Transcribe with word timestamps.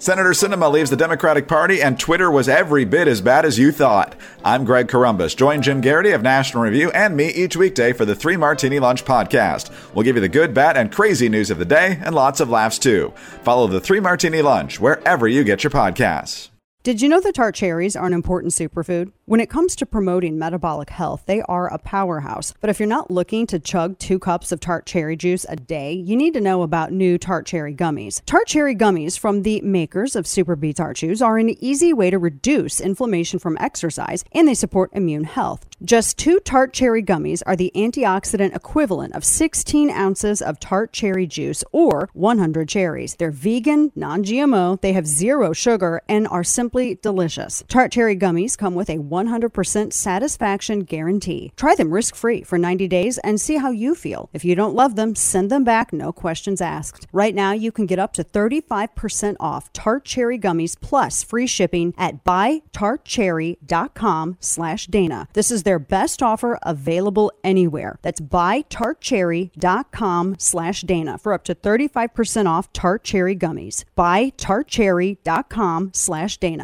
Senator 0.00 0.30
Sinema 0.30 0.72
leaves 0.72 0.88
the 0.88 0.96
Democratic 0.96 1.46
Party, 1.46 1.82
and 1.82 2.00
Twitter 2.00 2.30
was 2.30 2.48
every 2.48 2.86
bit 2.86 3.06
as 3.06 3.20
bad 3.20 3.44
as 3.44 3.58
you 3.58 3.70
thought. 3.70 4.16
I'm 4.42 4.64
Greg 4.64 4.88
Corombos. 4.88 5.36
Join 5.36 5.60
Jim 5.60 5.82
Geraghty 5.82 6.12
of 6.12 6.22
National 6.22 6.62
Review 6.62 6.90
and 6.92 7.14
me 7.14 7.28
each 7.28 7.54
weekday 7.54 7.92
for 7.92 8.06
the 8.06 8.16
Three 8.16 8.38
Martini 8.38 8.78
Lunch 8.78 9.04
podcast. 9.04 9.70
We'll 9.94 10.04
give 10.04 10.16
you 10.16 10.22
the 10.22 10.28
good, 10.30 10.54
bad, 10.54 10.78
and 10.78 10.90
crazy 10.90 11.28
news 11.28 11.50
of 11.50 11.58
the 11.58 11.66
day, 11.66 11.98
and 12.02 12.14
lots 12.14 12.40
of 12.40 12.48
laughs 12.48 12.78
too. 12.78 13.12
Follow 13.42 13.66
the 13.66 13.78
Three 13.78 14.00
Martini 14.00 14.40
Lunch 14.40 14.80
wherever 14.80 15.28
you 15.28 15.44
get 15.44 15.64
your 15.64 15.70
podcasts. 15.70 16.49
Did 16.82 17.02
you 17.02 17.10
know 17.10 17.20
that 17.20 17.34
tart 17.34 17.54
cherries 17.54 17.94
are 17.94 18.06
an 18.06 18.14
important 18.14 18.54
superfood? 18.54 19.12
When 19.26 19.38
it 19.38 19.50
comes 19.50 19.76
to 19.76 19.86
promoting 19.86 20.38
metabolic 20.38 20.88
health, 20.88 21.24
they 21.26 21.42
are 21.42 21.68
a 21.68 21.76
powerhouse. 21.76 22.54
But 22.58 22.70
if 22.70 22.80
you're 22.80 22.88
not 22.88 23.10
looking 23.10 23.46
to 23.48 23.58
chug 23.58 23.98
two 23.98 24.18
cups 24.18 24.50
of 24.50 24.60
tart 24.60 24.86
cherry 24.86 25.14
juice 25.14 25.44
a 25.50 25.56
day, 25.56 25.92
you 25.92 26.16
need 26.16 26.32
to 26.32 26.40
know 26.40 26.62
about 26.62 26.90
new 26.90 27.18
tart 27.18 27.44
cherry 27.44 27.74
gummies. 27.74 28.22
Tart 28.24 28.46
cherry 28.46 28.74
gummies 28.74 29.18
from 29.18 29.42
the 29.42 29.60
makers 29.60 30.16
of 30.16 30.24
SuperBeets 30.24 30.78
Heart 30.78 30.96
Chews 30.96 31.20
are 31.20 31.36
an 31.36 31.50
easy 31.62 31.92
way 31.92 32.08
to 32.08 32.18
reduce 32.18 32.80
inflammation 32.80 33.38
from 33.38 33.58
exercise, 33.60 34.24
and 34.32 34.48
they 34.48 34.54
support 34.54 34.90
immune 34.94 35.24
health. 35.24 35.66
Just 35.84 36.16
two 36.16 36.40
tart 36.40 36.72
cherry 36.72 37.02
gummies 37.02 37.42
are 37.46 37.56
the 37.56 37.72
antioxidant 37.74 38.56
equivalent 38.56 39.14
of 39.14 39.24
16 39.24 39.90
ounces 39.90 40.40
of 40.40 40.58
tart 40.58 40.94
cherry 40.94 41.26
juice 41.26 41.62
or 41.72 42.08
100 42.14 42.68
cherries. 42.70 43.16
They're 43.16 43.30
vegan, 43.30 43.92
non 43.94 44.24
GMO, 44.24 44.80
they 44.80 44.94
have 44.94 45.06
zero 45.06 45.52
sugar, 45.52 46.00
and 46.08 46.26
are 46.26 46.42
simply 46.70 46.94
delicious. 47.02 47.64
Tart 47.66 47.90
cherry 47.90 48.14
gummies 48.14 48.56
come 48.56 48.76
with 48.76 48.88
a 48.88 48.98
100% 48.98 49.92
satisfaction 49.92 50.78
guarantee. 50.80 51.50
Try 51.56 51.74
them 51.74 51.92
risk 51.92 52.14
free 52.14 52.44
for 52.44 52.58
90 52.58 52.86
days 52.86 53.18
and 53.18 53.40
see 53.40 53.56
how 53.56 53.72
you 53.72 53.96
feel. 53.96 54.30
If 54.32 54.44
you 54.44 54.54
don't 54.54 54.76
love 54.76 54.94
them, 54.94 55.16
send 55.16 55.50
them 55.50 55.64
back, 55.64 55.92
no 55.92 56.12
questions 56.12 56.60
asked. 56.60 57.08
Right 57.12 57.34
now, 57.34 57.50
you 57.50 57.72
can 57.72 57.86
get 57.86 57.98
up 57.98 58.12
to 58.12 58.22
35% 58.22 59.34
off 59.40 59.72
tart 59.72 60.04
cherry 60.04 60.38
gummies 60.38 60.80
plus 60.80 61.24
free 61.24 61.48
shipping 61.48 61.92
at 61.98 62.22
buytartcherry.com 62.24 64.36
slash 64.38 64.86
Dana. 64.86 65.26
This 65.32 65.50
is 65.50 65.64
their 65.64 65.80
best 65.80 66.22
offer 66.22 66.56
available 66.62 67.32
anywhere. 67.42 67.98
That's 68.02 68.20
buytartcherry.com 68.20 70.36
slash 70.38 70.82
Dana 70.82 71.18
for 71.18 71.32
up 71.32 71.42
to 71.44 71.54
35% 71.56 72.46
off 72.46 72.72
tart 72.72 73.02
cherry 73.02 73.34
gummies. 73.34 73.82
Buytartcherry.com 73.98 75.90
slash 75.94 76.36
Dana. 76.36 76.59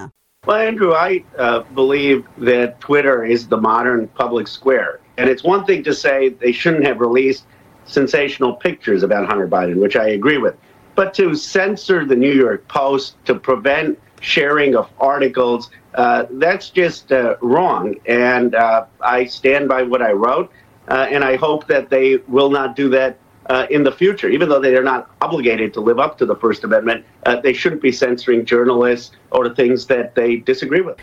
Well, 0.47 0.59
Andrew, 0.59 0.95
I 0.95 1.25
uh, 1.37 1.63
believe 1.75 2.25
that 2.39 2.81
Twitter 2.81 3.25
is 3.25 3.49
the 3.49 3.57
modern 3.57 4.07
public 4.07 4.47
square. 4.47 5.01
And 5.17 5.29
it's 5.29 5.43
one 5.43 5.65
thing 5.65 5.83
to 5.83 5.93
say 5.93 6.29
they 6.29 6.53
shouldn't 6.53 6.87
have 6.87 7.01
released 7.01 7.47
sensational 7.87 8.55
pictures 8.55 9.03
about 9.03 9.27
Hunter 9.27 9.49
Biden, 9.49 9.81
which 9.81 9.97
I 9.97 10.11
agree 10.11 10.39
with. 10.39 10.55
But 10.95 11.15
to 11.15 11.35
censor 11.35 12.05
the 12.05 12.15
New 12.15 12.33
York 12.33 12.67
Post, 12.69 13.17
to 13.25 13.35
prevent 13.35 13.99
sharing 14.21 14.77
of 14.77 14.89
articles, 15.01 15.71
uh, 15.95 16.27
that's 16.31 16.71
just 16.71 17.11
uh, 17.11 17.37
wrong. 17.41 17.97
And 18.07 18.55
uh, 18.55 18.87
I 19.01 19.25
stand 19.27 19.69
by 19.69 19.83
what 19.83 20.01
I 20.01 20.13
wrote. 20.13 20.53
Uh, 20.87 21.09
and 21.11 21.25
I 21.25 21.35
hope 21.35 21.67
that 21.67 21.91
they 21.91 22.19
will 22.29 22.51
not 22.51 22.77
do 22.77 22.89
that 22.91 23.19
uh, 23.49 23.67
in 23.71 23.83
the 23.83 23.93
future. 23.93 24.29
Even 24.29 24.49
though 24.49 24.61
they 24.61 24.77
are 24.77 24.83
not 24.83 25.11
obligated 25.21 25.73
to 25.75 25.81
live 25.81 25.99
up 25.99 26.19
to 26.19 26.27
the 26.27 26.37
First 26.37 26.65
Amendment, 26.65 27.05
uh, 27.25 27.41
they 27.41 27.53
shouldn't 27.53 27.83
be 27.83 27.93
censoring 27.93 28.45
journalists 28.45 29.13
or 29.31 29.55
things 29.55 29.87
that 29.87 30.15
they 30.15 30.37
disagree 30.37 30.81
with. 30.81 30.99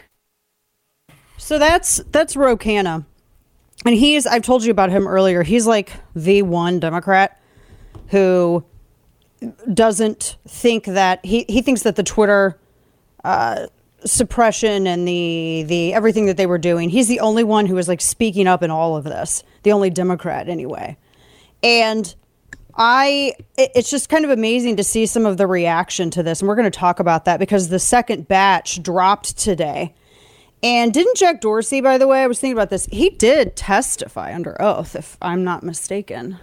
So 1.38 1.60
that's 1.60 1.98
that's 2.12 2.36
Ro 2.36 2.58
Khanna. 2.58 3.06
And 3.86 3.96
he's 3.96 4.26
I've 4.26 4.44
told 4.44 4.64
you 4.64 4.72
about 4.72 4.92
him 4.92 5.08
earlier. 5.08 5.44
He's 5.44 5.68
like 5.68 5.94
the 6.16 6.42
one 6.42 6.80
Democrat 6.80 7.40
who 8.08 8.64
doesn't 9.74 10.38
think 10.48 10.86
that 10.86 11.26
he, 11.26 11.46
he 11.50 11.62
thinks 11.62 11.82
that 11.82 11.96
the 11.96 12.04
Twitter 12.04 12.58
uh, 13.24 13.68
suppression 14.06 14.88
and 14.88 15.08
the 15.08 15.64
the 15.68 15.94
everything 15.94 16.26
that 16.28 16.38
they 16.38 16.46
were 16.46 16.58
doing, 16.58 16.90
he's 16.90 17.08
the 17.08 17.20
only 17.20 17.44
one 17.44 17.66
who 17.66 17.78
is 17.78 17.88
like 17.88 18.02
speaking 18.02 18.48
up 18.48 18.64
in 18.64 18.72
all 18.72 18.96
of 18.96 19.04
this. 19.04 19.44
The 19.64 19.72
only 19.72 19.90
Democrat 19.90 20.50
anyway. 20.50 20.98
And 21.62 22.14
I 22.76 23.34
it's 23.58 23.90
just 23.90 24.10
kind 24.10 24.26
of 24.26 24.32
amazing 24.32 24.78
to 24.78 24.84
see 24.84 25.06
some 25.06 25.26
of 25.26 25.38
the 25.38 25.46
reaction 25.46 26.10
to 26.12 26.24
this 26.24 26.42
and 26.42 26.48
we're 26.48 26.56
going 26.56 26.72
to 26.72 26.78
talk 26.78 27.00
about 27.00 27.26
that 27.26 27.40
because 27.40 27.70
the 27.70 27.80
second 27.80 28.28
batch 28.28 28.82
dropped 28.82 29.38
today. 29.38 29.94
And 30.64 30.94
didn't 30.94 31.18
Jack 31.18 31.42
Dorsey 31.42 31.82
by 31.82 31.98
the 31.98 32.08
way, 32.08 32.24
I 32.24 32.28
was 32.28 32.40
thinking 32.40 32.58
about 32.58 32.70
this. 32.70 32.88
He 32.88 33.10
did 33.10 33.56
testify 33.56 34.34
under 34.34 34.60
oath 34.62 34.96
if 34.96 35.18
I'm 35.22 35.44
not 35.44 35.64
mistaken. 35.64 36.40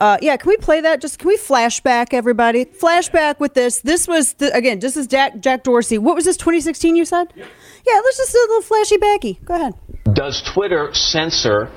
Uh, 0.00 0.18
yeah, 0.20 0.36
can 0.36 0.48
we 0.48 0.56
play 0.56 0.80
that? 0.80 1.00
Just 1.00 1.18
can 1.18 1.28
we 1.28 1.36
flashback 1.36 2.12
everybody? 2.12 2.64
Flashback 2.64 3.38
with 3.38 3.54
this. 3.54 3.80
This 3.80 4.08
was 4.08 4.34
the, 4.34 4.52
again. 4.54 4.80
This 4.80 4.96
is 4.96 5.06
Jack, 5.06 5.40
Jack 5.40 5.62
Dorsey. 5.62 5.98
What 5.98 6.14
was 6.14 6.24
this? 6.24 6.36
2016? 6.36 6.96
You 6.96 7.04
said? 7.04 7.32
Yeah. 7.36 7.46
Yeah. 7.86 8.00
Let's 8.04 8.16
just 8.16 8.32
do 8.32 8.38
a 8.38 8.48
little 8.48 8.62
flashy 8.62 8.96
backy. 8.96 9.38
Go 9.44 9.54
ahead. 9.54 9.74
Does 10.12 10.42
Twitter 10.42 10.92
censor 10.92 11.70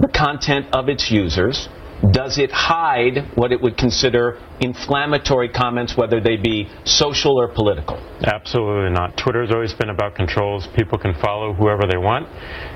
the 0.00 0.08
content 0.08 0.66
of 0.72 0.88
its 0.88 1.10
users? 1.10 1.68
Does 2.12 2.38
it 2.38 2.50
hide 2.52 3.30
what 3.34 3.50
it 3.50 3.60
would 3.60 3.76
consider 3.76 4.38
inflammatory 4.60 5.48
comments, 5.48 5.96
whether 5.96 6.20
they 6.20 6.36
be 6.36 6.68
social 6.84 7.36
or 7.36 7.48
political? 7.48 7.96
Absolutely 8.22 8.90
not. 8.90 9.16
Twitter's 9.16 9.50
always 9.50 9.74
been 9.74 9.90
about 9.90 10.14
controls. 10.14 10.68
People 10.76 10.98
can 10.98 11.14
follow 11.14 11.52
whoever 11.52 11.86
they 11.90 11.96
want, 11.96 12.28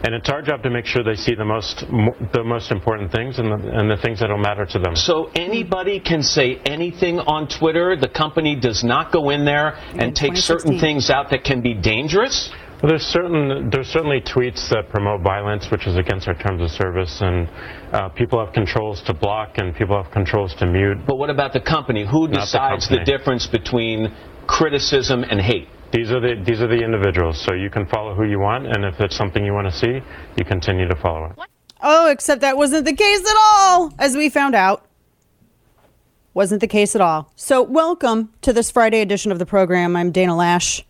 and 0.05 0.15
it's 0.15 0.29
our 0.29 0.43
job 0.43 0.63
to 0.65 0.71
make 0.71 0.87
sure 0.87 1.05
they 1.05 1.15
see 1.15 1.35
the 1.35 1.45
most 1.45 1.85
the 2.33 2.43
most 2.45 2.71
important 2.73 3.13
things 3.13 3.39
and 3.39 3.53
the, 3.53 3.79
and 3.79 3.91
the 3.91 3.97
things 3.97 4.21
that 4.21 4.31
will 4.31 4.39
matter 4.39 4.67
to 4.67 4.79
them. 4.79 4.97
So 4.97 5.31
anybody 5.35 6.01
can 6.01 6.23
say 6.23 6.61
anything 6.67 7.21
on 7.21 7.49
Twitter. 7.49 7.97
The 7.97 8.09
company 8.09 8.57
does 8.57 8.83
not 8.83 9.13
go 9.13 9.31
in 9.31 9.45
there 9.45 9.77
and 9.95 10.17
take 10.17 10.37
certain 10.37 10.81
things 10.81 11.11
out 11.11 11.31
that 11.31 11.45
can 11.45 11.63
be 11.63 11.75
dangerous. 11.75 12.51
Well, 12.83 12.89
there's 12.91 13.07
certain 13.07 13.71
there's 13.71 13.87
certainly 13.87 14.21
tweets 14.21 14.69
that 14.71 14.89
promote 14.89 15.21
violence, 15.21 15.71
which 15.71 15.87
is 15.87 15.97
against 15.97 16.27
our 16.27 16.35
terms 16.35 16.61
of 16.61 16.69
service, 16.69 17.21
and 17.21 17.49
uh, 17.93 18.09
people 18.09 18.45
have 18.45 18.53
controls 18.53 19.01
to 19.03 19.15
block 19.15 19.59
and 19.59 19.73
people 19.73 20.03
have 20.03 20.11
controls 20.13 20.53
to 20.57 20.67
mute. 20.67 20.99
But 21.07 21.17
what 21.17 21.31
about 21.31 21.53
the 21.53 21.61
company? 21.61 22.05
Who 22.05 22.23
Not 22.23 22.31
the 22.31 22.41
decides 22.41 22.89
the, 22.89 22.97
company. 22.97 23.17
difference 23.17 23.47
between 23.47 24.13
criticism 24.49 25.23
and 25.23 25.41
hate? 25.41 25.69
These 25.93 26.11
are 26.11 26.19
the 26.19 26.43
these 26.45 26.61
are 26.61 26.67
the 26.67 26.83
individuals. 26.83 27.41
So 27.41 27.55
you 27.55 27.71
can 27.71 27.87
follow 27.87 28.17
who 28.17 28.25
you 28.25 28.41
want, 28.41 28.67
and 28.67 28.85
if 28.85 28.99
it's 28.99 29.15
something 29.17 29.45
you 29.45 29.53
want 29.53 29.69
to 29.69 29.79
see, 29.79 30.01
you 30.37 30.45
continue 30.45 30.89
to 30.89 30.97
follow 30.97 31.27
it. 31.27 31.39
Oh, 31.81 32.11
except 32.11 32.41
that 32.41 32.57
wasn't 32.57 32.85
the 32.85 32.97
case 32.97 33.21
at 33.21 33.37
all, 33.39 33.95
as 33.97 34.17
we 34.17 34.29
found 34.29 34.57
out. 34.57 34.85
Wasn't 36.35 36.61
the 36.61 36.67
case 36.67 36.97
at 36.97 37.01
all. 37.01 37.31
So, 37.37 37.63
welcome 37.63 38.33
to 38.41 38.53
this 38.53 38.73
Friday 38.73 39.03
edition 39.03 39.31
of 39.31 39.39
the 39.39 39.47
program. 39.47 39.95
I'm 39.95 40.11
Dana 40.11 40.33
Loesch, 40.33 40.83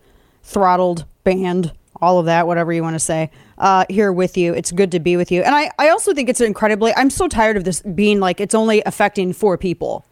throttled, 0.43 1.05
banned, 1.25 1.73
all 2.03 2.19
of 2.19 2.27
that, 2.27 2.49
whatever 2.49 2.73
you 2.73 2.83
want 2.83 2.95
to 2.97 3.01
say, 3.01 3.31
uh, 3.59 3.87
here 3.89 4.13
with 4.13 4.37
you. 4.37 4.53
It's 4.53 4.73
good 4.73 4.91
to 4.91 5.01
be 5.01 5.17
with 5.17 5.31
you. 5.31 5.43
And 5.43 5.55
I, 5.55 5.71
I 5.79 5.89
also 5.89 6.13
think 6.13 6.29
it's 6.29 6.41
incredibly, 6.41 6.93
I'm 6.97 7.11
so 7.11 7.29
tired 7.29 7.57
of 7.57 7.63
this 7.63 7.81
being 7.81 8.19
like 8.19 8.41
it's 8.41 8.57
only 8.57 8.83
affecting 8.85 9.33
four 9.33 9.57
people. 9.57 10.05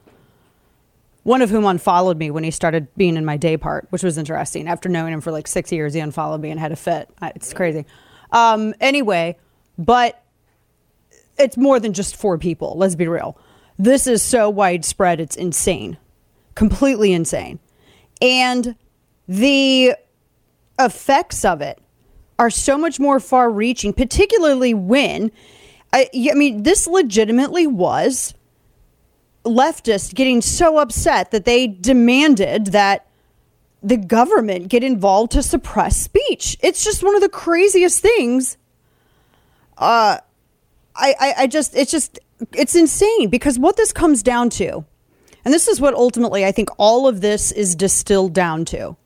One 1.25 1.43
of 1.43 1.51
whom 1.51 1.67
unfollowed 1.67 2.17
me 2.17 2.31
when 2.31 2.45
he 2.45 2.53
started 2.53 2.87
being 2.97 3.17
in 3.17 3.25
my 3.25 3.37
day 3.37 3.57
part, 3.57 3.89
which 3.91 4.05
was 4.05 4.17
interesting. 4.17 4.69
After 4.69 4.89
knowing 4.89 5.13
him 5.13 5.21
for 5.21 5.33
like 5.33 5.49
six 5.49 5.71
years, 5.71 5.93
he 5.93 6.01
unfollowed 6.01 6.41
me 6.41 6.51
and 6.51 6.59
had 6.59 6.73
a 6.73 6.77
fit. 6.77 7.11
It's 7.21 7.53
crazy. 7.53 7.85
Um, 8.31 8.73
anyway, 8.81 9.37
but 9.77 10.23
it's 11.39 11.57
more 11.57 11.81
than 11.81 11.93
just 11.93 12.17
four 12.17 12.39
people. 12.39 12.75
Let's 12.79 12.95
be 12.95 13.09
real. 13.09 13.37
This 13.79 14.07
is 14.07 14.23
so 14.23 14.49
widespread, 14.49 15.21
it's 15.21 15.37
insane. 15.37 15.99
Completely 16.55 17.13
insane. 17.13 17.59
And 18.23 18.77
the 19.27 19.95
effects 20.85 21.45
of 21.45 21.61
it 21.61 21.79
are 22.39 22.51
so 22.51 22.79
much 22.79 22.99
more 22.99 23.21
far 23.21 23.51
reaching, 23.51 23.93
particularly 23.93 24.73
when, 24.73 25.31
I, 25.93 26.09
I 26.15 26.35
mean, 26.35 26.63
this 26.63 26.87
legitimately 26.87 27.67
was 27.67 28.35
leftists 29.45 30.15
getting 30.15 30.41
so 30.41 30.79
upset 30.79 31.31
that 31.31 31.45
they 31.45 31.67
demanded 31.67 32.69
that 32.69 33.07
the 33.83 33.97
government 33.97 34.69
get 34.69 34.85
involved 34.85 35.33
to 35.33 35.43
suppress 35.43 35.97
speech. 35.97 36.57
It's 36.61 36.85
just 36.85 37.03
one 37.03 37.15
of 37.15 37.21
the 37.21 37.29
craziest 37.29 38.01
things. 38.01 38.57
Uh, 39.79 40.19
I, 40.95 41.15
I, 41.19 41.35
I 41.39 41.47
just, 41.47 41.75
it's 41.75 41.91
just, 41.91 42.19
it's 42.53 42.75
insane 42.75 43.29
because 43.31 43.59
what 43.59 43.77
this 43.77 43.93
comes 43.93 44.23
down 44.23 44.51
to, 44.51 44.85
and 45.45 45.55
this 45.55 45.69
is 45.69 45.81
what 45.81 45.95
ultimately 45.95 46.45
I 46.45 46.53
think 46.53 46.69
all 46.77 47.09
of 47.09 47.23
this 47.23 47.53
is 47.53 47.75
distilled 47.75 48.35
down 48.35 48.67
to. 48.67 48.97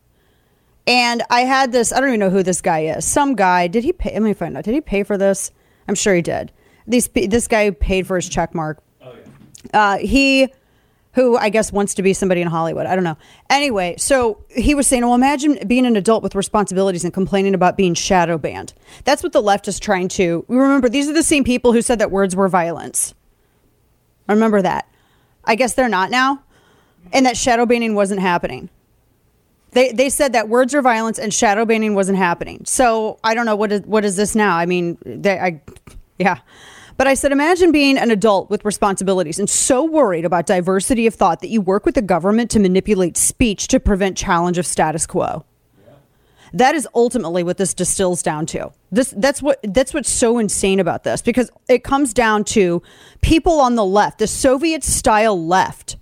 And 0.86 1.22
I 1.30 1.42
had 1.42 1.72
this, 1.72 1.92
I 1.92 2.00
don't 2.00 2.10
even 2.10 2.20
know 2.20 2.30
who 2.30 2.42
this 2.42 2.60
guy 2.60 2.80
is. 2.80 3.04
Some 3.04 3.34
guy, 3.34 3.68
did 3.68 3.84
he 3.84 3.92
pay? 3.92 4.12
Let 4.12 4.22
me 4.22 4.34
find 4.34 4.56
out. 4.56 4.64
Did 4.64 4.74
he 4.74 4.80
pay 4.80 5.02
for 5.02 5.16
this? 5.16 5.50
I'm 5.88 5.94
sure 5.94 6.14
he 6.14 6.22
did. 6.22 6.52
These, 6.86 7.08
this 7.08 7.48
guy 7.48 7.70
paid 7.70 8.06
for 8.06 8.16
his 8.16 8.28
check 8.28 8.54
mark. 8.54 8.82
Oh 9.02 9.14
Uh, 9.72 9.98
he, 9.98 10.52
who 11.12 11.36
I 11.36 11.48
guess 11.48 11.72
wants 11.72 11.94
to 11.94 12.02
be 12.02 12.12
somebody 12.12 12.42
in 12.42 12.48
Hollywood. 12.48 12.86
I 12.86 12.94
don't 12.94 13.04
know. 13.04 13.16
Anyway, 13.48 13.94
so 13.98 14.44
he 14.50 14.74
was 14.74 14.86
saying, 14.86 15.02
well, 15.04 15.14
imagine 15.14 15.58
being 15.66 15.86
an 15.86 15.96
adult 15.96 16.22
with 16.22 16.34
responsibilities 16.34 17.04
and 17.04 17.14
complaining 17.14 17.54
about 17.54 17.76
being 17.76 17.94
shadow 17.94 18.36
banned. 18.36 18.74
That's 19.04 19.22
what 19.22 19.32
the 19.32 19.40
left 19.40 19.68
is 19.68 19.80
trying 19.80 20.08
to. 20.08 20.44
Remember, 20.48 20.88
these 20.88 21.08
are 21.08 21.14
the 21.14 21.22
same 21.22 21.44
people 21.44 21.72
who 21.72 21.80
said 21.82 22.00
that 22.00 22.10
words 22.10 22.36
were 22.36 22.48
violence. 22.48 23.14
Remember 24.28 24.60
that. 24.60 24.88
I 25.44 25.54
guess 25.54 25.74
they're 25.74 25.88
not 25.88 26.10
now, 26.10 26.42
and 27.12 27.26
that 27.26 27.36
shadow 27.36 27.66
banning 27.66 27.94
wasn't 27.94 28.20
happening. 28.20 28.70
They 29.74 29.92
they 29.92 30.08
said 30.08 30.32
that 30.32 30.48
words 30.48 30.74
are 30.74 30.82
violence 30.82 31.18
and 31.18 31.34
shadow 31.34 31.64
banning 31.64 31.94
wasn't 31.94 32.18
happening. 32.18 32.62
So 32.64 33.18
I 33.22 33.34
don't 33.34 33.44
know 33.44 33.56
what 33.56 33.72
is 33.72 33.80
what 33.82 34.04
is 34.04 34.16
this 34.16 34.34
now. 34.34 34.56
I 34.56 34.66
mean, 34.66 34.96
they, 35.04 35.38
I 35.38 35.60
yeah. 36.18 36.38
But 36.96 37.08
I 37.08 37.14
said, 37.14 37.32
imagine 37.32 37.72
being 37.72 37.98
an 37.98 38.12
adult 38.12 38.50
with 38.50 38.64
responsibilities 38.64 39.40
and 39.40 39.50
so 39.50 39.84
worried 39.84 40.24
about 40.24 40.46
diversity 40.46 41.08
of 41.08 41.14
thought 41.14 41.40
that 41.40 41.48
you 41.48 41.60
work 41.60 41.84
with 41.84 41.96
the 41.96 42.02
government 42.02 42.52
to 42.52 42.60
manipulate 42.60 43.16
speech 43.16 43.66
to 43.68 43.80
prevent 43.80 44.16
challenge 44.16 44.58
of 44.58 44.66
status 44.66 45.04
quo. 45.04 45.44
That 46.52 46.76
is 46.76 46.86
ultimately 46.94 47.42
what 47.42 47.56
this 47.56 47.74
distills 47.74 48.22
down 48.22 48.46
to. 48.46 48.70
This 48.92 49.12
that's 49.16 49.42
what 49.42 49.58
that's 49.64 49.92
what's 49.92 50.08
so 50.08 50.38
insane 50.38 50.78
about 50.78 51.02
this 51.02 51.20
because 51.20 51.50
it 51.68 51.82
comes 51.82 52.14
down 52.14 52.44
to 52.44 52.80
people 53.22 53.60
on 53.60 53.74
the 53.74 53.84
left, 53.84 54.20
the 54.20 54.28
Soviet 54.28 54.84
style 54.84 55.44
left, 55.44 55.96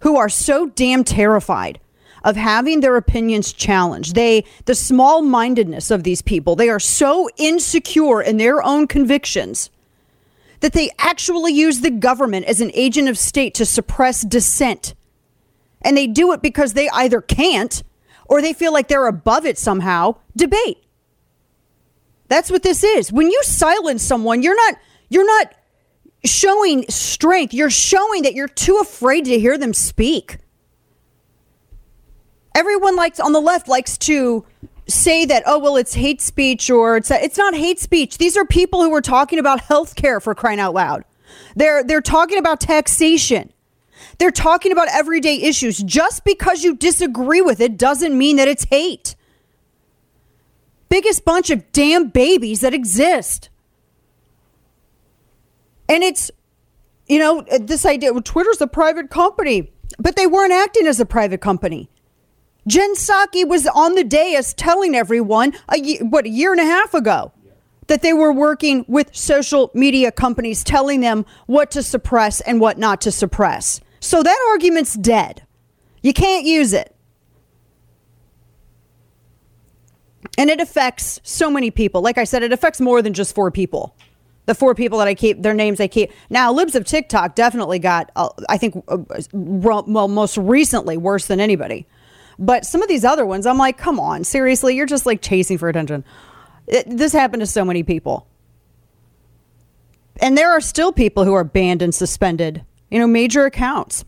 who 0.00 0.18
are 0.18 0.28
so 0.28 0.66
damn 0.66 1.04
terrified 1.04 1.80
of 2.24 2.36
having 2.36 2.80
their 2.80 2.96
opinions 2.96 3.52
challenged. 3.52 4.14
They 4.14 4.44
the 4.64 4.74
small-mindedness 4.74 5.90
of 5.90 6.04
these 6.04 6.22
people, 6.22 6.56
they 6.56 6.68
are 6.68 6.80
so 6.80 7.28
insecure 7.36 8.22
in 8.22 8.36
their 8.36 8.62
own 8.62 8.86
convictions 8.86 9.70
that 10.60 10.72
they 10.72 10.90
actually 10.98 11.52
use 11.52 11.80
the 11.80 11.90
government 11.90 12.46
as 12.46 12.60
an 12.60 12.70
agent 12.74 13.08
of 13.08 13.16
state 13.16 13.54
to 13.54 13.64
suppress 13.64 14.22
dissent. 14.22 14.94
And 15.82 15.96
they 15.96 16.08
do 16.08 16.32
it 16.32 16.42
because 16.42 16.74
they 16.74 16.88
either 16.90 17.20
can't 17.20 17.82
or 18.24 18.42
they 18.42 18.52
feel 18.52 18.72
like 18.72 18.88
they're 18.88 19.06
above 19.06 19.46
it 19.46 19.56
somehow. 19.56 20.16
Debate. 20.36 20.78
That's 22.26 22.50
what 22.50 22.62
this 22.62 22.84
is. 22.84 23.12
When 23.12 23.30
you 23.30 23.42
silence 23.42 24.02
someone, 24.02 24.42
you're 24.42 24.56
not 24.56 24.74
you're 25.08 25.26
not 25.26 25.54
showing 26.24 26.84
strength. 26.88 27.54
You're 27.54 27.70
showing 27.70 28.22
that 28.22 28.34
you're 28.34 28.48
too 28.48 28.78
afraid 28.82 29.24
to 29.26 29.38
hear 29.38 29.56
them 29.56 29.72
speak. 29.72 30.38
Everyone 32.54 32.96
likes 32.96 33.20
on 33.20 33.32
the 33.32 33.40
left 33.40 33.68
likes 33.68 33.96
to 33.98 34.44
say 34.88 35.26
that 35.26 35.42
oh 35.46 35.58
well 35.58 35.76
it's 35.76 35.94
hate 35.94 36.20
speech 36.20 36.70
or 36.70 36.96
it's 36.96 37.10
it's 37.10 37.38
not 37.38 37.54
hate 37.54 37.78
speech. 37.78 38.18
These 38.18 38.36
are 38.36 38.44
people 38.44 38.82
who 38.82 38.92
are 38.94 39.02
talking 39.02 39.38
about 39.38 39.60
health 39.60 39.94
care 39.94 40.20
for 40.20 40.34
crying 40.34 40.60
out 40.60 40.74
loud. 40.74 41.04
They're 41.54 41.84
they're 41.84 42.00
talking 42.00 42.38
about 42.38 42.60
taxation. 42.60 43.52
They're 44.18 44.30
talking 44.30 44.72
about 44.72 44.88
everyday 44.92 45.42
issues. 45.42 45.78
Just 45.78 46.24
because 46.24 46.64
you 46.64 46.74
disagree 46.74 47.40
with 47.40 47.60
it 47.60 47.76
doesn't 47.76 48.16
mean 48.16 48.36
that 48.36 48.48
it's 48.48 48.64
hate. 48.64 49.14
Biggest 50.88 51.24
bunch 51.24 51.50
of 51.50 51.70
damn 51.72 52.08
babies 52.08 52.60
that 52.60 52.72
exist. 52.72 53.50
And 55.88 56.02
it's 56.02 56.30
you 57.08 57.18
know 57.18 57.44
this 57.60 57.84
idea 57.86 58.12
twitter's 58.20 58.60
a 58.60 58.66
private 58.66 59.10
company 59.10 59.72
but 59.98 60.16
they 60.16 60.26
weren't 60.26 60.52
acting 60.52 60.86
as 60.86 61.00
a 61.00 61.06
private 61.06 61.40
company 61.40 61.88
Jen 62.68 62.94
Psaki 62.94 63.48
was 63.48 63.66
on 63.66 63.94
the 63.94 64.04
dais 64.04 64.52
telling 64.52 64.94
everyone 64.94 65.54
a, 65.72 65.96
what 66.04 66.26
a 66.26 66.28
year 66.28 66.52
and 66.52 66.60
a 66.60 66.64
half 66.64 66.92
ago 66.92 67.32
that 67.86 68.02
they 68.02 68.12
were 68.12 68.32
working 68.32 68.84
with 68.86 69.16
social 69.16 69.70
media 69.72 70.12
companies 70.12 70.62
telling 70.62 71.00
them 71.00 71.24
what 71.46 71.70
to 71.70 71.82
suppress 71.82 72.42
and 72.42 72.60
what 72.60 72.76
not 72.78 73.00
to 73.00 73.10
suppress. 73.10 73.80
So 74.00 74.22
that 74.22 74.48
argument's 74.50 74.94
dead. 74.94 75.42
You 76.02 76.12
can't 76.12 76.44
use 76.44 76.74
it. 76.74 76.94
And 80.36 80.50
it 80.50 80.60
affects 80.60 81.20
so 81.24 81.50
many 81.50 81.70
people. 81.70 82.02
Like 82.02 82.18
I 82.18 82.24
said, 82.24 82.42
it 82.42 82.52
affects 82.52 82.80
more 82.80 83.00
than 83.00 83.14
just 83.14 83.34
four 83.34 83.50
people. 83.50 83.96
The 84.44 84.54
four 84.54 84.74
people 84.74 84.98
that 84.98 85.08
I 85.08 85.14
keep, 85.14 85.42
their 85.42 85.54
names 85.54 85.80
I 85.80 85.88
keep. 85.88 86.12
Now, 86.28 86.52
Libs 86.52 86.74
of 86.74 86.84
TikTok 86.84 87.34
definitely 87.34 87.78
got, 87.78 88.10
uh, 88.14 88.28
I 88.48 88.58
think, 88.58 88.82
uh, 88.88 88.98
well, 89.32 90.08
most 90.08 90.36
recently 90.36 90.96
worse 90.96 91.26
than 91.26 91.40
anybody. 91.40 91.86
But 92.38 92.64
some 92.64 92.82
of 92.82 92.88
these 92.88 93.04
other 93.04 93.26
ones, 93.26 93.46
I'm 93.46 93.58
like, 93.58 93.78
come 93.78 93.98
on, 93.98 94.24
seriously, 94.24 94.76
you're 94.76 94.86
just 94.86 95.06
like 95.06 95.20
chasing 95.20 95.58
for 95.58 95.68
attention. 95.68 96.04
It, 96.66 96.84
this 96.88 97.12
happened 97.12 97.40
to 97.40 97.46
so 97.46 97.64
many 97.64 97.82
people. 97.82 98.26
And 100.20 100.36
there 100.36 100.50
are 100.50 100.60
still 100.60 100.92
people 100.92 101.24
who 101.24 101.34
are 101.34 101.44
banned 101.44 101.82
and 101.82 101.94
suspended, 101.94 102.64
you 102.90 102.98
know, 102.98 103.06
major 103.06 103.44
accounts. 103.44 104.04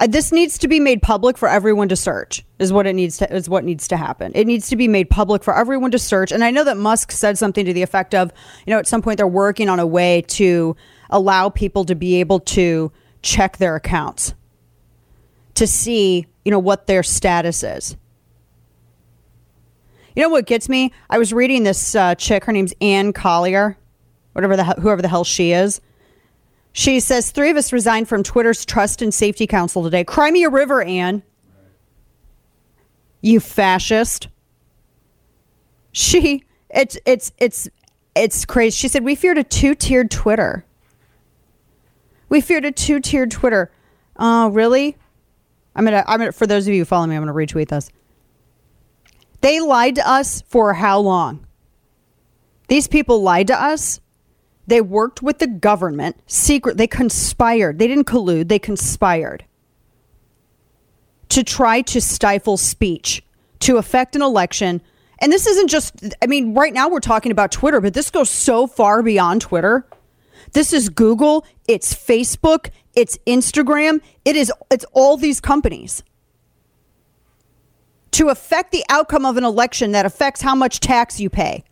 Uh, 0.00 0.06
this 0.08 0.32
needs 0.32 0.58
to 0.58 0.68
be 0.68 0.80
made 0.80 1.02
public 1.02 1.38
for 1.38 1.48
everyone 1.48 1.88
to 1.88 1.96
search 1.96 2.44
is 2.58 2.72
what 2.72 2.86
it 2.86 2.94
needs 2.94 3.18
to 3.18 3.32
is 3.32 3.48
what 3.48 3.62
needs 3.62 3.86
to 3.86 3.96
happen 3.96 4.32
it 4.34 4.44
needs 4.44 4.68
to 4.68 4.74
be 4.74 4.88
made 4.88 5.08
public 5.08 5.44
for 5.44 5.56
everyone 5.56 5.92
to 5.92 6.00
search 6.00 6.32
and 6.32 6.42
i 6.42 6.50
know 6.50 6.64
that 6.64 6.76
musk 6.76 7.12
said 7.12 7.38
something 7.38 7.64
to 7.64 7.72
the 7.72 7.82
effect 7.82 8.12
of 8.12 8.32
you 8.66 8.72
know 8.72 8.78
at 8.80 8.88
some 8.88 9.00
point 9.00 9.18
they're 9.18 9.26
working 9.28 9.68
on 9.68 9.78
a 9.78 9.86
way 9.86 10.20
to 10.22 10.74
allow 11.10 11.48
people 11.48 11.84
to 11.84 11.94
be 11.94 12.16
able 12.16 12.40
to 12.40 12.90
check 13.22 13.58
their 13.58 13.76
accounts 13.76 14.34
to 15.54 15.66
see 15.66 16.26
you 16.44 16.50
know, 16.50 16.58
what 16.58 16.86
their 16.86 17.02
status 17.02 17.62
is. 17.62 17.96
You 20.14 20.22
know 20.22 20.28
what 20.28 20.46
gets 20.46 20.68
me? 20.68 20.92
I 21.10 21.18
was 21.18 21.32
reading 21.32 21.64
this 21.64 21.94
uh, 21.94 22.14
chick. 22.14 22.44
Her 22.44 22.52
name's 22.52 22.74
Anne 22.80 23.12
Collier, 23.12 23.76
whatever 24.32 24.56
the 24.56 24.64
whoever 24.64 25.02
the 25.02 25.08
hell 25.08 25.24
she 25.24 25.52
is. 25.52 25.80
She 26.72 27.00
says 27.00 27.30
three 27.30 27.50
of 27.50 27.56
us 27.56 27.72
resigned 27.72 28.08
from 28.08 28.22
Twitter's 28.22 28.64
Trust 28.64 29.02
and 29.02 29.12
Safety 29.12 29.46
Council 29.46 29.82
today. 29.82 30.04
Cry 30.04 30.30
me 30.30 30.44
a 30.44 30.50
river, 30.50 30.82
Anne. 30.82 31.22
You 33.22 33.40
fascist. 33.40 34.28
She 35.90 36.44
it's 36.70 36.96
it's 37.06 37.32
it's 37.38 37.68
it's 38.14 38.44
crazy. 38.44 38.76
She 38.76 38.88
said 38.88 39.02
we 39.02 39.16
feared 39.16 39.38
a 39.38 39.44
two-tiered 39.44 40.10
Twitter. 40.12 40.64
We 42.28 42.40
feared 42.40 42.64
a 42.64 42.72
two-tiered 42.72 43.32
Twitter. 43.32 43.72
Oh, 44.16 44.48
really? 44.48 44.96
I'm 45.74 45.84
gonna 45.84 46.04
I'm 46.06 46.18
gonna 46.18 46.32
for 46.32 46.46
those 46.46 46.66
of 46.66 46.74
you 46.74 46.80
who 46.80 46.84
follow 46.84 47.06
me, 47.06 47.16
I'm 47.16 47.22
gonna 47.22 47.34
retweet 47.34 47.68
this. 47.68 47.90
They 49.40 49.60
lied 49.60 49.96
to 49.96 50.08
us 50.08 50.42
for 50.48 50.72
how 50.74 51.00
long? 51.00 51.46
These 52.68 52.88
people 52.88 53.22
lied 53.22 53.48
to 53.48 53.62
us. 53.62 54.00
They 54.66 54.80
worked 54.80 55.22
with 55.22 55.38
the 55.38 55.46
government, 55.46 56.16
secret. 56.26 56.78
They 56.78 56.86
conspired. 56.86 57.78
They 57.78 57.86
didn't 57.86 58.06
collude. 58.06 58.48
They 58.48 58.58
conspired 58.58 59.44
to 61.34 61.42
try 61.42 61.82
to 61.82 62.00
stifle 62.00 62.56
speech, 62.56 63.22
to 63.60 63.76
affect 63.76 64.14
an 64.14 64.22
election. 64.22 64.80
And 65.18 65.32
this 65.32 65.46
isn't 65.46 65.68
just, 65.68 66.14
I 66.22 66.26
mean, 66.26 66.54
right 66.54 66.72
now 66.72 66.88
we're 66.88 67.00
talking 67.00 67.32
about 67.32 67.50
Twitter, 67.50 67.80
but 67.80 67.92
this 67.92 68.10
goes 68.10 68.30
so 68.30 68.66
far 68.66 69.02
beyond 69.02 69.40
Twitter. 69.40 69.86
This 70.52 70.72
is 70.72 70.88
Google, 70.88 71.44
it's 71.66 71.92
Facebook, 71.92 72.70
it's 72.96 73.18
Instagram, 73.26 74.00
it 74.24 74.36
is 74.36 74.52
it's 74.70 74.84
all 74.92 75.16
these 75.16 75.40
companies. 75.40 76.02
To 78.12 78.28
affect 78.28 78.70
the 78.70 78.84
outcome 78.88 79.26
of 79.26 79.36
an 79.36 79.44
election 79.44 79.92
that 79.92 80.06
affects 80.06 80.40
how 80.40 80.54
much 80.54 80.80
tax 80.80 81.18
you 81.18 81.28
pay. 81.28 81.64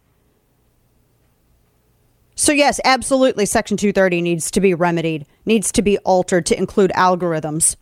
So 2.35 2.51
yes, 2.53 2.81
absolutely 2.85 3.47
section 3.47 3.77
230 3.77 4.21
needs 4.23 4.51
to 4.51 4.61
be 4.61 4.75
remedied, 4.75 5.27
needs 5.47 5.71
to 5.73 5.83
be 5.83 5.99
altered 5.99 6.47
to 6.47 6.59
include 6.59 6.91
algorithms. 6.93 7.77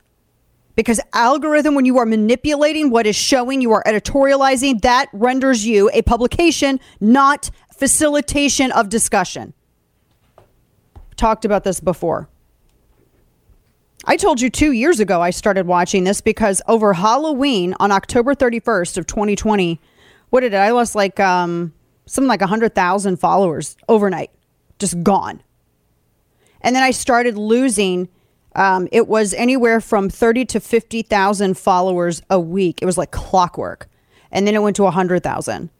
Because 0.77 1.01
algorithm 1.13 1.75
when 1.75 1.85
you 1.85 1.99
are 1.99 2.07
manipulating 2.07 2.91
what 2.91 3.07
is 3.07 3.17
showing, 3.17 3.61
you 3.61 3.73
are 3.73 3.83
editorializing, 3.85 4.83
that 4.83 5.09
renders 5.13 5.67
you 5.67 5.91
a 5.93 6.03
publication, 6.03 6.81
not 7.01 7.51
facilitation 7.75 8.73
of 8.73 8.89
discussion. 8.89 9.55
Talked 11.17 11.45
about 11.45 11.65
this 11.65 11.81
before. 11.81 12.29
I 14.07 14.17
told 14.17 14.41
you 14.41 14.49
two 14.49 14.73
years 14.73 14.99
ago 14.99 15.21
I 15.21 15.31
started 15.31 15.67
watching 15.67 16.05
this 16.05 16.21
because 16.21 16.63
over 16.67 16.95
Halloween 16.95 17.75
on 17.81 17.93
October 17.93 18.35
31st 18.35 18.97
of 18.97 19.07
2020, 19.07 19.79
what 20.31 20.41
did 20.41 20.55
it? 20.55 20.57
I 20.57 20.71
lost 20.71 20.95
like 20.95 21.21
um, 21.21 21.75
something 22.07 22.29
like 22.29 22.41
100,000 22.41 23.17
followers 23.19 23.77
overnight, 23.89 24.31
just 24.79 25.03
gone. 25.03 25.43
And 26.63 26.75
then 26.75 26.83
I 26.83 26.93
started 26.93 27.37
losing. 27.37 28.09
Um, 28.55 28.89
it 28.91 29.07
was 29.07 29.35
anywhere 29.35 29.81
from 29.81 30.09
30 30.09 30.47
to 30.47 30.61
50,000 30.61 31.59
followers 31.59 32.23
a 32.31 32.41
week. 32.41 32.81
It 32.81 32.87
was 32.87 32.97
like 32.97 33.11
clockwork. 33.11 33.89
And 34.33 34.47
then 34.47 34.55
it 34.55 34.63
went 34.63 34.77
to 34.77 34.85
100,000 34.85 35.71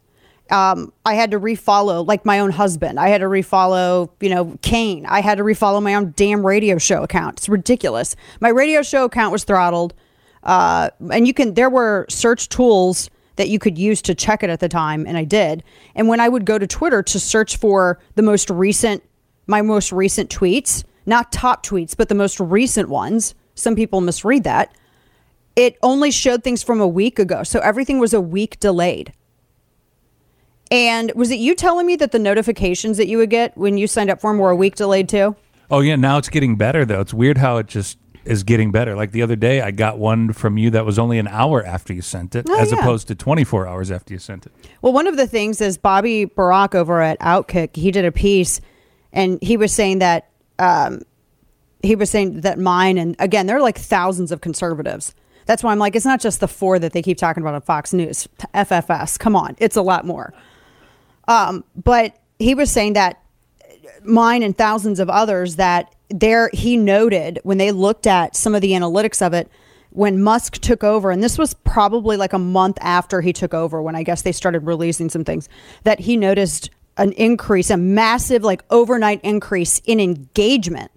um, 0.51 0.93
I 1.05 1.15
had 1.15 1.31
to 1.31 1.41
refollow 1.41 2.07
like 2.07 2.25
my 2.25 2.41
own 2.41 2.51
husband. 2.51 2.99
I 2.99 3.09
had 3.09 3.19
to 3.19 3.27
refollow, 3.27 4.11
you 4.21 4.31
know, 4.31 4.59
Kane. 4.63 5.07
I 5.07 5.21
had 5.21 5.39
to 5.39 5.45
refollow 5.45 5.83
my 5.83 5.95
own 5.95 6.13
damn 6.17 6.45
radio 6.45 6.79
show 6.79 7.03
account. 7.03 7.39
It's 7.39 7.49
ridiculous. 7.49 8.17
My 8.41 8.49
radio 8.49 8.83
show 8.83 9.05
account 9.05 9.33
was 9.33 9.45
throttled. 9.45 9.95
Uh, 10.43 10.91
and 11.13 11.27
you 11.27 11.35
can, 11.35 11.55
there 11.55 11.71
were 11.71 12.07
search 12.09 12.49
tools 12.49 13.11
that 13.37 13.49
you 13.49 13.59
could 13.59 13.79
use 13.79 14.03
to 14.03 14.15
check 14.15 14.43
it 14.43 14.51
at 14.51 14.61
the 14.61 14.69
time. 14.69 15.07
And 15.07 15.17
I 15.17 15.25
did. 15.25 15.63
And 15.95 16.09
when 16.09 16.21
I 16.21 16.29
would 16.29 16.45
go 16.45 16.59
to 16.59 16.67
Twitter 16.67 17.03
to 17.03 17.21
search 17.21 17.57
for 17.57 18.01
the 18.15 18.23
most 18.23 18.51
recent, 18.51 19.03
my 19.47 19.63
most 19.63 19.93
recent 19.93 20.31
tweets, 20.31 20.85
not 21.07 21.33
top 21.33 21.65
tweets, 21.65 21.97
but 21.97 22.09
the 22.09 22.15
most 22.15 22.41
recent 22.41 22.89
ones, 22.89 23.35
some 23.55 23.75
people 23.75 24.01
misread 24.01 24.45
that. 24.45 24.75
It 25.57 25.77
only 25.83 26.11
showed 26.11 26.45
things 26.45 26.63
from 26.63 26.81
a 26.81 26.89
week 26.89 27.19
ago. 27.19 27.43
So 27.43 27.61
everything 27.61 27.99
was 27.99 28.15
a 28.15 28.21
week 28.21 28.61
delayed. 28.61 29.13
And 30.71 31.11
was 31.15 31.31
it 31.31 31.39
you 31.39 31.55
telling 31.55 31.87
me 31.87 31.97
that 31.97 32.13
the 32.13 32.19
notifications 32.19 32.97
that 32.97 33.09
you 33.09 33.19
would 33.19 33.31
get 33.31 33.57
when 33.57 33.77
you 33.77 33.87
signed 33.87 34.11
up 34.11 34.21
for 34.21 34.31
them 34.31 34.39
were 34.39 34.51
a 34.51 34.57
week 34.57 34.77
delayed 34.77 35.09
too? 35.09 35.35
Oh 35.71 35.81
yeah, 35.81 35.97
now 35.97 36.19
it's 36.19 36.29
getting 36.29 36.57
better 36.57 36.85
though. 36.85 37.01
It's 37.01 37.15
weird 37.15 37.39
how 37.39 37.57
it 37.59 37.67
just 37.67 37.99
is 38.25 38.43
getting 38.45 38.71
better. 38.71 38.95
Like 38.95 39.13
the 39.13 39.23
other 39.23 39.35
day, 39.37 39.63
I 39.63 39.71
got 39.71 39.99
one 39.99 40.33
from 40.33 40.59
you 40.59 40.71
that 40.71 40.85
was 40.85 40.99
only 40.99 41.19
an 41.19 41.27
hour 41.27 41.65
after 41.65 41.93
you 41.93 42.03
sent 42.03 42.35
it, 42.35 42.47
Oh, 42.49 42.59
as 42.61 42.71
yeah. 42.71 42.79
opposed 42.79 43.09
to 43.09 43.15
24 43.15 43.67
hours 43.67 43.91
after 43.91 44.13
you 44.13 44.19
sent 44.19 44.47
it. 44.47 44.53
Well, 44.83 44.93
one 44.93 45.07
of 45.07 45.17
the 45.17 45.27
things 45.27 45.61
is 45.61 45.79
Bobby 45.79 46.27
Burack 46.27 46.75
over 46.75 47.01
at 47.01 47.19
Outkick, 47.21 47.75
he 47.77 47.91
did 47.91 48.05
a 48.05 48.13
piece 48.13 48.61
and 49.13 49.43
he 49.43 49.57
was 49.57 49.73
saying 49.73 50.01
that 50.01 50.29
um, 50.59 51.01
he 51.83 51.97
was 51.97 52.11
saying 52.11 52.43
that 52.43 52.59
mine 52.59 52.99
and 52.99 53.17
again, 53.19 53.47
there 53.47 53.57
are 53.57 53.63
like 53.63 53.79
thousands 53.79 54.31
of 54.31 54.41
conservatives. 54.41 55.15
That's 55.47 55.65
why 55.65 55.73
I'm 55.73 55.79
like, 55.79 55.97
it's 55.97 56.05
not 56.07 56.21
just 56.21 56.39
the 56.41 56.47
four 56.49 56.79
that 56.79 56.93
they 56.93 57.03
keep 57.03 57.17
talking 57.19 57.43
about 57.43 57.55
on 57.55 57.63
Fox 57.63 57.93
News. 57.93 58.29
FFS, 58.55 59.19
come 59.19 59.35
on, 59.35 59.57
it's 59.59 59.77
a 59.77 59.83
lot 59.83 60.05
more. 60.07 60.33
Um, 61.31 61.63
but 61.77 62.17
he 62.41 62.57
was 62.57 62.73
saying 62.73 62.95
that 62.95 63.23
mine 64.03 64.43
and 64.43 64.59
thousands 64.59 64.99
of 64.99 65.09
others 65.09 65.57
that 65.57 65.95
there 66.09 66.51
he 66.53 66.77
noted 66.77 67.39
when 67.45 67.57
they 67.57 67.71
looked 67.71 68.09
at 68.09 68.35
some 68.35 68.53
of 68.53 68.63
the 68.63 68.73
analytics 68.73 69.25
of 69.25 69.33
it 69.33 69.49
when 69.91 70.21
Musk 70.21 70.55
took 70.55 70.83
over 70.83 71.13
and 71.13 71.23
this 71.23 71.39
was 71.39 71.55
probably 71.55 72.17
like 72.17 72.33
a 72.33 72.39
month 72.39 72.79
after 72.81 73.21
he 73.21 73.33
took 73.33 73.55
over 73.55 73.81
when 73.81 73.95
I 73.95 74.03
guess 74.03 74.23
they 74.23 74.33
started 74.33 74.67
releasing 74.67 75.09
some 75.09 75.23
things 75.23 75.49
that 75.85 76.01
he 76.01 76.17
noticed 76.17 76.71
an 76.97 77.13
increase 77.13 77.71
a 77.71 77.77
massive 77.77 78.43
like 78.43 78.65
overnight 78.69 79.21
increase 79.23 79.81
in 79.85 80.01
engagement. 80.01 80.91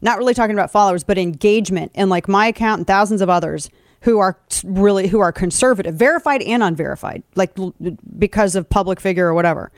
Not 0.00 0.16
really 0.16 0.32
talking 0.32 0.56
about 0.56 0.70
followers 0.70 1.04
but 1.04 1.18
engagement 1.18 1.92
in 1.94 2.08
like 2.08 2.28
my 2.28 2.46
account 2.46 2.78
and 2.78 2.86
thousands 2.86 3.20
of 3.20 3.28
others 3.28 3.68
who 4.04 4.18
are 4.18 4.38
really 4.64 5.08
who 5.08 5.18
are 5.18 5.32
conservative 5.32 5.94
verified 5.94 6.42
and 6.42 6.62
unverified 6.62 7.22
like 7.34 7.52
because 8.18 8.54
of 8.54 8.68
public 8.68 9.00
figure 9.00 9.26
or 9.26 9.34
whatever 9.34 9.72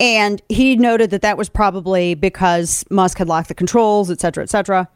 and 0.00 0.42
he 0.48 0.74
noted 0.76 1.10
that 1.10 1.22
that 1.22 1.38
was 1.38 1.48
probably 1.48 2.14
because 2.14 2.84
Musk 2.90 3.18
had 3.18 3.28
locked 3.28 3.48
the 3.48 3.54
controls, 3.54 4.10
et 4.10 4.20
cetera, 4.20 4.42
et 4.42 4.50
cetera. 4.50 4.88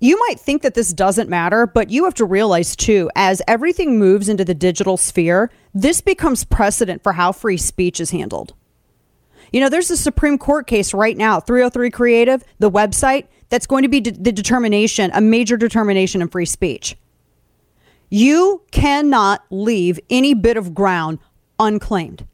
You 0.00 0.18
might 0.28 0.38
think 0.38 0.62
that 0.62 0.74
this 0.74 0.92
doesn't 0.92 1.30
matter, 1.30 1.66
but 1.66 1.90
you 1.90 2.04
have 2.04 2.14
to 2.14 2.24
realize 2.24 2.76
too, 2.76 3.08
as 3.14 3.40
everything 3.46 3.98
moves 3.98 4.28
into 4.28 4.44
the 4.44 4.54
digital 4.54 4.96
sphere, 4.96 5.50
this 5.72 6.00
becomes 6.00 6.44
precedent 6.44 7.02
for 7.02 7.12
how 7.12 7.32
free 7.32 7.56
speech 7.56 8.00
is 8.00 8.10
handled. 8.10 8.52
You 9.52 9.60
know, 9.60 9.68
there's 9.68 9.90
a 9.90 9.96
Supreme 9.96 10.38
Court 10.38 10.66
case 10.66 10.92
right 10.92 11.16
now, 11.16 11.40
303 11.40 11.90
Creative, 11.90 12.42
the 12.58 12.70
website, 12.70 13.26
that's 13.48 13.66
going 13.66 13.84
to 13.84 13.88
be 13.88 14.00
de- 14.00 14.10
the 14.10 14.32
determination, 14.32 15.10
a 15.14 15.20
major 15.20 15.56
determination 15.56 16.20
in 16.20 16.28
free 16.28 16.46
speech. 16.46 16.96
You 18.08 18.62
cannot 18.70 19.44
leave 19.50 19.98
any 20.08 20.34
bit 20.34 20.56
of 20.56 20.74
ground 20.74 21.18
unclaimed. 21.58 22.26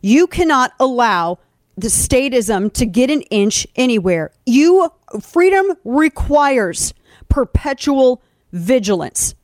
You 0.00 0.26
cannot 0.26 0.72
allow 0.80 1.38
the 1.76 1.88
statism 1.88 2.72
to 2.74 2.86
get 2.86 3.10
an 3.10 3.22
inch 3.22 3.66
anywhere. 3.76 4.30
You 4.46 4.92
freedom 5.20 5.76
requires 5.84 6.94
perpetual 7.28 8.22
vigilance. 8.52 9.34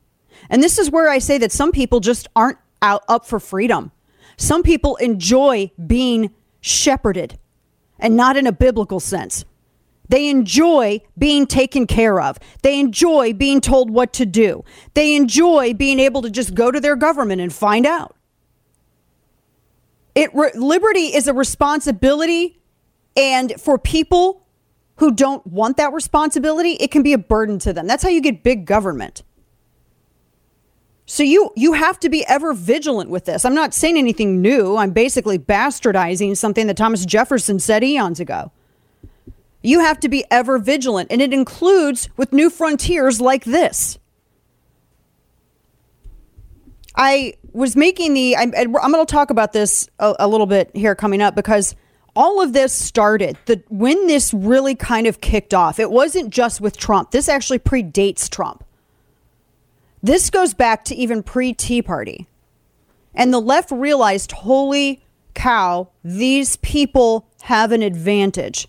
And 0.50 0.62
this 0.62 0.78
is 0.78 0.90
where 0.90 1.08
I 1.08 1.18
say 1.18 1.38
that 1.38 1.52
some 1.52 1.72
people 1.72 2.00
just 2.00 2.28
aren't 2.34 2.58
out 2.82 3.02
up 3.08 3.26
for 3.26 3.40
freedom. 3.40 3.92
Some 4.36 4.62
people 4.62 4.96
enjoy 4.96 5.70
being 5.84 6.30
shepherded 6.60 7.38
and 7.98 8.16
not 8.16 8.36
in 8.36 8.46
a 8.46 8.52
biblical 8.52 9.00
sense. 9.00 9.44
They 10.08 10.28
enjoy 10.28 11.00
being 11.16 11.46
taken 11.46 11.86
care 11.86 12.20
of. 12.20 12.38
They 12.62 12.80
enjoy 12.80 13.32
being 13.34 13.60
told 13.60 13.90
what 13.90 14.12
to 14.14 14.26
do. 14.26 14.64
They 14.94 15.14
enjoy 15.14 15.74
being 15.74 15.98
able 15.98 16.22
to 16.22 16.30
just 16.30 16.54
go 16.54 16.70
to 16.70 16.80
their 16.80 16.96
government 16.96 17.40
and 17.40 17.52
find 17.52 17.86
out. 17.86 18.16
It 20.14 20.34
re- 20.34 20.52
liberty 20.54 21.14
is 21.14 21.28
a 21.28 21.34
responsibility, 21.34 22.60
and 23.16 23.52
for 23.60 23.78
people 23.78 24.46
who 24.96 25.12
don't 25.12 25.46
want 25.46 25.76
that 25.76 25.92
responsibility, 25.92 26.72
it 26.72 26.90
can 26.90 27.02
be 27.02 27.12
a 27.12 27.18
burden 27.18 27.58
to 27.60 27.72
them. 27.72 27.86
That's 27.86 28.02
how 28.02 28.08
you 28.08 28.20
get 28.20 28.42
big 28.42 28.66
government. 28.66 29.22
So 31.06 31.22
you 31.22 31.52
you 31.56 31.72
have 31.72 31.98
to 32.00 32.10
be 32.10 32.24
ever 32.26 32.52
vigilant 32.52 33.08
with 33.08 33.24
this. 33.24 33.44
I'm 33.44 33.54
not 33.54 33.72
saying 33.72 33.96
anything 33.96 34.42
new. 34.42 34.76
I'm 34.76 34.90
basically 34.90 35.38
bastardizing 35.38 36.36
something 36.36 36.66
that 36.66 36.76
Thomas 36.76 37.06
Jefferson 37.06 37.58
said 37.60 37.82
eons 37.82 38.20
ago. 38.20 38.52
You 39.68 39.80
have 39.80 40.00
to 40.00 40.08
be 40.08 40.24
ever 40.30 40.58
vigilant, 40.58 41.12
and 41.12 41.20
it 41.20 41.34
includes 41.34 42.08
with 42.16 42.32
new 42.32 42.48
frontiers 42.48 43.20
like 43.20 43.44
this. 43.44 43.98
I 46.96 47.34
was 47.52 47.76
making 47.76 48.14
the. 48.14 48.34
I'm, 48.34 48.54
I'm 48.56 48.72
going 48.72 49.04
to 49.04 49.12
talk 49.12 49.28
about 49.28 49.52
this 49.52 49.86
a, 49.98 50.14
a 50.20 50.26
little 50.26 50.46
bit 50.46 50.70
here 50.74 50.94
coming 50.94 51.20
up 51.20 51.34
because 51.34 51.76
all 52.16 52.40
of 52.40 52.54
this 52.54 52.72
started 52.72 53.36
the 53.44 53.62
when 53.68 54.06
this 54.06 54.32
really 54.32 54.74
kind 54.74 55.06
of 55.06 55.20
kicked 55.20 55.52
off. 55.52 55.78
It 55.78 55.90
wasn't 55.90 56.30
just 56.30 56.62
with 56.62 56.78
Trump. 56.78 57.10
This 57.10 57.28
actually 57.28 57.58
predates 57.58 58.30
Trump. 58.30 58.64
This 60.02 60.30
goes 60.30 60.54
back 60.54 60.86
to 60.86 60.94
even 60.94 61.22
pre 61.22 61.52
Tea 61.52 61.82
Party, 61.82 62.26
and 63.14 63.34
the 63.34 63.38
left 63.38 63.70
realized, 63.70 64.32
holy 64.32 65.02
cow, 65.34 65.90
these 66.02 66.56
people 66.56 67.28
have 67.42 67.70
an 67.70 67.82
advantage. 67.82 68.66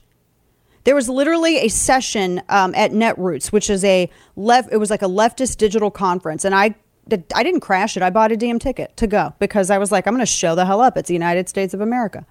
There 0.83 0.95
was 0.95 1.09
literally 1.09 1.57
a 1.57 1.67
session 1.67 2.41
um, 2.49 2.73
at 2.75 2.91
Netroots, 2.91 3.51
which 3.51 3.69
is 3.69 3.83
a 3.83 4.09
left. 4.35 4.69
It 4.71 4.77
was 4.77 4.89
like 4.89 5.01
a 5.01 5.07
leftist 5.07 5.57
digital 5.57 5.91
conference, 5.91 6.45
and 6.45 6.55
I 6.55 6.75
I 7.33 7.43
didn't 7.43 7.61
crash 7.61 7.97
it. 7.97 8.03
I 8.03 8.09
bought 8.09 8.31
a 8.31 8.37
damn 8.37 8.59
ticket 8.59 8.95
to 8.97 9.07
go 9.07 9.33
because 9.39 9.69
I 9.69 9.77
was 9.77 9.91
like, 9.91 10.07
I'm 10.07 10.13
going 10.13 10.21
to 10.21 10.31
show 10.31 10.55
the 10.55 10.65
hell 10.65 10.81
up. 10.81 10.97
It's 10.97 11.07
the 11.07 11.13
United 11.13 11.49
States 11.49 11.73
of 11.73 11.81
America. 11.81 12.25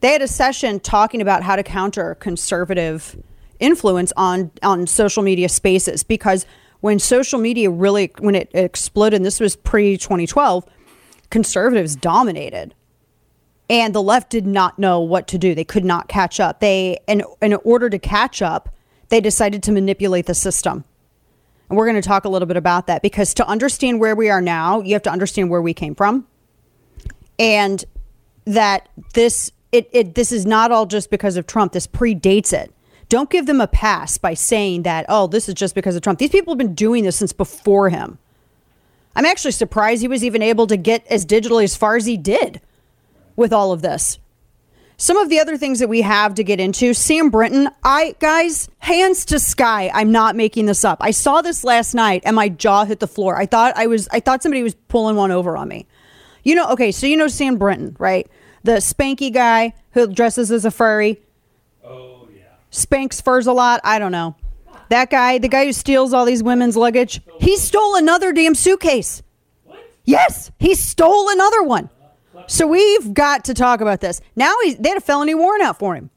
They 0.00 0.12
had 0.12 0.22
a 0.22 0.28
session 0.28 0.80
talking 0.80 1.20
about 1.20 1.42
how 1.42 1.56
to 1.56 1.62
counter 1.62 2.14
conservative 2.14 3.16
influence 3.58 4.12
on 4.16 4.50
on 4.62 4.86
social 4.86 5.22
media 5.22 5.48
spaces 5.48 6.02
because 6.02 6.46
when 6.80 6.98
social 6.98 7.38
media 7.38 7.70
really 7.70 8.10
when 8.18 8.34
it 8.34 8.50
exploded, 8.54 9.18
and 9.18 9.26
this 9.26 9.40
was 9.40 9.56
pre 9.56 9.96
2012, 9.98 10.64
conservatives 11.30 11.96
dominated 11.96 12.74
and 13.70 13.94
the 13.94 14.02
left 14.02 14.30
did 14.30 14.46
not 14.46 14.80
know 14.80 15.00
what 15.00 15.28
to 15.28 15.38
do. 15.38 15.54
They 15.54 15.64
could 15.64 15.84
not 15.84 16.08
catch 16.08 16.40
up. 16.40 16.58
They 16.58 16.98
in 17.06 17.22
in 17.40 17.54
order 17.54 17.88
to 17.88 17.98
catch 17.98 18.42
up, 18.42 18.68
they 19.08 19.20
decided 19.20 19.62
to 19.62 19.72
manipulate 19.72 20.26
the 20.26 20.34
system. 20.34 20.84
And 21.68 21.78
we're 21.78 21.86
going 21.86 22.02
to 22.02 22.06
talk 22.06 22.24
a 22.24 22.28
little 22.28 22.46
bit 22.46 22.56
about 22.56 22.88
that 22.88 23.00
because 23.00 23.32
to 23.34 23.46
understand 23.46 24.00
where 24.00 24.16
we 24.16 24.28
are 24.28 24.40
now, 24.40 24.82
you 24.82 24.92
have 24.94 25.04
to 25.04 25.10
understand 25.10 25.50
where 25.50 25.62
we 25.62 25.72
came 25.72 25.94
from. 25.94 26.26
And 27.38 27.84
that 28.44 28.88
this 29.14 29.52
it, 29.70 29.88
it 29.92 30.14
this 30.16 30.32
is 30.32 30.44
not 30.44 30.72
all 30.72 30.84
just 30.84 31.08
because 31.08 31.36
of 31.36 31.46
Trump. 31.46 31.72
This 31.72 31.86
predates 31.86 32.52
it. 32.52 32.74
Don't 33.08 33.30
give 33.30 33.46
them 33.46 33.60
a 33.60 33.68
pass 33.68 34.18
by 34.18 34.34
saying 34.34 34.82
that, 34.82 35.06
oh, 35.08 35.28
this 35.28 35.48
is 35.48 35.54
just 35.54 35.76
because 35.76 35.94
of 35.94 36.02
Trump. 36.02 36.18
These 36.18 36.30
people 36.30 36.52
have 36.52 36.58
been 36.58 36.74
doing 36.74 37.04
this 37.04 37.16
since 37.16 37.32
before 37.32 37.88
him. 37.88 38.18
I'm 39.14 39.24
actually 39.24 39.50
surprised 39.52 40.00
he 40.02 40.08
was 40.08 40.24
even 40.24 40.42
able 40.42 40.66
to 40.68 40.76
get 40.76 41.06
as 41.06 41.24
digitally 41.24 41.64
as 41.64 41.76
far 41.76 41.96
as 41.96 42.06
he 42.06 42.16
did 42.16 42.60
with 43.40 43.52
all 43.52 43.72
of 43.72 43.82
this. 43.82 44.18
Some 44.98 45.16
of 45.16 45.30
the 45.30 45.40
other 45.40 45.56
things 45.56 45.78
that 45.78 45.88
we 45.88 46.02
have 46.02 46.34
to 46.34 46.44
get 46.44 46.60
into, 46.60 46.92
Sam 46.92 47.30
Brinton, 47.30 47.70
I 47.82 48.14
guys, 48.18 48.68
hands 48.80 49.24
to 49.24 49.38
sky. 49.38 49.90
I'm 49.94 50.12
not 50.12 50.36
making 50.36 50.66
this 50.66 50.84
up. 50.84 50.98
I 51.00 51.10
saw 51.10 51.40
this 51.40 51.64
last 51.64 51.94
night 51.94 52.20
and 52.26 52.36
my 52.36 52.50
jaw 52.50 52.84
hit 52.84 53.00
the 53.00 53.06
floor. 53.06 53.38
I 53.38 53.46
thought 53.46 53.72
I 53.76 53.86
was 53.86 54.08
I 54.12 54.20
thought 54.20 54.42
somebody 54.42 54.62
was 54.62 54.74
pulling 54.74 55.16
one 55.16 55.30
over 55.30 55.56
on 55.56 55.68
me. 55.68 55.86
You 56.44 56.54
know, 56.54 56.68
okay, 56.72 56.92
so 56.92 57.06
you 57.06 57.16
know 57.16 57.28
Sam 57.28 57.56
Brinton, 57.56 57.96
right? 57.98 58.30
The 58.62 58.72
spanky 58.72 59.32
guy 59.32 59.72
who 59.92 60.06
dresses 60.06 60.52
as 60.52 60.66
a 60.66 60.70
furry. 60.70 61.18
Oh 61.82 62.28
yeah. 62.36 62.42
Spanks 62.68 63.22
furs 63.22 63.46
a 63.46 63.54
lot. 63.54 63.80
I 63.84 63.98
don't 63.98 64.12
know. 64.12 64.36
That 64.90 65.08
guy, 65.08 65.38
the 65.38 65.48
guy 65.48 65.64
who 65.64 65.72
steals 65.72 66.12
all 66.12 66.26
these 66.26 66.42
women's 66.42 66.76
luggage, 66.76 67.22
he 67.40 67.56
stole 67.56 67.96
another 67.96 68.34
damn 68.34 68.54
suitcase. 68.54 69.22
What? 69.64 69.78
Yes, 70.04 70.50
he 70.58 70.74
stole 70.74 71.30
another 71.30 71.62
one. 71.62 71.88
So 72.50 72.66
we've 72.66 73.14
got 73.14 73.44
to 73.44 73.54
talk 73.54 73.80
about 73.80 74.00
this. 74.00 74.20
Now 74.34 74.52
he's, 74.64 74.76
they 74.76 74.88
had 74.88 74.98
a 74.98 75.00
felony 75.00 75.36
warrant 75.36 75.62
out 75.62 75.78
for 75.78 75.94
him. 75.94 76.10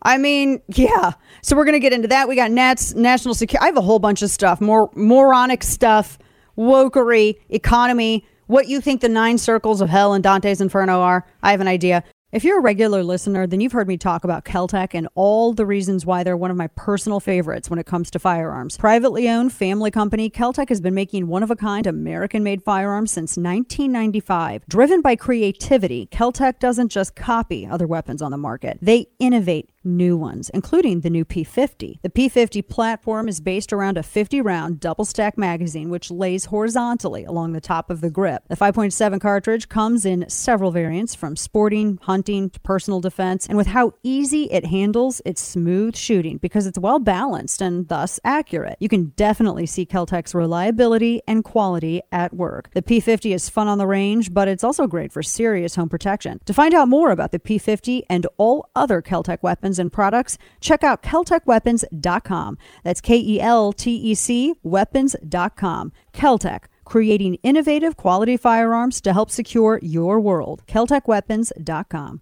I 0.00 0.16
mean, 0.16 0.62
yeah. 0.68 1.12
So 1.42 1.54
we're 1.56 1.66
gonna 1.66 1.78
get 1.78 1.92
into 1.92 2.08
that. 2.08 2.26
We 2.26 2.36
got 2.36 2.50
Nats, 2.50 2.94
national 2.94 3.34
security. 3.34 3.62
I 3.62 3.66
have 3.66 3.76
a 3.76 3.82
whole 3.82 3.98
bunch 3.98 4.22
of 4.22 4.30
stuff, 4.30 4.62
more 4.62 4.90
moronic 4.94 5.62
stuff, 5.62 6.18
wokery, 6.56 7.36
economy. 7.50 8.26
What 8.46 8.68
you 8.68 8.80
think 8.80 9.02
the 9.02 9.10
nine 9.10 9.36
circles 9.36 9.82
of 9.82 9.90
hell 9.90 10.14
in 10.14 10.22
Dante's 10.22 10.62
Inferno 10.62 11.00
are? 11.00 11.26
I 11.42 11.50
have 11.50 11.60
an 11.60 11.68
idea. 11.68 12.02
If 12.34 12.42
you're 12.42 12.58
a 12.58 12.62
regular 12.62 13.04
listener, 13.04 13.46
then 13.46 13.60
you've 13.60 13.70
heard 13.70 13.86
me 13.86 13.96
talk 13.96 14.24
about 14.24 14.44
Keltec 14.44 14.92
and 14.92 15.06
all 15.14 15.52
the 15.52 15.64
reasons 15.64 16.04
why 16.04 16.24
they're 16.24 16.36
one 16.36 16.50
of 16.50 16.56
my 16.56 16.66
personal 16.66 17.20
favorites 17.20 17.70
when 17.70 17.78
it 17.78 17.86
comes 17.86 18.10
to 18.10 18.18
firearms. 18.18 18.76
Privately 18.76 19.28
owned 19.28 19.52
family 19.52 19.92
company, 19.92 20.28
Keltec 20.28 20.68
has 20.68 20.80
been 20.80 20.94
making 20.94 21.28
one 21.28 21.44
of 21.44 21.52
a 21.52 21.54
kind 21.54 21.86
American 21.86 22.42
made 22.42 22.64
firearms 22.64 23.12
since 23.12 23.36
1995. 23.36 24.66
Driven 24.66 25.00
by 25.00 25.14
creativity, 25.14 26.08
Keltec 26.10 26.58
doesn't 26.58 26.88
just 26.88 27.14
copy 27.14 27.68
other 27.68 27.86
weapons 27.86 28.20
on 28.20 28.32
the 28.32 28.36
market, 28.36 28.78
they 28.82 29.06
innovate 29.20 29.70
new 29.84 30.16
ones, 30.16 30.50
including 30.50 31.00
the 31.00 31.10
new 31.10 31.24
P50. 31.24 32.00
The 32.02 32.10
P50 32.10 32.66
platform 32.68 33.28
is 33.28 33.40
based 33.40 33.72
around 33.72 33.98
a 33.98 34.02
50 34.02 34.40
round 34.40 34.80
double 34.80 35.04
stack 35.04 35.36
magazine, 35.36 35.90
which 35.90 36.10
lays 36.10 36.46
horizontally 36.46 37.24
along 37.24 37.52
the 37.52 37.60
top 37.60 37.90
of 37.90 38.00
the 38.00 38.10
grip. 38.10 38.44
The 38.48 38.56
5.7 38.56 39.20
cartridge 39.20 39.68
comes 39.68 40.04
in 40.04 40.28
several 40.28 40.70
variants 40.70 41.14
from 41.14 41.36
sporting, 41.36 41.98
hunting, 42.02 42.50
to 42.50 42.60
personal 42.60 43.00
defense, 43.00 43.46
and 43.46 43.56
with 43.56 43.68
how 43.68 43.92
easy 44.02 44.44
it 44.44 44.66
handles, 44.66 45.20
it's 45.24 45.42
smooth 45.42 45.96
shooting 45.96 46.38
because 46.38 46.66
it's 46.66 46.78
well 46.78 46.98
balanced 46.98 47.60
and 47.60 47.88
thus 47.88 48.20
accurate. 48.24 48.76
You 48.80 48.88
can 48.88 49.12
definitely 49.16 49.66
see 49.66 49.86
Keltec's 49.86 50.34
reliability 50.34 51.22
and 51.26 51.44
quality 51.44 52.02
at 52.12 52.34
work. 52.34 52.70
The 52.74 52.82
P50 52.82 53.34
is 53.34 53.48
fun 53.48 53.68
on 53.68 53.78
the 53.78 53.86
range, 53.86 54.32
but 54.32 54.48
it's 54.48 54.64
also 54.64 54.86
great 54.86 55.12
for 55.12 55.22
serious 55.22 55.74
home 55.74 55.88
protection. 55.88 56.40
To 56.46 56.54
find 56.54 56.74
out 56.74 56.88
more 56.88 57.10
about 57.10 57.32
the 57.32 57.38
P50 57.38 58.02
and 58.08 58.26
all 58.36 58.70
other 58.74 59.02
Keltec 59.02 59.42
weapons 59.42 59.73
and 59.78 59.92
products, 59.92 60.38
check 60.60 60.82
out 60.82 61.02
KeltecWeapons.com. 61.02 62.58
That's 62.82 63.00
K 63.00 63.16
E 63.16 63.40
L 63.40 63.72
T 63.72 63.94
E 63.96 64.14
C 64.14 64.54
weapons.com. 64.62 65.92
Keltec, 66.12 66.64
creating 66.84 67.36
innovative 67.42 67.96
quality 67.96 68.36
firearms 68.36 69.00
to 69.02 69.12
help 69.12 69.30
secure 69.30 69.78
your 69.82 70.20
world. 70.20 70.62
KeltecWeapons.com. 70.66 72.20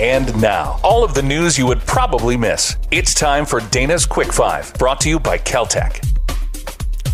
And 0.00 0.40
now, 0.40 0.78
all 0.84 1.02
of 1.02 1.14
the 1.14 1.22
news 1.22 1.58
you 1.58 1.66
would 1.66 1.80
probably 1.80 2.36
miss. 2.36 2.76
It's 2.92 3.14
time 3.14 3.44
for 3.44 3.60
Dana's 3.70 4.06
Quick 4.06 4.32
Five, 4.32 4.72
brought 4.74 5.00
to 5.00 5.08
you 5.08 5.18
by 5.18 5.38
Keltec. 5.38 6.17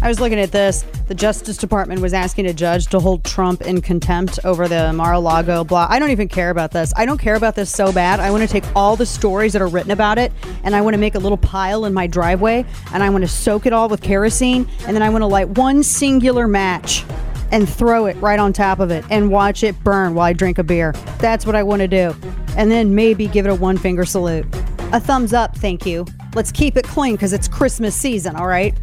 I 0.04 0.08
was 0.08 0.20
looking 0.20 0.38
at 0.38 0.52
this. 0.52 0.82
The 1.08 1.14
Justice 1.14 1.56
Department 1.56 2.02
was 2.02 2.12
asking 2.12 2.44
a 2.44 2.52
judge 2.52 2.88
to 2.88 3.00
hold 3.00 3.24
Trump 3.24 3.62
in 3.62 3.80
contempt 3.80 4.38
over 4.44 4.68
the 4.68 4.92
Mar-a-Lago 4.92 5.64
blah. 5.64 5.86
I 5.88 5.98
don't 5.98 6.10
even 6.10 6.28
care 6.28 6.50
about 6.50 6.72
this. 6.72 6.92
I 6.94 7.06
don't 7.06 7.16
care 7.16 7.36
about 7.36 7.54
this 7.54 7.72
so 7.72 7.90
bad. 7.90 8.20
I 8.20 8.30
want 8.30 8.42
to 8.42 8.46
take 8.46 8.64
all 8.76 8.96
the 8.96 9.06
stories 9.06 9.54
that 9.54 9.62
are 9.62 9.66
written 9.66 9.92
about 9.92 10.18
it 10.18 10.30
and 10.62 10.76
I 10.76 10.82
want 10.82 10.92
to 10.92 10.98
make 10.98 11.14
a 11.14 11.18
little 11.18 11.38
pile 11.38 11.86
in 11.86 11.94
my 11.94 12.06
driveway 12.06 12.66
and 12.92 13.02
I 13.02 13.08
want 13.08 13.24
to 13.24 13.28
soak 13.28 13.64
it 13.64 13.72
all 13.72 13.88
with 13.88 14.02
kerosene 14.02 14.68
and 14.86 14.94
then 14.94 15.02
I 15.02 15.08
want 15.08 15.22
to 15.22 15.26
light 15.26 15.48
one 15.48 15.82
singular 15.82 16.46
match 16.46 17.02
and 17.50 17.66
throw 17.66 18.04
it 18.04 18.16
right 18.16 18.38
on 18.38 18.52
top 18.52 18.80
of 18.80 18.90
it 18.90 19.06
and 19.08 19.30
watch 19.30 19.62
it 19.62 19.82
burn 19.84 20.14
while 20.14 20.26
I 20.26 20.34
drink 20.34 20.58
a 20.58 20.64
beer. 20.64 20.92
That's 21.18 21.46
what 21.46 21.56
I 21.56 21.62
want 21.62 21.80
to 21.80 21.88
do. 21.88 22.14
And 22.58 22.70
then 22.70 22.94
maybe 22.94 23.26
give 23.26 23.46
it 23.46 23.48
a 23.48 23.54
one 23.54 23.78
finger 23.78 24.04
salute. 24.04 24.44
A 24.92 25.00
thumbs 25.00 25.32
up, 25.32 25.56
thank 25.56 25.86
you. 25.86 26.04
Let's 26.34 26.52
keep 26.52 26.76
it 26.76 26.84
clean 26.84 27.14
because 27.14 27.32
it's 27.32 27.48
Christmas 27.48 27.96
season, 27.96 28.36
all 28.36 28.48
right? 28.48 28.74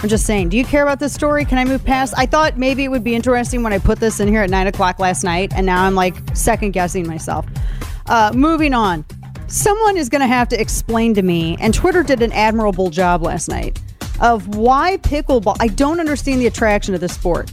I'm 0.00 0.08
just 0.10 0.26
saying, 0.26 0.50
do 0.50 0.58
you 0.58 0.64
care 0.64 0.82
about 0.82 1.00
this 1.00 1.14
story? 1.14 1.44
Can 1.44 1.56
I 1.56 1.64
move 1.64 1.82
past? 1.84 2.12
I 2.16 2.26
thought 2.26 2.58
maybe 2.58 2.84
it 2.84 2.88
would 2.88 3.02
be 3.02 3.14
interesting 3.14 3.62
when 3.62 3.72
I 3.72 3.78
put 3.78 3.98
this 3.98 4.20
in 4.20 4.28
here 4.28 4.42
at 4.42 4.50
9 4.50 4.66
o'clock 4.66 4.98
last 4.98 5.24
night, 5.24 5.52
and 5.54 5.64
now 5.64 5.84
I'm 5.84 5.94
like 5.94 6.14
second 6.34 6.72
guessing 6.72 7.06
myself. 7.06 7.46
Uh, 8.06 8.30
moving 8.34 8.74
on. 8.74 9.04
Someone 9.48 9.96
is 9.96 10.08
going 10.08 10.20
to 10.20 10.26
have 10.26 10.48
to 10.48 10.60
explain 10.60 11.14
to 11.14 11.22
me, 11.22 11.56
and 11.60 11.72
Twitter 11.72 12.02
did 12.02 12.20
an 12.20 12.32
admirable 12.32 12.90
job 12.90 13.22
last 13.22 13.48
night, 13.48 13.80
of 14.20 14.56
why 14.56 14.98
pickleball. 14.98 15.56
I 15.60 15.68
don't 15.68 15.98
understand 15.98 16.40
the 16.40 16.46
attraction 16.46 16.94
of 16.94 17.00
the 17.00 17.08
sport, 17.08 17.52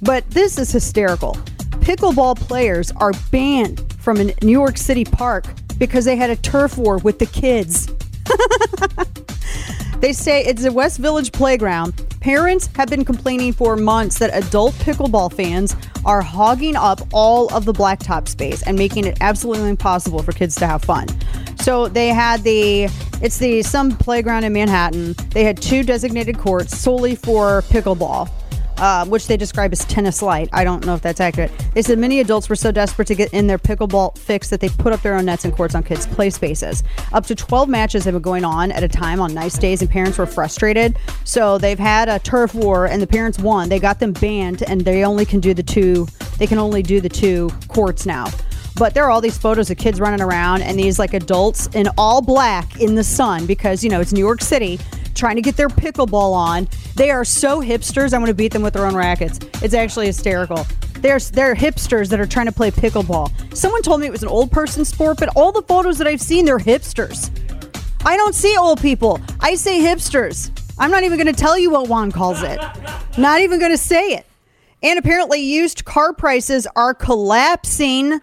but 0.00 0.28
this 0.30 0.58
is 0.58 0.70
hysterical. 0.70 1.34
Pickleball 1.80 2.38
players 2.38 2.92
are 2.92 3.12
banned 3.32 3.92
from 3.94 4.18
a 4.18 4.24
New 4.42 4.52
York 4.52 4.76
City 4.76 5.04
park 5.04 5.46
because 5.78 6.04
they 6.04 6.14
had 6.14 6.30
a 6.30 6.36
turf 6.36 6.78
war 6.78 6.98
with 6.98 7.18
the 7.18 7.26
kids. 7.26 7.88
They 10.00 10.14
say 10.14 10.42
it's 10.42 10.64
a 10.64 10.72
West 10.72 10.98
Village 10.98 11.30
playground. 11.30 11.92
Parents 12.20 12.70
have 12.74 12.88
been 12.88 13.04
complaining 13.04 13.52
for 13.52 13.76
months 13.76 14.18
that 14.18 14.30
adult 14.32 14.72
pickleball 14.76 15.30
fans 15.30 15.76
are 16.06 16.22
hogging 16.22 16.74
up 16.74 17.00
all 17.12 17.52
of 17.54 17.66
the 17.66 17.72
blacktop 17.74 18.26
space 18.26 18.62
and 18.62 18.78
making 18.78 19.06
it 19.06 19.18
absolutely 19.20 19.68
impossible 19.68 20.22
for 20.22 20.32
kids 20.32 20.54
to 20.56 20.66
have 20.66 20.82
fun. 20.82 21.06
So 21.58 21.88
they 21.88 22.08
had 22.08 22.42
the 22.44 22.88
it's 23.20 23.36
the 23.36 23.62
some 23.62 23.94
playground 23.94 24.44
in 24.44 24.54
Manhattan. 24.54 25.12
They 25.32 25.44
had 25.44 25.60
two 25.60 25.82
designated 25.82 26.38
courts 26.38 26.78
solely 26.78 27.14
for 27.14 27.60
pickleball 27.62 28.30
uh, 28.80 29.04
which 29.06 29.26
they 29.26 29.36
describe 29.36 29.72
as 29.72 29.84
tennis 29.84 30.22
light. 30.22 30.48
I 30.52 30.64
don't 30.64 30.84
know 30.84 30.94
if 30.94 31.02
that's 31.02 31.20
accurate. 31.20 31.52
They 31.74 31.82
said 31.82 31.98
many 31.98 32.20
adults 32.20 32.48
were 32.48 32.56
so 32.56 32.72
desperate 32.72 33.06
to 33.08 33.14
get 33.14 33.32
in 33.32 33.46
their 33.46 33.58
pickleball 33.58 34.16
fix 34.18 34.48
that 34.50 34.60
they 34.60 34.68
put 34.68 34.92
up 34.92 35.02
their 35.02 35.14
own 35.14 35.26
nets 35.26 35.44
and 35.44 35.54
courts 35.54 35.74
on 35.74 35.82
kids' 35.82 36.06
play 36.06 36.30
spaces. 36.30 36.82
Up 37.12 37.26
to 37.26 37.34
12 37.34 37.68
matches 37.68 38.04
have 38.04 38.14
been 38.14 38.22
going 38.22 38.44
on 38.44 38.72
at 38.72 38.82
a 38.82 38.88
time 38.88 39.20
on 39.20 39.34
nice 39.34 39.58
days, 39.58 39.82
and 39.82 39.90
parents 39.90 40.18
were 40.18 40.26
frustrated. 40.26 40.98
So 41.24 41.58
they've 41.58 41.78
had 41.78 42.08
a 42.08 42.18
turf 42.18 42.54
war, 42.54 42.86
and 42.86 43.00
the 43.00 43.06
parents 43.06 43.38
won. 43.38 43.68
They 43.68 43.78
got 43.78 44.00
them 44.00 44.12
banned, 44.12 44.62
and 44.62 44.80
they 44.80 45.04
only 45.04 45.24
can 45.24 45.40
do 45.40 45.54
the 45.54 45.62
two. 45.62 46.06
They 46.38 46.46
can 46.46 46.58
only 46.58 46.82
do 46.82 47.00
the 47.00 47.08
two 47.08 47.50
courts 47.68 48.06
now. 48.06 48.28
But 48.76 48.94
there 48.94 49.04
are 49.04 49.10
all 49.10 49.20
these 49.20 49.36
photos 49.36 49.70
of 49.70 49.76
kids 49.76 50.00
running 50.00 50.22
around 50.22 50.62
and 50.62 50.78
these 50.78 50.98
like 50.98 51.12
adults 51.12 51.66
in 51.74 51.88
all 51.98 52.22
black 52.22 52.80
in 52.80 52.94
the 52.94 53.04
sun 53.04 53.44
because, 53.44 53.84
you 53.84 53.90
know, 53.90 54.00
it's 54.00 54.12
New 54.12 54.20
York 54.20 54.40
City 54.40 54.78
trying 55.20 55.36
to 55.36 55.42
get 55.42 55.56
their 55.56 55.68
pickleball 55.68 56.32
on. 56.32 56.66
They 56.96 57.10
are 57.10 57.24
so 57.24 57.60
hipsters. 57.60 58.14
I'm 58.14 58.24
to 58.24 58.34
beat 58.34 58.52
them 58.52 58.62
with 58.62 58.74
their 58.74 58.86
own 58.86 58.96
rackets. 58.96 59.38
It's 59.62 59.74
actually 59.74 60.06
hysterical. 60.06 60.66
They're, 60.94 61.20
they're 61.20 61.54
hipsters 61.54 62.08
that 62.08 62.18
are 62.18 62.26
trying 62.26 62.46
to 62.46 62.52
play 62.52 62.70
pickleball. 62.70 63.30
Someone 63.54 63.82
told 63.82 64.00
me 64.00 64.06
it 64.06 64.12
was 64.12 64.22
an 64.22 64.28
old 64.28 64.50
person 64.50 64.84
sport, 64.84 65.18
but 65.18 65.28
all 65.36 65.52
the 65.52 65.62
photos 65.62 65.98
that 65.98 66.06
I've 66.06 66.20
seen, 66.20 66.46
they're 66.46 66.58
hipsters. 66.58 67.30
I 68.04 68.16
don't 68.16 68.34
see 68.34 68.56
old 68.56 68.80
people. 68.80 69.20
I 69.40 69.54
say 69.54 69.80
hipsters. 69.80 70.50
I'm 70.78 70.90
not 70.90 71.02
even 71.02 71.18
going 71.18 71.32
to 71.32 71.38
tell 71.38 71.58
you 71.58 71.70
what 71.70 71.88
Juan 71.88 72.10
calls 72.10 72.42
it. 72.42 72.58
Not 73.18 73.40
even 73.42 73.58
going 73.60 73.72
to 73.72 73.78
say 73.78 74.14
it. 74.14 74.26
And 74.82 74.98
apparently, 74.98 75.40
used 75.40 75.84
car 75.84 76.14
prices 76.14 76.66
are 76.74 76.94
collapsing 76.94 78.20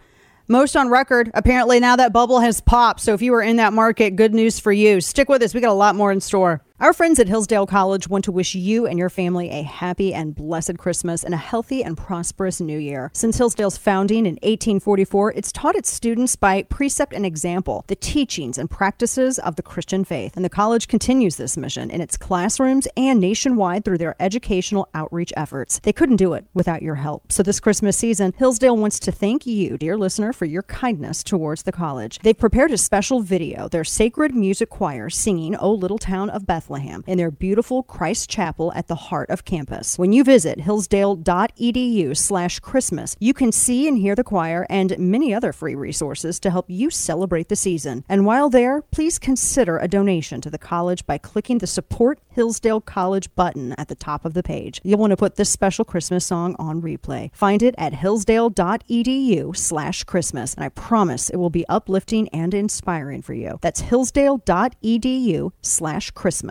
most 0.48 0.76
on 0.76 0.90
record. 0.90 1.30
Apparently, 1.36 1.80
now 1.80 1.96
that 1.96 2.12
bubble 2.12 2.40
has 2.40 2.62
popped. 2.62 3.02
So 3.02 3.14
if 3.14 3.22
you 3.22 3.32
were 3.32 3.44
in 3.44 3.58
that 3.58 3.74
market, 3.74 4.16
good 4.16 4.34
news 4.34 4.60
for 4.60 4.72
you. 4.72 5.00
Stick 5.02 5.30
with 5.30 5.44
us. 5.44 5.54
We 5.54 5.62
got 5.62 5.70
a 5.70 5.74
lot 5.74 5.96
more 5.96 6.12
in 6.12 6.22
store. 6.22 6.64
Our 6.80 6.94
friends 6.94 7.18
at 7.18 7.28
Hillsdale 7.28 7.66
College 7.66 8.08
want 8.08 8.24
to 8.26 8.32
wish 8.32 8.54
you 8.54 8.86
and 8.86 9.00
your 9.00 9.10
family 9.10 9.50
a 9.50 9.64
happy 9.64 10.14
and 10.14 10.36
blessed 10.36 10.78
Christmas 10.78 11.24
and 11.24 11.34
a 11.34 11.38
healthy 11.38 11.84
and 11.84 11.98
prosperous 11.98 12.62
new 12.62 12.78
year. 12.78 13.10
Since 13.16 13.40
Hillsdale's 13.40 13.80
founding 13.80 14.28
in 14.28 14.36
1844, 14.44 15.34
it's 15.34 15.52
taught 15.52 15.76
its 15.76 15.92
students 15.92 16.36
by 16.36 16.62
precept 16.62 17.14
and 17.14 17.26
example 17.26 17.84
the 17.88 17.96
teachings 17.96 18.60
and 18.60 18.70
practices 18.70 19.40
of 19.40 19.56
the 19.56 19.64
Christian 19.64 20.06
faith. 20.06 20.36
And 20.36 20.46
the 20.46 20.52
college 20.52 20.88
continues 20.88 21.38
this 21.38 21.58
mission 21.58 21.90
in 21.90 22.00
its 22.00 22.16
classrooms 22.16 22.88
and 22.96 23.20
nationwide 23.20 23.84
through 23.84 23.98
their 23.98 24.16
educational 24.20 24.88
outreach 24.94 25.34
efforts. 25.36 25.80
They 25.80 25.94
couldn't 25.94 26.18
do 26.18 26.34
it 26.34 26.46
without 26.54 26.84
your 26.84 26.94
help. 26.94 27.32
So 27.32 27.42
this 27.42 27.60
Christmas 27.60 27.98
season, 27.98 28.36
Hillsdale 28.38 28.78
wants 28.78 29.00
to 29.00 29.12
thank 29.12 29.48
you, 29.48 29.80
dear 29.80 29.98
listener, 29.98 30.32
for 30.32 30.46
your 30.46 30.62
kindness 30.62 31.24
towards 31.24 31.64
the 31.64 31.72
college. 31.72 32.20
They've 32.20 32.38
prepared 32.38 32.70
a 32.70 32.78
special 32.78 33.22
video, 33.22 33.68
their 33.68 33.84
sacred 33.84 34.36
music 34.36 34.70
choir 34.70 35.10
singing 35.10 35.56
O 35.56 35.72
Little 35.72 35.98
Town 35.98 36.30
of 36.30 36.46
Bethlehem 36.46 36.67
Bethlehem 36.68 37.02
in 37.08 37.18
their 37.18 37.32
beautiful 37.32 37.82
Christ 37.82 38.30
Chapel 38.30 38.74
at 38.76 38.88
the 38.88 38.96
heart 38.96 39.30
of 39.30 39.46
campus. 39.46 39.98
When 39.98 40.12
you 40.12 40.26
visit 40.26 40.60
hillsdale.edu 40.60 42.18
slash 42.18 42.60
Christmas, 42.60 43.16
you 43.20 43.34
can 43.34 43.54
see 43.54 43.88
and 43.88 43.98
hear 43.98 44.16
the 44.16 44.24
choir 44.24 44.68
and 44.70 45.00
many 45.00 45.34
other 45.34 45.54
free 45.54 45.76
resources 45.76 46.42
to 46.42 46.52
help 46.52 46.66
you 46.68 46.90
celebrate 46.90 47.48
the 47.48 47.56
season. 47.56 48.04
And 48.10 48.26
while 48.26 48.50
there, 48.50 48.82
please 48.92 49.18
consider 49.18 49.78
a 49.78 49.88
donation 49.88 50.42
to 50.42 50.50
the 50.50 50.58
college 50.58 51.06
by 51.06 51.18
clicking 51.18 51.60
the 51.60 51.68
Support 51.68 52.20
Hillsdale 52.28 52.82
College 52.82 53.34
button 53.36 53.72
at 53.74 53.88
the 53.88 53.96
top 53.96 54.26
of 54.26 54.34
the 54.34 54.44
page. 54.44 54.82
You'll 54.84 55.00
want 55.00 55.12
to 55.12 55.18
put 55.18 55.38
this 55.38 55.50
special 55.50 55.86
Christmas 55.86 56.26
song 56.26 56.54
on 56.60 56.82
replay. 56.82 57.34
Find 57.34 57.64
it 57.64 57.76
at 57.78 57.94
hillsdale.edu 57.94 59.56
slash 59.56 60.04
Christmas, 60.04 60.54
and 60.54 60.66
I 60.66 60.70
promise 60.70 61.30
it 61.30 61.38
will 61.38 61.50
be 61.50 61.68
uplifting 61.70 62.28
and 62.30 62.54
inspiring 62.54 63.22
for 63.22 63.34
you. 63.34 63.58
That's 63.62 63.80
hillsdale.edu 63.80 65.52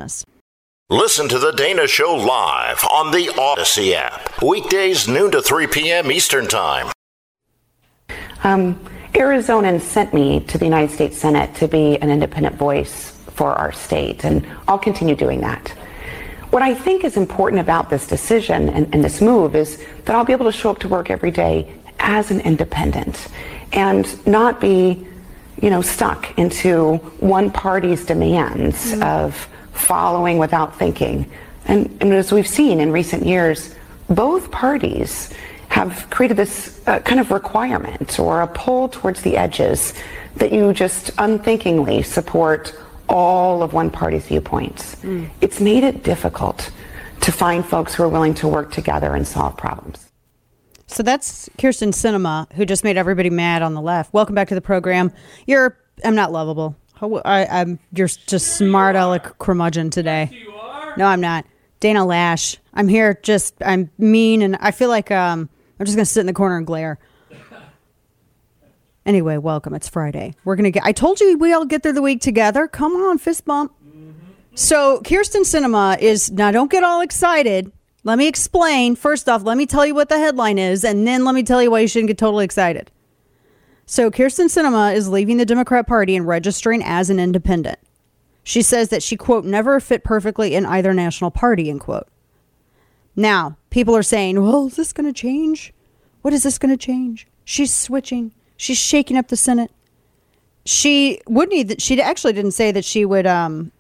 slash 0.09 0.25
Christmas. 0.25 0.25
Listen 0.88 1.29
to 1.29 1.38
The 1.38 1.53
Dana 1.53 1.88
Show 1.88 2.14
live 2.14 2.85
on 2.92 3.11
the 3.11 3.33
Odyssey 3.37 3.95
app. 3.95 4.40
Weekdays, 4.40 5.09
noon 5.09 5.33
to 5.33 5.42
3 5.42 5.66
p.m. 5.66 6.12
Eastern 6.12 6.47
Time. 6.47 6.92
Um, 8.45 8.79
Arizonans 9.12 9.81
sent 9.81 10.14
me 10.14 10.40
to 10.40 10.59
the 10.59 10.64
United 10.64 10.95
States 10.95 11.19
Senate 11.19 11.55
to 11.57 11.66
be 11.66 11.97
an 11.99 12.11
independent 12.11 12.57
voice 12.57 13.11
for 13.31 13.53
our 13.55 13.73
state, 13.73 14.25
and 14.25 14.47
I'll 14.69 14.79
continue 14.79 15.16
doing 15.16 15.40
that. 15.40 15.69
What 16.51 16.62
I 16.62 16.75
think 16.75 17.03
is 17.03 17.16
important 17.16 17.61
about 17.61 17.90
this 17.90 18.07
decision 18.07 18.69
and, 18.69 18.95
and 18.95 19.03
this 19.03 19.21
move 19.21 19.57
is 19.57 19.85
that 20.05 20.14
I'll 20.14 20.25
be 20.25 20.33
able 20.33 20.47
to 20.47 20.53
show 20.53 20.71
up 20.71 20.79
to 20.81 20.88
work 20.88 21.11
every 21.11 21.33
day 21.33 21.75
as 21.99 22.31
an 22.31 22.40
independent 22.40 23.27
and 23.73 24.27
not 24.27 24.61
be, 24.61 25.05
you 25.61 25.71
know, 25.71 25.83
stuck 25.83 26.38
into 26.38 26.99
one 27.19 27.51
party's 27.51 28.05
demands 28.05 28.92
mm-hmm. 28.92 29.03
of 29.03 29.49
following 29.77 30.39
without 30.39 30.77
thinking. 30.79 31.31
And, 31.67 31.87
and, 32.01 32.12
as 32.12 32.33
we've 32.33 32.47
seen 32.47 32.81
in 32.81 32.93
recent 32.93 33.27
years, 33.27 33.75
both 34.09 34.51
parties 34.51 35.33
have 35.69 36.09
created 36.11 36.37
this 36.37 36.81
uh, 36.87 37.01
kind 37.01 37.21
of 37.21 37.31
requirement 37.31 38.19
or 38.21 38.43
a 38.43 38.47
pull 38.47 38.89
towards 38.89 39.23
the 39.23 39.37
edges 39.37 39.93
that 40.37 40.53
you 40.53 40.73
just 40.73 41.11
unthinkingly 41.19 42.03
support 42.03 42.75
all 43.09 43.62
of 43.62 43.73
one 43.73 43.91
party's 43.91 44.27
viewpoints. 44.27 44.97
Mm. 44.97 45.29
It's 45.41 45.61
made 45.61 45.85
it 45.85 46.03
difficult 46.03 46.71
to 47.21 47.33
find 47.33 47.65
folks 47.67 47.95
who 47.95 48.03
are 48.05 48.09
willing 48.09 48.35
to 48.35 48.49
work 48.49 48.71
together 48.71 49.15
and 49.15 49.27
solve 49.27 49.57
problems. 49.57 50.07
So 50.87 51.03
that's 51.03 51.49
Kyrsten 51.59 51.93
Sinema, 51.93 52.51
who 52.53 52.65
just 52.65 52.85
made 52.85 52.97
everybody 52.97 53.31
mad 53.31 53.62
on 53.62 53.75
the 53.75 53.81
left. 53.81 54.12
Welcome 54.15 54.35
back 54.35 54.49
to 54.49 54.55
the 54.55 54.61
program. 54.61 55.12
You're, 55.47 55.77
I'm 56.05 56.15
not 56.15 56.31
lovable. 56.31 56.77
I, 57.25 57.47
I'm 57.47 57.79
you're 57.93 58.09
just 58.09 58.57
smart 58.57 58.97
aleck 58.97 59.39
curmudgeon 59.39 59.91
today. 59.91 60.31
No, 60.97 61.07
I'm 61.07 61.21
not. 61.21 61.45
Dana 61.81 62.01
Loesch. 62.01 62.57
I'm 62.73 62.89
here. 62.89 63.19
Just 63.23 63.55
I'm 63.65 63.91
mean, 63.99 64.43
and 64.43 64.57
I 64.61 64.71
feel 64.71 64.89
like 64.89 65.11
um 65.11 65.49
I'm 65.79 65.87
just 65.87 65.97
gonna 65.97 66.07
sit 66.07 66.21
in 66.21 66.27
the 66.27 66.33
corner 66.33 66.57
and 66.57 66.67
glare. 66.67 66.99
Anyway, 69.05 69.37
welcome. 69.37 69.73
It's 69.73 69.89
Friday. 69.89 70.35
We're 70.45 70.57
gonna 70.57 70.73
get. 70.73 70.83
I 70.85 70.91
told 70.91 71.21
you 71.21 71.39
we 71.39 71.53
all 71.53 71.65
get 71.65 71.85
through 71.85 71.93
the 71.93 72.03
week 72.03 72.21
together. 72.21 72.67
Come 72.67 72.93
on, 72.97 73.19
fist 73.19 73.45
bump. 73.45 73.73
So 74.57 75.01
Kyrsten 75.05 75.43
Sinema 75.43 75.97
is 76.01 76.33
now. 76.33 76.51
Don't 76.51 76.71
get 76.73 76.83
all 76.83 77.01
excited. 77.03 77.71
Let 78.03 78.19
me 78.19 78.27
explain. 78.27 78.97
First 78.97 79.29
off, 79.29 79.45
let 79.45 79.57
me 79.57 79.65
tell 79.65 79.87
you 79.87 79.95
what 79.95 80.09
the 80.09 80.19
headline 80.19 80.59
is, 80.59 80.85
and 80.85 81.07
then 81.07 81.25
let 81.25 81.37
me 81.37 81.45
tell 81.45 81.63
you 81.63 81.71
why 81.71 81.81
you 81.81 81.87
shouldn't 81.89 82.09
get 82.09 82.19
totally 82.19 82.45
excited. 82.45 82.91
So 83.87 84.11
Kyrsten 84.11 84.46
Sinema 84.46 84.94
is 84.94 85.09
leaving 85.09 85.37
the 85.37 85.46
Democrat 85.46 85.87
Party 85.87 86.16
and 86.16 86.27
registering 86.27 86.83
as 86.83 87.09
an 87.09 87.20
independent. 87.20 87.79
She 88.42 88.61
says 88.61 88.88
that 88.88 89.03
she 89.03 89.16
quote 89.16 89.44
never 89.44 89.79
fit 89.81 90.05
perfectly 90.05 90.55
in 90.55 90.66
either 90.66 90.92
national 90.92 91.31
party 91.31 91.70
end 91.70 91.81
quote. 91.81 92.09
Now 93.14 93.57
people 93.70 93.96
are 93.96 94.03
saying, 94.03 94.42
well, 94.42 94.66
is 94.66 94.77
this 94.77 94.92
going 94.92 95.07
to 95.07 95.12
change? 95.12 95.72
What 96.22 96.35
is 96.35 96.42
this 96.42 96.59
going 96.59 96.77
to 96.77 96.85
change? 96.85 97.27
She's 97.44 97.72
switching. 97.72 98.33
She's 98.57 98.79
shaking 98.79 99.16
up 99.16 99.29
the 99.29 99.37
Senate. 99.37 99.70
She 100.64 101.20
would 101.29 101.49
need. 101.49 101.81
She 101.81 102.01
actually 102.03 102.33
didn't 102.33 102.53
say 102.53 102.72
that 102.72 102.85
she 102.85 103.05
would 103.05 103.27
um, 103.27 103.70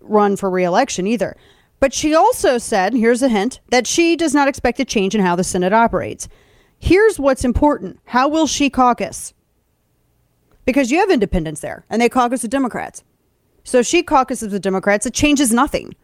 run 0.00 0.36
for 0.36 0.48
reelection 0.50 1.06
either. 1.08 1.36
But 1.80 1.92
she 1.92 2.14
also 2.14 2.58
said, 2.58 2.94
here's 2.94 3.22
a 3.22 3.28
hint, 3.28 3.58
that 3.70 3.88
she 3.88 4.14
does 4.14 4.32
not 4.32 4.46
expect 4.46 4.78
a 4.78 4.84
change 4.84 5.16
in 5.16 5.20
how 5.20 5.34
the 5.34 5.42
Senate 5.42 5.72
operates. 5.72 6.28
Here's 6.82 7.16
what's 7.16 7.44
important 7.44 8.00
how 8.06 8.26
will 8.26 8.48
she 8.48 8.68
caucus? 8.68 9.34
Because 10.64 10.90
you 10.90 10.98
have 10.98 11.10
independents 11.10 11.60
there, 11.60 11.84
and 11.88 12.02
they 12.02 12.08
caucus 12.08 12.42
with 12.42 12.50
Democrats. 12.50 13.04
So 13.62 13.82
she 13.82 14.02
caucuses 14.02 14.52
with 14.52 14.62
Democrats, 14.62 15.06
it 15.06 15.14
changes 15.14 15.52
nothing. 15.52 15.94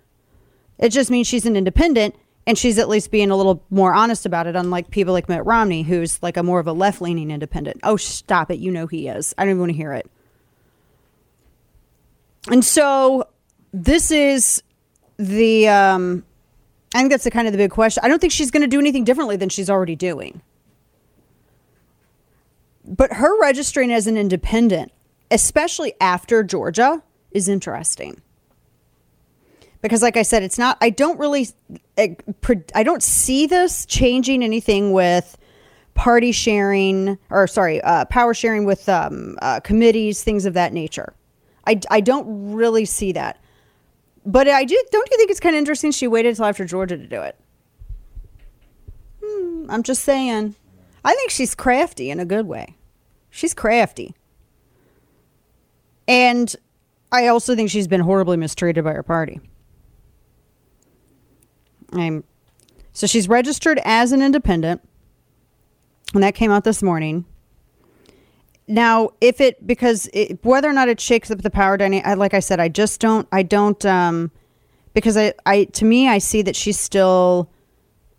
It 0.79 0.91
just 0.91 1.11
means 1.11 1.27
she's 1.27 1.47
an 1.47 1.57
independent, 1.57 2.14
and 2.47 2.57
she's 2.57 2.79
at 2.79 2.88
least 2.88 3.11
being 3.11 3.33
a 3.33 3.37
little 3.37 3.61
more 3.71 3.93
honest 3.93 4.25
about 4.25 4.47
it, 4.47 4.55
unlike 4.55 4.93
people 4.93 5.12
like 5.12 5.29
Mitt 5.29 5.45
Romney, 5.45 5.83
who's 5.83 6.23
like 6.23 6.37
a 6.37 6.45
more 6.45 6.61
of 6.61 6.69
a 6.69 6.73
left 6.73 7.03
leaning 7.03 7.33
independent. 7.33 7.81
Oh, 7.83 7.97
stop 7.97 8.49
it. 8.49 8.61
You 8.61 8.71
know 8.71 8.87
he 8.87 9.09
is. 9.09 9.35
I 9.37 9.43
don't 9.43 9.51
even 9.51 9.61
want 9.61 9.73
to 9.73 9.77
hear 9.77 9.93
it. 9.95 10.09
And 12.53 12.64
so 12.64 13.27
this 13.73 14.12
is 14.12 14.62
the 15.17 15.67
um 15.67 16.25
I 16.95 16.99
think 16.99 17.11
that's 17.11 17.25
the 17.25 17.33
kind 17.33 17.49
of 17.49 17.53
the 17.53 17.59
big 17.59 17.73
question. 17.73 18.01
I 18.05 18.09
don't 18.09 18.21
think 18.21 18.33
she's 18.33 18.53
going 18.53 18.62
to 18.62 18.69
do 18.69 18.79
anything 18.79 19.03
differently 19.03 19.37
than 19.37 19.49
she's 19.49 19.69
already 19.69 19.97
doing. 19.97 20.41
But 22.88 23.12
her 23.14 23.38
registering 23.40 23.92
as 23.92 24.07
an 24.07 24.16
independent, 24.16 24.92
especially 25.31 25.92
after 26.01 26.42
Georgia, 26.42 27.03
is 27.31 27.48
interesting. 27.48 28.22
Because 29.83 30.03
like 30.03 30.16
I 30.16 30.22
said, 30.22 30.42
it's 30.42 30.59
not 30.59 30.79
I 30.81 30.90
don't 30.90 31.18
really 31.18 31.48
I 31.98 32.83
don't 32.83 33.03
see 33.03 33.46
this 33.46 33.87
changing 33.87 34.42
anything 34.42 34.92
with 34.92 35.37
party 35.94 36.33
sharing 36.33 37.18
or 37.31 37.46
sorry, 37.46 37.81
uh, 37.83 38.05
power 38.07 38.33
sharing 38.33 38.64
with 38.64 38.88
um, 38.88 39.37
uh, 39.42 39.61
committees, 39.61 40.22
things 40.22 40.46
of 40.46 40.55
that 40.55 40.72
nature. 40.72 41.12
I, 41.66 41.81
I 41.90 42.01
don't 42.01 42.55
really 42.55 42.87
see 42.87 43.12
that. 43.12 43.38
But 44.24 44.48
I 44.48 44.64
do. 44.64 44.83
Don't 44.90 45.09
you 45.11 45.16
think 45.16 45.31
it's 45.31 45.40
kind 45.40 45.55
of 45.55 45.59
interesting? 45.59 45.90
She 45.90 46.07
waited 46.07 46.31
until 46.31 46.46
after 46.46 46.64
Georgia 46.64 46.96
to 46.96 47.07
do 47.07 47.20
it. 47.20 47.37
Hmm, 49.22 49.70
I'm 49.70 49.83
just 49.83 50.03
saying. 50.03 50.55
I 51.05 51.14
think 51.14 51.31
she's 51.31 51.55
crafty 51.55 52.11
in 52.11 52.20
a 52.20 52.24
good 52.24 52.46
way. 52.46 52.77
She's 53.31 53.55
crafty, 53.55 54.14
and 56.07 56.55
I 57.12 57.27
also 57.29 57.55
think 57.55 57.71
she's 57.71 57.87
been 57.87 58.01
horribly 58.01 58.37
mistreated 58.37 58.85
by 58.85 58.93
her 58.93 59.03
party. 59.03 59.41
I'm 61.93 62.25
so 62.93 63.07
she's 63.07 63.29
registered 63.29 63.81
as 63.85 64.12
an 64.12 64.23
independent, 64.23 64.81
and 66.14 66.23
that 66.23 66.35
came 66.35 66.51
out 66.51 66.64
this 66.64 66.83
morning. 66.83 67.25
Now, 68.67 69.11
if 69.21 69.41
it 69.41 69.67
because 69.67 70.11
it, 70.12 70.45
whether 70.45 70.69
or 70.69 70.73
not 70.73 70.88
it 70.88 71.01
shakes 71.01 71.31
up 71.31 71.43
the 71.43 71.51
power 71.51 71.77
dynamic, 71.77 72.19
like 72.19 72.35
I 72.35 72.41
said, 72.41 72.61
I 72.61 72.69
just 72.69 73.01
don't. 73.01 73.27
I 73.33 73.43
don't 73.43 73.83
um, 73.87 74.31
because 74.93 75.17
I, 75.17 75.33
I 75.47 75.64
to 75.64 75.85
me, 75.85 76.09
I 76.09 76.19
see 76.19 76.43
that 76.43 76.57
she's 76.57 76.79
still 76.79 77.51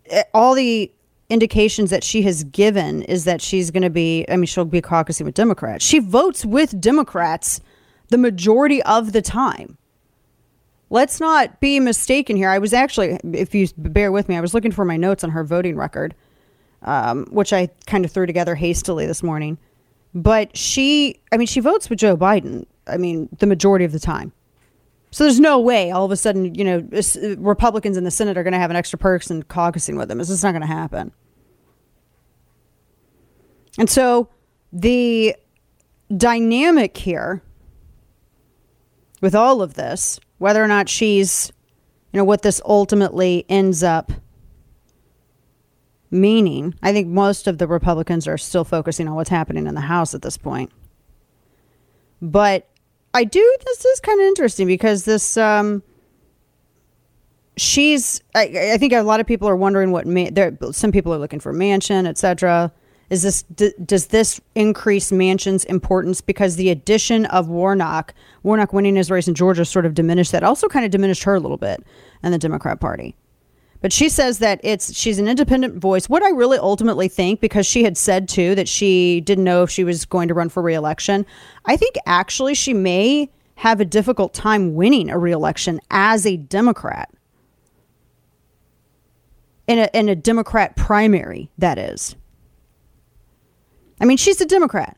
eh, 0.06 0.24
all 0.34 0.54
the 0.54 0.90
indications 1.30 1.90
that 1.90 2.04
she 2.04 2.22
has 2.22 2.44
given 2.44 3.02
is 3.02 3.24
that 3.24 3.40
she's 3.40 3.70
going 3.70 3.82
to 3.82 3.90
be. 3.90 4.26
I 4.28 4.36
mean, 4.36 4.46
she'll 4.46 4.64
be 4.64 4.82
caucusing 4.82 5.24
with 5.24 5.34
Democrats. 5.34 5.84
She 5.84 6.00
votes 6.00 6.44
with 6.44 6.78
Democrats 6.80 7.60
the 8.08 8.18
majority 8.18 8.82
of 8.82 9.12
the 9.12 9.22
time. 9.22 9.78
Let's 10.90 11.20
not 11.20 11.60
be 11.60 11.78
mistaken 11.78 12.36
here. 12.36 12.50
I 12.50 12.58
was 12.58 12.74
actually, 12.74 13.18
if 13.32 13.54
you 13.54 13.68
bear 13.76 14.10
with 14.10 14.28
me, 14.28 14.36
I 14.36 14.40
was 14.40 14.52
looking 14.54 14.72
for 14.72 14.84
my 14.84 14.96
notes 14.96 15.22
on 15.22 15.30
her 15.30 15.44
voting 15.44 15.76
record, 15.76 16.16
um, 16.82 17.26
which 17.30 17.52
I 17.52 17.68
kind 17.86 18.04
of 18.04 18.10
threw 18.10 18.26
together 18.26 18.56
hastily 18.56 19.06
this 19.06 19.22
morning. 19.22 19.56
But 20.12 20.56
she, 20.56 21.20
I 21.30 21.36
mean, 21.36 21.46
she 21.46 21.60
votes 21.60 21.88
with 21.88 22.00
Joe 22.00 22.16
Biden. 22.16 22.66
I 22.88 22.96
mean, 22.96 23.28
the 23.38 23.46
majority 23.46 23.84
of 23.84 23.92
the 23.92 24.00
time. 24.00 24.32
So 25.12 25.24
there's 25.24 25.38
no 25.40 25.60
way 25.60 25.92
all 25.92 26.04
of 26.04 26.10
a 26.10 26.16
sudden, 26.16 26.54
you 26.54 26.64
know, 26.64 26.88
Republicans 27.38 27.96
in 27.96 28.02
the 28.04 28.10
Senate 28.10 28.36
are 28.36 28.42
going 28.42 28.52
to 28.52 28.58
have 28.58 28.70
an 28.70 28.76
extra 28.76 28.98
person 28.98 29.44
caucusing 29.44 29.96
with 29.96 30.08
them. 30.08 30.20
It's 30.20 30.28
just 30.28 30.42
not 30.42 30.52
going 30.52 30.62
to 30.62 30.66
happen. 30.66 31.12
And 33.78 33.88
so 33.88 34.28
the 34.72 35.34
dynamic 36.16 36.96
here 36.96 37.42
with 39.20 39.34
all 39.34 39.62
of 39.62 39.74
this, 39.74 40.18
whether 40.38 40.62
or 40.62 40.68
not 40.68 40.88
she's, 40.88 41.52
you 42.12 42.18
know, 42.18 42.24
what 42.24 42.42
this 42.42 42.60
ultimately 42.64 43.44
ends 43.48 43.82
up 43.82 44.12
meaning, 46.10 46.74
I 46.82 46.92
think 46.92 47.08
most 47.08 47.46
of 47.46 47.58
the 47.58 47.68
Republicans 47.68 48.26
are 48.26 48.38
still 48.38 48.64
focusing 48.64 49.06
on 49.06 49.14
what's 49.14 49.30
happening 49.30 49.66
in 49.66 49.74
the 49.74 49.80
House 49.80 50.14
at 50.14 50.22
this 50.22 50.36
point. 50.36 50.72
But 52.20 52.68
I 53.14 53.24
do, 53.24 53.56
this 53.64 53.84
is 53.84 54.00
kind 54.00 54.20
of 54.20 54.26
interesting 54.26 54.66
because 54.66 55.04
this, 55.04 55.36
um, 55.36 55.82
she's, 57.56 58.22
I, 58.34 58.72
I 58.72 58.78
think 58.78 58.92
a 58.92 59.02
lot 59.02 59.20
of 59.20 59.26
people 59.26 59.48
are 59.48 59.56
wondering 59.56 59.92
what, 59.92 60.06
ma- 60.06 60.28
there, 60.30 60.56
some 60.72 60.92
people 60.92 61.14
are 61.14 61.18
looking 61.18 61.40
for 61.40 61.52
Manchin, 61.52 62.06
etc. 62.06 62.72
Is 63.10 63.22
this, 63.22 63.42
d- 63.42 63.74
does 63.84 64.06
this 64.06 64.40
increase 64.54 65.10
Manchin's 65.10 65.64
importance 65.64 66.20
because 66.20 66.54
the 66.54 66.70
addition 66.70 67.26
of 67.26 67.48
Warnock, 67.48 68.14
Warnock 68.44 68.72
winning 68.72 68.94
his 68.94 69.10
race 69.10 69.26
in 69.26 69.34
Georgia 69.34 69.64
sort 69.64 69.84
of 69.84 69.94
diminished 69.94 70.30
that, 70.30 70.44
also 70.44 70.68
kind 70.68 70.84
of 70.84 70.92
diminished 70.92 71.24
her 71.24 71.34
a 71.34 71.40
little 71.40 71.56
bit 71.56 71.84
and 72.22 72.32
the 72.32 72.38
Democrat 72.38 72.80
Party. 72.80 73.16
But 73.80 73.92
she 73.92 74.08
says 74.08 74.38
that 74.38 74.60
it's 74.62 74.94
she's 74.94 75.18
an 75.18 75.26
independent 75.26 75.78
voice. 75.78 76.08
What 76.08 76.22
I 76.22 76.30
really 76.30 76.58
ultimately 76.58 77.08
think, 77.08 77.40
because 77.40 77.66
she 77.66 77.82
had 77.82 77.96
said 77.96 78.28
too 78.28 78.54
that 78.54 78.68
she 78.68 79.22
didn't 79.22 79.44
know 79.44 79.62
if 79.62 79.70
she 79.70 79.84
was 79.84 80.04
going 80.04 80.28
to 80.28 80.34
run 80.34 80.48
for 80.48 80.62
reelection, 80.62 81.26
I 81.64 81.76
think 81.76 81.96
actually 82.06 82.54
she 82.54 82.74
may 82.74 83.30
have 83.56 83.80
a 83.80 83.84
difficult 83.84 84.34
time 84.34 84.74
winning 84.74 85.10
a 85.10 85.18
reelection 85.18 85.80
as 85.90 86.26
a 86.26 86.36
Democrat. 86.36 87.10
In 89.66 89.78
a, 89.78 89.88
in 89.94 90.08
a 90.08 90.16
Democrat 90.16 90.76
primary, 90.76 91.50
that 91.58 91.78
is. 91.78 92.16
I 94.00 94.04
mean, 94.06 94.16
she's 94.16 94.40
a 94.40 94.46
Democrat. 94.46 94.96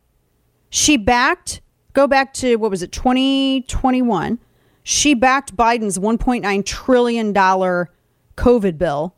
She 0.71 0.97
backed, 0.97 1.61
go 1.93 2.07
back 2.07 2.33
to, 2.35 2.57
what 2.57 2.71
was 2.71 2.83
it, 2.83 2.93
2021. 2.93 4.39
She 4.85 5.15
backed 5.15 5.57
Biden's 5.57 5.99
$1.9 5.99 6.65
trillion 6.65 7.35
COVID 7.35 8.79
bill 8.79 9.15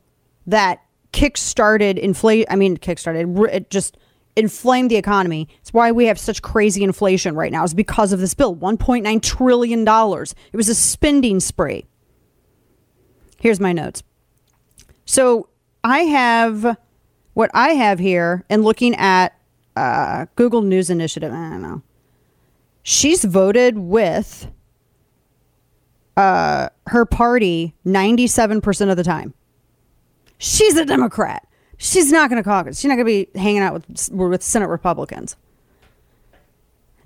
that 0.46 0.82
kick-started 1.12 1.98
inflation. 1.98 2.46
I 2.50 2.56
mean, 2.56 2.76
kick-started 2.76 3.38
it 3.52 3.70
just 3.70 3.96
inflamed 4.36 4.90
the 4.90 4.96
economy. 4.96 5.48
It's 5.60 5.72
why 5.72 5.92
we 5.92 6.06
have 6.06 6.18
such 6.18 6.42
crazy 6.42 6.82
inflation 6.82 7.36
right 7.36 7.52
now. 7.52 7.62
Is 7.64 7.72
because 7.72 8.12
of 8.12 8.20
this 8.20 8.34
bill, 8.34 8.56
1.9 8.56 9.22
trillion 9.22 9.84
dollars. 9.84 10.34
It 10.52 10.56
was 10.56 10.68
a 10.68 10.74
spending 10.74 11.40
spree. 11.40 11.86
Here's 13.38 13.60
my 13.60 13.72
notes. 13.72 14.02
So 15.04 15.48
I 15.84 16.00
have 16.00 16.76
what 17.34 17.50
I 17.54 17.70
have 17.70 17.98
here, 17.98 18.44
and 18.48 18.64
looking 18.64 18.94
at 18.94 19.38
uh, 19.76 20.26
Google 20.36 20.62
News 20.62 20.90
Initiative. 20.90 21.32
I 21.32 21.50
don't 21.50 21.62
know. 21.62 21.82
She's 22.82 23.24
voted 23.24 23.78
with 23.78 24.48
uh, 26.16 26.68
her 26.86 27.04
party 27.06 27.74
97% 27.86 28.90
of 28.90 28.96
the 28.96 29.04
time. 29.04 29.34
She's 30.38 30.76
a 30.76 30.84
Democrat. 30.84 31.46
She's 31.78 32.12
not 32.12 32.30
going 32.30 32.42
to 32.42 32.48
caucus. 32.48 32.78
She's 32.78 32.88
not 32.88 32.96
going 32.96 33.06
to 33.06 33.32
be 33.32 33.38
hanging 33.38 33.62
out 33.62 33.74
with 33.74 34.10
with 34.12 34.42
Senate 34.42 34.68
Republicans. 34.68 35.36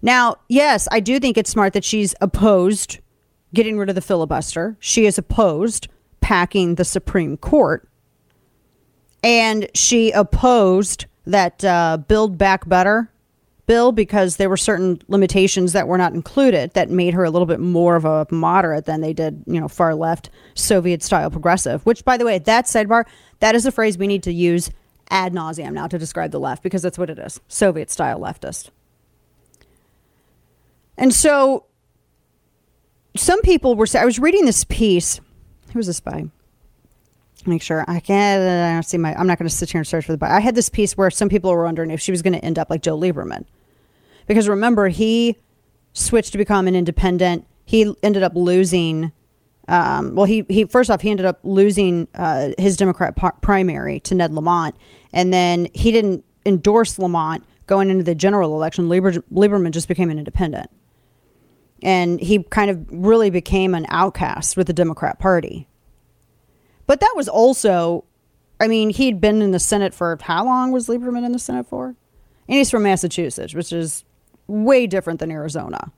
Now, 0.02 0.36
yes, 0.48 0.86
I 0.90 1.00
do 1.00 1.18
think 1.18 1.36
it's 1.36 1.50
smart 1.50 1.72
that 1.72 1.84
she's 1.84 2.14
opposed 2.20 2.98
getting 3.54 3.78
rid 3.78 3.88
of 3.88 3.94
the 3.94 4.00
filibuster. 4.00 4.76
She 4.78 5.06
is 5.06 5.18
opposed 5.18 5.88
packing 6.20 6.74
the 6.74 6.84
Supreme 6.84 7.36
Court. 7.36 7.88
And 9.22 9.68
she 9.74 10.12
opposed 10.12 11.06
that 11.28 11.64
uh, 11.64 11.98
Build 12.08 12.36
Back 12.38 12.68
Better 12.68 13.10
bill 13.68 13.92
because 13.92 14.38
there 14.38 14.48
were 14.48 14.56
certain 14.56 15.00
limitations 15.08 15.74
that 15.74 15.86
were 15.86 15.98
not 15.98 16.14
included 16.14 16.72
that 16.72 16.90
made 16.90 17.12
her 17.14 17.22
a 17.22 17.30
little 17.30 17.46
bit 17.46 17.60
more 17.60 17.96
of 17.96 18.04
a 18.06 18.26
moderate 18.30 18.86
than 18.86 19.02
they 19.02 19.12
did, 19.12 19.44
you 19.46 19.60
know, 19.60 19.68
far 19.68 19.94
left 19.94 20.30
Soviet 20.54 21.02
style 21.02 21.30
progressive. 21.30 21.84
Which, 21.84 22.04
by 22.04 22.16
the 22.16 22.24
way, 22.24 22.38
that 22.38 22.64
sidebar, 22.64 23.04
that 23.40 23.54
is 23.54 23.66
a 23.66 23.70
phrase 23.70 23.98
we 23.98 24.06
need 24.06 24.22
to 24.24 24.32
use 24.32 24.70
ad 25.10 25.32
nauseum 25.32 25.74
now 25.74 25.86
to 25.86 25.98
describe 25.98 26.32
the 26.32 26.40
left 26.40 26.62
because 26.62 26.82
that's 26.82 26.98
what 26.98 27.10
it 27.10 27.18
is 27.18 27.40
Soviet 27.46 27.90
style 27.90 28.18
leftist. 28.18 28.70
And 30.96 31.14
so 31.14 31.66
some 33.16 33.40
people 33.42 33.76
were 33.76 33.86
I 33.94 34.04
was 34.04 34.18
reading 34.18 34.46
this 34.46 34.64
piece. 34.64 35.20
Who 35.72 35.78
was 35.78 35.86
this 35.86 36.00
by? 36.00 36.30
Make 37.48 37.62
sure 37.62 37.84
I 37.88 38.00
can't. 38.00 38.42
I 38.42 38.72
don't 38.72 38.82
see 38.82 38.98
my. 38.98 39.14
I'm 39.14 39.26
not 39.26 39.38
going 39.38 39.48
to 39.48 39.54
sit 39.54 39.70
here 39.70 39.78
and 39.78 39.86
search 39.86 40.06
for 40.06 40.16
the. 40.16 40.24
I 40.24 40.40
had 40.40 40.54
this 40.54 40.68
piece 40.68 40.96
where 40.96 41.10
some 41.10 41.28
people 41.28 41.50
were 41.50 41.64
wondering 41.64 41.90
if 41.90 42.00
she 42.00 42.10
was 42.10 42.22
going 42.22 42.34
to 42.34 42.44
end 42.44 42.58
up 42.58 42.70
like 42.70 42.82
Joe 42.82 42.98
Lieberman, 42.98 43.44
because 44.26 44.48
remember 44.48 44.88
he 44.88 45.36
switched 45.92 46.32
to 46.32 46.38
become 46.38 46.68
an 46.68 46.76
independent. 46.76 47.46
He 47.64 47.94
ended 48.02 48.22
up 48.22 48.32
losing. 48.34 49.12
Um, 49.66 50.14
well, 50.14 50.26
he 50.26 50.44
he 50.48 50.64
first 50.64 50.90
off 50.90 51.00
he 51.00 51.10
ended 51.10 51.26
up 51.26 51.40
losing 51.42 52.08
uh, 52.14 52.50
his 52.58 52.76
Democrat 52.76 53.16
par- 53.16 53.36
primary 53.40 54.00
to 54.00 54.14
Ned 54.14 54.32
Lamont, 54.32 54.74
and 55.12 55.32
then 55.32 55.68
he 55.74 55.90
didn't 55.90 56.24
endorse 56.46 56.98
Lamont 56.98 57.44
going 57.66 57.90
into 57.90 58.04
the 58.04 58.14
general 58.14 58.54
election. 58.54 58.88
Lieber, 58.88 59.12
Lieberman 59.32 59.72
just 59.72 59.88
became 59.88 60.10
an 60.10 60.18
independent 60.18 60.70
and 61.82 62.20
he 62.20 62.42
kind 62.44 62.70
of 62.70 62.84
really 62.90 63.30
became 63.30 63.74
an 63.74 63.86
outcast 63.88 64.56
with 64.56 64.66
the 64.66 64.72
Democrat 64.72 65.18
Party. 65.18 65.67
But 66.88 67.00
that 67.00 67.12
was 67.14 67.28
also, 67.28 68.04
I 68.58 68.66
mean, 68.66 68.88
he'd 68.88 69.20
been 69.20 69.42
in 69.42 69.52
the 69.52 69.58
Senate 69.60 69.94
for 69.94 70.18
how 70.22 70.44
long 70.44 70.72
was 70.72 70.88
Lieberman 70.88 71.24
in 71.24 71.32
the 71.32 71.38
Senate 71.38 71.66
for? 71.68 71.88
And 71.88 71.96
he's 72.56 72.70
from 72.70 72.82
Massachusetts, 72.82 73.54
which 73.54 73.74
is 73.74 74.04
way 74.46 74.86
different 74.86 75.20
than 75.20 75.30
Arizona. 75.30 75.92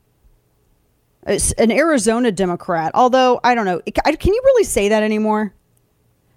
It's 1.25 1.53
an 1.53 1.71
Arizona 1.71 2.29
Democrat, 2.31 2.91
although 2.93 3.39
I 3.43 3.55
don't 3.55 3.65
know, 3.65 3.79
can 3.79 4.33
you 4.33 4.41
really 4.43 4.65
say 4.65 4.89
that 4.89 5.01
anymore? 5.01 5.53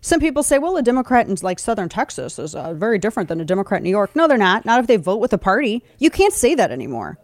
Some 0.01 0.21
people 0.21 0.45
say, 0.45 0.59
well, 0.59 0.77
a 0.77 0.83
Democrat 0.83 1.27
in 1.27 1.37
like 1.43 1.59
Southern 1.59 1.89
Texas 1.89 2.39
is 2.39 2.55
uh, 2.55 2.75
very 2.75 2.99
different 2.99 3.29
than 3.29 3.41
a 3.41 3.45
Democrat 3.45 3.81
in 3.81 3.85
New 3.85 3.91
York. 3.91 4.15
No, 4.15 4.29
they're 4.29 4.39
not. 4.39 4.65
Not 4.65 4.79
if 4.79 4.87
they 4.87 4.97
vote 4.97 5.17
with 5.17 5.33
a 5.33 5.39
party. 5.39 5.83
You 5.99 6.11
can't 6.11 6.33
say 6.33 6.55
that 6.55 6.71
anymore. 6.71 7.19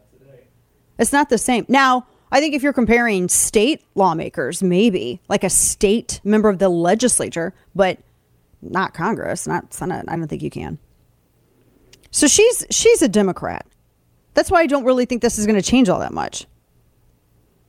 It's 0.99 1.13
not 1.13 1.29
the 1.29 1.39
same. 1.39 1.65
Now, 1.69 2.07
I 2.33 2.41
think 2.41 2.55
if 2.55 2.63
you're 2.63 2.73
comparing 2.73 3.29
state 3.29 3.85
lawmakers, 3.95 4.63
maybe 4.63 5.21
like 5.29 5.45
a 5.45 5.51
state 5.51 6.21
member 6.25 6.49
of 6.49 6.59
the 6.59 6.69
legislature, 6.69 7.53
but 7.75 7.99
not 8.63 8.95
Congress, 8.95 9.47
not 9.47 9.75
Senate, 9.75 10.05
I 10.09 10.17
don't 10.17 10.29
think 10.29 10.43
you 10.43 10.51
can. 10.51 10.79
So 12.11 12.27
she's 12.27 12.67
she's 12.71 13.03
a 13.03 13.09
Democrat. 13.09 13.67
That's 14.35 14.51
why 14.51 14.61
I 14.61 14.67
don't 14.67 14.85
really 14.85 15.07
think 15.07 15.23
this 15.23 15.39
is 15.39 15.47
going 15.47 15.61
to 15.61 15.69
change 15.69 15.89
all 15.89 16.01
that 16.01 16.13
much. 16.13 16.47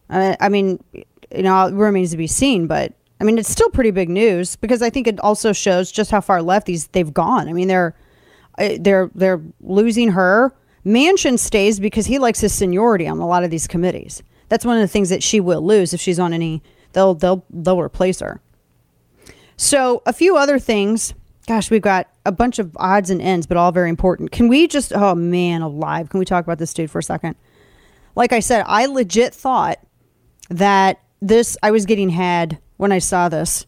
I, 0.10 0.38
I 0.40 0.50
mean, 0.50 0.84
you 0.94 1.44
know, 1.44 1.68
it 1.68 1.74
remains 1.74 2.12
to 2.12 2.18
be 2.18 2.28
seen, 2.28 2.68
but 2.68 2.94
I 3.20 3.24
mean, 3.24 3.38
it's 3.38 3.50
still 3.50 3.70
pretty 3.70 3.92
big 3.92 4.10
news 4.10 4.56
because 4.56 4.82
I 4.82 4.90
think 4.90 5.08
it 5.08 5.20
also 5.20 5.54
shows 5.54 5.92
just 5.92 6.12
how 6.12 6.22
far 6.22 6.42
left 6.42 6.66
these 6.66 6.88
they've 6.88 7.14
gone. 7.14 7.48
I 7.48 7.54
mean, 7.54 7.68
they're 7.68 7.96
uh, 8.58 8.78
they're 8.80 9.10
they're 9.16 9.42
losing 9.62 10.10
her. 10.10 10.54
Manchin 10.86 11.38
stays 11.38 11.80
because 11.80 12.08
he 12.08 12.18
likes 12.18 12.40
his 12.40 12.54
seniority 12.54 13.08
on 13.08 13.20
a 13.20 13.28
lot 13.28 13.44
of 13.44 13.52
these 13.52 13.68
committees. 13.68 14.24
That's 14.52 14.66
one 14.66 14.76
of 14.76 14.82
the 14.82 14.88
things 14.90 15.08
that 15.08 15.24
she 15.24 15.40
will 15.40 15.62
lose 15.62 15.94
if 15.94 16.02
she's 16.02 16.20
on 16.20 16.34
any. 16.34 16.62
They'll 16.92 17.16
they'll 17.16 17.46
they'll 17.50 17.80
replace 17.80 18.20
her. 18.20 18.42
So 19.56 20.04
a 20.06 20.12
few 20.12 20.36
other 20.36 20.60
things. 20.60 21.14
Gosh, 21.48 21.72
we've 21.72 21.82
got 21.82 22.10
a 22.26 22.34
bunch 22.34 22.60
of 22.60 22.76
odds 22.76 23.10
and 23.10 23.22
ends, 23.22 23.48
but 23.48 23.56
all 23.56 23.72
very 23.72 23.90
important. 23.90 24.34
Can 24.34 24.50
we 24.50 24.68
just? 24.68 24.92
Oh 24.92 25.16
man, 25.16 25.62
alive! 25.62 26.10
Can 26.10 26.20
we 26.20 26.26
talk 26.26 26.44
about 26.44 26.58
this 26.58 26.74
dude 26.74 26.92
for 26.92 27.00
a 27.00 27.04
second? 27.04 27.38
Like 28.14 28.34
I 28.34 28.42
said, 28.42 28.66
I 28.68 28.88
legit 28.88 29.34
thought 29.34 29.80
that 30.50 31.00
this 31.22 31.58
I 31.64 31.72
was 31.72 31.86
getting 31.86 32.10
had 32.10 32.60
when 32.76 32.92
I 32.92 33.00
saw 33.00 33.30
this 33.30 33.66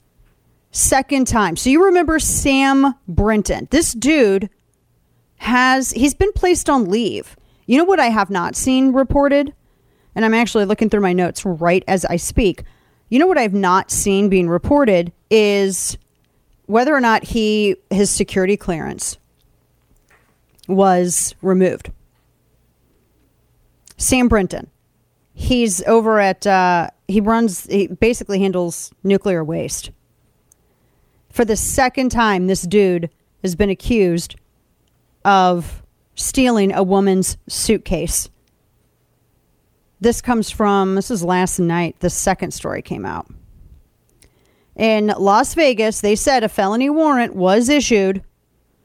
second 0.71 1.27
time. 1.27 1.55
So 1.55 1.69
you 1.69 1.85
remember 1.85 2.19
Sam 2.19 2.93
Brinton. 3.07 3.69
This 3.71 3.93
dude 3.93 4.49
has 5.37 5.91
he's 5.91 6.13
been 6.13 6.33
placed 6.33 6.69
on 6.69 6.89
leave. 6.89 7.37
You 7.67 7.77
know 7.77 7.85
what 7.85 8.01
I 8.01 8.07
have 8.07 8.29
not 8.29 8.57
seen 8.57 8.91
reported? 8.91 9.53
And 10.15 10.25
I'm 10.25 10.33
actually 10.33 10.65
looking 10.65 10.89
through 10.89 11.01
my 11.01 11.13
notes 11.13 11.45
right 11.45 11.83
as 11.87 12.05
I 12.05 12.17
speak. 12.17 12.63
You 13.09 13.19
know 13.19 13.27
what 13.27 13.37
I've 13.37 13.53
not 13.53 13.91
seen 13.91 14.29
being 14.29 14.49
reported 14.49 15.11
is 15.29 15.97
whether 16.65 16.95
or 16.95 17.01
not 17.01 17.23
he 17.23 17.75
his 17.89 18.09
security 18.09 18.57
clearance 18.57 19.17
was 20.67 21.35
removed. 21.41 21.91
Sam 23.97 24.27
Brinton, 24.27 24.69
he's 25.33 25.83
over 25.83 26.19
at 26.19 26.47
uh, 26.47 26.89
he 27.07 27.21
runs 27.21 27.65
he 27.65 27.87
basically 27.87 28.39
handles 28.39 28.91
nuclear 29.03 29.43
waste. 29.43 29.91
For 31.29 31.45
the 31.45 31.55
second 31.55 32.09
time, 32.09 32.47
this 32.47 32.61
dude 32.61 33.09
has 33.41 33.55
been 33.55 33.69
accused 33.69 34.35
of 35.25 35.83
stealing 36.15 36.71
a 36.73 36.83
woman's 36.83 37.37
suitcase 37.47 38.29
this 40.03 40.21
comes 40.21 40.49
from, 40.49 40.95
this 40.95 41.09
is 41.09 41.23
last 41.23 41.59
night, 41.59 41.99
the 41.99 42.09
second 42.09 42.51
story 42.51 42.81
came 42.81 43.05
out. 43.05 43.27
In 44.75 45.13
Las 45.17 45.53
Vegas, 45.53 46.01
they 46.01 46.15
said 46.15 46.43
a 46.43 46.49
felony 46.49 46.89
warrant 46.89 47.35
was 47.35 47.69
issued 47.69 48.23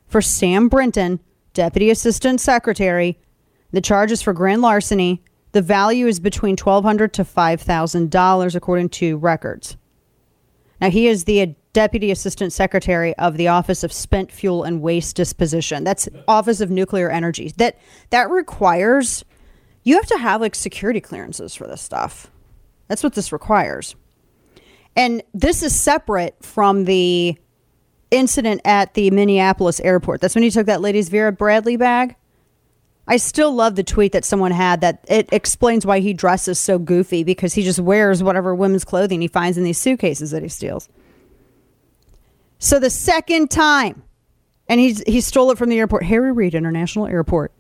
for 0.07 0.21
Sam 0.21 0.69
Brinton, 0.69 1.21
Deputy 1.55 1.91
Assistant 1.91 2.41
Secretary. 2.41 3.19
The 3.73 3.81
charges 3.81 4.23
for 4.23 4.33
grand 4.33 4.63
larceny. 4.63 5.23
The 5.53 5.63
value 5.63 6.07
is 6.07 6.21
between 6.21 6.57
$1,200 6.57 7.13
to 7.13 7.25
$5,000, 7.25 8.55
according 8.55 8.89
to 8.91 9.17
records. 9.17 9.77
Now, 10.81 10.91
he 10.91 11.09
is 11.09 11.25
the 11.25 11.55
Deputy 11.73 12.11
Assistant 12.11 12.53
Secretary 12.53 13.15
of 13.17 13.37
the 13.37 13.49
Office 13.49 13.83
of 13.83 13.93
Spent 13.93 14.31
Fuel 14.31 14.65
and 14.65 14.81
Waste 14.81 15.17
Disposition. 15.17 15.85
That's 15.85 16.09
Office 16.27 16.61
of 16.61 16.71
Nuclear 16.71 17.11
Energy. 17.11 17.53
That 17.57 17.79
that 18.11 18.31
requires 18.31 19.25
you 19.89 19.97
have 19.97 20.07
to 20.07 20.19
have 20.19 20.43
like 20.43 20.55
security 20.55 21.01
clearances 21.01 21.55
for 21.55 21.67
this 21.67 21.81
stuff. 21.81 22.31
That's 22.89 23.03
what 23.03 23.15
this 23.15 23.33
requires. 23.33 23.97
And 24.95 25.23
this 25.33 25.63
is 25.63 25.79
separate 25.79 26.37
from 26.45 26.85
the 26.85 27.39
incident 28.11 28.61
at 28.67 28.93
the 28.93 29.11
Minneapolis 29.11 29.81
airport. 29.81 30.21
That's 30.21 30.35
when 30.35 30.45
he 30.45 30.51
took 30.51 30.67
that 30.67 30.83
lady's 30.83 31.09
Vera 31.09 31.33
Bradley 31.33 31.77
bag. 31.77 32.17
I 33.07 33.17
still 33.17 33.55
love 33.55 33.77
the 33.77 33.83
tweet 33.83 34.13
that 34.13 34.27
someone 34.27 34.51
had 34.51 34.83
that 34.83 35.03
it 35.09 35.33
explains 35.33 35.87
why 35.87 36.01
he 36.01 36.13
dresses 36.13 36.59
so 36.59 36.79
goofy 36.79 37.25
because 37.25 37.55
he 37.55 37.63
just 37.63 37.81
wears 37.81 38.23
whatever 38.23 38.55
women's 38.55 38.85
clothing 38.85 39.23
he 39.23 39.29
finds 39.29 39.57
in 39.57 39.65
these 39.65 39.79
suitcases 39.79 40.33
that 40.33 40.43
he 40.43 40.51
steals. 40.51 40.91
So 42.59 42.79
the 42.79 42.91
second 42.91 43.51
time, 43.51 44.03
and 44.69 44.79
he's 44.79 45.03
he 45.07 45.23
stole 45.23 45.51
it 45.51 45.57
from 45.57 45.71
the 45.71 45.79
airport, 45.79 46.05
Harry 46.05 46.33
Reid 46.33 46.55
International 46.55 47.07
Airport. 47.07 47.53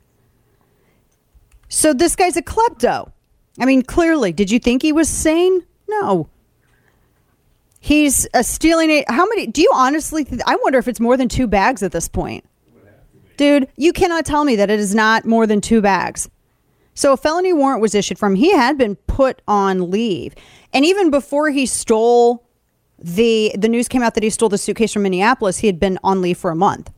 So 1.68 1.92
this 1.92 2.16
guy's 2.16 2.36
a 2.36 2.42
klepto. 2.42 3.12
I 3.58 3.64
mean, 3.64 3.82
clearly, 3.82 4.32
did 4.32 4.50
you 4.50 4.58
think 4.58 4.82
he 4.82 4.92
was 4.92 5.08
sane? 5.08 5.64
No. 5.88 6.28
He's 7.80 8.26
stealing 8.42 8.90
it. 8.90 9.10
How 9.10 9.26
many? 9.26 9.46
Do 9.46 9.62
you 9.62 9.70
honestly? 9.74 10.24
Th- 10.24 10.40
I 10.46 10.56
wonder 10.62 10.78
if 10.78 10.88
it's 10.88 11.00
more 11.00 11.16
than 11.16 11.28
two 11.28 11.46
bags 11.46 11.82
at 11.82 11.92
this 11.92 12.08
point. 12.08 12.44
Dude, 13.36 13.68
you 13.76 13.92
cannot 13.92 14.26
tell 14.26 14.44
me 14.44 14.56
that 14.56 14.68
it 14.68 14.80
is 14.80 14.94
not 14.94 15.24
more 15.24 15.46
than 15.46 15.60
two 15.60 15.80
bags. 15.80 16.28
So 16.94 17.12
a 17.12 17.16
felony 17.16 17.52
warrant 17.52 17.80
was 17.80 17.94
issued 17.94 18.18
from. 18.18 18.34
He 18.34 18.52
had 18.52 18.76
been 18.76 18.96
put 18.96 19.40
on 19.46 19.90
leave, 19.90 20.34
and 20.72 20.84
even 20.84 21.10
before 21.10 21.50
he 21.50 21.64
stole 21.66 22.44
the 22.98 23.52
the 23.56 23.68
news 23.68 23.86
came 23.86 24.02
out 24.02 24.14
that 24.14 24.24
he 24.24 24.30
stole 24.30 24.48
the 24.48 24.58
suitcase 24.58 24.92
from 24.92 25.04
Minneapolis, 25.04 25.58
he 25.58 25.68
had 25.68 25.78
been 25.78 25.98
on 26.02 26.20
leave 26.20 26.38
for 26.38 26.50
a 26.50 26.56
month. 26.56 26.90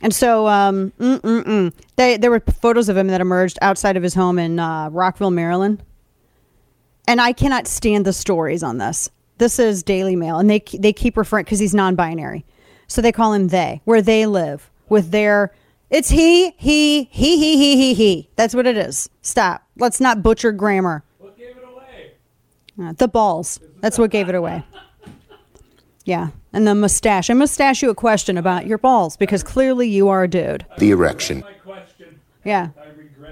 And 0.00 0.14
so, 0.14 0.46
um, 0.46 0.92
they, 1.96 2.16
there 2.16 2.30
were 2.30 2.40
photos 2.40 2.88
of 2.88 2.96
him 2.96 3.08
that 3.08 3.20
emerged 3.20 3.58
outside 3.62 3.96
of 3.96 4.02
his 4.02 4.14
home 4.14 4.38
in 4.38 4.60
uh, 4.60 4.90
Rockville, 4.90 5.32
Maryland. 5.32 5.82
And 7.08 7.20
I 7.20 7.32
cannot 7.32 7.66
stand 7.66 8.04
the 8.04 8.12
stories 8.12 8.62
on 8.62 8.78
this. 8.78 9.10
This 9.38 9.58
is 9.58 9.82
Daily 9.82 10.16
Mail, 10.16 10.38
and 10.38 10.50
they 10.50 10.62
they 10.74 10.92
keep 10.92 11.16
referring 11.16 11.44
because 11.44 11.60
he's 11.60 11.72
non-binary, 11.72 12.44
so 12.88 13.00
they 13.00 13.12
call 13.12 13.32
him 13.32 13.48
they, 13.48 13.80
where 13.84 14.02
they 14.02 14.26
live 14.26 14.68
with 14.88 15.10
their. 15.10 15.54
It's 15.90 16.10
he, 16.10 16.50
he, 16.50 17.04
he, 17.04 17.38
he, 17.38 17.56
he, 17.56 17.76
he, 17.76 17.94
he. 17.94 18.28
That's 18.36 18.54
what 18.54 18.66
it 18.66 18.76
is. 18.76 19.08
Stop. 19.22 19.62
Let's 19.76 20.00
not 20.00 20.22
butcher 20.22 20.52
grammar. 20.52 21.02
What 21.18 21.38
gave 21.38 21.56
it 21.56 21.64
away? 21.64 22.12
Uh, 22.82 22.92
the 22.92 23.08
balls. 23.08 23.58
That's 23.80 23.96
what 23.98 24.10
gave 24.10 24.28
it 24.28 24.34
away. 24.34 24.64
Yeah, 26.08 26.30
and 26.54 26.66
the 26.66 26.74
mustache. 26.74 27.28
I 27.28 27.34
must 27.34 27.60
ask 27.60 27.82
you 27.82 27.90
a 27.90 27.94
question 27.94 28.38
about 28.38 28.66
your 28.66 28.78
balls 28.78 29.14
because 29.18 29.42
clearly 29.42 29.86
you 29.86 30.08
are 30.08 30.22
a 30.22 30.28
dude. 30.28 30.64
The 30.78 30.90
erection. 30.90 31.44
Yeah. 32.46 32.70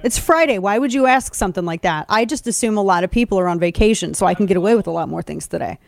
It's 0.05 0.19
Friday. 0.19 0.59
Why 0.59 0.79
would 0.79 0.93
you 0.93 1.07
ask 1.07 1.35
something 1.35 1.65
like 1.65 1.81
that? 1.81 2.05
I 2.11 2.27
just 2.27 2.47
assume 2.47 2.77
a 2.77 2.83
lot 2.83 3.03
of 3.03 3.11
people 3.11 3.39
are 3.39 3.49
on 3.49 3.59
vacation, 3.59 4.13
so 4.13 4.27
I 4.27 4.35
can 4.35 4.45
get 4.45 4.59
away 4.59 4.75
with 4.75 4.87
a 4.87 4.91
lot 4.91 5.09
more 5.09 5.23
things 5.23 5.49
today. 5.49 5.79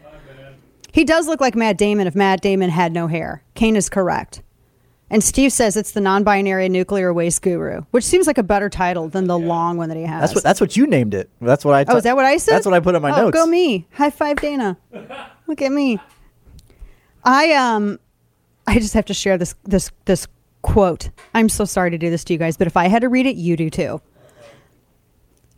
He 0.90 1.04
does 1.04 1.26
look 1.28 1.42
like 1.42 1.54
Matt 1.54 1.76
Damon 1.76 2.06
if 2.06 2.14
Matt 2.14 2.40
Damon 2.40 2.70
had 2.70 2.92
no 2.92 3.06
hair. 3.06 3.42
Kane 3.54 3.76
is 3.76 3.90
correct. 3.90 4.40
And 5.10 5.22
Steve 5.22 5.52
says 5.52 5.76
it's 5.76 5.92
the 5.92 6.00
non-binary 6.00 6.70
nuclear 6.70 7.12
waste 7.12 7.42
guru, 7.42 7.82
which 7.90 8.04
seems 8.04 8.26
like 8.26 8.38
a 8.38 8.42
better 8.42 8.70
title 8.70 9.10
than 9.10 9.26
the 9.26 9.38
long 9.38 9.76
one 9.76 9.90
that 9.90 9.98
he 9.98 10.04
has. 10.04 10.22
That's 10.22 10.34
what 10.34 10.44
that's 10.44 10.60
what 10.60 10.74
you 10.74 10.86
named 10.86 11.12
it. 11.12 11.28
That's 11.38 11.66
what 11.66 11.74
I. 11.74 11.92
Oh, 11.92 11.98
is 11.98 12.04
that 12.04 12.16
what 12.16 12.24
I 12.24 12.38
said? 12.38 12.54
That's 12.54 12.66
what 12.66 12.74
I 12.74 12.80
put 12.80 12.94
in 12.94 13.02
my 13.02 13.10
oh, 13.10 13.24
notes. 13.24 13.34
Go 13.34 13.44
me. 13.44 13.86
High 13.92 14.08
five, 14.08 14.40
Dana. 14.40 14.78
Look 15.46 15.60
at 15.60 15.70
me. 15.70 15.98
I 17.24 17.52
um, 17.52 17.98
I 18.66 18.74
just 18.74 18.94
have 18.94 19.06
to 19.06 19.14
share 19.14 19.38
this 19.38 19.54
this 19.64 19.90
this 20.04 20.26
quote. 20.62 21.10
I'm 21.34 21.48
so 21.48 21.64
sorry 21.64 21.90
to 21.90 21.98
do 21.98 22.10
this 22.10 22.24
to 22.24 22.32
you 22.32 22.38
guys, 22.38 22.56
but 22.56 22.66
if 22.66 22.76
I 22.76 22.88
had 22.88 23.02
to 23.02 23.08
read 23.08 23.26
it, 23.26 23.36
you 23.36 23.56
do 23.56 23.70
too. 23.70 24.00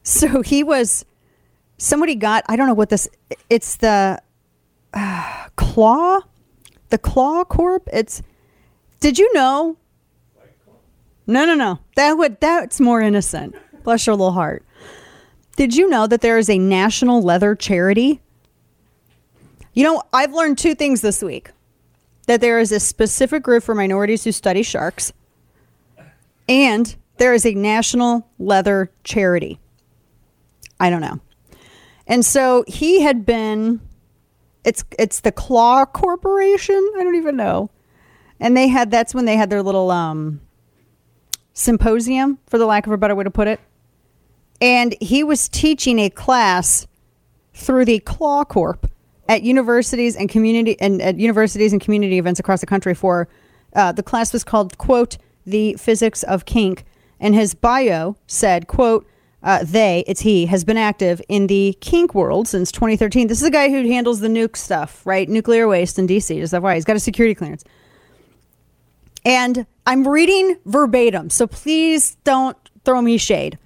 So 0.03 0.43
he 0.43 0.63
was. 0.63 1.05
Somebody 1.79 2.15
got. 2.15 2.45
I 2.49 2.57
don't 2.57 2.67
know 2.67 2.75
what 2.75 2.89
this. 2.89 3.09
It's 3.49 3.77
the 3.77 4.21
uh, 4.95 5.47
claw, 5.57 6.21
the 6.89 6.99
claw 6.99 7.45
corp. 7.45 7.89
It's. 7.93 8.23
Did 9.01 9.19
you 9.19 9.33
know? 9.35 9.77
No, 11.27 11.45
no, 11.45 11.55
no. 11.55 11.79
That 11.97 12.15
would 12.15 12.41
that's 12.41 12.81
more 12.81 13.01
innocent. 13.01 13.55
Bless 13.85 14.07
your 14.07 14.17
little 14.17 14.33
heart. 14.33 14.65
Did 15.57 15.77
you 15.77 15.89
know 15.89 16.07
that 16.07 16.23
there 16.23 16.39
is 16.39 16.51
a 16.51 16.59
national 16.59 17.23
leather 17.23 17.55
charity? 17.55 18.21
You 19.73 19.85
know, 19.85 20.03
I've 20.13 20.33
learned 20.33 20.59
two 20.59 20.75
things 20.75 21.01
this 21.01 21.23
week. 21.23 21.51
That 22.27 22.41
there 22.41 22.61
is 22.61 22.71
a 22.71 22.79
specific 22.79 23.43
group 23.43 23.65
for 23.65 23.75
minorities 23.75 24.23
who 24.23 24.31
study 24.31 24.63
sharks, 24.63 25.13
and 26.49 26.95
there 27.17 27.35
is 27.35 27.45
a 27.45 27.55
national 27.55 28.29
leather 28.39 28.91
charity. 29.03 29.59
I 30.79 30.91
don't 30.91 31.01
know. 31.01 31.21
And 32.07 32.25
so 32.25 32.65
he 32.69 33.01
had 33.01 33.27
been 33.27 33.81
it's 34.65 34.85
it's 34.99 35.21
the 35.21 35.33
Claw 35.33 35.85
Corporation. 35.87 36.93
I 36.99 37.03
don't 37.03 37.17
even 37.17 37.37
know. 37.37 37.71
And 38.39 38.57
they 38.57 38.69
had 38.69 38.91
that's 38.91 39.15
when 39.15 39.25
they 39.25 39.37
had 39.37 39.51
their 39.51 39.63
little 39.63 39.91
um 39.91 40.41
symposium, 41.53 42.39
for 42.47 42.59
the 42.59 42.67
lack 42.67 42.87
of 42.87 42.93
a 42.93 42.97
better 42.97 43.15
way 43.15 43.25
to 43.25 43.31
put 43.31 43.49
it. 43.49 43.61
And 44.61 44.95
he 45.01 45.25
was 45.25 45.49
teaching 45.49 45.99
a 45.99 46.11
class 46.11 46.87
through 47.55 47.87
the 47.87 47.99
Claw 48.01 48.45
Corp 48.45 48.91
at 49.31 49.45
universities 49.45 50.17
and 50.17 50.29
community 50.29 50.79
and 50.81 51.01
at 51.01 51.17
universities 51.17 51.73
and 51.73 51.81
community 51.81 52.19
events 52.19 52.41
across 52.41 52.61
the 52.61 52.67
country 52.67 52.95
for 52.95 53.29
uh, 53.75 53.93
the 53.93 54.03
class 54.03 54.33
was 54.33 54.43
called 54.43 54.77
quote 54.77 55.17
the 55.47 55.75
physics 55.75 56.25
of 56.25 56.45
kink. 56.45 56.85
And 57.21 57.33
his 57.35 57.55
bio 57.55 58.17
said 58.27 58.67
quote 58.67 59.07
uh, 59.45 59.61
they 59.63 60.03
it's 60.09 60.21
he 60.21 60.47
has 60.47 60.65
been 60.65 60.77
active 60.77 61.23
in 61.29 61.47
the 61.47 61.79
kink 61.81 62.13
world 62.13 62.49
since 62.49 62.73
2013 62.73 63.29
this 63.29 63.41
is 63.41 63.47
a 63.47 63.51
guy 63.51 63.71
who 63.71 63.87
handles 63.87 64.19
the 64.19 64.29
nuke 64.29 64.57
stuff 64.57 65.01
right? 65.07 65.29
Nuclear 65.29 65.69
waste 65.69 65.97
in 65.99 66.09
dc 66.09 66.37
is 66.37 66.51
that 66.51 66.61
why 66.61 66.75
he's 66.75 66.85
got 66.85 66.97
a 66.97 67.01
security 67.01 67.35
clearance. 67.35 67.65
And 69.25 69.67
I'm 69.87 70.09
reading 70.09 70.57
verbatim, 70.65 71.31
so 71.31 71.47
please 71.47 72.17
don't 72.25 72.57
throw 72.85 73.01
me 73.01 73.17
shade. 73.17 73.59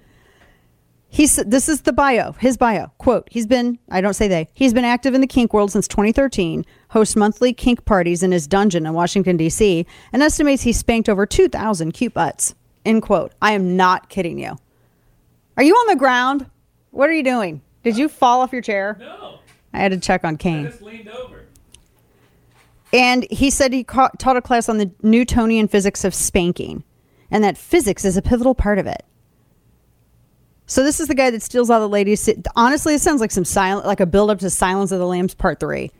He 1.15 1.27
said, 1.27 1.49
this 1.49 1.69
is 1.69 1.83
the 1.83 1.93
bio, 1.93 2.33
his 2.33 2.57
bio. 2.57 2.91
Quote, 2.97 3.29
he's 3.31 3.47
been, 3.47 3.79
I 3.89 4.01
don't 4.01 4.15
say 4.15 4.27
they, 4.27 4.49
he's 4.53 4.73
been 4.73 4.83
active 4.83 5.13
in 5.13 5.21
the 5.21 5.27
kink 5.27 5.53
world 5.53 5.71
since 5.71 5.87
2013, 5.87 6.65
hosts 6.89 7.15
monthly 7.15 7.53
kink 7.53 7.85
parties 7.85 8.21
in 8.21 8.33
his 8.33 8.47
dungeon 8.47 8.85
in 8.85 8.91
Washington, 8.91 9.37
D.C., 9.37 9.85
and 10.11 10.21
estimates 10.21 10.63
he 10.63 10.73
spanked 10.73 11.07
over 11.07 11.25
2,000 11.25 11.93
cute 11.93 12.13
butts. 12.13 12.53
End 12.83 13.01
quote. 13.01 13.31
I 13.41 13.53
am 13.53 13.77
not 13.77 14.09
kidding 14.09 14.37
you. 14.37 14.57
Are 15.55 15.63
you 15.63 15.73
on 15.73 15.87
the 15.87 15.95
ground? 15.95 16.47
What 16.91 17.09
are 17.09 17.13
you 17.13 17.23
doing? 17.23 17.61
Did 17.81 17.97
you 17.97 18.09
fall 18.09 18.41
off 18.41 18.51
your 18.51 18.61
chair? 18.61 18.97
No. 18.99 19.39
I 19.71 19.77
had 19.77 19.93
to 19.93 19.97
check 19.97 20.25
on 20.25 20.35
Kane. 20.35 20.65
Just 20.65 20.81
leaned 20.81 21.07
over. 21.07 21.45
And 22.91 23.25
he 23.31 23.49
said 23.49 23.71
he 23.71 23.85
ca- 23.85 24.11
taught 24.17 24.35
a 24.35 24.41
class 24.41 24.67
on 24.67 24.79
the 24.79 24.91
Newtonian 25.01 25.69
physics 25.69 26.03
of 26.03 26.13
spanking, 26.13 26.83
and 27.31 27.41
that 27.41 27.57
physics 27.57 28.03
is 28.03 28.17
a 28.17 28.21
pivotal 28.21 28.53
part 28.53 28.79
of 28.79 28.85
it. 28.85 29.05
So 30.67 30.83
this 30.83 30.99
is 30.99 31.07
the 31.07 31.15
guy 31.15 31.29
that 31.29 31.41
steals 31.41 31.69
all 31.69 31.79
the 31.79 31.89
ladies. 31.89 32.27
Honestly, 32.55 32.95
it 32.95 33.01
sounds 33.01 33.21
like 33.21 33.31
some 33.31 33.45
silent, 33.45 33.85
like 33.85 33.99
a 33.99 34.05
build 34.05 34.31
up 34.31 34.39
to 34.39 34.49
Silence 34.49 34.91
of 34.91 34.99
the 34.99 35.05
Lambs 35.05 35.33
Part 35.35 35.59
Three, 35.59 35.91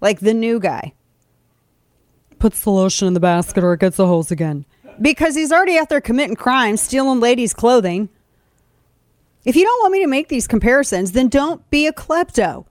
like 0.00 0.20
the 0.20 0.34
new 0.34 0.60
guy 0.60 0.92
puts 2.38 2.62
the 2.62 2.70
lotion 2.70 3.08
in 3.08 3.14
the 3.14 3.20
basket 3.20 3.64
or 3.64 3.72
it 3.72 3.80
gets 3.80 3.96
the 3.96 4.06
hose 4.06 4.30
again 4.30 4.66
because 5.00 5.34
he's 5.34 5.52
already 5.52 5.78
out 5.78 5.88
there 5.88 6.00
committing 6.00 6.36
crimes, 6.36 6.80
stealing 6.80 7.20
ladies' 7.20 7.54
clothing. 7.54 8.08
If 9.44 9.56
you 9.56 9.64
don't 9.64 9.80
want 9.82 9.92
me 9.92 10.00
to 10.02 10.06
make 10.06 10.28
these 10.28 10.46
comparisons, 10.46 11.12
then 11.12 11.28
don't 11.28 11.68
be 11.70 11.86
a 11.86 11.92
klepto 11.92 12.66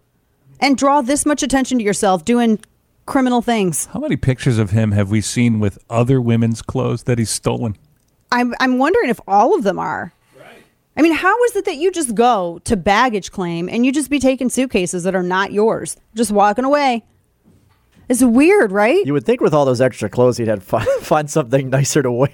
and 0.60 0.78
draw 0.78 1.02
this 1.02 1.26
much 1.26 1.42
attention 1.42 1.78
to 1.78 1.84
yourself 1.84 2.26
doing 2.26 2.60
criminal 3.06 3.42
things. 3.42 3.86
How 3.88 4.00
many 4.00 4.18
pictures 4.18 4.58
of 4.58 4.72
him 4.72 4.92
have 4.92 5.10
we 5.10 5.22
seen 5.22 5.60
with 5.60 5.80
other 5.90 6.20
women's 6.20 6.62
clothes 6.62 7.04
that 7.04 7.18
he's 7.18 7.30
stolen? 7.30 7.78
I'm 8.32 8.54
I'm 8.60 8.78
wondering 8.78 9.10
if 9.10 9.20
all 9.28 9.56
of 9.56 9.64
them 9.64 9.80
are. 9.80 10.14
I 10.98 11.02
mean, 11.02 11.14
how 11.14 11.44
is 11.46 11.56
it 11.56 11.66
that 11.66 11.78
you 11.78 11.92
just 11.92 12.16
go 12.16 12.60
to 12.64 12.78
baggage 12.78 13.32
claim 13.32 13.68
and 13.68 13.86
you 13.86 13.92
just 13.92 14.10
be 14.10 14.20
taking 14.20 14.50
suitcases 14.50 15.04
that 15.04 15.16
are 15.16 15.24
not 15.24 15.52
yours, 15.52 15.98
just 16.16 16.32
walking 16.32 16.64
away? 16.64 17.04
It's 18.08 18.24
weird, 18.24 18.72
right? 18.72 19.06
You 19.06 19.14
would 19.14 19.26
think 19.26 19.42
with 19.42 19.54
all 19.54 19.66
those 19.66 19.82
extra 19.82 20.10
clothes, 20.10 20.38
he'd 20.38 20.48
have 20.48 20.64
find, 20.64 20.88
find 21.02 21.30
something 21.30 21.70
nicer 21.70 22.02
to 22.02 22.12
wear. 22.12 22.30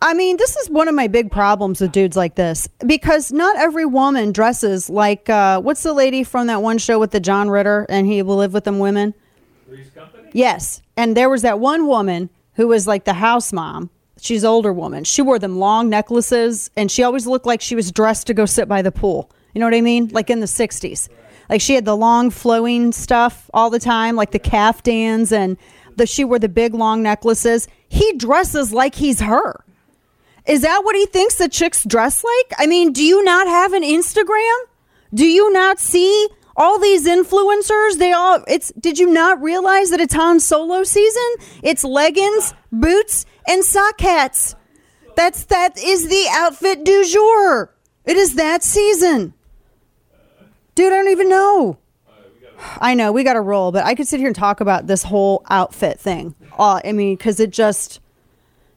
I 0.00 0.14
mean, 0.14 0.36
this 0.36 0.56
is 0.56 0.70
one 0.70 0.86
of 0.86 0.94
my 0.94 1.08
big 1.08 1.30
problems 1.30 1.80
with 1.80 1.90
dudes 1.92 2.16
like 2.16 2.36
this 2.36 2.68
because 2.86 3.32
not 3.32 3.56
every 3.56 3.84
woman 3.84 4.30
dresses 4.30 4.88
like 4.88 5.28
uh, 5.28 5.60
what's 5.60 5.82
the 5.82 5.92
lady 5.92 6.22
from 6.22 6.46
that 6.46 6.62
one 6.62 6.78
show 6.78 7.00
with 7.00 7.10
the 7.10 7.18
John 7.18 7.50
Ritter 7.50 7.84
and 7.88 8.06
he 8.06 8.22
will 8.22 8.36
live 8.36 8.52
with 8.52 8.64
them 8.64 8.78
women. 8.78 9.12
Yes, 10.32 10.82
and 10.96 11.16
there 11.16 11.28
was 11.28 11.42
that 11.42 11.58
one 11.58 11.86
woman 11.88 12.30
who 12.54 12.68
was 12.68 12.86
like 12.86 13.04
the 13.04 13.14
house 13.14 13.52
mom. 13.52 13.90
She's 14.20 14.42
an 14.42 14.48
older 14.48 14.72
woman. 14.72 15.04
She 15.04 15.22
wore 15.22 15.38
them 15.38 15.58
long 15.58 15.88
necklaces, 15.88 16.70
and 16.76 16.90
she 16.90 17.02
always 17.02 17.26
looked 17.26 17.46
like 17.46 17.60
she 17.60 17.74
was 17.74 17.92
dressed 17.92 18.26
to 18.26 18.34
go 18.34 18.46
sit 18.46 18.68
by 18.68 18.82
the 18.82 18.92
pool. 18.92 19.30
You 19.54 19.60
know 19.60 19.66
what 19.66 19.74
I 19.74 19.80
mean? 19.80 20.08
Like 20.08 20.30
in 20.30 20.40
the 20.40 20.46
'60s. 20.46 21.08
Like 21.48 21.60
she 21.60 21.74
had 21.74 21.84
the 21.84 21.96
long 21.96 22.30
flowing 22.30 22.92
stuff 22.92 23.48
all 23.54 23.70
the 23.70 23.78
time, 23.78 24.16
like 24.16 24.32
the 24.32 24.38
caftans, 24.38 25.32
and 25.32 25.56
the 25.96 26.06
she 26.06 26.24
wore 26.24 26.38
the 26.38 26.48
big 26.48 26.74
long 26.74 27.02
necklaces. 27.02 27.68
He 27.88 28.12
dresses 28.14 28.72
like 28.72 28.94
he's 28.94 29.20
her. 29.20 29.64
Is 30.46 30.62
that 30.62 30.82
what 30.84 30.96
he 30.96 31.06
thinks 31.06 31.36
the 31.36 31.48
chicks 31.48 31.84
dress 31.84 32.24
like? 32.24 32.58
I 32.58 32.66
mean, 32.66 32.92
do 32.92 33.04
you 33.04 33.22
not 33.22 33.46
have 33.46 33.74
an 33.74 33.82
Instagram? 33.82 34.58
Do 35.12 35.26
you 35.26 35.52
not 35.52 35.78
see 35.78 36.28
all 36.56 36.78
these 36.78 37.06
influencers? 37.06 37.98
They 37.98 38.12
all 38.12 38.42
it's 38.48 38.72
did 38.78 38.98
you 38.98 39.10
not 39.12 39.40
realize 39.42 39.90
that 39.90 40.00
it's 40.00 40.14
Han 40.14 40.40
Solo 40.40 40.84
season? 40.84 41.34
It's 41.62 41.84
leggings, 41.84 42.54
boots, 42.72 43.26
and 43.48 43.64
sock 43.64 44.00
hats. 44.00 44.54
That's 45.16 45.44
that 45.46 45.76
is 45.78 46.08
the 46.08 46.26
outfit 46.30 46.84
du 46.84 47.04
jour. 47.04 47.74
It 48.04 48.16
is 48.16 48.36
that 48.36 48.62
season. 48.62 49.34
Dude, 50.74 50.92
I 50.92 50.96
don't 50.96 51.08
even 51.08 51.28
know. 51.28 51.78
I 52.80 52.94
know 52.94 53.10
we 53.12 53.24
got 53.24 53.34
to 53.34 53.40
roll, 53.40 53.72
but 53.72 53.84
I 53.84 53.94
could 53.94 54.06
sit 54.06 54.20
here 54.20 54.28
and 54.28 54.36
talk 54.36 54.60
about 54.60 54.86
this 54.86 55.02
whole 55.02 55.44
outfit 55.48 55.98
thing. 55.98 56.34
Uh, 56.58 56.80
I 56.84 56.92
mean, 56.92 57.16
because 57.16 57.40
it 57.40 57.50
just 57.50 58.00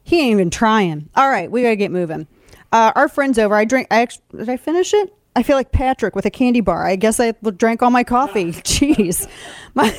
he 0.02 0.20
ain't 0.20 0.32
even 0.32 0.50
trying. 0.50 1.08
All 1.14 1.28
right, 1.28 1.50
we 1.50 1.62
gotta 1.62 1.76
get 1.76 1.90
moving. 1.90 2.26
Uh, 2.72 2.92
our 2.94 3.08
friends 3.08 3.38
over. 3.38 3.54
I 3.54 3.64
drink. 3.64 3.86
I 3.90 4.08
did 4.34 4.48
I 4.48 4.56
finish 4.56 4.94
it? 4.94 5.14
I 5.34 5.42
feel 5.42 5.56
like 5.56 5.72
Patrick 5.72 6.14
with 6.14 6.26
a 6.26 6.30
candy 6.30 6.60
bar. 6.60 6.86
I 6.86 6.96
guess 6.96 7.18
I 7.18 7.32
drank 7.56 7.82
all 7.82 7.90
my 7.90 8.04
coffee. 8.04 8.46
Jeez, 8.52 9.28
my 9.74 9.94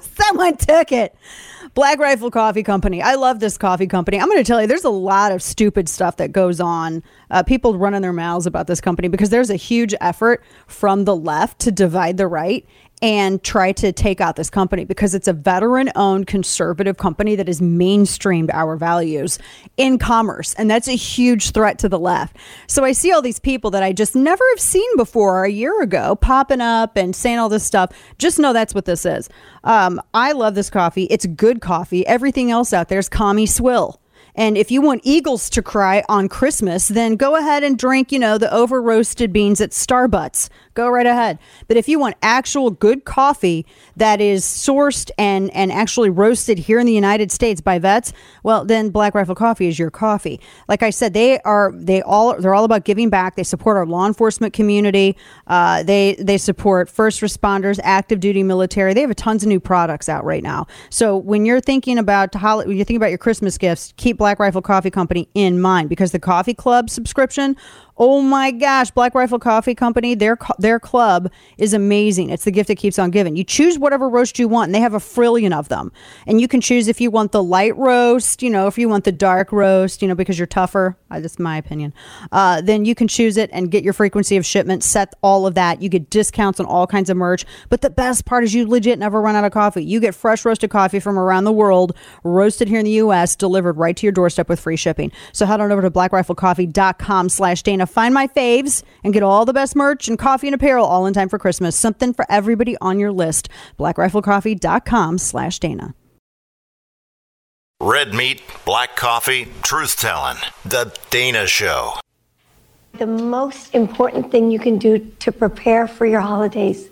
someone 0.00 0.56
took 0.56 0.92
it. 0.92 1.14
Black 1.76 1.98
Rifle 1.98 2.30
Coffee 2.30 2.62
Company. 2.62 3.02
I 3.02 3.16
love 3.16 3.38
this 3.38 3.58
coffee 3.58 3.86
company. 3.86 4.18
I'm 4.18 4.30
going 4.30 4.42
to 4.42 4.44
tell 4.44 4.62
you, 4.62 4.66
there's 4.66 4.84
a 4.84 4.88
lot 4.88 5.30
of 5.30 5.42
stupid 5.42 5.90
stuff 5.90 6.16
that 6.16 6.32
goes 6.32 6.58
on. 6.58 7.02
Uh, 7.30 7.42
people 7.42 7.76
running 7.76 8.00
their 8.00 8.14
mouths 8.14 8.46
about 8.46 8.66
this 8.66 8.80
company 8.80 9.08
because 9.08 9.28
there's 9.28 9.50
a 9.50 9.56
huge 9.56 9.94
effort 10.00 10.42
from 10.66 11.04
the 11.04 11.14
left 11.14 11.58
to 11.58 11.70
divide 11.70 12.16
the 12.16 12.28
right 12.28 12.66
and 13.02 13.42
try 13.42 13.72
to 13.72 13.92
take 13.92 14.20
out 14.20 14.36
this 14.36 14.48
company 14.48 14.84
because 14.84 15.14
it's 15.14 15.28
a 15.28 15.32
veteran 15.32 15.90
owned 15.96 16.26
conservative 16.26 16.96
company 16.96 17.36
that 17.36 17.46
has 17.46 17.60
mainstreamed 17.60 18.48
our 18.52 18.76
values 18.76 19.38
in 19.76 19.98
commerce. 19.98 20.54
And 20.54 20.70
that's 20.70 20.88
a 20.88 20.96
huge 20.96 21.50
threat 21.50 21.78
to 21.80 21.88
the 21.88 21.98
left. 21.98 22.36
So 22.66 22.84
I 22.84 22.92
see 22.92 23.12
all 23.12 23.20
these 23.20 23.38
people 23.38 23.70
that 23.72 23.82
I 23.82 23.92
just 23.92 24.16
never 24.16 24.44
have 24.54 24.60
seen 24.60 24.96
before 24.96 25.44
a 25.44 25.50
year 25.50 25.82
ago 25.82 26.16
popping 26.16 26.62
up 26.62 26.96
and 26.96 27.14
saying 27.14 27.38
all 27.38 27.50
this 27.50 27.64
stuff. 27.64 27.92
Just 28.18 28.38
know 28.38 28.54
that's 28.54 28.74
what 28.74 28.86
this 28.86 29.04
is. 29.04 29.28
Um, 29.64 30.00
I 30.14 30.32
love 30.32 30.54
this 30.54 30.70
coffee. 30.70 31.04
It's 31.04 31.26
good 31.26 31.60
coffee. 31.60 32.06
Everything 32.06 32.50
else 32.50 32.72
out 32.72 32.88
there 32.88 32.98
is 32.98 33.08
commie 33.10 33.46
swill. 33.46 34.00
And 34.36 34.58
if 34.58 34.70
you 34.70 34.82
want 34.82 35.00
eagles 35.02 35.48
to 35.50 35.62
cry 35.62 36.04
on 36.10 36.28
Christmas, 36.28 36.88
then 36.88 37.16
go 37.16 37.36
ahead 37.36 37.64
and 37.64 37.78
drink, 37.78 38.12
you 38.12 38.18
know, 38.18 38.36
the 38.36 38.52
over 38.52 38.82
roasted 38.82 39.32
beans 39.32 39.62
at 39.62 39.70
Starbucks 39.70 40.50
Go 40.76 40.90
right 40.90 41.06
ahead. 41.06 41.38
But 41.68 41.78
if 41.78 41.88
you 41.88 41.98
want 41.98 42.16
actual 42.20 42.70
good 42.70 43.06
coffee 43.06 43.64
that 43.96 44.20
is 44.20 44.44
sourced 44.44 45.10
and 45.16 45.50
and 45.54 45.72
actually 45.72 46.10
roasted 46.10 46.58
here 46.58 46.78
in 46.78 46.84
the 46.84 46.92
United 46.92 47.32
States 47.32 47.62
by 47.62 47.78
vets, 47.78 48.12
well, 48.42 48.62
then 48.66 48.90
Black 48.90 49.14
Rifle 49.14 49.34
Coffee 49.34 49.68
is 49.68 49.78
your 49.78 49.90
coffee. 49.90 50.38
Like 50.68 50.82
I 50.82 50.90
said, 50.90 51.14
they 51.14 51.40
are 51.40 51.72
they 51.74 52.02
all 52.02 52.38
they're 52.38 52.54
all 52.54 52.64
about 52.64 52.84
giving 52.84 53.08
back. 53.08 53.36
They 53.36 53.42
support 53.42 53.78
our 53.78 53.86
law 53.86 54.06
enforcement 54.06 54.52
community. 54.52 55.16
Uh, 55.46 55.82
they 55.82 56.14
they 56.18 56.36
support 56.36 56.90
first 56.90 57.22
responders, 57.22 57.80
active 57.82 58.20
duty 58.20 58.42
military. 58.42 58.92
They 58.92 59.00
have 59.00 59.16
tons 59.16 59.44
of 59.44 59.48
new 59.48 59.60
products 59.60 60.10
out 60.10 60.26
right 60.26 60.42
now. 60.42 60.66
So 60.90 61.16
when 61.16 61.46
you're 61.46 61.62
thinking 61.62 61.96
about 61.96 62.34
when 62.34 62.76
you're 62.76 62.84
thinking 62.84 62.96
about 62.96 63.08
your 63.08 63.18
Christmas 63.18 63.56
gifts, 63.56 63.94
keep 63.96 64.18
Black 64.18 64.38
Rifle 64.38 64.60
Coffee 64.60 64.90
Company 64.90 65.30
in 65.32 65.58
mind 65.58 65.88
because 65.88 66.12
the 66.12 66.20
Coffee 66.20 66.52
Club 66.52 66.90
subscription 66.90 67.56
Oh 67.98 68.20
my 68.20 68.50
gosh, 68.50 68.90
Black 68.90 69.14
Rifle 69.14 69.38
Coffee 69.38 69.74
Company, 69.74 70.14
their 70.14 70.36
their 70.58 70.78
club 70.78 71.30
is 71.56 71.72
amazing. 71.72 72.28
It's 72.28 72.44
the 72.44 72.50
gift 72.50 72.68
that 72.68 72.76
keeps 72.76 72.98
on 72.98 73.10
giving. 73.10 73.36
You 73.36 73.44
choose 73.44 73.78
whatever 73.78 74.08
roast 74.08 74.38
you 74.38 74.48
want, 74.48 74.68
and 74.68 74.74
they 74.74 74.80
have 74.80 74.92
a 74.92 75.00
frillion 75.00 75.52
of 75.52 75.68
them. 75.68 75.92
And 76.26 76.40
you 76.40 76.46
can 76.46 76.60
choose 76.60 76.88
if 76.88 77.00
you 77.00 77.10
want 77.10 77.32
the 77.32 77.42
light 77.42 77.76
roast, 77.76 78.42
you 78.42 78.50
know, 78.50 78.66
if 78.66 78.76
you 78.76 78.88
want 78.88 79.04
the 79.04 79.12
dark 79.12 79.50
roast, 79.50 80.02
you 80.02 80.08
know, 80.08 80.14
because 80.14 80.38
you're 80.38 80.46
tougher. 80.46 80.98
Uh, 81.10 81.20
that's 81.20 81.38
my 81.38 81.56
opinion. 81.56 81.94
Uh, 82.32 82.60
then 82.60 82.84
you 82.84 82.94
can 82.94 83.06
choose 83.06 83.36
it 83.36 83.48
and 83.52 83.70
get 83.70 83.84
your 83.84 83.92
frequency 83.92 84.36
of 84.36 84.44
shipment, 84.44 84.82
set 84.82 85.14
all 85.22 85.46
of 85.46 85.54
that. 85.54 85.80
You 85.80 85.88
get 85.88 86.10
discounts 86.10 86.58
on 86.58 86.66
all 86.66 86.86
kinds 86.86 87.10
of 87.10 87.16
merch. 87.16 87.44
But 87.68 87.80
the 87.80 87.90
best 87.90 88.24
part 88.24 88.42
is 88.42 88.54
you 88.54 88.66
legit 88.66 88.98
never 88.98 89.20
run 89.20 89.36
out 89.36 89.44
of 89.44 89.52
coffee. 89.52 89.84
You 89.84 90.00
get 90.00 90.14
fresh 90.14 90.44
roasted 90.44 90.70
coffee 90.70 90.98
from 90.98 91.18
around 91.18 91.44
the 91.44 91.52
world, 91.52 91.96
roasted 92.24 92.68
here 92.68 92.80
in 92.80 92.84
the 92.84 92.90
U.S., 92.92 93.36
delivered 93.36 93.76
right 93.76 93.96
to 93.96 94.04
your 94.06 94.12
doorstep 94.12 94.48
with 94.48 94.58
free 94.58 94.76
shipping. 94.76 95.12
So 95.32 95.46
head 95.46 95.60
on 95.60 95.70
over 95.70 95.82
to 95.82 95.90
blackriflecoffee.com 95.90 97.28
slash 97.28 97.62
Dana 97.62 97.86
find 97.86 98.12
my 98.12 98.26
faves 98.26 98.82
and 99.04 99.12
get 99.12 99.22
all 99.22 99.44
the 99.44 99.52
best 99.52 99.76
merch 99.76 100.08
and 100.08 100.18
coffee 100.18 100.48
and 100.48 100.54
apparel 100.54 100.86
all 100.86 101.06
in 101.06 101.14
time 101.14 101.28
for 101.28 101.38
Christmas. 101.38 101.76
Something 101.76 102.12
for 102.12 102.26
everybody 102.28 102.76
on 102.80 102.98
your 102.98 103.12
list. 103.12 103.48
BlackRifleCoffee.com 103.78 105.18
slash 105.18 105.58
Dana. 105.58 105.94
Red 107.80 108.14
meat, 108.14 108.42
black 108.64 108.96
coffee, 108.96 109.48
truth 109.62 109.96
telling. 109.96 110.38
The 110.64 110.92
Dana 111.10 111.46
Show. 111.46 112.00
The 112.98 113.06
most 113.06 113.74
important 113.74 114.32
thing 114.32 114.50
you 114.50 114.58
can 114.58 114.78
do 114.78 114.98
to 115.20 115.30
prepare 115.30 115.86
for 115.86 116.06
your 116.06 116.20
holidays 116.20 116.88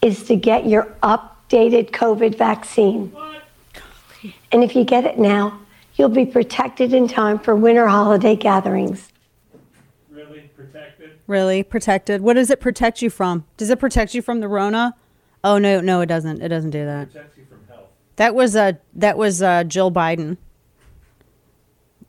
is 0.00 0.24
to 0.24 0.34
get 0.34 0.66
your 0.66 0.84
updated 1.02 1.90
COVID 1.90 2.36
vaccine. 2.38 3.14
And 4.50 4.64
if 4.64 4.74
you 4.74 4.82
get 4.82 5.04
it 5.04 5.18
now, 5.18 5.60
you'll 5.96 6.08
be 6.08 6.24
protected 6.24 6.94
in 6.94 7.06
time 7.06 7.38
for 7.38 7.54
winter 7.54 7.86
holiday 7.86 8.34
gatherings. 8.34 9.12
Really 10.10 10.50
protected? 10.56 11.10
Really 11.26 11.62
protected. 11.62 12.22
What 12.22 12.34
does 12.34 12.50
it 12.50 12.60
protect 12.60 13.02
you 13.02 13.10
from? 13.10 13.44
Does 13.58 13.68
it 13.68 13.78
protect 13.78 14.14
you 14.14 14.22
from 14.22 14.40
the 14.40 14.48
Rona? 14.48 14.96
Oh 15.44 15.58
no, 15.58 15.80
no, 15.80 16.00
it 16.00 16.06
doesn't. 16.06 16.42
It 16.42 16.48
doesn't 16.48 16.70
do 16.70 16.86
that. 16.86 17.08
That 18.16 18.34
was 18.34 18.54
uh 18.56 18.72
that 18.94 19.18
was 19.18 19.42
uh 19.42 19.64
Jill 19.64 19.90
Biden. 19.90 20.36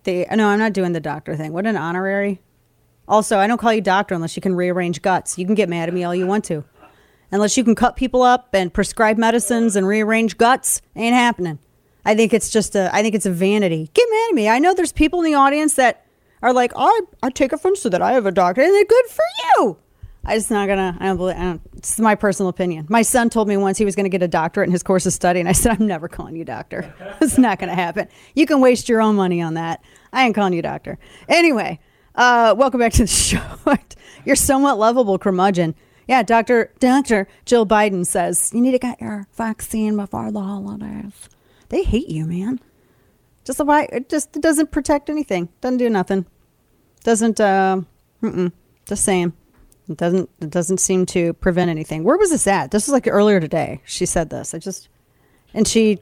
The 0.03 0.25
no, 0.31 0.47
I'm 0.47 0.59
not 0.59 0.73
doing 0.73 0.93
the 0.93 0.99
doctor 0.99 1.35
thing. 1.35 1.51
What 1.51 1.65
an 1.65 1.77
honorary. 1.77 2.41
Also, 3.07 3.37
I 3.37 3.47
don't 3.47 3.59
call 3.59 3.73
you 3.73 3.81
doctor 3.81 4.15
unless 4.15 4.35
you 4.35 4.41
can 4.41 4.55
rearrange 4.55 5.01
guts. 5.01 5.37
You 5.37 5.45
can 5.45 5.55
get 5.55 5.69
mad 5.69 5.89
at 5.89 5.93
me 5.93 6.03
all 6.03 6.15
you 6.15 6.25
want 6.25 6.43
to. 6.45 6.63
Unless 7.31 7.57
you 7.57 7.63
can 7.63 7.75
cut 7.75 7.95
people 7.95 8.21
up 8.21 8.49
and 8.53 8.73
prescribe 8.73 9.17
medicines 9.17 9.75
and 9.75 9.87
rearrange 9.87 10.37
guts, 10.37 10.81
ain't 10.95 11.15
happening. 11.15 11.59
I 12.05 12.15
think 12.15 12.33
it's 12.33 12.49
just 12.49 12.75
a 12.75 12.93
I 12.93 13.01
think 13.01 13.15
it's 13.15 13.25
a 13.25 13.31
vanity. 13.31 13.89
Get 13.93 14.07
mad 14.09 14.27
at 14.29 14.35
me. 14.35 14.49
I 14.49 14.59
know 14.59 14.73
there's 14.73 14.91
people 14.91 15.19
in 15.21 15.25
the 15.25 15.33
audience 15.35 15.73
that 15.75 16.05
are 16.41 16.53
like, 16.53 16.71
I, 16.75 17.01
I 17.23 17.29
take 17.31 17.51
offense 17.51 17.81
to 17.81 17.89
that. 17.89 18.01
I 18.01 18.13
have 18.13 18.27
a 18.27 18.31
doctor, 18.31 18.61
and 18.61 18.71
they're 18.73 18.85
good 18.85 19.05
for 19.07 19.23
you. 19.57 19.77
I 20.27 20.35
just 20.35 20.49
not 20.49 20.67
gonna. 20.67 20.97
I 20.99 21.05
don't 21.05 21.17
believe. 21.17 21.35
I 21.35 21.43
don't, 21.43 21.61
it's 21.77 21.99
my 21.99 22.15
personal 22.15 22.49
opinion. 22.49 22.87
My 22.89 23.03
son 23.03 23.29
told 23.29 23.47
me 23.47 23.57
once 23.57 23.77
he 23.77 23.85
was 23.85 23.95
to 24.05 24.09
get 24.09 24.23
a 24.23 24.27
doctorate 24.27 24.67
in 24.67 24.71
his 24.71 24.81
course 24.81 25.05
of 25.05 25.13
study, 25.13 25.39
and 25.39 25.47
I 25.47 25.51
said, 25.51 25.77
I'm 25.79 25.85
never 25.85 26.07
calling 26.07 26.35
you 26.35 26.43
doctor. 26.43 26.93
it's 27.21 27.37
not 27.37 27.59
to 27.69 27.75
happen. 27.75 28.07
You 28.33 28.47
can 28.47 28.59
waste 28.59 28.89
your 28.89 29.01
own 29.01 29.15
money 29.15 29.41
on 29.41 29.53
that. 29.53 29.83
I 30.11 30.25
ain't 30.25 30.33
calling 30.33 30.53
you 30.53 30.63
doctor. 30.63 30.97
Anyway, 31.29 31.79
uh, 32.15 32.55
welcome 32.57 32.79
back 32.79 32.93
to 32.93 33.03
the 33.03 33.07
show. 33.07 33.41
You're 34.25 34.35
somewhat 34.35 34.79
lovable, 34.79 35.19
curmudgeon. 35.19 35.75
Yeah, 36.07 36.23
Doctor 36.23 36.71
Doctor 36.79 37.27
Jill 37.45 37.65
Biden 37.65 38.05
says 38.05 38.51
you 38.53 38.61
need 38.61 38.71
to 38.71 38.79
get 38.79 39.01
your 39.01 39.27
vaccine 39.33 39.95
before 39.95 40.31
the 40.31 40.41
holidays. 40.41 41.29
They 41.69 41.83
hate 41.83 42.09
you, 42.09 42.25
man. 42.25 42.59
Just 43.43 43.63
why 43.63 43.87
it 43.91 44.09
just 44.09 44.35
it 44.35 44.41
doesn't 44.41 44.71
protect 44.71 45.09
anything. 45.09 45.49
Doesn't 45.61 45.77
do 45.77 45.89
nothing. 45.89 46.25
Doesn't 47.03 47.39
uh 47.39 47.81
mm-mm, 48.21 48.51
just 48.85 49.03
saying. 49.03 49.33
It 49.89 49.97
doesn't 49.97 50.29
it 50.41 50.49
doesn't 50.49 50.79
seem 50.79 51.05
to 51.07 51.33
prevent 51.33 51.69
anything. 51.69 52.03
Where 52.03 52.17
was 52.17 52.31
this 52.31 52.47
at? 52.47 52.71
This 52.71 52.87
was 52.87 52.93
like 52.93 53.07
earlier 53.07 53.39
today. 53.39 53.81
She 53.85 54.05
said 54.05 54.29
this. 54.29 54.53
I 54.53 54.59
just 54.59 54.89
and 55.53 55.67
she 55.67 55.99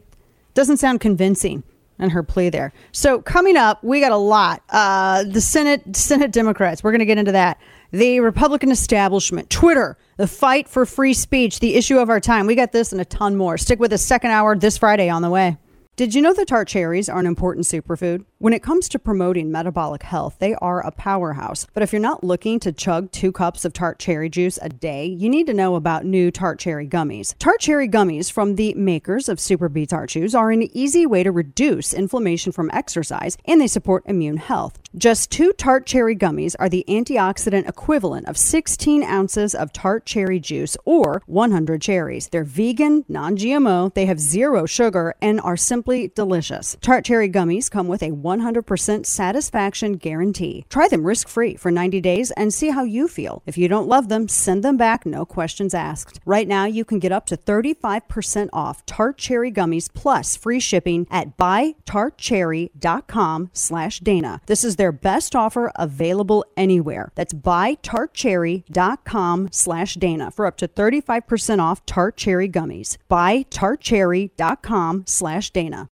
doesn't 0.54 0.78
sound 0.78 1.02
convincing 1.02 1.64
in 2.00 2.10
her 2.12 2.24
plea 2.24 2.50
there. 2.50 2.74
So 2.92 3.22
coming 3.22 3.58
up, 3.58 3.84
we 3.84 4.00
got 4.00 4.12
a 4.12 4.18
lot. 4.18 4.64
Uh, 4.70 5.24
the 5.24 5.42
Senate 5.42 5.96
Senate 5.96 6.32
Democrats. 6.32 6.84
We're 6.84 6.92
going 6.92 7.00
to 7.00 7.06
get 7.06 7.18
into 7.18 7.34
that. 7.34 7.60
The 7.92 8.22
Republican 8.22 8.72
establishment, 8.72 9.50
Twitter, 9.50 9.98
the 10.18 10.28
fight 10.28 10.68
for 10.68 10.86
free 10.86 11.14
speech, 11.14 11.60
the 11.60 11.76
issue 11.76 12.00
of 12.00 12.10
our 12.10 12.20
time. 12.20 12.48
We 12.48 12.56
got 12.56 12.72
this 12.72 12.92
and 12.92 13.00
a 13.00 13.06
ton 13.06 13.36
more. 13.36 13.58
Stick 13.58 13.80
with 13.80 13.92
the 13.92 14.00
second 14.00 14.32
hour 14.32 14.56
this 14.56 14.80
Friday 14.80 15.10
on 15.10 15.22
the 15.22 15.30
way. 15.30 15.58
Did 15.96 16.16
you 16.16 16.24
know 16.24 16.34
that 16.34 16.48
tart 16.48 16.68
cherries 16.68 17.08
are 17.08 17.20
an 17.20 17.28
important 17.28 17.66
superfood? 17.66 18.26
When 18.44 18.52
it 18.52 18.62
comes 18.62 18.90
to 18.90 19.00
promoting 19.00 19.54
metabolic 19.54 20.04
health, 20.04 20.36
they 20.40 20.54
are 20.56 20.86
a 20.86 20.92
powerhouse. 20.92 21.66
But 21.74 21.82
if 21.82 21.94
you're 21.94 22.02
not 22.02 22.26
looking 22.26 22.60
to 22.60 22.74
chug 22.74 23.10
two 23.10 23.32
cups 23.32 23.64
of 23.64 23.72
tart 23.72 24.00
cherry 24.00 24.28
juice 24.28 24.60
a 24.62 24.68
day, 24.68 25.06
you 25.06 25.30
need 25.30 25.48
to 25.48 25.54
know 25.54 25.76
about 25.76 26.04
new 26.04 26.30
tart 26.30 26.60
cherry 26.60 26.86
gummies. 26.86 27.36
Tart 27.40 27.62
cherry 27.62 27.88
gummies 27.88 28.30
from 28.30 28.56
the 28.56 28.74
makers 28.74 29.30
of 29.30 29.38
SuperBeets 29.38 29.92
Heart 29.92 30.10
Chews 30.10 30.36
are 30.36 30.52
an 30.52 30.64
easy 30.76 31.06
way 31.06 31.24
to 31.24 31.32
reduce 31.32 31.94
inflammation 31.94 32.52
from 32.52 32.70
exercise 32.74 33.38
and 33.46 33.62
they 33.62 33.68
support 33.68 34.04
immune 34.08 34.36
health. 34.36 34.78
Just 34.98 35.32
two 35.32 35.54
tart 35.54 35.86
cherry 35.86 36.16
gummies 36.16 36.54
are 36.60 36.68
the 36.68 36.84
antioxidant 36.90 37.70
equivalent 37.70 38.28
of 38.28 38.38
16 38.38 39.04
ounces 39.04 39.56
of 39.56 39.72
tart 39.72 40.06
cherry 40.06 40.42
juice 40.42 40.76
or 40.84 41.24
100 41.28 41.82
cherries. 41.82 42.28
They're 42.28 42.44
vegan, 42.44 43.06
non 43.08 43.38
GMO, 43.38 43.94
they 43.94 44.06
have 44.06 44.20
zero 44.20 44.66
sugar, 44.66 45.16
and 45.22 45.40
are 45.40 45.56
simply 45.56 46.10
delicious. 46.10 46.76
Tart 46.82 47.06
cherry 47.06 47.30
gummies 47.30 47.72
come 47.72 47.88
with 47.88 48.04
a 48.04 48.12
100% 48.40 49.06
satisfaction 49.06 49.94
guarantee. 49.94 50.66
Try 50.70 50.88
them 50.88 51.06
risk 51.06 51.28
free 51.28 51.56
for 51.56 51.72
90 51.72 52.02
days 52.02 52.32
and 52.32 52.54
see 52.54 52.70
how 52.70 52.84
you 52.84 53.08
feel. 53.08 53.42
If 53.46 53.58
you 53.58 53.68
don't 53.68 53.88
love 53.88 54.10
them, 54.10 54.28
send 54.28 54.64
them 54.64 54.78
back, 54.78 55.06
no 55.06 55.26
questions 55.26 55.74
asked. 55.74 56.20
Right 56.26 56.48
now, 56.48 56.66
you 56.66 56.86
can 56.86 57.00
get 57.00 57.12
up 57.12 57.26
to 57.28 57.38
35% 57.38 58.50
off 58.54 58.86
tart 58.86 59.18
cherry 59.18 59.52
gummies 59.52 59.92
plus 59.94 60.36
free 60.36 60.60
shipping 60.60 61.08
at 61.10 61.38
buytartcherry.com 61.38 63.50
slash 63.54 64.00
Dana. 64.00 64.42
This 64.46 64.64
is 64.64 64.76
their 64.76 64.92
best 64.92 65.36
offer 65.36 65.72
available 65.76 66.46
anywhere. 66.58 67.12
That's 67.16 67.34
buytartcherry.com 67.34 69.50
slash 69.52 69.96
Dana 69.96 70.30
for 70.32 70.46
up 70.46 70.58
to 70.58 70.68
35% 70.68 71.60
off 71.60 71.86
tart 71.86 72.18
cherry 72.18 72.50
gummies. 72.50 72.98
Buytartcherry.com 73.10 75.04
slash 75.08 75.50
Dana. 75.52 75.88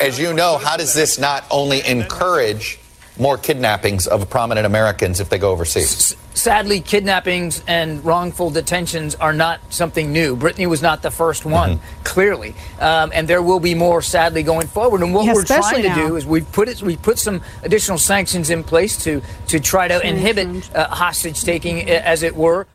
As 0.00 0.18
you 0.18 0.32
know, 0.32 0.58
how 0.58 0.76
does 0.76 0.92
this 0.94 1.18
not 1.18 1.44
only 1.50 1.86
encourage 1.86 2.78
more 3.18 3.36
kidnappings 3.38 4.06
of 4.06 4.28
prominent 4.30 4.66
Americans 4.66 5.20
if 5.20 5.28
they 5.28 5.38
go 5.38 5.50
overseas? 5.50 6.16
Sadly, 6.34 6.80
kidnappings 6.80 7.62
and 7.66 8.04
wrongful 8.04 8.50
detentions 8.50 9.14
are 9.16 9.32
not 9.32 9.60
something 9.72 10.12
new. 10.12 10.36
Brittany 10.36 10.66
was 10.66 10.80
not 10.82 11.02
the 11.02 11.10
first 11.10 11.44
one, 11.44 11.78
Mm-hmm. 11.78 12.02
clearly, 12.04 12.54
um, 12.80 13.10
and 13.14 13.26
there 13.28 13.42
will 13.42 13.60
be 13.60 13.74
more. 13.74 14.00
Sadly, 14.02 14.42
going 14.42 14.66
forward. 14.68 15.02
And 15.02 15.12
what 15.14 15.24
Yeah, 15.26 15.34
we're 15.34 15.44
trying 15.44 15.82
to 15.82 15.88
now. 15.88 16.08
do 16.08 16.16
is 16.16 16.26
we've 16.26 16.50
put 16.52 16.68
it, 16.68 16.80
we 16.82 16.96
put 16.96 17.18
some 17.18 17.42
additional 17.62 17.98
sanctions 17.98 18.50
in 18.50 18.62
place 18.64 18.96
to 19.04 19.22
to 19.48 19.58
try 19.60 19.88
to 19.88 20.06
inhibit 20.06 20.74
uh, 20.74 20.88
hostage 20.88 21.42
taking, 21.42 21.88
as 21.90 22.22
it 22.22 22.34
were. 22.36 22.66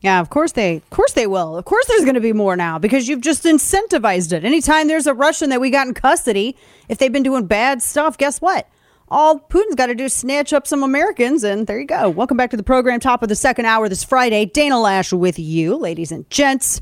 Yeah, 0.00 0.20
of 0.20 0.30
course 0.30 0.52
they, 0.52 0.76
of 0.76 0.90
course 0.90 1.12
they 1.12 1.26
will. 1.26 1.56
Of 1.56 1.66
course, 1.66 1.86
there's 1.86 2.04
going 2.04 2.14
to 2.14 2.20
be 2.20 2.32
more 2.32 2.56
now 2.56 2.78
because 2.78 3.06
you've 3.06 3.20
just 3.20 3.44
incentivized 3.44 4.32
it. 4.32 4.44
Anytime 4.44 4.88
there's 4.88 5.06
a 5.06 5.12
Russian 5.14 5.50
that 5.50 5.60
we 5.60 5.68
got 5.70 5.86
in 5.86 5.94
custody, 5.94 6.56
if 6.88 6.98
they've 6.98 7.12
been 7.12 7.22
doing 7.22 7.46
bad 7.46 7.82
stuff, 7.82 8.16
guess 8.16 8.40
what? 8.40 8.66
All 9.10 9.38
Putin's 9.38 9.74
got 9.74 9.86
to 9.86 9.94
do 9.94 10.04
is 10.04 10.14
snatch 10.14 10.52
up 10.52 10.66
some 10.66 10.82
Americans, 10.82 11.44
and 11.44 11.66
there 11.66 11.80
you 11.80 11.86
go. 11.86 12.08
Welcome 12.08 12.36
back 12.36 12.50
to 12.50 12.56
the 12.56 12.62
program, 12.62 13.00
top 13.00 13.22
of 13.22 13.28
the 13.28 13.34
second 13.34 13.66
hour 13.66 13.88
this 13.88 14.04
Friday. 14.04 14.46
Dana 14.46 14.76
Loesch 14.76 15.12
with 15.12 15.38
you, 15.38 15.76
ladies 15.76 16.12
and 16.12 16.28
gents. 16.30 16.80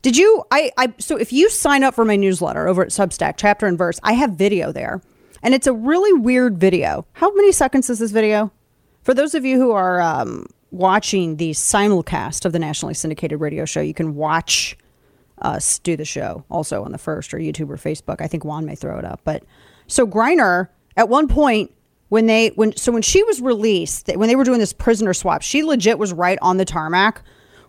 Did 0.00 0.16
you? 0.16 0.44
I, 0.52 0.70
I. 0.78 0.94
So 0.98 1.16
if 1.16 1.32
you 1.32 1.50
sign 1.50 1.82
up 1.82 1.94
for 1.94 2.04
my 2.04 2.16
newsletter 2.16 2.68
over 2.68 2.82
at 2.82 2.90
Substack, 2.90 3.34
chapter 3.36 3.66
and 3.66 3.76
verse, 3.76 3.98
I 4.04 4.12
have 4.12 4.34
video 4.34 4.70
there, 4.70 5.02
and 5.42 5.52
it's 5.52 5.66
a 5.66 5.72
really 5.72 6.12
weird 6.12 6.58
video. 6.58 7.04
How 7.14 7.34
many 7.34 7.50
seconds 7.50 7.90
is 7.90 7.98
this 7.98 8.12
video? 8.12 8.52
For 9.02 9.12
those 9.12 9.34
of 9.34 9.44
you 9.44 9.58
who 9.58 9.72
are 9.72 10.00
um, 10.00 10.46
watching 10.70 11.36
the 11.36 11.50
simulcast 11.50 12.44
of 12.44 12.52
the 12.52 12.58
nationally 12.58 12.94
syndicated 12.94 13.40
radio 13.40 13.64
show, 13.64 13.80
you 13.80 13.94
can 13.94 14.14
watch 14.14 14.76
us 15.40 15.78
do 15.78 15.96
the 15.96 16.04
show 16.04 16.44
also 16.50 16.82
on 16.82 16.92
the 16.92 16.98
first 16.98 17.32
or 17.32 17.38
YouTube 17.38 17.70
or 17.70 17.76
Facebook. 17.76 18.20
I 18.20 18.26
think 18.26 18.44
Juan 18.44 18.64
may 18.64 18.74
throw 18.74 18.98
it 18.98 19.04
up. 19.04 19.20
But 19.24 19.44
so 19.86 20.06
Griner 20.06 20.68
at 20.96 21.08
one 21.08 21.28
point 21.28 21.72
when 22.08 22.26
they 22.26 22.48
when 22.48 22.76
so 22.76 22.92
when 22.92 23.02
she 23.02 23.22
was 23.22 23.40
released, 23.40 24.08
when 24.14 24.28
they 24.28 24.36
were 24.36 24.44
doing 24.44 24.58
this 24.58 24.72
prisoner 24.72 25.14
swap, 25.14 25.42
she 25.42 25.62
legit 25.62 25.98
was 25.98 26.12
right 26.12 26.38
on 26.42 26.56
the 26.56 26.64
tarmac 26.64 27.22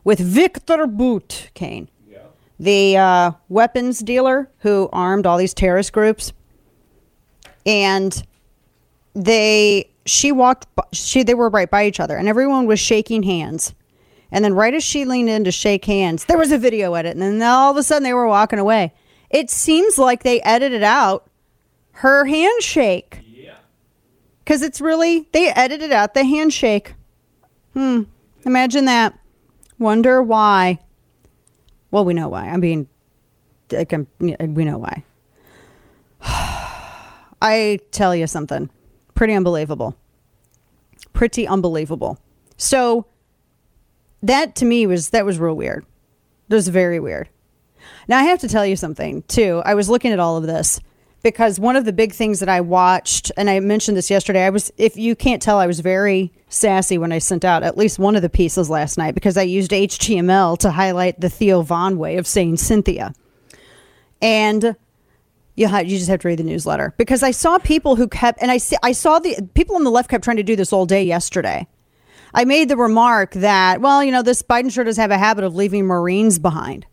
with 0.03 0.19
Victor 0.19 0.87
Bout 0.87 1.49
Kane, 1.53 1.89
the 2.59 2.97
uh, 2.97 3.31
weapons 3.49 3.99
dealer 3.99 4.49
who 4.59 4.89
armed 4.91 5.25
all 5.25 5.37
these 5.37 5.53
terrorist 5.53 5.93
groups, 5.93 6.33
and 7.65 8.23
they 9.13 9.88
she 10.05 10.31
walked 10.31 10.67
she 10.93 11.23
they 11.23 11.33
were 11.35 11.49
right 11.49 11.69
by 11.69 11.85
each 11.85 11.99
other, 11.99 12.17
and 12.17 12.27
everyone 12.27 12.65
was 12.65 12.79
shaking 12.79 13.23
hands. 13.23 13.73
And 14.31 14.45
then 14.45 14.53
right 14.53 14.73
as 14.73 14.83
she 14.83 15.05
leaned 15.05 15.29
in 15.29 15.43
to 15.45 15.51
shake 15.51 15.85
hands, 15.85 16.25
there 16.25 16.37
was 16.37 16.51
a 16.51 16.57
video 16.57 16.93
edit, 16.93 17.13
and 17.17 17.21
then 17.21 17.41
all 17.41 17.71
of 17.71 17.77
a 17.77 17.83
sudden 17.83 18.03
they 18.03 18.13
were 18.13 18.27
walking 18.27 18.59
away. 18.59 18.93
It 19.29 19.49
seems 19.49 19.97
like 19.97 20.23
they 20.23 20.41
edited 20.41 20.83
out 20.83 21.29
her 21.93 22.25
handshake. 22.25 23.21
Yeah 23.25 23.55
because 24.49 24.63
it's 24.63 24.81
really, 24.81 25.27
they 25.31 25.49
edited 25.49 25.91
out 25.91 26.15
the 26.15 26.23
handshake. 26.23 26.95
Hmm. 27.73 28.03
Imagine 28.45 28.85
that. 28.85 29.13
Wonder 29.77 30.23
why. 30.23 30.79
Well, 31.91 32.03
we 32.03 32.15
know 32.15 32.29
why. 32.29 32.47
I 32.49 32.57
mean, 32.57 32.87
like, 33.71 33.93
I'm- 33.93 34.07
we 34.19 34.65
know 34.65 34.79
why. 34.79 35.03
I 37.41 37.79
tell 37.91 38.15
you 38.15 38.25
something 38.25 38.71
pretty 39.19 39.33
unbelievable. 39.33 39.97
Pretty 41.11 41.45
unbelievable. 41.45 42.17
So, 42.55 43.05
that 44.23 44.55
to 44.55 44.65
me 44.65 44.87
was 44.87 45.09
that 45.09 45.25
was 45.25 45.37
real 45.37 45.55
weird. 45.55 45.85
It 46.47 46.53
was 46.53 46.69
very 46.69 47.01
weird. 47.01 47.27
Now 48.07 48.19
I 48.19 48.23
have 48.23 48.39
to 48.39 48.47
tell 48.47 48.65
you 48.65 48.77
something 48.77 49.23
too. 49.23 49.61
I 49.65 49.73
was 49.73 49.89
looking 49.89 50.13
at 50.13 50.21
all 50.21 50.37
of 50.37 50.43
this 50.43 50.79
because 51.21 51.59
one 51.59 51.75
of 51.75 51.83
the 51.83 51.91
big 51.91 52.13
things 52.13 52.39
that 52.39 52.47
I 52.47 52.61
watched, 52.61 53.29
and 53.35 53.49
I 53.49 53.59
mentioned 53.59 53.97
this 53.97 54.09
yesterday, 54.09 54.45
I 54.45 54.51
was 54.51 54.71
if 54.77 54.95
you 54.95 55.17
can't 55.17 55.41
tell, 55.41 55.57
I 55.57 55.67
was 55.67 55.81
very 55.81 56.31
sassy 56.47 56.97
when 56.97 57.11
I 57.11 57.19
sent 57.19 57.43
out 57.43 57.61
at 57.61 57.77
least 57.77 57.99
one 57.99 58.15
of 58.15 58.21
the 58.21 58.29
pieces 58.29 58.69
last 58.69 58.97
night 58.97 59.15
because 59.15 59.35
I 59.35 59.41
used 59.41 59.71
HTML 59.71 60.57
to 60.59 60.71
highlight 60.71 61.19
the 61.19 61.29
Theo 61.29 61.61
Von 61.61 61.97
way 61.97 62.15
of 62.15 62.25
saying 62.25 62.55
Cynthia. 62.55 63.13
And 64.21 64.77
you 65.59 65.67
ha- 65.67 65.79
you 65.79 65.97
just 65.97 66.09
have 66.09 66.21
to 66.21 66.27
read 66.29 66.39
the 66.39 66.43
newsletter 66.43 66.93
because 66.97 67.21
I 67.21 67.31
saw 67.31 67.57
people 67.59 67.97
who 67.97 68.07
kept 68.07 68.41
and 68.41 68.49
I 68.49 68.57
see, 68.57 68.77
I 68.81 68.93
saw 68.93 69.19
the 69.19 69.35
people 69.53 69.75
on 69.75 69.83
the 69.83 69.91
left 69.91 70.09
kept 70.09 70.23
trying 70.23 70.37
to 70.37 70.43
do 70.43 70.55
this 70.55 70.71
all 70.71 70.85
day 70.85 71.03
yesterday. 71.03 71.67
I 72.33 72.45
made 72.45 72.69
the 72.69 72.77
remark 72.77 73.33
that 73.33 73.81
well, 73.81 74.01
you 74.01 74.11
know, 74.11 74.21
this 74.21 74.41
Biden 74.41 74.71
sure 74.71 74.85
does 74.85 74.95
have 74.95 75.11
a 75.11 75.17
habit 75.17 75.43
of 75.43 75.55
leaving 75.55 75.85
Marines 75.85 76.39
behind. 76.39 76.85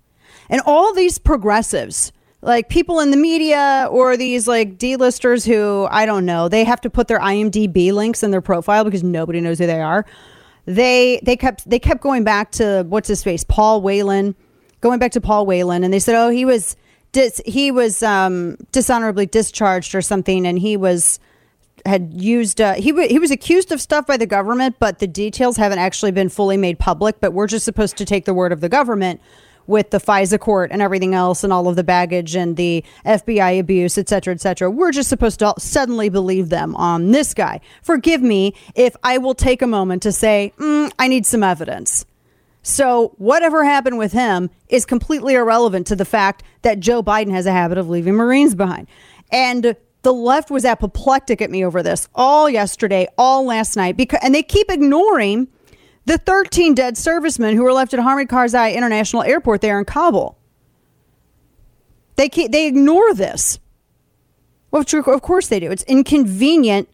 And 0.51 0.61
all 0.67 0.93
these 0.93 1.17
progressives, 1.17 2.13
like 2.43 2.69
people 2.69 2.99
in 2.99 3.13
the 3.13 3.17
media 3.17 3.87
or 3.89 4.17
these 4.17 4.49
like 4.49 4.79
D-listers 4.79 5.45
who 5.45 5.87
I 5.89 6.05
don't 6.05 6.27
know, 6.27 6.49
they 6.49 6.65
have 6.65 6.81
to 6.81 6.91
put 6.91 7.07
their 7.07 7.21
IMDb 7.21 7.93
links 7.93 8.25
in 8.25 8.33
their 8.33 8.41
profile 8.41 8.83
because 8.83 9.05
nobody 9.05 9.41
knows 9.41 9.61
who 9.61 9.67
they 9.67 9.81
are. 9.81 10.05
They 10.65 11.21
they 11.23 11.37
kept 11.37 11.71
they 11.71 11.79
kept 11.79 12.01
going 12.01 12.25
back 12.25 12.51
to 12.53 12.85
what's 12.89 13.07
his 13.07 13.23
face, 13.23 13.45
Paul 13.45 13.81
Whelan, 13.81 14.35
going 14.81 14.99
back 14.99 15.13
to 15.13 15.21
Paul 15.21 15.47
Whelan, 15.47 15.85
and 15.85 15.95
they 15.95 16.01
said, 16.01 16.17
oh, 16.17 16.31
he 16.31 16.45
was 16.45 16.77
dis- 17.13 17.43
he 17.45 17.71
was 17.71 18.03
um, 18.03 18.57
dishonorably 18.73 19.27
discharged 19.27 19.95
or 19.95 20.03
something, 20.03 20.47
and 20.47 20.59
he 20.59 20.77
was 20.77 21.19
had 21.85 22.13
used 22.13 22.61
uh, 22.61 22.75
he 22.75 22.93
wa 22.93 23.03
he 23.03 23.19
was 23.19 23.31
accused 23.31 23.73
of 23.73 23.81
stuff 23.81 24.07
by 24.07 24.17
the 24.17 24.27
government, 24.27 24.77
but 24.79 24.99
the 24.99 25.07
details 25.07 25.57
haven't 25.57 25.79
actually 25.79 26.11
been 26.11 26.29
fully 26.29 26.57
made 26.57 26.79
public. 26.79 27.21
But 27.21 27.33
we're 27.33 27.47
just 27.47 27.65
supposed 27.65 27.97
to 27.99 28.05
take 28.05 28.25
the 28.25 28.35
word 28.35 28.53
of 28.53 28.61
the 28.61 28.69
government 28.69 29.21
with 29.67 29.91
the 29.91 29.99
FISA 29.99 30.39
court 30.39 30.71
and 30.71 30.81
everything 30.81 31.15
else, 31.15 31.43
and 31.43 31.53
all 31.53 31.69
of 31.69 31.77
the 31.77 31.85
baggage 31.85 32.37
and 32.37 32.57
the 32.57 32.85
FBI 33.05 33.59
abuse, 33.59 33.99
et 33.99 34.09
cetera, 34.09 34.33
et 34.33 34.41
cetera. 34.41 34.71
We're 34.71 34.93
just 34.93 35.09
supposed 35.09 35.41
to 35.41 35.55
suddenly 35.59 36.09
believe 36.09 36.49
them 36.51 36.77
on 36.77 37.11
this 37.11 37.35
guy. 37.35 37.61
Forgive 37.83 38.23
me 38.23 38.55
if 38.75 38.97
I 39.03 39.19
will 39.19 39.35
take 39.35 39.63
a 39.63 39.67
moment 39.67 40.03
to 40.03 40.13
say 40.13 40.53
mm, 40.59 40.91
I 40.99 41.09
need 41.09 41.27
some 41.27 41.43
evidence. 41.43 42.07
So 42.67 43.15
whatever 43.19 43.65
happened 43.65 43.97
with 43.97 44.11
him 44.11 44.51
is 44.69 44.85
completely 44.85 45.35
irrelevant 45.35 45.87
to 45.87 45.95
the 45.95 46.05
fact 46.05 46.43
that 46.63 46.81
Joe 46.81 47.01
Biden 47.01 47.31
has 47.31 47.47
a 47.47 47.53
habit 47.53 47.79
of 47.79 47.89
leaving 47.89 48.15
Marines 48.15 48.57
behind. 48.57 48.89
And 49.31 49.77
the 50.03 50.13
left 50.13 50.51
was 50.51 50.65
apoplectic 50.65 51.41
at 51.41 51.49
me 51.49 51.65
over 51.65 51.81
this 51.81 52.09
all 52.13 52.51
yesterday, 52.51 53.07
all 53.17 53.47
last 53.47 53.77
night, 53.77 53.97
because 53.97 54.19
and 54.21 54.35
they 54.35 54.43
keep 54.43 54.69
ignoring 54.69 55.47
the 56.07 56.19
13 56.19 56.75
dead 56.75 56.97
servicemen 56.97 57.55
who 57.55 57.63
were 57.63 57.73
left 57.73 57.95
at 57.95 58.01
Hamid 58.01 58.27
Karzai 58.27 58.75
International 58.75 59.23
Airport 59.23 59.61
there 59.61 59.79
in 59.79 59.85
Kabul. 59.85 60.37
They 62.17 62.29
keep, 62.29 62.51
they 62.51 62.67
ignore 62.67 63.15
this. 63.15 63.61
Well, 64.73 64.85
of 64.93 65.23
course 65.23 65.47
they 65.47 65.61
do. 65.61 65.71
It's 65.71 65.85
inconvenient. 65.85 66.89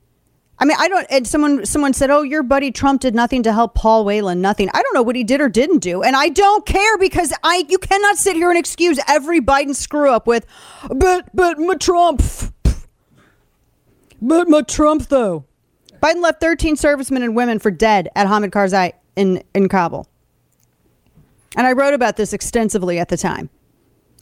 I 0.58 0.64
mean, 0.64 0.76
I 0.78 0.88
don't. 0.88 1.06
And 1.10 1.26
someone 1.26 1.66
someone 1.66 1.92
said, 1.92 2.10
"Oh, 2.10 2.22
your 2.22 2.42
buddy 2.42 2.70
Trump 2.70 3.00
did 3.00 3.14
nothing 3.14 3.42
to 3.42 3.52
help 3.52 3.74
Paul 3.74 4.04
Whelan. 4.04 4.40
Nothing." 4.40 4.68
I 4.72 4.82
don't 4.82 4.94
know 4.94 5.02
what 5.02 5.16
he 5.16 5.24
did 5.24 5.40
or 5.40 5.48
didn't 5.48 5.78
do, 5.78 6.02
and 6.02 6.14
I 6.14 6.28
don't 6.28 6.64
care 6.66 6.98
because 6.98 7.32
I 7.42 7.64
you 7.68 7.78
cannot 7.78 8.16
sit 8.16 8.36
here 8.36 8.48
and 8.50 8.58
excuse 8.58 9.00
every 9.08 9.40
Biden 9.40 9.74
screw 9.74 10.10
up 10.10 10.26
with, 10.26 10.46
but 10.88 11.28
but 11.34 11.58
my 11.58 11.74
Trump, 11.74 12.22
but 14.20 14.48
my 14.48 14.62
Trump 14.62 15.08
though. 15.08 15.44
Biden 16.00 16.20
left 16.20 16.40
13 16.40 16.74
servicemen 16.76 17.22
and 17.22 17.36
women 17.36 17.60
for 17.60 17.70
dead 17.70 18.08
at 18.16 18.26
Hamid 18.26 18.50
Karzai 18.50 18.92
in 19.16 19.42
in 19.54 19.68
Kabul, 19.68 20.06
and 21.56 21.66
I 21.66 21.72
wrote 21.72 21.94
about 21.94 22.16
this 22.16 22.32
extensively 22.32 22.98
at 22.98 23.08
the 23.08 23.16
time. 23.16 23.50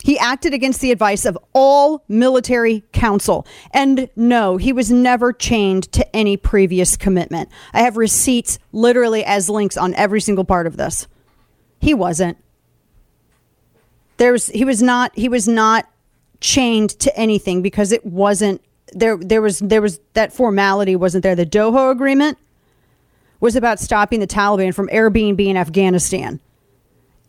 He 0.03 0.17
acted 0.17 0.53
against 0.53 0.81
the 0.81 0.91
advice 0.91 1.25
of 1.25 1.37
all 1.53 2.03
military 2.07 2.83
counsel. 2.91 3.45
And 3.71 4.09
no, 4.15 4.57
he 4.57 4.73
was 4.73 4.91
never 4.91 5.31
chained 5.31 5.91
to 5.93 6.15
any 6.15 6.37
previous 6.37 6.97
commitment. 6.97 7.49
I 7.73 7.81
have 7.81 7.97
receipts 7.97 8.57
literally 8.71 9.23
as 9.23 9.49
links 9.49 9.77
on 9.77 9.93
every 9.95 10.21
single 10.21 10.45
part 10.45 10.67
of 10.67 10.77
this. 10.77 11.07
He 11.79 11.93
wasn't. 11.93 12.37
There's 14.17 14.47
he 14.47 14.65
was 14.65 14.81
not 14.81 15.11
he 15.15 15.29
was 15.29 15.47
not 15.47 15.87
chained 16.39 16.91
to 16.99 17.15
anything 17.17 17.61
because 17.61 17.91
it 17.91 18.05
wasn't 18.05 18.61
there 18.93 19.17
there 19.17 19.41
was 19.41 19.59
there 19.59 19.81
was 19.81 19.99
that 20.13 20.33
formality 20.33 20.95
wasn't 20.95 21.23
there. 21.23 21.35
The 21.35 21.45
Doha 21.45 21.91
agreement 21.91 22.37
was 23.39 23.55
about 23.55 23.79
stopping 23.79 24.19
the 24.19 24.27
Taliban 24.27 24.73
from 24.73 24.87
Airbnb 24.89 25.43
in 25.43 25.57
Afghanistan. 25.57 26.39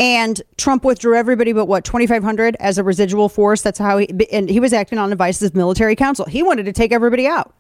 And 0.03 0.43
Trump 0.57 0.83
withdrew 0.83 1.15
everybody 1.15 1.53
but 1.53 1.67
what 1.67 1.85
2,500 1.85 2.57
as 2.59 2.77
a 2.77 2.83
residual 2.83 3.29
force. 3.29 3.63
That's 3.63 3.79
how 3.79 3.99
he 3.99 4.09
and 4.33 4.51
he 4.51 4.59
was 4.59 4.73
acting 4.73 4.99
on 4.99 5.13
advice 5.13 5.41
of 5.43 5.55
military 5.55 5.95
council. 5.95 6.25
He 6.25 6.43
wanted 6.43 6.65
to 6.65 6.73
take 6.73 6.91
everybody 6.91 7.29
out. 7.29 7.55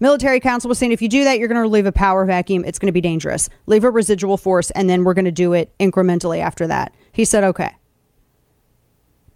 Military 0.00 0.40
council 0.40 0.68
was 0.68 0.80
saying 0.80 0.90
if 0.90 1.00
you 1.00 1.08
do 1.08 1.22
that, 1.22 1.38
you're 1.38 1.46
going 1.46 1.62
to 1.62 1.68
leave 1.68 1.86
a 1.86 1.92
power 1.92 2.24
vacuum. 2.24 2.64
It's 2.64 2.80
going 2.80 2.88
to 2.88 2.92
be 2.92 3.00
dangerous. 3.00 3.48
Leave 3.66 3.84
a 3.84 3.90
residual 3.90 4.36
force, 4.36 4.72
and 4.72 4.90
then 4.90 5.04
we're 5.04 5.14
going 5.14 5.26
to 5.26 5.30
do 5.30 5.52
it 5.52 5.72
incrementally 5.78 6.40
after 6.40 6.66
that. 6.66 6.92
He 7.12 7.24
said, 7.24 7.44
okay. 7.44 7.76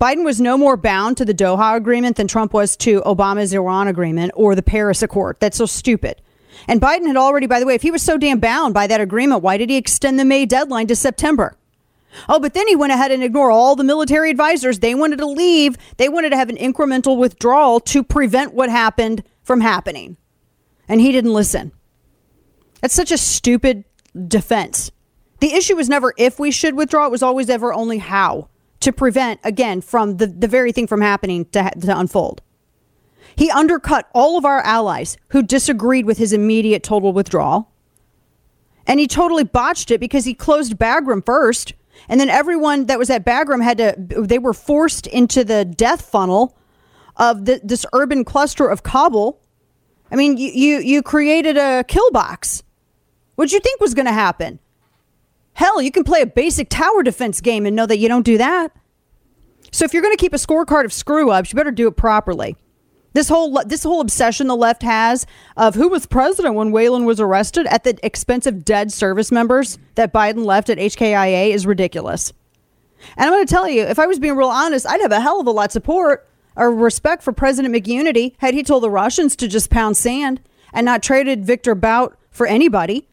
Biden 0.01 0.24
was 0.24 0.41
no 0.41 0.59
more 0.59 0.76
bound 0.76 1.18
to 1.18 1.24
the 1.24 1.32
Doha 1.32 1.76
agreement 1.76 2.16
than 2.16 2.26
Trump 2.26 2.53
was 2.53 2.76
to 2.78 3.01
Obama's 3.03 3.53
Iran 3.53 3.87
agreement 3.87 4.32
or 4.34 4.57
the 4.57 4.62
Paris 4.62 5.03
Accord. 5.03 5.37
That's 5.39 5.57
so 5.57 5.66
stupid. 5.66 6.20
And 6.66 6.80
Biden 6.80 7.07
had 7.07 7.16
already, 7.16 7.47
by 7.47 7.61
the 7.61 7.66
way, 7.66 7.76
if 7.76 7.82
he 7.82 7.93
was 7.93 8.03
so 8.03 8.18
damn 8.18 8.41
bound 8.41 8.74
by 8.74 8.89
that 8.89 9.01
agreement, 9.01 9.45
why 9.45 9.57
did 9.57 9.70
he 9.70 9.76
extend 9.76 10.18
the 10.18 10.24
May 10.24 10.47
deadline 10.47 10.89
to 10.89 10.97
September? 10.97 11.57
Oh, 12.29 12.41
but 12.41 12.55
then 12.55 12.69
he 12.69 12.77
went 12.77 12.93
ahead 12.93 13.12
and 13.12 13.23
ignored 13.23 13.53
all 13.53 13.77
the 13.77 13.85
military 13.85 14.31
advisors. 14.31 14.79
They 14.79 14.95
wanted 14.95 15.19
to 15.19 15.27
leave. 15.27 15.77
They 15.97 16.09
wanted 16.09 16.31
to 16.31 16.37
have 16.37 16.49
an 16.49 16.57
incremental 16.57 17.17
withdrawal 17.17 17.81
to 17.81 18.03
prevent 18.03 18.55
what 18.55 18.71
happened 18.71 19.23
from 19.43 19.61
happening. 19.61 20.17
And 20.89 21.01
he 21.01 21.12
didn't 21.12 21.33
listen. 21.33 21.73
That's 22.81 22.95
such 22.95 23.12
a 23.12 23.19
stupid 23.19 23.85
defense. 24.29 24.91
The 25.41 25.53
issue 25.53 25.77
was 25.77 25.89
never 25.89 26.14
if 26.17 26.39
we 26.39 26.51
should 26.51 26.75
withdraw, 26.75 27.07
it 27.07 27.11
was 27.11 27.23
always 27.23 27.51
ever 27.51 27.73
only 27.73 27.99
how 27.99 28.49
to 28.81 28.93
prevent, 28.93 29.41
again, 29.45 29.81
from 29.81 30.17
the, 30.17 30.27
the 30.27 30.49
very 30.49 30.73
thing 30.73 30.87
from 30.87 31.01
happening 31.01 31.45
to, 31.47 31.71
to 31.81 31.99
unfold. 31.99 32.43
He 33.35 33.51
undercut 33.51 34.09
all 34.14 34.39
of 34.39 34.45
our 34.45 34.61
allies 34.61 35.19
who 35.31 35.43
disagreed 35.43 36.07
with 36.07 36.19
his 36.19 36.33
immediate 36.33 36.83
total 36.83 37.12
withdrawal. 37.12 37.71
And 38.87 39.01
he 39.01 39.07
totally 39.07 39.45
botched 39.45 39.91
it 39.91 40.01
because 40.01 40.25
he 40.25 40.35
closed 40.35 40.79
Bagram 40.79 41.25
first. 41.25 41.75
And 42.09 42.20
then 42.20 42.28
everyone 42.28 42.86
that 42.86 42.99
was 42.99 43.11
at 43.11 43.24
Bagram 43.24 43.62
had 43.62 43.78
to, 43.78 43.94
they 44.22 44.38
were 44.38 44.55
forced 44.55 45.07
into 45.07 45.44
the 45.44 45.64
death 45.64 46.03
funnel 46.03 46.57
of 47.16 47.44
the, 47.44 47.61
this 47.64 47.86
urban 47.92 48.24
cluster 48.24 48.68
of 48.68 48.82
Kabul. 48.82 49.40
I 50.11 50.16
mean, 50.16 50.36
you, 50.36 50.51
you, 50.53 50.78
you 50.78 51.03
created 51.03 51.57
a 51.57 51.84
kill 51.84 52.11
box. 52.11 52.62
What'd 53.34 53.53
you 53.53 53.61
think 53.61 53.80
was 53.80 53.94
going 53.94 54.07
to 54.07 54.12
happen? 54.12 54.61
Hell, 55.55 55.80
you 55.80 55.90
can 55.90 56.05
play 56.05 56.20
a 56.20 56.26
basic 56.26 56.68
tower 56.68 57.03
defense 57.03 57.40
game 57.40 57.66
and 57.66 57.74
know 57.74 57.86
that 57.86 57.99
you 57.99 58.09
don't 58.09 58.24
do 58.24 58.38
that. 58.38 58.72
So 59.72 59.84
if 59.84 59.92
you're 59.92 60.03
going 60.03 60.16
to 60.16 60.20
keep 60.20 60.34
a 60.34 60.38
scorecard 60.38 60.84
of 60.84 60.92
screw 60.92 61.30
ups, 61.30 61.53
you 61.53 61.57
better 61.57 61.70
do 61.70 61.88
it 61.88 61.97
properly. 61.97 62.57
This 63.17 63.31
whole 63.31 63.62
this 63.64 63.83
whole 63.83 64.03
obsession 64.03 64.47
the 64.47 64.55
left 64.55 64.83
has 64.83 65.25
of 65.57 65.75
who 65.75 65.89
was 65.89 66.05
president 66.05 66.55
when 66.55 66.71
Whelan 66.71 67.07
was 67.07 67.19
arrested 67.19 67.64
at 67.69 67.83
the 67.83 67.99
expense 68.05 68.47
of 68.47 68.62
dead 68.62 68.93
service 68.93 69.33
members 69.33 69.79
that 69.95 70.12
Biden 70.12 70.45
left 70.45 70.69
at 70.69 70.77
HKIA 70.77 71.49
is 71.49 71.67
ridiculous. 71.67 72.35
And 73.17 73.27
I'm 73.27 73.33
going 73.33 73.47
to 73.47 73.51
tell 73.51 73.71
you, 73.71 73.85
if 73.85 73.99
I 73.99 74.05
was 74.05 74.19
being 74.19 74.37
real 74.37 74.49
honest, 74.49 74.87
I'd 74.87 75.01
have 75.01 75.12
a 75.12 75.21
hell 75.23 75.41
of 75.41 75.47
a 75.47 75.51
lot 75.51 75.69
of 75.69 75.73
support 75.73 76.29
or 76.57 76.71
respect 76.71 77.23
for 77.23 77.33
President 77.33 77.75
McUnity 77.75 78.35
had 78.37 78.53
he 78.53 78.62
told 78.62 78.83
the 78.83 78.91
Russians 78.91 79.35
to 79.37 79.49
just 79.49 79.71
pound 79.71 79.97
sand 79.97 80.43
and 80.75 80.85
not 80.85 81.03
traded 81.03 81.43
Victor 81.43 81.75
Bout 81.75 82.19
for 82.31 82.47
anybody 82.47 83.09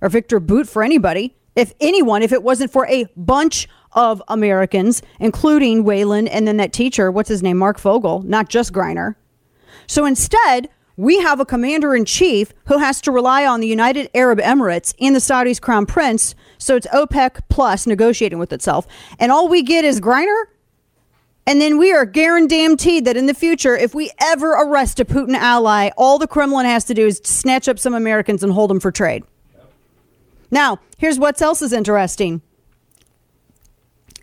or 0.00 0.08
Victor 0.08 0.38
Boot 0.38 0.68
for 0.68 0.84
anybody. 0.84 1.34
If 1.56 1.74
anyone, 1.80 2.22
if 2.22 2.30
it 2.30 2.44
wasn't 2.44 2.70
for 2.70 2.86
a 2.86 3.06
bunch 3.16 3.68
of 3.94 4.22
Americans, 4.28 5.02
including 5.18 5.82
Whelan 5.82 6.28
and 6.28 6.46
then 6.46 6.58
that 6.58 6.72
teacher, 6.72 7.10
what's 7.10 7.28
his 7.28 7.42
name, 7.42 7.58
Marc 7.58 7.80
Fogel, 7.80 8.22
not 8.22 8.48
just 8.48 8.72
Griner. 8.72 9.16
So 9.90 10.04
instead, 10.04 10.68
we 10.96 11.18
have 11.18 11.40
a 11.40 11.44
commander 11.44 11.96
in 11.96 12.04
chief 12.04 12.52
who 12.66 12.78
has 12.78 13.00
to 13.00 13.10
rely 13.10 13.44
on 13.44 13.58
the 13.58 13.66
United 13.66 14.08
Arab 14.14 14.38
Emirates 14.38 14.94
and 15.00 15.16
the 15.16 15.18
Saudis' 15.18 15.60
crown 15.60 15.84
prince. 15.84 16.36
So 16.58 16.76
it's 16.76 16.86
OPEC 16.86 17.40
plus 17.48 17.88
negotiating 17.88 18.38
with 18.38 18.52
itself. 18.52 18.86
And 19.18 19.32
all 19.32 19.48
we 19.48 19.64
get 19.64 19.84
is 19.84 20.00
Griner. 20.00 20.44
And 21.44 21.60
then 21.60 21.76
we 21.76 21.92
are 21.92 22.06
guaranteed 22.06 23.04
that 23.04 23.16
in 23.16 23.26
the 23.26 23.34
future, 23.34 23.76
if 23.76 23.92
we 23.92 24.12
ever 24.20 24.52
arrest 24.52 25.00
a 25.00 25.04
Putin 25.04 25.34
ally, 25.34 25.90
all 25.96 26.20
the 26.20 26.28
Kremlin 26.28 26.66
has 26.66 26.84
to 26.84 26.94
do 26.94 27.08
is 27.08 27.20
snatch 27.24 27.66
up 27.66 27.80
some 27.80 27.94
Americans 27.94 28.44
and 28.44 28.52
hold 28.52 28.70
them 28.70 28.78
for 28.78 28.92
trade. 28.92 29.24
Now, 30.52 30.78
here's 30.98 31.18
what 31.18 31.42
else 31.42 31.62
is 31.62 31.72
interesting. 31.72 32.42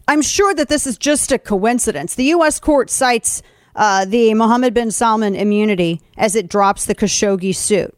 I'm 0.07 0.21
sure 0.21 0.53
that 0.53 0.69
this 0.69 0.87
is 0.87 0.97
just 0.97 1.33
a 1.33 1.37
coincidence. 1.37 2.15
The 2.15 2.23
U.S. 2.23 2.57
court 2.57 2.89
cites 2.89 3.43
uh, 3.77 4.03
the 4.03 4.33
Mohammed 4.33 4.73
bin 4.73 4.91
Salman 4.91 5.35
immunity 5.35 6.01
as 6.17 6.35
it 6.35 6.49
drops 6.49 6.85
the 6.85 6.95
Khashoggi 6.95 7.55
suit. 7.55 7.95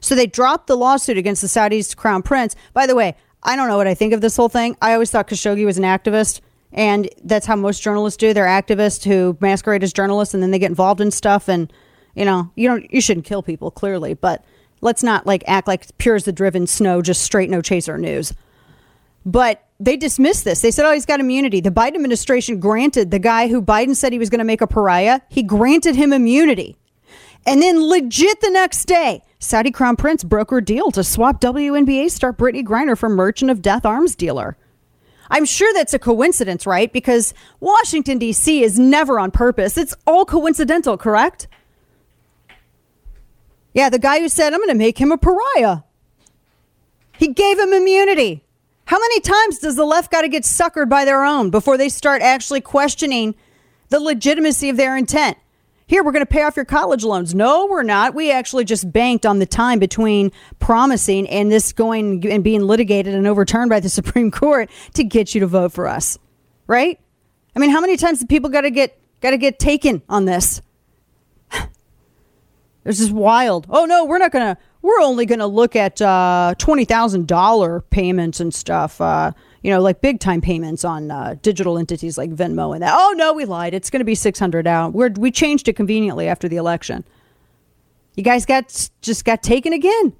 So 0.00 0.14
they 0.14 0.26
dropped 0.26 0.68
the 0.68 0.76
lawsuit 0.76 1.16
against 1.16 1.42
the 1.42 1.48
Saudi's 1.48 1.94
crown 1.94 2.22
prince. 2.22 2.54
By 2.74 2.86
the 2.86 2.94
way, 2.94 3.16
I 3.42 3.56
don't 3.56 3.68
know 3.68 3.78
what 3.78 3.88
I 3.88 3.94
think 3.94 4.12
of 4.12 4.20
this 4.20 4.36
whole 4.36 4.48
thing. 4.48 4.76
I 4.80 4.92
always 4.92 5.10
thought 5.10 5.28
Khashoggi 5.28 5.64
was 5.64 5.78
an 5.78 5.84
activist, 5.84 6.40
and 6.70 7.08
that's 7.24 7.46
how 7.46 7.56
most 7.56 7.82
journalists 7.82 8.18
do. 8.18 8.32
They're 8.34 8.46
activists 8.46 9.04
who 9.04 9.36
masquerade 9.40 9.82
as 9.82 9.92
journalists, 9.92 10.34
and 10.34 10.42
then 10.42 10.50
they 10.50 10.58
get 10.58 10.70
involved 10.70 11.00
in 11.00 11.10
stuff. 11.10 11.48
And 11.48 11.72
you 12.14 12.24
know, 12.24 12.50
you 12.54 12.68
don't, 12.68 12.92
you 12.92 13.00
shouldn't 13.00 13.26
kill 13.26 13.42
people 13.42 13.70
clearly, 13.70 14.14
but 14.14 14.44
let's 14.80 15.02
not 15.02 15.26
like 15.26 15.44
act 15.46 15.66
like 15.66 15.96
pure 15.98 16.16
as 16.16 16.24
the 16.24 16.32
driven 16.32 16.66
snow, 16.66 17.02
just 17.02 17.22
straight 17.22 17.50
no 17.50 17.62
chaser 17.62 17.96
news. 17.98 18.32
But 19.26 19.66
they 19.80 19.96
dismissed 19.96 20.44
this. 20.44 20.62
They 20.62 20.70
said, 20.70 20.86
oh, 20.86 20.92
he's 20.92 21.04
got 21.04 21.20
immunity. 21.20 21.60
The 21.60 21.70
Biden 21.70 21.96
administration 21.96 22.60
granted 22.60 23.10
the 23.10 23.18
guy 23.18 23.48
who 23.48 23.60
Biden 23.60 23.96
said 23.96 24.12
he 24.12 24.18
was 24.18 24.30
going 24.30 24.38
to 24.38 24.44
make 24.44 24.60
a 24.60 24.66
pariah, 24.66 25.20
he 25.28 25.42
granted 25.42 25.96
him 25.96 26.12
immunity. 26.12 26.76
And 27.44 27.60
then, 27.62 27.88
legit 27.88 28.40
the 28.40 28.50
next 28.50 28.86
day, 28.86 29.22
Saudi 29.38 29.70
Crown 29.70 29.96
Prince 29.96 30.24
brokered 30.24 30.64
deal 30.64 30.90
to 30.90 31.04
swap 31.04 31.40
WNBA 31.40 32.10
star 32.10 32.32
Brittany 32.32 32.64
Griner 32.64 32.98
for 32.98 33.08
Merchant 33.08 33.50
of 33.50 33.62
Death 33.62 33.84
arms 33.84 34.16
dealer. 34.16 34.56
I'm 35.28 35.44
sure 35.44 35.72
that's 35.74 35.94
a 35.94 35.98
coincidence, 35.98 36.66
right? 36.66 36.92
Because 36.92 37.34
Washington, 37.60 38.18
D.C. 38.18 38.62
is 38.62 38.78
never 38.78 39.18
on 39.18 39.30
purpose. 39.30 39.76
It's 39.76 39.94
all 40.06 40.24
coincidental, 40.24 40.96
correct? 40.96 41.48
Yeah, 43.74 43.90
the 43.90 43.98
guy 43.98 44.20
who 44.20 44.28
said, 44.28 44.52
I'm 44.52 44.60
going 44.60 44.68
to 44.68 44.74
make 44.74 44.98
him 44.98 45.12
a 45.12 45.18
pariah. 45.18 45.78
He 47.18 47.28
gave 47.28 47.58
him 47.58 47.72
immunity. 47.72 48.45
How 48.86 48.98
many 48.98 49.20
times 49.20 49.58
does 49.58 49.74
the 49.74 49.84
left 49.84 50.12
got 50.12 50.22
to 50.22 50.28
get 50.28 50.44
suckered 50.44 50.88
by 50.88 51.04
their 51.04 51.24
own 51.24 51.50
before 51.50 51.76
they 51.76 51.88
start 51.88 52.22
actually 52.22 52.60
questioning 52.60 53.34
the 53.88 54.00
legitimacy 54.00 54.68
of 54.68 54.76
their 54.76 54.96
intent? 54.96 55.36
Here, 55.88 56.02
we're 56.02 56.12
going 56.12 56.24
to 56.24 56.32
pay 56.32 56.42
off 56.42 56.56
your 56.56 56.64
college 56.64 57.04
loans. 57.04 57.34
No, 57.34 57.66
we're 57.66 57.82
not. 57.82 58.14
We 58.14 58.30
actually 58.30 58.64
just 58.64 58.92
banked 58.92 59.26
on 59.26 59.38
the 59.40 59.46
time 59.46 59.78
between 59.78 60.32
promising 60.58 61.28
and 61.28 61.50
this 61.50 61.72
going 61.72 62.28
and 62.30 62.42
being 62.42 62.62
litigated 62.62 63.14
and 63.14 63.26
overturned 63.26 63.70
by 63.70 63.80
the 63.80 63.88
Supreme 64.00 64.30
Court 64.30 64.70
to 64.94 65.04
get 65.04 65.34
you 65.34 65.40
to 65.40 65.46
vote 65.46 65.72
for 65.72 65.88
us. 65.88 66.18
Right? 66.68 67.00
I 67.54 67.58
mean, 67.58 67.70
how 67.70 67.80
many 67.80 67.96
times 67.96 68.20
do 68.20 68.26
people 68.26 68.50
got 68.50 68.62
to 68.62 68.70
get 68.70 68.98
got 69.20 69.30
to 69.30 69.38
get 69.38 69.58
taken 69.58 70.02
on 70.08 70.24
this? 70.24 70.62
This 72.84 73.00
is 73.00 73.10
wild. 73.10 73.66
Oh 73.68 73.84
no, 73.84 74.04
we're 74.04 74.18
not 74.18 74.30
gonna. 74.30 74.56
We're 74.86 75.00
only 75.00 75.26
gonna 75.26 75.48
look 75.48 75.74
at 75.74 76.00
uh, 76.00 76.54
twenty 76.58 76.84
thousand 76.84 77.26
dollar 77.26 77.80
payments 77.80 78.38
and 78.38 78.54
stuff. 78.54 79.00
Uh, 79.00 79.32
you 79.62 79.72
know, 79.72 79.80
like 79.80 80.00
big 80.00 80.20
time 80.20 80.40
payments 80.40 80.84
on 80.84 81.10
uh, 81.10 81.34
digital 81.42 81.76
entities 81.76 82.16
like 82.16 82.30
Venmo 82.30 82.72
and 82.72 82.84
that. 82.84 82.94
Oh 82.96 83.12
no, 83.16 83.32
we 83.32 83.46
lied. 83.46 83.74
It's 83.74 83.90
gonna 83.90 84.04
be 84.04 84.14
six 84.14 84.38
hundred 84.38 84.68
out. 84.68 84.92
We're 84.92 85.10
we 85.10 85.32
changed 85.32 85.66
it 85.66 85.72
conveniently 85.72 86.28
after 86.28 86.48
the 86.48 86.54
election. 86.54 87.02
You 88.14 88.22
guys 88.22 88.46
got 88.46 88.88
just 89.02 89.24
got 89.24 89.42
taken 89.42 89.72
again. 89.72 90.12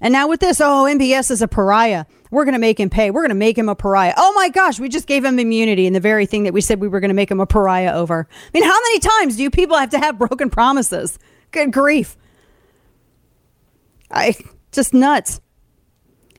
And 0.00 0.10
now 0.10 0.26
with 0.26 0.40
this, 0.40 0.60
oh, 0.60 0.88
MBS 0.90 1.30
is 1.30 1.40
a 1.40 1.46
pariah. 1.46 2.04
We're 2.32 2.44
going 2.44 2.54
to 2.54 2.60
make 2.60 2.80
him 2.80 2.90
pay. 2.90 3.12
We're 3.12 3.22
going 3.22 3.30
to 3.30 3.36
make 3.36 3.56
him 3.56 3.68
a 3.68 3.76
pariah. 3.76 4.14
Oh 4.16 4.32
my 4.32 4.48
gosh, 4.48 4.80
we 4.80 4.88
just 4.88 5.06
gave 5.06 5.24
him 5.24 5.38
immunity 5.38 5.86
in 5.86 5.92
the 5.92 6.00
very 6.00 6.26
thing 6.26 6.42
that 6.42 6.52
we 6.52 6.60
said 6.60 6.80
we 6.80 6.88
were 6.88 7.00
going 7.00 7.08
to 7.08 7.14
make 7.14 7.30
him 7.30 7.40
a 7.40 7.46
pariah 7.46 7.92
over. 7.92 8.28
I 8.30 8.50
mean, 8.52 8.64
how 8.64 8.78
many 8.80 8.98
times 8.98 9.36
do 9.36 9.44
you 9.44 9.50
people 9.50 9.76
have 9.76 9.90
to 9.90 9.98
have 9.98 10.18
broken 10.18 10.50
promises? 10.50 11.18
Good 11.50 11.72
grief. 11.72 12.16
I 14.10 14.34
just 14.72 14.94
nuts. 14.94 15.40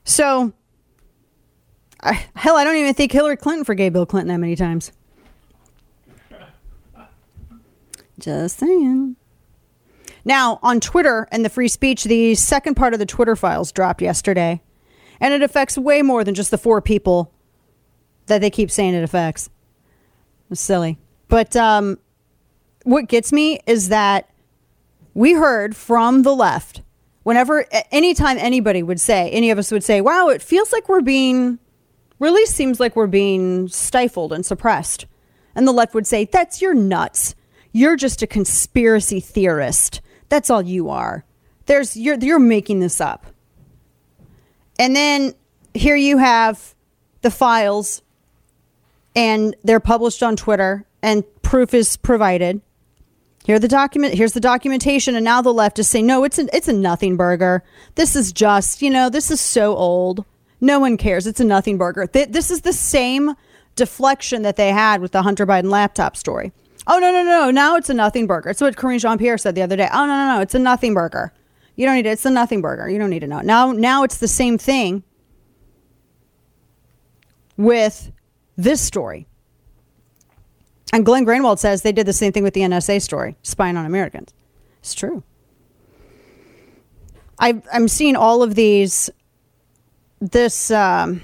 So, 0.04 0.52
I, 2.00 2.24
hell, 2.34 2.56
I 2.56 2.64
don't 2.64 2.76
even 2.76 2.94
think 2.94 3.12
Hillary 3.12 3.36
Clinton 3.36 3.64
forgave 3.64 3.92
Bill 3.92 4.06
Clinton 4.06 4.28
that 4.28 4.38
many 4.38 4.56
times. 4.56 4.92
Just 8.18 8.58
saying. 8.58 9.16
Now, 10.24 10.58
on 10.62 10.80
Twitter 10.80 11.26
and 11.32 11.44
the 11.44 11.48
free 11.48 11.68
speech, 11.68 12.04
the 12.04 12.34
second 12.34 12.74
part 12.74 12.92
of 12.92 12.98
the 12.98 13.06
Twitter 13.06 13.36
files 13.36 13.72
dropped 13.72 14.02
yesterday. 14.02 14.60
And 15.20 15.32
it 15.34 15.42
affects 15.42 15.76
way 15.78 16.02
more 16.02 16.24
than 16.24 16.34
just 16.34 16.50
the 16.50 16.58
four 16.58 16.80
people 16.80 17.32
that 18.26 18.40
they 18.40 18.50
keep 18.50 18.70
saying 18.70 18.94
it 18.94 19.04
affects. 19.04 19.50
It's 20.50 20.60
silly. 20.60 20.98
But 21.28 21.54
um, 21.56 21.98
what 22.84 23.08
gets 23.08 23.32
me 23.32 23.60
is 23.66 23.88
that 23.88 24.28
we 25.14 25.32
heard 25.34 25.76
from 25.76 26.22
the 26.22 26.34
left 26.34 26.82
whenever 27.22 27.66
anytime 27.90 28.38
anybody 28.38 28.82
would 28.82 29.00
say 29.00 29.30
any 29.30 29.50
of 29.50 29.58
us 29.58 29.70
would 29.70 29.84
say 29.84 30.00
wow 30.00 30.28
it 30.28 30.42
feels 30.42 30.72
like 30.72 30.88
we're 30.88 31.00
being 31.00 31.58
really 32.20 32.46
seems 32.46 32.78
like 32.78 32.94
we're 32.94 33.08
being 33.08 33.66
stifled 33.66 34.32
and 34.32 34.46
suppressed. 34.46 35.06
And 35.56 35.66
the 35.66 35.72
left 35.72 35.94
would 35.94 36.06
say 36.06 36.26
that's 36.26 36.62
your 36.62 36.74
nuts. 36.74 37.34
You're 37.72 37.96
just 37.96 38.22
a 38.22 38.26
conspiracy 38.28 39.18
theorist. 39.18 40.00
That's 40.28 40.50
all 40.50 40.62
you 40.62 40.90
are. 40.90 41.24
There's 41.66 41.96
you're 41.96 42.16
you're 42.20 42.38
making 42.38 42.78
this 42.78 43.00
up. 43.00 43.26
And 44.78 44.94
then 44.94 45.34
here 45.74 45.96
you 45.96 46.18
have 46.18 46.74
the 47.22 47.30
files 47.30 48.02
and 49.16 49.56
they're 49.64 49.80
published 49.80 50.22
on 50.22 50.36
twitter 50.36 50.86
and 51.02 51.24
proof 51.42 51.74
is 51.74 51.96
provided 51.96 52.60
here 53.44 53.58
the 53.58 53.68
document. 53.68 54.14
Here's 54.14 54.32
the 54.32 54.40
documentation, 54.40 55.14
and 55.14 55.24
now 55.24 55.40
the 55.40 55.52
left 55.52 55.78
is 55.78 55.88
saying, 55.88 56.06
"No, 56.06 56.24
it's 56.24 56.38
a 56.38 56.54
it's 56.54 56.68
a 56.68 56.72
nothing 56.72 57.16
burger. 57.16 57.62
This 57.94 58.14
is 58.14 58.32
just 58.32 58.82
you 58.82 58.90
know 58.90 59.08
this 59.08 59.30
is 59.30 59.40
so 59.40 59.76
old. 59.76 60.24
No 60.60 60.78
one 60.78 60.96
cares. 60.96 61.26
It's 61.26 61.40
a 61.40 61.44
nothing 61.44 61.78
burger. 61.78 62.06
Th- 62.06 62.28
this 62.28 62.50
is 62.50 62.62
the 62.62 62.72
same 62.72 63.34
deflection 63.76 64.42
that 64.42 64.56
they 64.56 64.70
had 64.70 65.00
with 65.00 65.12
the 65.12 65.22
Hunter 65.22 65.46
Biden 65.46 65.70
laptop 65.70 66.16
story. 66.16 66.52
Oh 66.86 66.98
no 66.98 67.10
no 67.10 67.22
no! 67.22 67.50
Now 67.50 67.76
it's 67.76 67.88
a 67.88 67.94
nothing 67.94 68.26
burger. 68.26 68.50
It's 68.50 68.60
what 68.60 68.76
Karine 68.76 68.98
Jean 69.00 69.16
Pierre 69.16 69.38
said 69.38 69.54
the 69.54 69.62
other 69.62 69.76
day. 69.76 69.88
Oh 69.92 70.06
no 70.06 70.16
no 70.16 70.34
no! 70.34 70.40
It's 70.40 70.54
a 70.54 70.58
nothing 70.58 70.92
burger. 70.92 71.32
You 71.76 71.86
don't 71.86 71.94
need 71.94 72.06
it. 72.06 72.10
It's 72.10 72.26
a 72.26 72.30
nothing 72.30 72.60
burger. 72.60 72.90
You 72.90 72.98
don't 72.98 73.10
need 73.10 73.20
to 73.20 73.26
know. 73.26 73.40
Now 73.40 73.72
now 73.72 74.02
it's 74.02 74.18
the 74.18 74.28
same 74.28 74.58
thing 74.58 75.02
with 77.56 78.12
this 78.56 78.80
story. 78.80 79.26
And 80.92 81.04
Glenn 81.04 81.24
Greenwald 81.24 81.58
says 81.58 81.82
they 81.82 81.92
did 81.92 82.06
the 82.06 82.12
same 82.12 82.32
thing 82.32 82.42
with 82.42 82.54
the 82.54 82.62
NSA 82.62 83.00
story, 83.02 83.36
spying 83.42 83.76
on 83.76 83.86
Americans. 83.86 84.34
It's 84.80 84.94
true. 84.94 85.22
I, 87.38 87.62
I'm 87.72 87.88
seeing 87.88 88.16
all 88.16 88.42
of 88.42 88.54
these, 88.54 89.08
this, 90.20 90.70
um, 90.70 91.22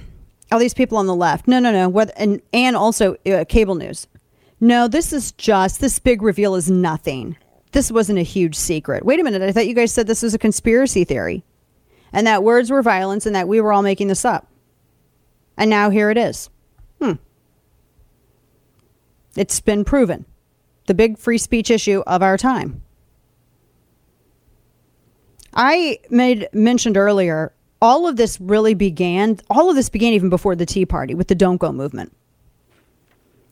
all 0.51 0.59
these 0.59 0.75
people 0.75 0.99
on 0.99 1.07
the 1.07 1.15
left. 1.15 1.49
No, 1.49 1.59
no, 1.59 1.73
no. 1.73 2.07
And, 2.17 2.41
and 2.53 2.77
also 2.77 3.17
uh, 3.27 3.45
cable 3.49 3.75
news. 3.75 4.07
No, 4.61 4.89
this 4.89 5.13
is 5.13 5.33
just, 5.33 5.81
this 5.81 5.99
big 5.99 6.23
reveal 6.23 6.55
is 6.55 6.71
nothing. 6.71 7.37
This 7.73 7.91
wasn't 7.93 8.19
a 8.19 8.23
huge 8.23 8.55
secret. 8.55 9.05
Wait 9.05 9.21
a 9.21 9.25
minute. 9.25 9.43
I 9.43 9.53
thought 9.53 9.67
you 9.67 9.75
guys 9.75 9.93
said 9.93 10.07
this 10.07 10.23
was 10.23 10.33
a 10.33 10.39
conspiracy 10.39 11.05
theory 11.05 11.45
and 12.13 12.27
that 12.27 12.43
words 12.43 12.71
were 12.71 12.83
violence 12.83 13.27
and 13.27 13.35
that 13.35 13.49
we 13.49 13.61
were 13.61 13.73
all 13.73 13.83
making 13.83 14.09
this 14.09 14.25
up. 14.25 14.47
And 15.59 15.69
now 15.69 15.91
here 15.91 16.11
it 16.11 16.17
is. 16.17 16.49
Hmm. 17.01 17.13
It's 19.37 19.61
been 19.61 19.85
proven. 19.85 20.25
The 20.87 20.95
big 20.95 21.19
free 21.19 21.39
speech 21.39 21.71
issue 21.71 22.03
of 22.07 22.23
our 22.23 22.37
time. 22.37 22.83
I 25.55 26.01
made 26.11 26.49
mentioned 26.53 26.97
earlier, 26.97 27.53
all 27.81 28.07
of 28.07 28.17
this 28.17 28.41
really 28.41 28.75
began, 28.75 29.39
all 29.49 29.71
of 29.71 29.77
this 29.77 29.89
began 29.89 30.13
even 30.13 30.29
before 30.29 30.55
the 30.55 30.67
Tea 30.67 30.87
Party 30.87 31.15
with 31.15 31.29
the 31.29 31.35
Don't 31.35 31.57
Go 31.57 31.73
movement. 31.73 32.15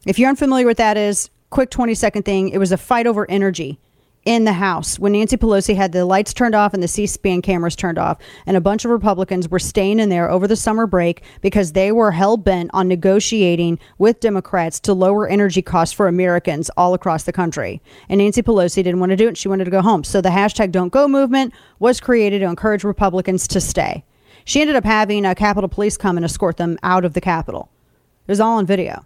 If 0.05 0.19
you're 0.19 0.29
unfamiliar 0.29 0.67
with 0.67 0.77
that 0.77 0.97
is, 0.97 1.29
quick 1.49 1.71
20 1.71 1.93
second 1.95 2.23
thing, 2.23 2.49
it 2.49 2.57
was 2.57 2.71
a 2.71 2.77
fight 2.77 3.07
over 3.07 3.29
energy 3.29 3.79
in 4.25 4.43
the 4.43 4.53
House 4.53 4.97
when 4.97 5.11
Nancy 5.11 5.37
Pelosi 5.37 5.75
had 5.75 5.91
the 5.91 6.03
lights 6.03 6.33
turned 6.33 6.55
off 6.55 6.73
and 6.73 6.81
the 6.81 6.87
C 6.87 7.05
SPAN 7.05 7.43
cameras 7.43 7.75
turned 7.75 7.99
off, 7.99 8.17
and 8.47 8.57
a 8.57 8.61
bunch 8.61 8.83
of 8.83 8.91
Republicans 8.91 9.47
were 9.47 9.59
staying 9.59 9.99
in 9.99 10.09
there 10.09 10.29
over 10.29 10.47
the 10.47 10.55
summer 10.55 10.87
break 10.87 11.21
because 11.41 11.73
they 11.73 11.91
were 11.91 12.11
hell 12.11 12.35
bent 12.35 12.71
on 12.73 12.87
negotiating 12.87 13.79
with 13.99 14.19
Democrats 14.19 14.79
to 14.81 14.93
lower 14.93 15.27
energy 15.27 15.61
costs 15.61 15.93
for 15.93 16.07
Americans 16.07 16.71
all 16.75 16.95
across 16.95 17.23
the 17.23 17.31
country. 17.31 17.81
And 18.09 18.17
Nancy 18.17 18.41
Pelosi 18.41 18.83
didn't 18.83 18.99
want 18.99 19.11
to 19.11 19.15
do 19.15 19.27
it. 19.27 19.37
She 19.37 19.47
wanted 19.47 19.65
to 19.65 19.71
go 19.71 19.81
home. 19.81 20.03
So 20.03 20.21
the 20.21 20.29
hashtag 20.29 20.71
Don't 20.71 20.89
Go 20.89 21.07
movement 21.07 21.53
was 21.77 21.99
created 21.99 22.39
to 22.39 22.45
encourage 22.45 22.83
Republicans 22.83 23.47
to 23.49 23.61
stay. 23.61 24.03
She 24.43 24.59
ended 24.59 24.75
up 24.75 24.85
having 24.85 25.25
a 25.25 25.35
Capitol 25.35 25.69
Police 25.69 25.97
come 25.97 26.17
and 26.17 26.25
escort 26.25 26.57
them 26.57 26.79
out 26.81 27.05
of 27.05 27.13
the 27.13 27.21
Capitol. 27.21 27.69
It 28.27 28.31
was 28.31 28.39
all 28.39 28.57
on 28.57 28.65
video. 28.65 29.05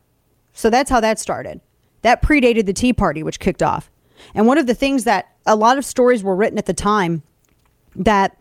So 0.54 0.70
that's 0.70 0.90
how 0.90 1.02
that 1.02 1.20
started. 1.20 1.60
That 2.04 2.22
predated 2.22 2.66
the 2.66 2.74
Tea 2.74 2.94
Party, 2.94 3.22
which 3.22 3.40
kicked 3.40 3.62
off. 3.62 3.92
And 4.34 4.48
one 4.48 4.58
of 4.58 4.68
the 4.68 4.74
things 4.74 5.04
that 5.04 5.36
a 5.46 5.56
lot 5.56 5.78
of 5.78 5.86
stories 5.86 6.24
were 6.24 6.36
written 6.36 6.58
at 6.58 6.66
the 6.66 6.74
time 6.74 7.24
that 7.96 8.38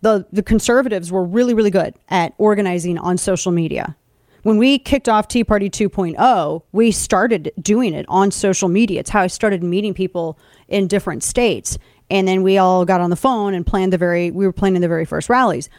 the 0.00 0.26
the 0.32 0.42
conservatives 0.42 1.10
were 1.10 1.24
really 1.24 1.54
really 1.54 1.70
good 1.70 1.94
at 2.08 2.34
organizing 2.38 2.98
on 2.98 3.16
social 3.18 3.52
media. 3.52 3.96
When 4.42 4.58
we 4.58 4.78
kicked 4.78 5.08
off 5.08 5.26
Tea 5.26 5.42
Party 5.42 5.70
2.0, 5.70 6.62
we 6.72 6.90
started 6.90 7.50
doing 7.60 7.94
it 7.94 8.04
on 8.10 8.30
social 8.30 8.68
media. 8.68 9.00
It's 9.00 9.08
how 9.08 9.22
I 9.22 9.26
started 9.28 9.62
meeting 9.62 9.94
people 9.94 10.38
in 10.68 10.86
different 10.86 11.22
states. 11.22 11.78
And 12.10 12.28
then 12.28 12.42
we 12.42 12.58
all 12.58 12.84
got 12.84 13.00
on 13.00 13.08
the 13.08 13.16
phone 13.16 13.54
and 13.54 13.66
planned 13.66 13.94
the 13.94 13.98
very 13.98 14.30
we 14.30 14.44
were 14.44 14.52
planning 14.52 14.82
the 14.82 14.88
very 14.88 15.06
first 15.06 15.30
rallies 15.30 15.70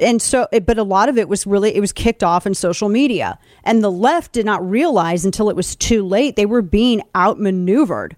and 0.00 0.20
so 0.20 0.46
but 0.64 0.78
a 0.78 0.82
lot 0.82 1.08
of 1.08 1.18
it 1.18 1.28
was 1.28 1.46
really 1.46 1.74
it 1.74 1.80
was 1.80 1.92
kicked 1.92 2.22
off 2.22 2.46
in 2.46 2.54
social 2.54 2.88
media 2.88 3.38
and 3.64 3.82
the 3.82 3.90
left 3.90 4.32
did 4.32 4.46
not 4.46 4.68
realize 4.68 5.24
until 5.24 5.50
it 5.50 5.56
was 5.56 5.74
too 5.76 6.04
late 6.04 6.36
they 6.36 6.46
were 6.46 6.62
being 6.62 7.02
outmaneuvered 7.14 8.16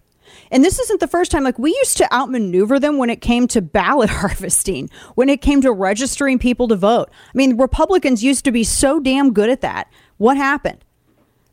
and 0.51 0.65
this 0.65 0.79
isn't 0.79 1.01
the 1.01 1.07
first 1.07 1.31
time 1.31 1.45
like 1.45 1.59
we 1.59 1.71
used 1.71 1.97
to 1.97 2.13
outmaneuver 2.15 2.79
them 2.79 2.99
when 2.99 3.11
it 3.11 3.21
came 3.21 3.47
to 3.49 3.63
ballot 3.63 4.11
harvesting 4.21 4.89
when 5.15 5.29
it 5.29 5.41
came 5.41 5.61
to 5.61 5.73
registering 5.73 6.39
people 6.39 6.69
to 6.69 6.77
vote 6.77 7.11
i 7.11 7.37
mean 7.37 7.57
republicans 7.57 8.23
used 8.25 8.45
to 8.45 8.53
be 8.53 8.65
so 8.65 9.01
damn 9.01 9.33
good 9.33 9.51
at 9.51 9.61
that 9.61 9.91
what 10.17 10.37
happened 10.37 10.85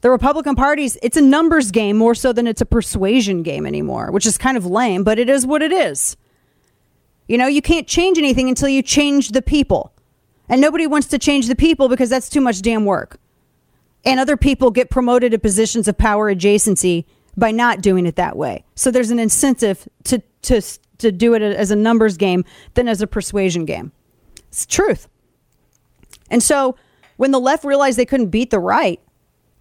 the 0.02 0.10
republican 0.10 0.56
party's 0.56 0.98
it's 1.02 1.18
a 1.18 1.22
numbers 1.22 1.72
game 1.72 1.98
more 1.98 2.16
so 2.16 2.32
than 2.34 2.48
it's 2.48 2.62
a 2.62 2.66
persuasion 2.66 3.43
game 3.43 3.66
anymore 3.66 4.12
which 4.12 4.26
is 4.26 4.38
kind 4.38 4.58
of 4.58 4.66
lame 4.66 5.04
but 5.04 5.20
it 5.20 5.30
is 5.30 5.46
what 5.46 5.62
it 5.62 5.72
is 5.72 6.18
you 7.28 7.38
know, 7.38 7.48
you 7.48 7.62
can't 7.62 7.88
change 7.88 8.18
anything 8.18 8.50
until 8.50 8.70
you 8.70 8.82
change 8.82 9.30
the 9.30 9.41
people. 9.41 9.91
And 10.48 10.62
nobody 10.62 10.86
wants 10.86 11.08
to 11.08 11.18
change 11.18 11.48
the 11.48 11.56
people 11.56 11.89
because 11.89 12.10
that's 12.10 12.30
too 12.30 12.41
much 12.41 12.62
damn 12.62 12.86
work. 12.86 13.20
And 14.06 14.20
other 14.20 14.38
people 14.38 14.70
get 14.70 14.91
promoted 14.91 15.32
to 15.32 15.39
positions 15.39 15.88
of 15.88 15.98
power 15.98 16.34
adjacency 16.34 17.06
by 17.38 17.52
not 17.52 17.82
doing 17.82 18.06
it 18.06 18.16
that 18.16 18.38
way. 18.38 18.64
So 18.76 18.92
there's 18.92 19.12
an 19.12 19.20
incentive 19.20 19.88
to 20.06 20.22
to 20.44 20.62
to 21.00 21.12
do 21.12 21.34
it 21.34 21.42
as 21.42 21.72
a 21.72 21.76
numbers 21.76 22.18
game 22.18 22.46
than 22.74 22.88
as 22.88 23.02
a 23.02 23.08
persuasion 23.08 23.66
game. 23.66 23.92
It's 24.48 24.66
truth. 24.66 25.08
And 26.32 26.42
so 26.42 26.76
when 27.18 27.32
the 27.32 27.40
left 27.40 27.64
realized 27.64 27.98
they 27.98 28.06
couldn't 28.06 28.30
beat 28.30 28.50
the 28.50 28.60
right 28.60 29.00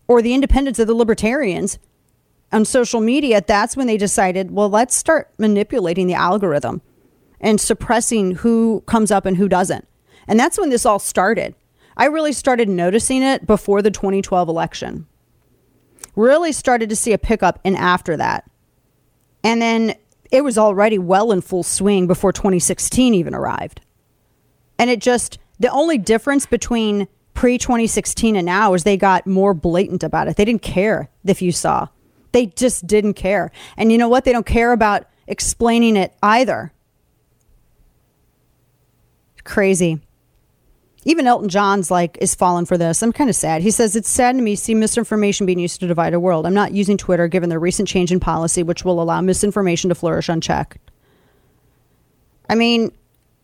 or 0.06 0.22
the 0.22 0.34
independence 0.34 0.78
of 0.78 0.86
the 0.86 0.94
libertarians 0.94 1.78
on 2.52 2.64
social 2.64 3.00
media, 3.00 3.42
that's 3.44 3.76
when 3.76 3.86
they 3.86 3.96
decided, 3.96 4.50
well, 4.50 4.68
let's 4.68 4.94
start 4.94 5.32
manipulating 5.38 6.06
the 6.06 6.14
algorithm 6.14 6.82
and 7.40 7.60
suppressing 7.60 8.36
who 8.36 8.82
comes 8.86 9.10
up 9.10 9.26
and 9.26 9.36
who 9.36 9.48
doesn't. 9.48 9.86
And 10.26 10.38
that's 10.38 10.58
when 10.58 10.70
this 10.70 10.86
all 10.86 10.98
started. 10.98 11.54
I 11.96 12.06
really 12.06 12.32
started 12.32 12.68
noticing 12.68 13.22
it 13.22 13.46
before 13.46 13.82
the 13.82 13.90
2012 13.90 14.48
election. 14.48 15.06
Really 16.16 16.52
started 16.52 16.88
to 16.90 16.96
see 16.96 17.12
a 17.12 17.18
pickup 17.18 17.58
in 17.64 17.76
after 17.76 18.16
that. 18.16 18.48
And 19.42 19.60
then 19.60 19.94
it 20.30 20.42
was 20.42 20.58
already 20.58 20.98
well 20.98 21.32
in 21.32 21.40
full 21.40 21.62
swing 21.62 22.06
before 22.06 22.32
2016 22.32 23.14
even 23.14 23.34
arrived. 23.34 23.80
And 24.78 24.90
it 24.90 25.00
just, 25.00 25.38
the 25.58 25.68
only 25.68 25.98
difference 25.98 26.46
between 26.46 27.08
pre 27.34 27.58
2016 27.58 28.36
and 28.36 28.46
now 28.46 28.74
is 28.74 28.84
they 28.84 28.96
got 28.96 29.26
more 29.26 29.54
blatant 29.54 30.02
about 30.02 30.28
it. 30.28 30.36
They 30.36 30.44
didn't 30.44 30.62
care 30.62 31.10
if 31.24 31.42
you 31.42 31.52
saw. 31.52 31.88
They 32.32 32.46
just 32.46 32.86
didn't 32.86 33.14
care. 33.14 33.52
And 33.76 33.92
you 33.92 33.98
know 33.98 34.08
what? 34.08 34.24
They 34.24 34.32
don't 34.32 34.46
care 34.46 34.72
about 34.72 35.06
explaining 35.26 35.96
it 35.96 36.14
either. 36.22 36.72
Crazy. 39.44 40.00
Even 41.04 41.26
Elton 41.26 41.48
John's 41.48 41.90
like 41.90 42.16
is 42.20 42.34
falling 42.34 42.64
for 42.64 42.78
this. 42.78 43.02
I'm 43.02 43.12
kind 43.12 43.28
of 43.28 43.36
sad. 43.36 43.62
He 43.62 43.70
says 43.70 43.94
it's 43.94 44.08
sad 44.08 44.36
to 44.36 44.42
me 44.42 44.56
see 44.56 44.74
misinformation 44.74 45.44
being 45.44 45.58
used 45.58 45.80
to 45.80 45.86
divide 45.86 46.14
a 46.14 46.20
world. 46.20 46.46
I'm 46.46 46.54
not 46.54 46.72
using 46.72 46.96
Twitter 46.96 47.28
given 47.28 47.50
the 47.50 47.58
recent 47.58 47.88
change 47.88 48.10
in 48.10 48.20
policy, 48.20 48.62
which 48.62 48.84
will 48.84 49.02
allow 49.02 49.20
misinformation 49.20 49.88
to 49.90 49.94
flourish 49.94 50.28
unchecked. 50.28 50.78
I 52.48 52.54
mean, 52.54 52.92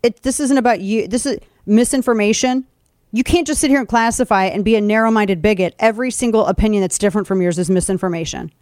it. 0.03 0.23
This 0.23 0.41
isn't 0.41 0.59
about 0.59 0.81
you. 0.81 1.07
This 1.07 1.27
is 1.27 1.39
misinformation. 1.67 2.67
You 3.13 3.25
can't 3.25 3.47
just 3.47 3.61
sit 3.61 3.71
here 3.71 3.81
and 3.81 3.89
classify 3.89 4.45
and 4.45 4.65
be 4.65 4.77
a 4.77 4.81
narrow-minded 4.81 5.43
bigot. 5.43 5.75
Every 5.81 6.11
single 6.11 6.47
opinion 6.47 6.81
that's 6.81 6.97
different 6.97 7.27
from 7.27 7.43
yours 7.43 7.59
is 7.59 7.69
misinformation. 7.69 8.53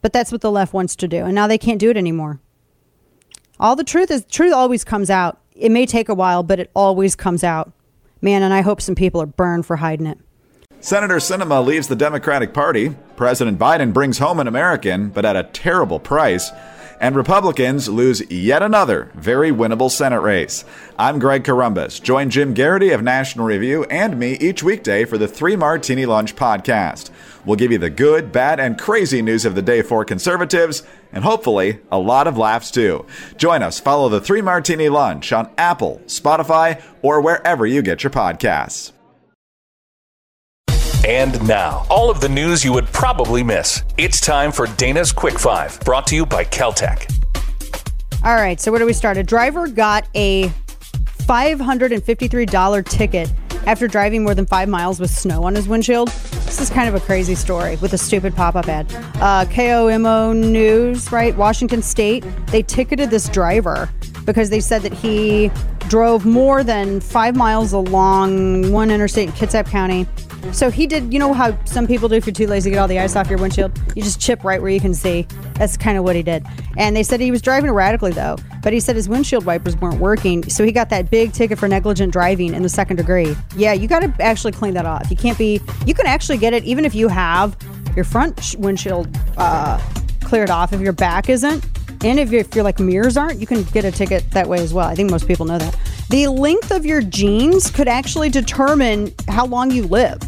But 0.00 0.14
that's 0.14 0.32
what 0.32 0.40
the 0.40 0.50
left 0.50 0.72
wants 0.72 0.96
to 0.96 1.06
do, 1.06 1.24
and 1.24 1.34
now 1.34 1.46
they 1.46 1.58
can't 1.58 1.78
do 1.78 1.90
it 1.90 1.98
anymore. 1.98 2.40
All 3.58 3.76
the 3.76 3.84
truth 3.84 4.10
is 4.10 4.24
truth 4.24 4.54
always 4.54 4.84
comes 4.84 5.10
out 5.10 5.38
it 5.60 5.70
may 5.70 5.86
take 5.86 6.08
a 6.08 6.14
while, 6.14 6.42
but 6.42 6.58
it 6.58 6.70
always 6.74 7.14
comes 7.14 7.44
out. 7.44 7.72
Man, 8.22 8.42
and 8.42 8.52
I 8.52 8.62
hope 8.62 8.80
some 8.80 8.94
people 8.94 9.20
are 9.22 9.26
burned 9.26 9.66
for 9.66 9.76
hiding 9.76 10.06
it. 10.06 10.18
Senator 10.80 11.16
Sinema 11.16 11.64
leaves 11.64 11.88
the 11.88 11.96
Democratic 11.96 12.54
Party. 12.54 12.96
President 13.16 13.58
Biden 13.58 13.92
brings 13.92 14.18
home 14.18 14.40
an 14.40 14.48
American, 14.48 15.10
but 15.10 15.26
at 15.26 15.36
a 15.36 15.42
terrible 15.42 16.00
price. 16.00 16.50
And 17.00 17.16
Republicans 17.16 17.88
lose 17.88 18.30
yet 18.30 18.62
another 18.62 19.10
very 19.14 19.50
winnable 19.50 19.90
Senate 19.90 20.20
race. 20.20 20.66
I'm 20.98 21.18
Greg 21.18 21.44
Corombos. 21.44 22.00
Join 22.02 22.28
Jim 22.28 22.52
Geraghty 22.54 22.90
of 22.90 23.02
National 23.02 23.46
Review 23.46 23.84
and 23.84 24.18
me 24.18 24.34
each 24.34 24.62
weekday 24.62 25.06
for 25.06 25.16
the 25.16 25.26
Three 25.26 25.56
Martini 25.56 26.04
Lunch 26.04 26.36
podcast. 26.36 27.08
We'll 27.46 27.56
give 27.56 27.72
you 27.72 27.78
the 27.78 27.88
good, 27.88 28.32
bad, 28.32 28.60
and 28.60 28.78
crazy 28.78 29.22
news 29.22 29.46
of 29.46 29.54
the 29.54 29.62
day 29.62 29.80
for 29.80 30.04
conservatives, 30.04 30.82
and 31.10 31.24
hopefully 31.24 31.80
a 31.90 31.98
lot 31.98 32.26
of 32.26 32.36
laughs 32.36 32.70
too. 32.70 33.06
Join 33.38 33.62
us, 33.62 33.80
follow 33.80 34.10
the 34.10 34.20
Three 34.20 34.42
Martini 34.42 34.90
Lunch 34.90 35.32
on 35.32 35.50
Apple, 35.56 36.02
Spotify, 36.04 36.82
or 37.00 37.22
wherever 37.22 37.66
you 37.66 37.80
get 37.80 38.04
your 38.04 38.10
podcasts. 38.10 38.92
And 41.06 41.48
now, 41.48 41.86
all 41.88 42.10
of 42.10 42.20
the 42.20 42.28
news 42.28 42.62
you 42.62 42.74
would 42.74 42.86
probably 42.88 43.42
miss. 43.42 43.84
It's 43.96 44.20
time 44.20 44.52
for 44.52 44.66
Dana's 44.66 45.12
Quick 45.12 45.38
Five, 45.38 45.80
brought 45.80 46.06
to 46.08 46.14
you 46.14 46.26
by 46.26 46.44
Keltec. 46.44 47.10
All 48.22 48.34
right, 48.34 48.60
so 48.60 48.70
where 48.70 48.78
do 48.78 48.84
we 48.84 48.92
start? 48.92 49.16
A 49.16 49.22
driver 49.22 49.66
got 49.66 50.06
a 50.14 50.52
$553 51.22 52.86
ticket 52.86 53.32
after 53.66 53.88
driving 53.88 54.22
more 54.22 54.34
than 54.34 54.44
five 54.44 54.68
miles 54.68 55.00
with 55.00 55.10
snow 55.10 55.44
on 55.44 55.54
his 55.54 55.66
windshield. 55.66 56.08
This 56.08 56.60
is 56.60 56.68
kind 56.68 56.86
of 56.86 56.94
a 56.94 57.00
crazy 57.00 57.34
story 57.34 57.76
with 57.76 57.94
a 57.94 57.98
stupid 57.98 58.36
pop 58.36 58.54
up 58.54 58.68
ad. 58.68 58.92
Uh, 59.22 59.46
KOMO 59.46 60.36
News, 60.36 61.10
right? 61.10 61.34
Washington 61.34 61.80
State, 61.80 62.26
they 62.48 62.62
ticketed 62.62 63.08
this 63.08 63.26
driver 63.30 63.88
because 64.26 64.50
they 64.50 64.60
said 64.60 64.82
that 64.82 64.92
he 64.92 65.50
drove 65.88 66.26
more 66.26 66.62
than 66.62 67.00
five 67.00 67.34
miles 67.34 67.72
along 67.72 68.70
one 68.70 68.90
interstate 68.90 69.28
in 69.28 69.34
Kitsap 69.34 69.66
County 69.66 70.06
so 70.52 70.70
he 70.70 70.86
did, 70.86 71.12
you 71.12 71.18
know 71.18 71.32
how 71.32 71.56
some 71.64 71.86
people 71.86 72.08
do 72.08 72.16
if 72.16 72.26
you're 72.26 72.34
too 72.34 72.46
lazy 72.46 72.70
to 72.70 72.74
get 72.74 72.80
all 72.80 72.88
the 72.88 72.98
ice 72.98 73.16
off 73.16 73.28
your 73.28 73.38
windshield? 73.38 73.72
You 73.94 74.02
just 74.02 74.20
chip 74.20 74.42
right 74.42 74.60
where 74.60 74.70
you 74.70 74.80
can 74.80 74.94
see. 74.94 75.26
That's 75.54 75.76
kind 75.76 75.96
of 75.96 76.04
what 76.04 76.16
he 76.16 76.22
did. 76.22 76.44
And 76.76 76.96
they 76.96 77.02
said 77.02 77.20
he 77.20 77.30
was 77.30 77.42
driving 77.42 77.68
erratically 77.68 78.12
though, 78.12 78.36
but 78.62 78.72
he 78.72 78.80
said 78.80 78.96
his 78.96 79.08
windshield 79.08 79.44
wipers 79.44 79.76
weren't 79.76 80.00
working. 80.00 80.48
So 80.48 80.64
he 80.64 80.72
got 80.72 80.90
that 80.90 81.10
big 81.10 81.32
ticket 81.32 81.58
for 81.58 81.68
negligent 81.68 82.12
driving 82.12 82.54
in 82.54 82.62
the 82.62 82.68
second 82.68 82.96
degree. 82.96 83.36
Yeah, 83.56 83.72
you 83.72 83.86
got 83.86 84.00
to 84.00 84.14
actually 84.22 84.52
clean 84.52 84.74
that 84.74 84.86
off. 84.86 85.10
You 85.10 85.16
can't 85.16 85.38
be, 85.38 85.60
you 85.86 85.94
can 85.94 86.06
actually 86.06 86.38
get 86.38 86.52
it 86.52 86.64
even 86.64 86.84
if 86.84 86.94
you 86.94 87.08
have 87.08 87.56
your 87.94 88.04
front 88.04 88.56
windshield 88.58 89.08
uh, 89.36 89.80
cleared 90.22 90.50
off, 90.50 90.72
if 90.72 90.80
your 90.80 90.92
back 90.92 91.28
isn't. 91.28 91.64
And 92.02 92.18
if 92.18 92.30
you're, 92.30 92.40
if 92.40 92.54
you're 92.54 92.64
like 92.64 92.80
mirrors 92.80 93.16
aren't, 93.16 93.40
you 93.40 93.46
can 93.46 93.62
get 93.64 93.84
a 93.84 93.90
ticket 93.90 94.30
that 94.30 94.48
way 94.48 94.58
as 94.60 94.72
well. 94.72 94.88
I 94.88 94.94
think 94.94 95.10
most 95.10 95.26
people 95.26 95.44
know 95.44 95.58
that. 95.58 95.76
The 96.10 96.26
length 96.26 96.72
of 96.72 96.84
your 96.84 97.02
genes 97.02 97.70
could 97.70 97.86
actually 97.86 98.30
determine 98.30 99.14
how 99.28 99.46
long 99.46 99.70
you 99.70 99.84
live. 99.84 100.18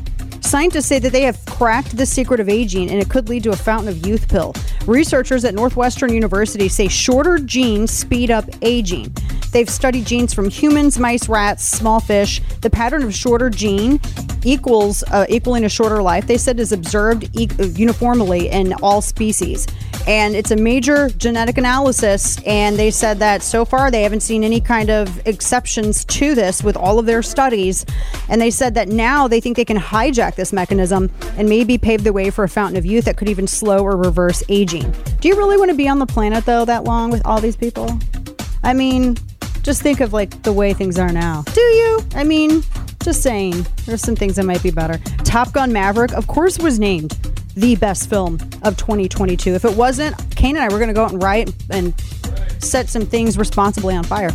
Scientists 0.42 0.86
say 0.86 0.98
that 0.98 1.12
they 1.12 1.22
have 1.22 1.42
cracked 1.46 1.96
the 1.96 2.04
secret 2.04 2.40
of 2.40 2.48
aging 2.48 2.90
and 2.90 3.00
it 3.00 3.08
could 3.08 3.28
lead 3.28 3.42
to 3.44 3.50
a 3.50 3.56
fountain 3.56 3.88
of 3.88 4.06
youth 4.06 4.28
pill. 4.28 4.54
Researchers 4.86 5.44
at 5.44 5.54
Northwestern 5.54 6.12
University 6.12 6.68
say 6.68 6.88
shorter 6.88 7.38
genes 7.38 7.90
speed 7.90 8.30
up 8.30 8.44
aging. 8.60 9.14
They've 9.52 9.68
studied 9.68 10.06
genes 10.06 10.32
from 10.32 10.48
humans, 10.48 10.98
mice, 10.98 11.28
rats, 11.28 11.62
small 11.62 12.00
fish. 12.00 12.40
The 12.62 12.70
pattern 12.70 13.02
of 13.02 13.14
shorter 13.14 13.50
gene 13.50 14.00
equals 14.44 15.04
uh, 15.04 15.26
equaling 15.28 15.64
a 15.64 15.68
shorter 15.68 16.02
life. 16.02 16.26
They 16.26 16.38
said 16.38 16.58
is 16.58 16.72
observed 16.72 17.28
e- 17.38 17.48
uniformly 17.74 18.48
in 18.48 18.72
all 18.82 19.02
species. 19.02 19.66
And 20.06 20.34
it's 20.34 20.50
a 20.50 20.56
major 20.56 21.10
genetic 21.10 21.58
analysis. 21.58 22.42
And 22.44 22.76
they 22.76 22.90
said 22.90 23.18
that 23.18 23.42
so 23.42 23.64
far 23.64 23.90
they 23.90 24.02
haven't 24.02 24.20
seen 24.20 24.42
any 24.42 24.60
kind 24.60 24.90
of 24.90 25.24
exceptions 25.26 26.04
to 26.06 26.34
this 26.34 26.64
with 26.64 26.76
all 26.76 26.98
of 26.98 27.06
their 27.06 27.22
studies. 27.22 27.84
And 28.28 28.40
they 28.40 28.50
said 28.50 28.74
that 28.74 28.88
now 28.88 29.28
they 29.28 29.40
think 29.40 29.56
they 29.56 29.64
can 29.64 29.78
hijack 29.78 30.31
this 30.36 30.52
mechanism 30.52 31.10
and 31.36 31.48
maybe 31.48 31.78
pave 31.78 32.04
the 32.04 32.12
way 32.12 32.30
for 32.30 32.44
a 32.44 32.48
fountain 32.48 32.76
of 32.76 32.86
youth 32.86 33.04
that 33.04 33.16
could 33.16 33.28
even 33.28 33.46
slow 33.46 33.84
or 33.84 33.96
reverse 33.96 34.42
aging. 34.48 34.92
Do 35.20 35.28
you 35.28 35.36
really 35.36 35.56
want 35.56 35.70
to 35.70 35.76
be 35.76 35.88
on 35.88 35.98
the 35.98 36.06
planet, 36.06 36.44
though, 36.44 36.64
that 36.64 36.84
long 36.84 37.10
with 37.10 37.22
all 37.24 37.40
these 37.40 37.56
people? 37.56 37.98
I 38.62 38.72
mean, 38.72 39.16
just 39.62 39.82
think 39.82 40.00
of 40.00 40.12
like 40.12 40.42
the 40.42 40.52
way 40.52 40.72
things 40.72 40.98
are 40.98 41.12
now. 41.12 41.42
Do 41.54 41.60
you? 41.60 42.00
I 42.14 42.24
mean, 42.24 42.62
just 43.02 43.22
saying. 43.22 43.66
There's 43.86 44.02
some 44.02 44.16
things 44.16 44.36
that 44.36 44.44
might 44.44 44.62
be 44.62 44.70
better. 44.70 44.98
Top 45.24 45.52
Gun 45.52 45.72
Maverick, 45.72 46.12
of 46.12 46.26
course, 46.26 46.58
was 46.58 46.78
named 46.78 47.12
the 47.54 47.76
best 47.76 48.08
film 48.08 48.34
of 48.62 48.76
2022. 48.76 49.54
If 49.54 49.64
it 49.64 49.76
wasn't, 49.76 50.16
Kane 50.36 50.56
and 50.56 50.64
I 50.64 50.68
were 50.68 50.78
going 50.78 50.88
to 50.88 50.94
go 50.94 51.04
out 51.04 51.12
and 51.12 51.22
riot 51.22 51.52
and 51.70 51.98
set 52.58 52.88
some 52.88 53.04
things 53.04 53.36
responsibly 53.36 53.94
on 53.94 54.04
fire. 54.04 54.30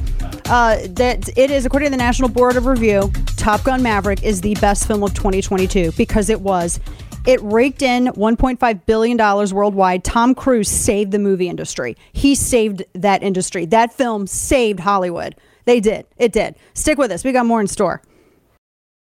Uh, 0.49 0.79
that 0.91 1.27
it 1.37 1.51
is, 1.51 1.65
according 1.65 1.87
to 1.87 1.91
the 1.91 1.97
National 1.97 2.29
Board 2.29 2.55
of 2.55 2.65
Review, 2.65 3.11
Top 3.35 3.63
Gun 3.63 3.83
Maverick 3.83 4.23
is 4.23 4.39
the 4.39 4.55
best 4.55 4.87
film 4.87 5.03
of 5.03 5.13
2022 5.13 5.91
because 5.97 6.29
it 6.29 6.39
was. 6.39 6.79
It 7.25 7.41
raked 7.41 7.81
in 7.81 8.05
$1.5 8.05 8.85
billion 8.85 9.17
worldwide. 9.53 10.05
Tom 10.05 10.33
Cruise 10.33 10.69
saved 10.69 11.11
the 11.11 11.19
movie 11.19 11.49
industry. 11.49 11.97
He 12.13 12.33
saved 12.33 12.85
that 12.93 13.23
industry. 13.23 13.65
That 13.65 13.91
film 13.91 14.25
saved 14.25 14.79
Hollywood. 14.79 15.35
They 15.65 15.81
did. 15.81 16.05
It 16.17 16.31
did. 16.31 16.55
Stick 16.73 16.97
with 16.97 17.11
us. 17.11 17.25
We 17.25 17.33
got 17.33 17.45
more 17.45 17.59
in 17.59 17.67
store. 17.67 18.01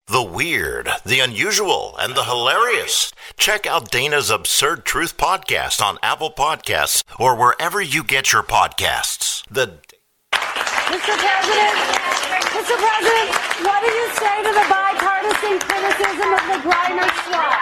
The 0.08 0.22
weird, 0.22 0.90
the 1.06 1.22
unusual, 1.22 1.96
and 1.98 2.14
the 2.14 2.26
hilarious. 2.26 3.14
Check 3.38 3.66
out 3.66 3.90
Dana's 3.90 4.30
Absurd 4.30 4.86
Truth 4.86 5.18
podcast 5.18 5.82
on 5.82 5.98
Apple 6.04 6.30
Podcasts 6.30 7.04
or 7.18 7.36
wherever 7.36 7.82
you 7.82 8.04
get 8.04 8.34
your 8.34 8.44
podcasts. 8.44 9.44
The 9.50 9.80
Mr. 10.54 11.14
President, 11.18 11.76
Mr. 12.54 12.76
President, 12.78 13.30
what 13.66 13.80
do 13.82 13.90
you 13.90 14.08
say 14.14 14.36
to 14.46 14.52
the 14.54 14.66
bipartisan 14.70 15.58
criticism 15.66 16.30
of 16.30 16.44
the 16.46 16.58
Griner 16.62 17.10
swap? 17.26 17.58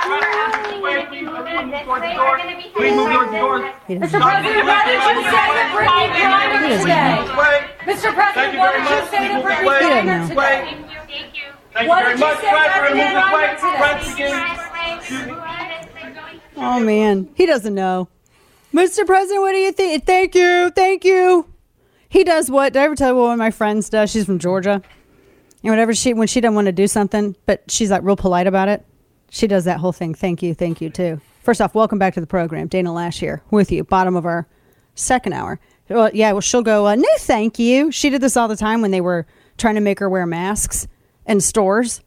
Please 2.76 2.94
move 2.96 3.12
towards 3.12 3.32
the 3.32 3.38
doors. 3.40 3.64
Mr. 3.88 4.20
President, 4.20 4.66
what 4.68 4.84
did 4.86 5.00
you 5.00 5.24
say 5.24 5.48
to 5.56 5.64
Brittany 5.72 6.20
Griner 6.20 6.60
today? 6.82 7.16
Mr. 7.88 8.10
President, 8.14 8.60
what 8.60 8.72
did 8.76 8.84
you 8.90 9.00
say 9.10 9.24
to 9.28 9.40
Brittany 9.42 9.68
Griner 9.70 10.20
today? 10.28 10.58
Thank 11.74 11.88
you 11.88 11.90
What 11.90 12.00
did 12.04 12.20
you 12.20 12.26
say 12.36 12.42
to 12.42 12.52
we're 12.52 12.92
going 12.92 12.92
to 12.92 13.00
move 13.00 13.32
Brittany. 13.32 13.62
Griner 13.62 13.78
Friends, 13.80 14.06
again. 14.14 15.38
Oh 16.58 16.80
man, 16.80 17.30
he 17.36 17.46
doesn't 17.46 17.74
know. 17.74 18.08
Mr. 18.74 19.06
President, 19.06 19.42
what 19.42 19.52
do 19.52 19.58
you 19.58 19.72
think? 19.72 20.06
Thank 20.06 20.36
you, 20.36 20.70
thank 20.72 21.04
you. 21.04 21.51
He 22.12 22.24
does 22.24 22.52
what? 22.52 22.74
Did 22.74 22.82
I 22.82 22.86
ever 22.86 22.96
tell 22.96 23.10
you 23.10 23.16
what 23.16 23.24
one 23.24 23.34
of 23.34 23.40
my 23.40 23.52
friends 23.52 23.90
does? 23.90 24.12
She's 24.12 24.26
from 24.26 24.38
Georgia, 24.38 24.82
and 25.64 25.72
whatever 25.72 25.94
she 25.94 26.14
when 26.14 26.28
she 26.28 26.42
doesn't 26.42 26.56
want 26.56 26.66
to 26.66 26.74
do 26.74 26.86
something, 26.88 27.36
but 27.46 27.64
she's 27.70 27.90
like 27.90 28.04
real 28.04 28.18
polite 28.18 28.48
about 28.48 28.68
it, 28.68 28.86
she 29.30 29.48
does 29.48 29.64
that 29.64 29.80
whole 29.80 29.94
thing. 29.94 30.14
Thank 30.14 30.44
you, 30.44 30.54
thank 30.54 30.82
you 30.82 30.90
too. 30.90 31.22
First 31.42 31.62
off, 31.62 31.74
welcome 31.74 31.98
back 31.98 32.14
to 32.16 32.22
the 32.22 32.28
program. 32.28 32.68
Dana 32.68 32.90
Loesch 32.90 33.20
here 33.20 33.42
with 33.50 33.72
you. 33.72 33.84
Bottom 33.86 34.16
of 34.16 34.26
our 34.26 34.46
second 34.94 35.34
hour. 35.34 35.60
Well, 35.88 36.12
yeah, 36.14 36.34
well, 36.34 36.42
she'll 36.42 36.62
go. 36.62 36.88
Uh, 36.88 36.96
no, 36.96 37.08
thank 37.20 37.58
you. 37.58 37.92
She 37.92 38.10
did 38.10 38.22
this 38.22 38.36
all 38.36 38.48
the 38.48 38.58
time 38.58 38.82
when 38.82 38.92
they 38.92 39.02
were 39.02 39.26
trying 39.58 39.76
to 39.76 39.82
make 39.82 40.00
her 40.00 40.10
wear 40.10 40.26
masks 40.26 40.88
in 41.26 41.40
stores 41.40 42.02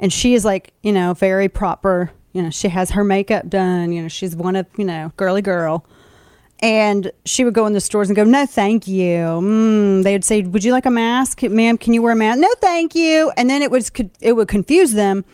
and 0.00 0.12
she 0.12 0.34
is 0.34 0.44
like 0.44 0.72
you 0.82 0.92
know 0.92 1.14
very 1.14 1.48
proper 1.48 2.10
you 2.32 2.42
know 2.42 2.50
she 2.50 2.68
has 2.68 2.90
her 2.90 3.04
makeup 3.04 3.48
done 3.48 3.92
you 3.92 4.02
know 4.02 4.08
she's 4.08 4.34
one 4.34 4.56
of 4.56 4.66
you 4.76 4.84
know 4.84 5.12
girly 5.16 5.42
girl 5.42 5.84
and 6.64 7.12
she 7.26 7.44
would 7.44 7.52
go 7.52 7.66
in 7.66 7.74
the 7.74 7.80
stores 7.80 8.08
and 8.08 8.16
go 8.16 8.24
no 8.24 8.46
thank 8.46 8.88
you. 8.88 9.18
Mm. 9.18 10.02
they 10.02 10.14
would 10.14 10.24
say 10.24 10.40
would 10.40 10.64
you 10.64 10.72
like 10.72 10.86
a 10.86 10.90
mask? 10.90 11.42
Ma'am 11.42 11.76
can 11.76 11.92
you 11.92 12.00
wear 12.00 12.12
a 12.12 12.16
mask? 12.16 12.40
No 12.40 12.48
thank 12.58 12.94
you. 12.94 13.30
And 13.36 13.50
then 13.50 13.60
it 13.60 13.70
was 13.70 13.92
it 14.22 14.32
would 14.32 14.48
confuse 14.48 14.92
them 14.92 15.26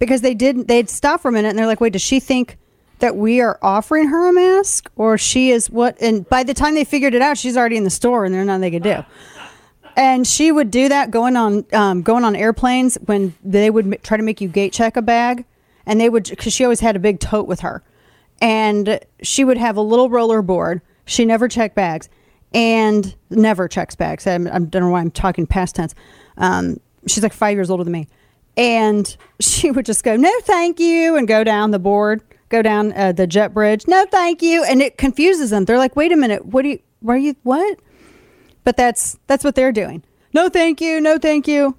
because 0.00 0.22
they 0.22 0.34
didn't 0.34 0.66
they'd 0.66 0.90
stop 0.90 1.20
for 1.20 1.28
a 1.28 1.32
minute 1.32 1.50
and 1.50 1.58
they're 1.58 1.68
like 1.68 1.80
wait 1.80 1.92
does 1.92 2.02
she 2.02 2.18
think 2.18 2.58
that 2.98 3.16
we 3.16 3.40
are 3.40 3.60
offering 3.62 4.08
her 4.08 4.28
a 4.28 4.32
mask? 4.32 4.90
Or 4.96 5.16
she 5.16 5.50
is 5.50 5.70
what? 5.70 5.96
And 6.02 6.28
by 6.28 6.42
the 6.42 6.54
time 6.54 6.74
they 6.74 6.84
figured 6.84 7.14
it 7.14 7.22
out 7.22 7.38
she's 7.38 7.56
already 7.56 7.76
in 7.76 7.84
the 7.84 7.90
store 7.90 8.24
and 8.24 8.34
there's 8.34 8.44
nothing 8.44 8.60
they 8.62 8.70
could 8.72 8.82
do. 8.82 9.04
And 9.96 10.26
she 10.26 10.50
would 10.50 10.72
do 10.72 10.88
that 10.88 11.12
going 11.12 11.36
on 11.36 11.64
um, 11.72 12.02
going 12.02 12.24
on 12.24 12.34
airplanes 12.34 12.98
when 13.04 13.34
they 13.44 13.70
would 13.70 13.86
m- 13.86 14.00
try 14.02 14.16
to 14.16 14.22
make 14.24 14.40
you 14.40 14.48
gate 14.48 14.72
check 14.72 14.96
a 14.96 15.02
bag. 15.02 15.44
And 15.86 16.00
they 16.00 16.08
would 16.08 16.28
because 16.28 16.52
she 16.52 16.64
always 16.64 16.80
had 16.80 16.96
a 16.96 16.98
big 16.98 17.20
tote 17.20 17.46
with 17.46 17.60
her 17.60 17.84
and 18.42 19.00
she 19.22 19.44
would 19.44 19.56
have 19.56 19.76
a 19.76 19.80
little 19.80 20.10
roller 20.10 20.42
board 20.42 20.82
she 21.06 21.24
never 21.24 21.48
checked 21.48 21.74
bags 21.74 22.08
and 22.52 23.16
never 23.30 23.68
checks 23.68 23.94
bags 23.94 24.26
I'm, 24.26 24.46
I 24.46 24.58
don't 24.58 24.82
know 24.82 24.90
why 24.90 25.00
i'm 25.00 25.10
talking 25.10 25.46
past 25.46 25.76
tense 25.76 25.94
um, 26.36 26.78
she's 27.06 27.22
like 27.22 27.32
five 27.32 27.56
years 27.56 27.70
older 27.70 27.84
than 27.84 27.92
me 27.92 28.08
and 28.56 29.16
she 29.40 29.70
would 29.70 29.86
just 29.86 30.04
go 30.04 30.16
no 30.16 30.32
thank 30.42 30.78
you 30.78 31.16
and 31.16 31.26
go 31.26 31.42
down 31.44 31.70
the 31.70 31.78
board 31.78 32.20
go 32.50 32.60
down 32.60 32.92
uh, 32.92 33.12
the 33.12 33.26
jet 33.26 33.54
bridge 33.54 33.88
no 33.88 34.04
thank 34.10 34.42
you 34.42 34.62
and 34.64 34.82
it 34.82 34.98
confuses 34.98 35.48
them 35.48 35.64
they're 35.64 35.78
like 35.78 35.96
wait 35.96 36.12
a 36.12 36.16
minute 36.16 36.44
what 36.44 36.62
do 36.62 36.68
you 36.68 36.78
where 37.00 37.16
are 37.16 37.20
you 37.20 37.34
what 37.44 37.78
but 38.64 38.76
that's 38.76 39.18
that's 39.26 39.44
what 39.44 39.54
they're 39.54 39.72
doing. 39.72 40.02
No, 40.32 40.48
thank 40.48 40.80
you. 40.80 41.00
No, 41.00 41.18
thank 41.18 41.46
you. 41.48 41.76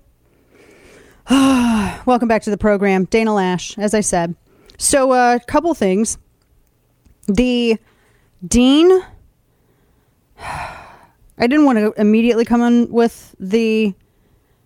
Welcome 1.30 2.28
back 2.28 2.44
to 2.44 2.50
the 2.50 2.58
program, 2.58 3.06
Dana 3.06 3.32
Loesch. 3.32 3.78
As 3.78 3.94
I 3.94 4.02
said, 4.02 4.36
so 4.78 5.14
a 5.14 5.36
uh, 5.36 5.40
couple 5.48 5.74
things. 5.74 6.18
The 7.28 7.78
dean. 8.46 9.02
I 10.40 11.48
didn't 11.48 11.66
want 11.66 11.80
to 11.80 11.94
immediately 12.00 12.46
come 12.46 12.62
in 12.62 12.92
with 12.92 13.36
the 13.40 13.94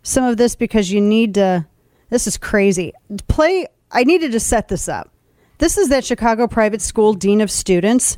some 0.04 0.24
of 0.24 0.38
this 0.38 0.56
because 0.56 0.92
you 0.92 1.02
need 1.02 1.36
to. 1.36 1.66
This 2.10 2.28
is 2.28 2.38
crazy. 2.38 2.94
Play. 3.28 3.68
I 3.92 4.04
needed 4.04 4.32
to 4.34 4.40
set 4.40 4.68
this 4.68 4.88
up. 4.90 5.12
This 5.60 5.78
is 5.78 5.90
that 5.90 6.06
Chicago 6.06 6.48
private 6.48 6.82
school 6.82 7.14
dean 7.14 7.42
of 7.42 7.50
students. 7.52 8.18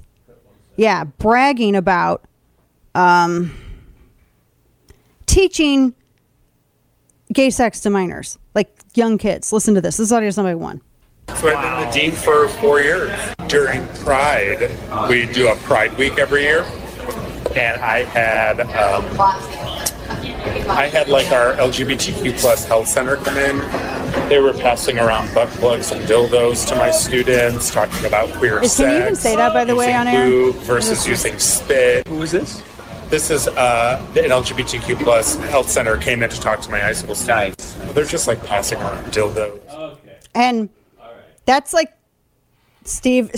Yeah, 0.76 1.04
bragging 1.04 1.76
about. 1.76 2.26
Um, 2.96 3.56
teaching 5.26 5.94
gay 7.32 7.50
sex 7.50 7.80
to 7.82 7.90
minors, 7.90 8.40
like 8.56 8.76
young 8.96 9.18
kids. 9.18 9.54
Listen 9.54 9.76
to 9.76 9.82
this. 9.82 9.98
This 9.98 10.12
audio 10.12 10.28
is 10.28 10.38
audio 10.38 10.52
number 10.52 10.64
one. 10.64 10.82
So 11.38 11.48
I've 11.56 11.62
been 11.64 11.86
the 11.88 11.92
dean 11.92 12.12
for 12.12 12.48
four 12.48 12.82
years. 12.82 13.12
During 13.48 13.88
Pride, 14.04 14.70
we 15.10 15.26
do 15.26 15.48
a 15.50 15.56
Pride 15.58 15.98
Week 15.98 16.18
every 16.20 16.44
year, 16.44 16.64
and 17.56 17.82
I 17.82 18.04
had 18.04 18.62
um, 18.62 19.06
I 20.70 20.88
had 20.88 21.08
like 21.10 21.32
our 21.32 21.54
LGBTQ 21.56 22.40
plus 22.40 22.66
health 22.66 22.88
center 22.88 23.16
come 23.18 23.38
in. 23.38 23.58
They 24.30 24.40
were 24.40 24.54
passing 24.54 25.00
around 25.00 25.34
butt 25.34 25.50
plugs 25.50 25.92
and 25.92 26.02
dildos 26.06 26.68
to 26.68 26.76
my 26.76 26.92
students, 26.92 27.72
talking 27.72 28.06
about 28.06 28.32
queer 28.34 28.62
Is- 28.62 28.74
sex. 28.74 28.86
Can 28.88 28.96
you 28.96 29.02
even 29.02 29.16
say 29.16 29.36
that, 29.36 29.54
by 29.54 29.66
the 29.66 29.76
way, 29.76 29.86
using 29.88 29.96
on 30.00 30.08
air? 30.08 30.28
lube 30.28 30.56
versus 30.58 31.08
using 31.08 31.40
spit. 31.40 32.08
Who 32.08 32.22
is 32.22 32.32
this? 32.32 32.62
This 33.10 33.32
is 33.32 33.48
uh, 33.48 34.06
the 34.14 34.22
LGBTQ 34.22 35.02
plus 35.04 35.36
health 35.50 35.68
center 35.70 35.98
came 35.98 36.22
in 36.22 36.30
to 36.30 36.40
talk 36.40 36.62
to 36.62 36.70
my 36.70 36.80
high 36.80 36.94
school 36.94 37.16
students. 37.16 37.74
They're 37.94 38.06
just 38.06 38.28
like 38.28 38.46
passing 38.46 38.78
around 38.80 39.06
dildos. 39.12 39.68
Okay. 39.70 40.18
And 40.36 40.70
that's 41.50 41.74
like 41.74 41.92
Steve. 42.84 43.32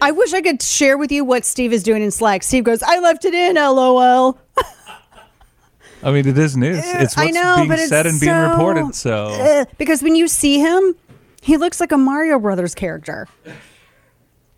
I 0.00 0.12
wish 0.12 0.32
I 0.32 0.40
could 0.40 0.62
share 0.62 0.96
with 0.96 1.10
you 1.10 1.24
what 1.24 1.44
Steve 1.44 1.72
is 1.72 1.82
doing 1.82 2.04
in 2.04 2.12
Slack. 2.12 2.44
Steve 2.44 2.62
goes, 2.62 2.84
I 2.84 3.00
left 3.00 3.24
it 3.24 3.34
in, 3.34 3.56
lol. 3.56 4.38
I 6.04 6.12
mean, 6.12 6.28
it 6.28 6.38
is 6.38 6.56
news. 6.56 6.78
It's 6.84 7.16
what's 7.16 7.34
know, 7.34 7.66
being 7.66 7.76
said 7.88 8.06
and 8.06 8.20
being 8.20 8.32
reported. 8.32 8.94
So 8.94 9.26
Uh, 9.26 9.64
because 9.76 10.04
when 10.04 10.14
you 10.14 10.28
see 10.28 10.60
him, 10.60 10.94
he 11.42 11.56
looks 11.56 11.80
like 11.80 11.90
a 11.90 11.98
Mario 11.98 12.38
Brothers 12.38 12.76
character. 12.76 13.26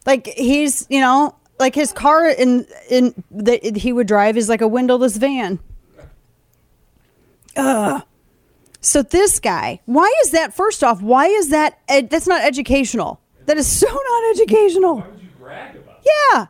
Like 0.05 0.27
he's, 0.27 0.87
you 0.91 1.01
know, 1.01 1.35
like 1.59 1.75
his 1.75 1.93
car 1.93 2.29
in 2.29 2.67
in 2.91 3.15
that 3.31 3.77
he 3.77 3.95
would 3.95 4.07
drive 4.07 4.37
is 4.37 4.51
like 4.51 4.61
a 4.61 4.69
windowless 4.69 5.17
van. 5.17 5.59
Ugh. 7.57 8.03
So 8.81 9.03
this 9.03 9.41
guy, 9.41 9.81
why 9.85 10.13
is 10.25 10.31
that? 10.31 10.55
First 10.55 10.83
off, 10.83 11.03
why 11.03 11.27
is 11.27 11.51
that? 11.51 11.79
Ed, 11.89 12.11
that's 12.11 12.27
not 12.27 12.43
educational. 12.43 13.21
That 13.47 13.59
is 13.59 13.67
so 13.67 13.87
not 13.93 14.31
educational. 14.31 14.97
Why 14.97 15.09
would 15.09 15.21
you 15.23 15.29
brag 15.39 15.77
about? 15.77 16.01
It? 16.03 16.09
Yeah. 16.33 16.47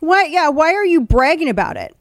Why? 0.00 0.24
Yeah. 0.24 0.48
Why 0.48 0.74
are 0.74 0.84
you 0.84 1.00
bragging 1.00 1.48
about 1.48 1.76
it? 1.76 1.94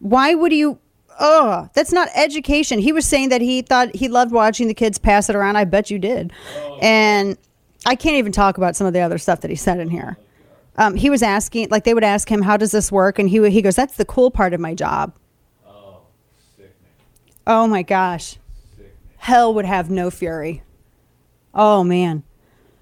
Why 0.00 0.34
would 0.34 0.52
you? 0.52 0.78
Oh, 1.20 1.68
that's 1.74 1.92
not 1.92 2.08
education. 2.14 2.78
He 2.78 2.92
was 2.92 3.06
saying 3.06 3.28
that 3.28 3.40
he 3.40 3.62
thought 3.62 3.94
he 3.94 4.08
loved 4.08 4.32
watching 4.32 4.66
the 4.66 4.74
kids 4.74 4.98
pass 4.98 5.28
it 5.28 5.36
around. 5.36 5.56
I 5.56 5.64
bet 5.64 5.90
you 5.90 5.98
did. 5.98 6.32
And 6.80 7.36
I 7.86 7.94
can't 7.94 8.16
even 8.16 8.32
talk 8.32 8.56
about 8.56 8.76
some 8.76 8.86
of 8.86 8.92
the 8.92 9.00
other 9.00 9.18
stuff 9.18 9.40
that 9.42 9.50
he 9.50 9.56
said 9.56 9.78
in 9.78 9.90
here. 9.90 10.16
Um, 10.76 10.94
he 10.94 11.10
was 11.10 11.22
asking, 11.22 11.68
like 11.70 11.84
they 11.84 11.94
would 11.94 12.04
ask 12.04 12.28
him, 12.30 12.42
"How 12.42 12.56
does 12.56 12.70
this 12.70 12.90
work?" 12.90 13.18
And 13.18 13.28
he 13.28 13.50
he 13.50 13.62
goes, 13.62 13.76
"That's 13.76 13.96
the 13.96 14.04
cool 14.04 14.30
part 14.30 14.54
of 14.54 14.60
my 14.60 14.74
job." 14.74 15.14
Oh, 15.66 16.00
sick, 16.56 16.74
oh 17.46 17.66
my 17.66 17.82
gosh, 17.82 18.38
hell 19.22 19.54
would 19.54 19.64
have 19.64 19.88
no 19.88 20.10
fury. 20.10 20.62
Oh 21.54 21.84
man. 21.84 22.24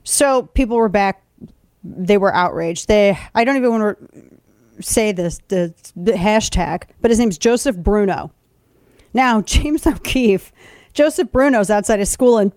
So 0.05 0.45
people 0.45 0.78
were 0.78 0.88
back 0.88 1.22
they 1.84 2.16
were 2.16 2.34
outraged. 2.34 2.88
They 2.88 3.18
I 3.34 3.45
don't 3.45 3.57
even 3.57 3.70
want 3.70 3.99
to 3.99 4.82
say 4.82 5.12
this 5.12 5.38
the, 5.49 5.74
the 5.95 6.12
hashtag, 6.12 6.84
but 7.03 7.11
his 7.11 7.18
name's 7.18 7.36
Joseph 7.36 7.76
Bruno. 7.76 8.32
Now 9.12 9.41
James 9.55 9.86
O'Keefe, 9.86 10.51
Joseph 10.95 11.30
Bruno's 11.30 11.68
outside 11.68 12.01
of 12.01 12.09
school 12.09 12.38
and 12.38 12.53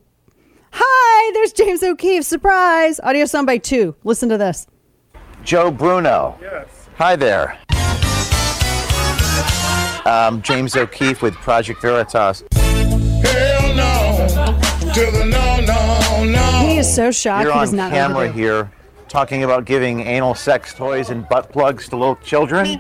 hi, 0.71 1.31
there's 1.33 1.51
James 1.51 1.83
O'Keefe. 1.83 2.23
Surprise! 2.23 3.01
Audio 3.01 3.25
soundbite 3.25 3.63
two. 3.63 3.95
Listen 4.05 4.29
to 4.29 4.37
this. 4.37 4.65
Joe 5.43 5.69
Bruno. 5.69 6.39
Yes. 6.41 6.87
Hi 6.95 7.17
there. 7.17 7.59
Um, 10.05 10.41
James 10.41 10.77
O'Keefe 10.77 11.21
with 11.21 11.33
Project 11.35 11.81
Veritas. 11.81 12.45
Hell 13.23 13.61
no 13.61 13.62
to 14.93 15.11
the 15.11 15.25
no, 15.25 15.59
no, 15.61 16.23
no. 16.23 16.67
He 16.67 16.77
is 16.77 16.93
so 16.93 17.09
shocked. 17.09 17.43
You're 17.43 17.53
he 17.53 17.59
on 17.59 17.65
does 17.65 17.73
not 17.73 17.91
know 17.91 17.97
what 17.97 18.07
camera 18.07 18.27
to 18.27 18.33
do. 18.33 18.39
here 18.39 18.71
talking 19.07 19.43
about 19.43 19.65
giving 19.65 20.01
anal 20.01 20.35
sex 20.35 20.73
toys 20.73 21.09
and 21.09 21.27
butt 21.29 21.51
plugs 21.51 21.89
to 21.89 21.95
little 21.97 22.15
children. 22.17 22.79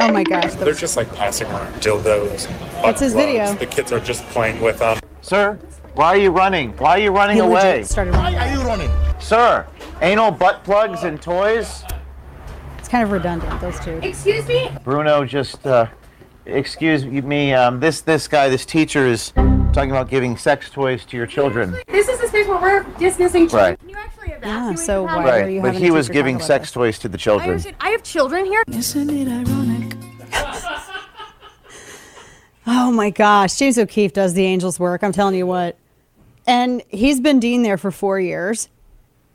Oh 0.00 0.10
my 0.10 0.24
gosh. 0.24 0.54
They're 0.54 0.72
just 0.72 0.96
like 0.96 1.14
passing 1.14 1.48
around 1.48 1.72
dildos. 1.74 2.48
That's 2.82 3.00
his 3.00 3.12
butt 3.12 3.26
video. 3.26 3.44
plugs. 3.44 3.60
The 3.60 3.66
kids 3.66 3.92
are 3.92 4.00
just 4.00 4.24
playing 4.28 4.60
with 4.62 4.78
them. 4.78 4.98
Sir, 5.20 5.58
why 5.94 6.06
are 6.08 6.16
you 6.16 6.30
running? 6.30 6.72
Why 6.78 6.92
are 6.92 6.98
you 6.98 7.10
running 7.10 7.36
He 7.36 7.42
legit 7.42 7.58
away? 7.58 7.82
started 7.82 8.12
running. 8.12 8.38
Why 8.38 8.48
are 8.48 8.54
you 8.54 8.62
running? 8.62 8.90
Sir, 9.20 9.66
anal 10.00 10.30
butt 10.30 10.64
plugs 10.64 11.04
and 11.04 11.20
toys? 11.20 11.84
It's 12.78 12.88
kind 12.88 13.04
of 13.04 13.10
redundant. 13.10 13.60
Those 13.60 13.78
two. 13.80 14.00
Excuse 14.02 14.46
me? 14.48 14.70
Bruno 14.82 15.26
just 15.26 15.66
uh, 15.66 15.88
excuse 16.46 17.04
me, 17.04 17.52
um, 17.52 17.80
this 17.80 18.00
this 18.00 18.28
guy, 18.28 18.48
this 18.48 18.64
teacher 18.64 19.06
is 19.06 19.32
talking 19.72 19.90
about 19.90 20.08
giving 20.10 20.36
sex 20.36 20.68
toys 20.70 21.04
to 21.06 21.16
your 21.16 21.26
children. 21.26 21.76
This 21.86 22.08
is 22.08 22.20
the 22.20 22.26
space 22.28 22.46
where 22.48 22.60
we're 22.60 22.82
dismissing 22.98 23.48
children. 23.48 23.70
Right. 23.70 23.78
Can 23.78 23.88
you 23.88 23.96
actually 23.96 24.28
Yeah. 24.42 24.74
So 24.74 25.04
why 25.04 25.12
are 25.16 25.24
Right, 25.42 25.52
you 25.52 25.62
but 25.62 25.74
he 25.74 25.90
was 25.90 26.08
giving 26.08 26.40
sex 26.40 26.68
this? 26.68 26.72
toys 26.72 26.98
to 27.00 27.08
the 27.08 27.18
children. 27.18 27.50
understand. 27.50 27.76
I 27.80 27.90
have 27.90 28.02
children 28.02 28.44
here. 28.46 28.62
Isn't 28.68 29.10
it 29.10 29.28
ironic? 29.28 29.96
Oh 32.66 32.92
my 32.92 33.10
gosh, 33.10 33.56
James 33.56 33.78
O'Keefe 33.78 34.12
does 34.12 34.34
the 34.34 34.44
Angels 34.44 34.78
work. 34.78 35.02
I'm 35.02 35.10
telling 35.12 35.34
you 35.34 35.46
what. 35.46 35.76
And 36.46 36.82
he's 36.88 37.18
been 37.20 37.40
dean 37.40 37.62
there 37.62 37.78
for 37.78 37.90
four 37.90 38.20
years. 38.20 38.68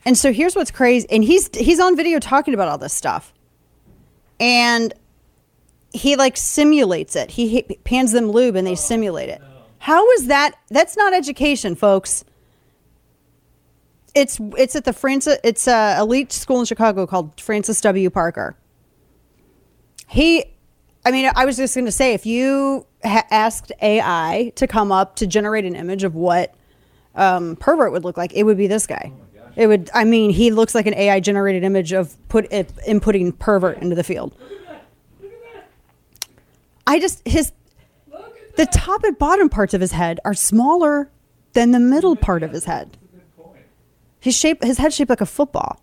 And 0.05 0.17
so 0.17 0.31
here's 0.31 0.55
what's 0.55 0.71
crazy. 0.71 1.07
And 1.09 1.23
he's 1.23 1.49
he's 1.53 1.79
on 1.79 1.97
video 1.97 2.19
talking 2.19 2.53
about 2.53 2.69
all 2.69 2.77
this 2.77 2.93
stuff. 2.93 3.33
And 4.39 4.93
he 5.91 6.15
like 6.15 6.37
simulates 6.37 7.15
it. 7.15 7.31
He, 7.31 7.47
he 7.49 7.61
pans 7.83 8.11
them 8.13 8.31
lube 8.31 8.55
and 8.55 8.65
they 8.65 8.75
simulate 8.75 9.29
it. 9.29 9.41
How 9.79 10.09
is 10.11 10.27
that? 10.27 10.55
That's 10.69 10.97
not 10.97 11.13
education, 11.13 11.75
folks. 11.75 12.25
It's 14.13 14.39
it's 14.57 14.75
at 14.75 14.85
the 14.85 14.93
Francis. 14.93 15.37
It's 15.43 15.67
a 15.67 15.97
elite 15.99 16.31
school 16.31 16.59
in 16.59 16.65
Chicago 16.65 17.05
called 17.05 17.39
Francis 17.39 17.81
W. 17.81 18.09
Parker. 18.09 18.55
He, 20.07 20.45
I 21.05 21.11
mean, 21.11 21.29
I 21.35 21.45
was 21.45 21.57
just 21.57 21.75
going 21.75 21.85
to 21.85 21.91
say, 21.91 22.13
if 22.13 22.25
you 22.25 22.85
ha- 23.03 23.25
asked 23.29 23.71
AI 23.81 24.53
to 24.55 24.67
come 24.67 24.91
up 24.91 25.15
to 25.17 25.27
generate 25.27 25.65
an 25.65 25.75
image 25.75 26.03
of 26.03 26.15
what 26.15 26.53
um, 27.15 27.55
pervert 27.57 27.91
would 27.91 28.03
look 28.03 28.17
like, 28.17 28.33
it 28.33 28.43
would 28.43 28.57
be 28.57 28.67
this 28.67 28.87
guy. 28.87 29.11
It 29.55 29.67
would. 29.67 29.89
I 29.93 30.03
mean, 30.03 30.31
he 30.31 30.51
looks 30.51 30.75
like 30.75 30.85
an 30.85 30.93
AI 30.93 31.19
generated 31.19 31.63
image 31.63 31.93
of 31.93 32.15
put 32.27 32.51
it, 32.51 32.73
inputting 32.87 33.37
pervert 33.37 33.79
into 33.79 33.95
the 33.95 34.03
field. 34.03 34.35
I 36.87 36.99
just 36.99 37.25
his 37.27 37.51
the 38.57 38.65
top 38.65 39.03
and 39.03 39.17
bottom 39.17 39.49
parts 39.49 39.73
of 39.73 39.81
his 39.81 39.91
head 39.91 40.19
are 40.25 40.33
smaller 40.33 41.09
than 41.53 41.71
the 41.71 41.79
middle 41.79 42.15
part 42.15 42.43
of 42.43 42.51
his 42.51 42.65
head. 42.65 42.97
His 44.19 44.35
shape, 44.35 44.63
his 44.63 44.77
head 44.77 44.93
shaped 44.93 45.09
like 45.09 45.21
a 45.21 45.25
football. 45.25 45.81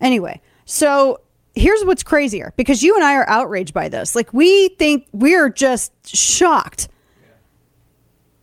Anyway, 0.00 0.40
so 0.64 1.20
here's 1.54 1.84
what's 1.84 2.02
crazier 2.02 2.52
because 2.56 2.82
you 2.82 2.94
and 2.94 3.04
I 3.04 3.14
are 3.14 3.28
outraged 3.28 3.74
by 3.74 3.88
this. 3.88 4.14
Like 4.14 4.32
we 4.32 4.68
think 4.70 5.06
we're 5.12 5.48
just 5.48 5.92
shocked. 6.06 6.88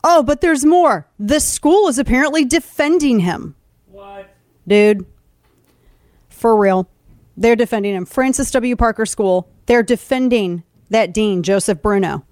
Oh, 0.04 0.24
but 0.24 0.42
there's 0.42 0.66
more. 0.66 1.08
The 1.20 1.40
school 1.40 1.88
is 1.90 2.00
apparently 2.00 2.46
defending 2.46 3.20
him. 3.20 3.56
What? 3.88 4.34
Dude. 4.68 5.06
For 6.30 6.56
real. 6.56 6.88
They're 7.36 7.58
defending 7.58 7.96
him. 7.96 8.06
Francis 8.06 8.52
W. 8.52 8.76
Parker 8.76 9.06
School. 9.06 9.50
They're 9.66 9.84
defending 9.84 10.64
that 10.90 11.14
dean, 11.14 11.44
Joseph 11.44 11.82
Bruno. 11.82 12.26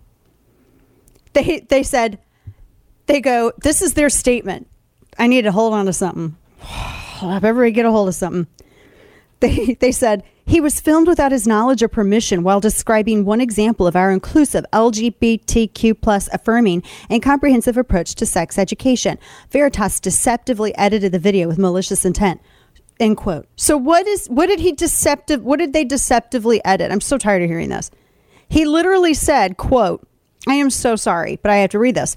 They 1.33 1.59
they 1.59 1.83
said 1.83 2.19
they 3.07 3.21
go, 3.21 3.51
this 3.61 3.81
is 3.81 3.93
their 3.93 4.09
statement. 4.09 4.67
I 5.17 5.27
need 5.27 5.43
to 5.43 5.51
hold 5.51 5.73
on 5.73 5.85
to 5.85 5.93
something. 5.93 6.35
Help 6.59 7.43
everybody 7.43 7.71
get 7.71 7.85
a 7.85 7.91
hold 7.91 8.09
of 8.09 8.15
something. 8.15 8.47
They 9.39 9.73
they 9.79 9.91
said 9.91 10.23
he 10.45 10.61
was 10.61 10.79
filmed 10.79 11.07
without 11.07 11.31
his 11.31 11.45
knowledge 11.45 11.83
or 11.83 11.89
permission 11.89 12.41
while 12.41 12.59
describing 12.59 13.25
one 13.25 13.41
example 13.41 13.85
of 13.85 13.95
our 13.95 14.11
inclusive 14.11 14.65
LGBTQ 14.71 16.01
plus 16.01 16.29
affirming 16.31 16.83
and 17.09 17.21
comprehensive 17.21 17.77
approach 17.77 18.15
to 18.15 18.25
sex 18.25 18.57
education. 18.57 19.19
Veritas 19.51 19.99
deceptively 19.99 20.75
edited 20.77 21.11
the 21.11 21.19
video 21.19 21.47
with 21.47 21.57
malicious 21.57 22.05
intent. 22.05 22.41
End 22.99 23.17
quote. 23.17 23.47
So 23.57 23.77
what 23.77 24.07
is 24.07 24.27
what 24.27 24.47
did 24.47 24.59
he 24.59 24.71
deceptive 24.71 25.43
what 25.43 25.59
did 25.59 25.73
they 25.73 25.83
deceptively 25.83 26.63
edit? 26.65 26.91
I'm 26.91 27.01
so 27.01 27.17
tired 27.17 27.43
of 27.43 27.49
hearing 27.49 27.69
this. 27.69 27.91
He 28.49 28.65
literally 28.65 29.13
said, 29.13 29.57
quote, 29.57 30.06
I 30.47 30.55
am 30.55 30.69
so 30.69 30.95
sorry, 30.95 31.39
but 31.41 31.51
I 31.51 31.57
have 31.57 31.71
to 31.71 31.79
read 31.79 31.95
this. 31.95 32.15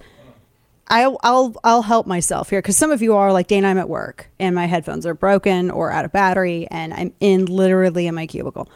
I'll 0.91 1.19
I'll 1.23 1.55
I'll 1.63 1.83
help 1.83 2.07
myself 2.07 2.51
here 2.51 2.61
because 2.61 2.77
some 2.77 2.91
of 2.91 3.01
you 3.01 3.15
are 3.15 3.33
like 3.33 3.47
Dana. 3.47 3.69
I'm 3.69 3.79
at 3.79 3.89
work 3.89 4.29
and 4.41 4.55
my 4.55 4.67
headphones 4.67 5.07
are 5.07 5.15
broken 5.15 5.71
or 5.71 5.93
out 5.93 6.05
of 6.05 6.13
battery, 6.13 6.67
and 6.71 6.93
I'm 6.93 7.13
in 7.21 7.47
literally 7.47 8.07
in 8.07 8.15
my 8.15 8.27
cubicle. 8.27 8.69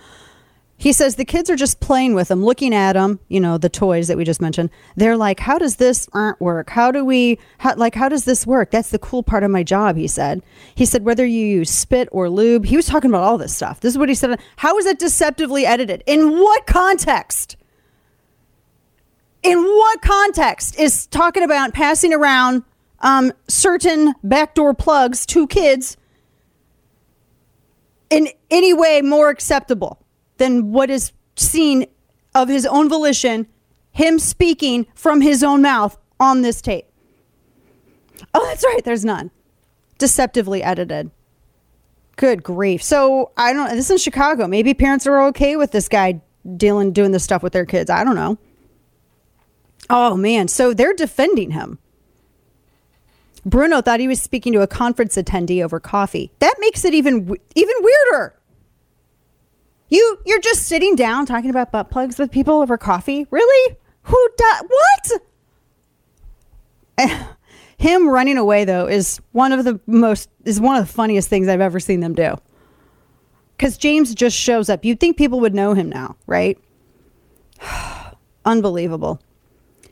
He 0.77 0.93
says 0.93 1.15
the 1.15 1.25
kids 1.25 1.51
are 1.51 1.57
just 1.57 1.81
playing 1.81 2.15
with 2.15 2.29
them, 2.29 2.45
looking 2.45 2.75
at 2.75 2.95
them. 2.95 3.21
You 3.29 3.41
know 3.41 3.59
the 3.59 3.69
toys 3.69 4.09
that 4.09 4.17
we 4.17 4.25
just 4.25 4.41
mentioned. 4.41 4.71
They're 4.97 5.17
like, 5.17 5.41
"How 5.41 5.59
does 5.59 5.77
this 5.77 6.09
work? 6.39 6.71
How 6.71 6.93
do 6.93 7.05
we 7.05 7.39
how, 7.59 7.75
like? 7.75 7.95
How 7.97 8.09
does 8.09 8.25
this 8.25 8.47
work?" 8.47 8.71
That's 8.71 8.91
the 8.91 8.99
cool 8.99 9.25
part 9.25 9.43
of 9.43 9.51
my 9.51 9.65
job. 9.65 9.97
He 9.97 10.07
said. 10.07 10.43
He 10.75 10.85
said 10.85 11.05
whether 11.05 11.27
you 11.27 11.45
use 11.45 11.71
spit 11.71 12.09
or 12.13 12.29
lube. 12.29 12.67
He 12.67 12.77
was 12.77 12.87
talking 12.87 13.11
about 13.11 13.25
all 13.25 13.39
this 13.39 13.55
stuff. 13.55 13.81
This 13.81 13.95
is 13.95 13.99
what 13.99 14.09
he 14.09 14.15
said. 14.15 14.39
How 14.57 14.79
is 14.79 14.87
it 14.87 15.01
deceptively 15.01 15.67
edited? 15.67 16.05
In 16.07 16.39
what 16.39 16.67
context? 16.67 17.57
In 19.45 19.63
what 19.63 20.01
context 20.01 20.77
is 20.79 21.07
talking 21.07 21.45
about 21.45 21.75
passing 21.75 22.13
around 22.13 22.65
um, 23.01 23.33
certain 23.47 24.15
backdoor 24.25 24.75
plugs 24.75 25.27
to 25.27 25.47
kids 25.47 25.97
in 28.09 28.29
any 28.51 28.73
way 28.73 29.03
more 29.03 29.29
acceptable 29.29 30.01
than 30.39 30.73
what 30.73 30.89
is 30.89 31.13
seen 31.37 31.87
of 32.35 32.49
his 32.49 32.65
own 32.65 32.89
volition, 32.89 33.47
him 33.93 34.19
speaking 34.19 34.87
from 34.95 35.21
his 35.21 35.45
own 35.45 35.61
mouth 35.61 35.99
on 36.19 36.41
this 36.41 36.63
tape? 36.63 36.87
Oh, 38.33 38.45
that's 38.47 38.65
right. 38.65 38.83
There's 38.83 39.05
none. 39.05 39.31
Deceptively 39.99 40.63
edited. 40.63 41.11
Good 42.17 42.43
grief. 42.43 42.83
So 42.83 43.33
I 43.37 43.53
don't. 43.53 43.69
This 43.71 43.87
is 43.87 43.91
in 43.91 43.99
Chicago. 43.99 44.47
Maybe 44.47 44.73
parents 44.73 45.07
are 45.07 45.27
okay 45.29 45.57
with 45.57 45.73
this 45.73 45.89
guy 45.89 46.23
dealing 46.57 46.93
doing 46.93 47.11
this 47.11 47.25
stuff 47.25 47.43
with 47.43 47.53
their 47.53 47.67
kids. 47.67 47.91
I 47.91 48.05
don't 48.05 48.15
know. 48.15 48.39
Oh 49.91 50.17
man, 50.17 50.49
so 50.49 50.73
they're 50.73 50.95
defending 50.95 51.51
him. 51.51 51.79
Bruno 53.45 53.83
thought 53.83 54.01
he 54.01 54.09
was 54.09 54.23
speaking 54.23 54.53
to 54.55 54.63
a 54.63 54.67
conference 54.67 55.17
attendee 55.17 55.63
over 55.63 55.79
coffee. 55.79 56.33
That 56.39 56.55
makes 56.59 56.85
it 56.85 56.95
even 56.95 57.37
even 57.55 57.75
weirder. 57.81 58.35
You 59.89 60.19
you're 60.25 60.41
just 60.41 60.63
sitting 60.63 60.97
down 60.97 61.27
talking 61.27 61.51
about 61.51 61.71
butt 61.71 61.91
plugs 61.91 62.19
with 62.19 62.31
people 62.31 62.61
over 62.61 62.79
coffee? 62.79 63.27
Really? 63.31 63.77
Who 64.03 64.29
does 64.37 64.65
what? 66.97 67.37
Him 67.77 68.09
running 68.09 68.39
away 68.39 68.65
though 68.65 68.87
is 68.87 69.21
one 69.33 69.53
of 69.53 69.65
the 69.65 69.79
most 69.87 70.31
is 70.45 70.61
one 70.61 70.77
of 70.77 70.87
the 70.87 70.93
funniest 70.93 71.29
things 71.29 71.49
I've 71.49 71.61
ever 71.61 71.81
seen 71.81 72.01
them 72.01 72.15
do. 72.15 72.37
Cuz 73.59 73.77
James 73.77 74.15
just 74.15 74.37
shows 74.37 74.71
up. 74.71 74.85
You'd 74.85 75.01
think 75.01 75.19
people 75.19 75.41
would 75.41 75.55
know 75.55 75.75
him 75.75 75.91
now, 75.91 76.17
right? 76.27 76.59
Unbelievable. 78.45 79.21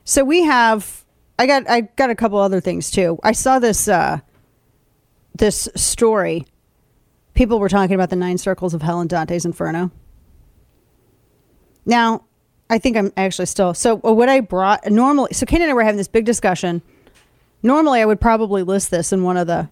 So 0.05 0.25
we 0.25 0.43
have 0.43 1.05
I 1.39 1.47
got 1.47 1.69
I 1.69 1.83
got 1.83 2.11
a 2.11 2.15
couple 2.15 2.39
other 2.39 2.61
things 2.61 2.91
too. 2.91 3.19
I 3.23 3.33
saw 3.33 3.59
this 3.59 3.89
uh 3.89 4.21
this 5.35 5.69
story. 5.75 6.47
People 7.35 7.59
were 7.59 7.69
talking 7.69 7.95
about 7.95 8.11
the 8.11 8.17
nine 8.17 8.39
circles 8.39 8.75
of 8.75 8.83
hell 8.83 9.01
in 9.01 9.09
Dante's 9.09 9.45
Inferno. 9.45 9.91
Now, 11.87 12.25
I 12.69 12.79
think 12.79 12.97
I'm 12.97 13.13
actually 13.17 13.47
still 13.47 13.75
so 13.75 13.97
what 13.97 14.29
I 14.29 14.41
brought 14.41 14.91
normally 14.91 15.33
so 15.33 15.47
Kane 15.47 15.63
and 15.63 15.71
I 15.71 15.75
were 15.75 15.83
having 15.83 15.99
this 15.99 16.09
big 16.09 16.25
discussion. 16.25 16.83
Normally 17.63 18.01
I 18.01 18.05
would 18.05 18.21
probably 18.21 18.63
list 18.63 18.91
this 18.91 19.13
in 19.13 19.23
one 19.23 19.37
of 19.37 19.47
the 19.47 19.69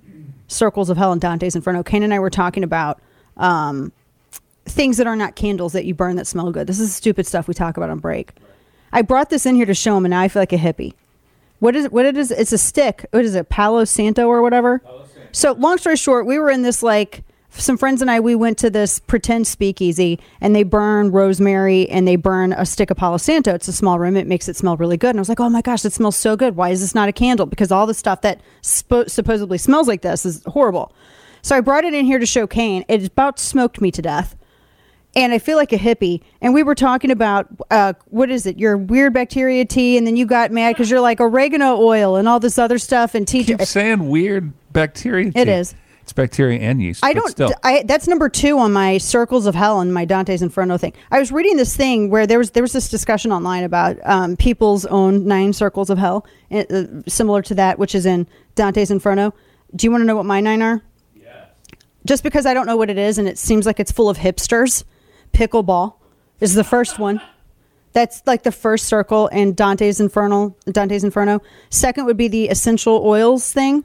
circles 0.49 0.91
of 0.91 0.97
hell 0.97 1.13
in 1.13 1.19
Dante's 1.19 1.57
Inferno. 1.57 1.83
Kane 1.83 2.03
and 2.03 2.15
I 2.15 2.19
were 2.19 2.31
talking 2.31 2.65
about 2.65 3.01
um 3.37 3.93
things 4.67 4.99
that 4.99 5.07
are 5.07 5.17
not 5.17 5.35
candles 5.35 5.73
that 5.73 5.85
you 5.85 5.95
burn 5.95 6.17
that 6.17 6.27
smell 6.27 6.51
good. 6.53 6.67
This 6.67 6.79
is 6.79 6.95
stupid 6.95 7.27
stuff 7.27 7.49
we 7.49 7.55
talk 7.55 7.77
about 7.77 7.91
on 7.91 7.99
break. 7.99 8.33
I 8.93 9.03
brought 9.03 9.31
this 9.31 9.47
in 9.47 9.55
here 9.55 9.67
to 9.67 9.75
show 9.75 9.97
him, 9.97 10.05
and 10.05 10.11
now 10.11 10.21
I 10.21 10.29
feel 10.29 10.43
like 10.43 10.53
a 10.53 10.57
hippie. 10.59 10.95
What 11.59 11.77
is 11.77 11.91
what 11.91 12.07
it 12.07 12.17
is? 12.17 12.31
It's 12.31 12.53
a 12.53 12.59
stick. 12.59 13.07
What 13.11 13.25
is 13.25 13.35
it? 13.35 13.49
Palo 13.49 13.85
Santo 13.85 14.27
or 14.27 14.43
whatever. 14.43 14.83
So, 15.33 15.53
long 15.53 15.79
story 15.79 15.97
short, 15.97 16.27
we 16.27 16.39
were 16.39 16.51
in 16.51 16.63
this 16.63 16.83
like 16.83 17.23
some 17.51 17.77
friends 17.77 18.01
and 18.01 18.11
I. 18.11 18.21
We 18.21 18.35
went 18.35 18.59
to 18.59 18.71
this 18.71 18.99
pretend 19.01 19.47
speakeasy, 19.47 20.19
and 20.41 20.57
they 20.57 20.63
burn 20.63 21.11
rosemary 21.11 21.89
and 21.89 22.09
they 22.09 22.17
burn 22.17 22.53
a 22.53 22.65
stick 22.65 22.91
of 22.91 22.97
Palo 22.97 23.19
Santo. 23.19 23.55
It's 23.55 23.69
a 23.69 23.73
small 23.73 23.99
room. 23.99 24.17
It 24.17 24.27
makes 24.27 24.49
it 24.49 24.57
smell 24.57 24.77
really 24.77 24.97
good. 24.97 25.11
And 25.11 25.19
I 25.19 25.21
was 25.21 25.29
like, 25.29 25.41
oh 25.41 25.51
my 25.51 25.61
gosh, 25.61 25.85
it 25.85 25.93
smells 25.93 26.17
so 26.17 26.37
good. 26.37 26.57
Why 26.57 26.71
is 26.71 26.81
this 26.81 26.95
not 26.95 27.09
a 27.09 27.13
candle? 27.13 27.47
Because 27.47 27.71
all 27.71 27.87
the 27.87 27.95
stuff 27.95 28.23
that 28.23 28.41
spo- 28.63 29.11
supposedly 29.11 29.59
smells 29.59 29.87
like 29.89 30.03
this 30.03 30.25
is 30.25 30.43
horrible. 30.47 30.93
So 31.43 31.57
I 31.57 31.61
brought 31.61 31.85
it 31.85 31.95
in 31.95 32.05
here 32.05 32.19
to 32.19 32.27
show 32.27 32.47
Kane. 32.47 32.85
It 32.89 33.07
about 33.07 33.39
smoked 33.39 33.81
me 33.81 33.91
to 33.93 34.03
death. 34.03 34.37
And 35.17 35.33
I 35.33 35.39
feel 35.39 35.57
like 35.57 35.73
a 35.73 35.79
hippie. 35.79 36.23
And 36.41 36.55
we 36.55 36.63
were 36.63 36.75
talking 36.75 37.11
about 37.11 37.49
uh, 37.71 37.95
what 38.07 38.31
is 38.31 38.47
it? 38.47 38.59
Your 38.59 38.77
weird 38.77 39.13
bacteria 39.13 39.65
tea, 39.65 39.97
and 39.97 40.07
then 40.07 40.17
you 40.17 40.25
got 40.25 40.53
mad 40.53 40.75
because 40.75 40.91
you're 40.91 41.01
like 41.01 41.21
oregano 41.21 41.81
oil 41.81 42.17
and 42.17 42.29
all 42.29 42.39
this 42.39 42.59
other 42.59 42.79
stuff. 42.79 43.15
And 43.15 43.27
tea. 43.27 43.45
Keep 43.45 43.63
saying 43.63 44.09
weird 44.09 44.53
bacteria. 44.73 45.33
It 45.35 45.47
tea. 45.47 45.51
is. 45.51 45.75
It's 46.03 46.13
bacteria 46.13 46.59
and 46.59 46.83
yeast. 46.83 47.05
I 47.05 47.13
don't. 47.13 47.31
Still. 47.31 47.53
I 47.63 47.85
that's 47.85 48.09
number 48.09 48.29
two 48.29 48.59
on 48.59 48.73
my 48.73 48.99
circles 48.99 49.47
of 49.47 49.55
hell 49.55 49.81
and 49.81 49.95
my 49.95 50.05
Dante's 50.05 50.43
Inferno 50.43 50.77
thing. 50.77 50.93
I 51.11 51.21
was 51.21 51.31
reading 51.31 51.57
this 51.57 51.77
thing 51.77 52.11
where 52.11 52.27
there 52.27 52.39
was 52.39 52.51
there 52.51 52.65
was 52.65 52.73
this 52.73 52.89
discussion 52.89 53.31
online 53.31 53.63
about 53.63 53.97
um, 54.05 54.37
people's 54.37 54.87
own 54.87 55.27
nine 55.27 55.53
circles 55.53 55.89
of 55.89 55.99
hell, 55.99 56.27
uh, 56.51 56.65
similar 57.07 57.43
to 57.43 57.55
that, 57.55 57.79
which 57.79 57.95
is 57.95 58.07
in 58.07 58.27
Dante's 58.57 58.91
Inferno. 58.91 59.33
Do 59.77 59.87
you 59.87 59.93
want 59.93 60.03
to 60.03 60.07
know 60.07 60.17
what 60.17 60.27
my 60.27 60.41
nine 60.41 60.63
are? 60.63 60.83
Just 62.07 62.23
because 62.25 62.47
I 62.47 62.55
don't 62.55 62.67
know 62.67 62.77
what 62.77 62.91
it 62.91 62.99
is, 62.99 63.19
and 63.19 63.29
it 63.29 63.39
seems 63.39 63.67
like 63.67 63.79
it's 63.79 63.93
full 63.93 64.09
of 64.09 64.17
hipsters. 64.19 64.85
Pickleball 65.33 65.95
is 66.41 66.55
the 66.55 66.65
first 66.65 66.99
one. 66.99 67.21
That's 67.93 68.23
like 68.27 68.45
the 68.45 68.53
first 68.53 68.87
circle 68.87 69.27
in 69.29 69.55
Dante's 69.55 70.01
Inferno. 70.01 70.57
Dante's 70.71 71.03
Inferno. 71.03 71.43
Second 71.71 72.05
would 72.07 72.17
be 72.17 72.29
the 72.29 72.49
essential 72.49 73.03
oils 73.05 73.53
thing, 73.53 73.85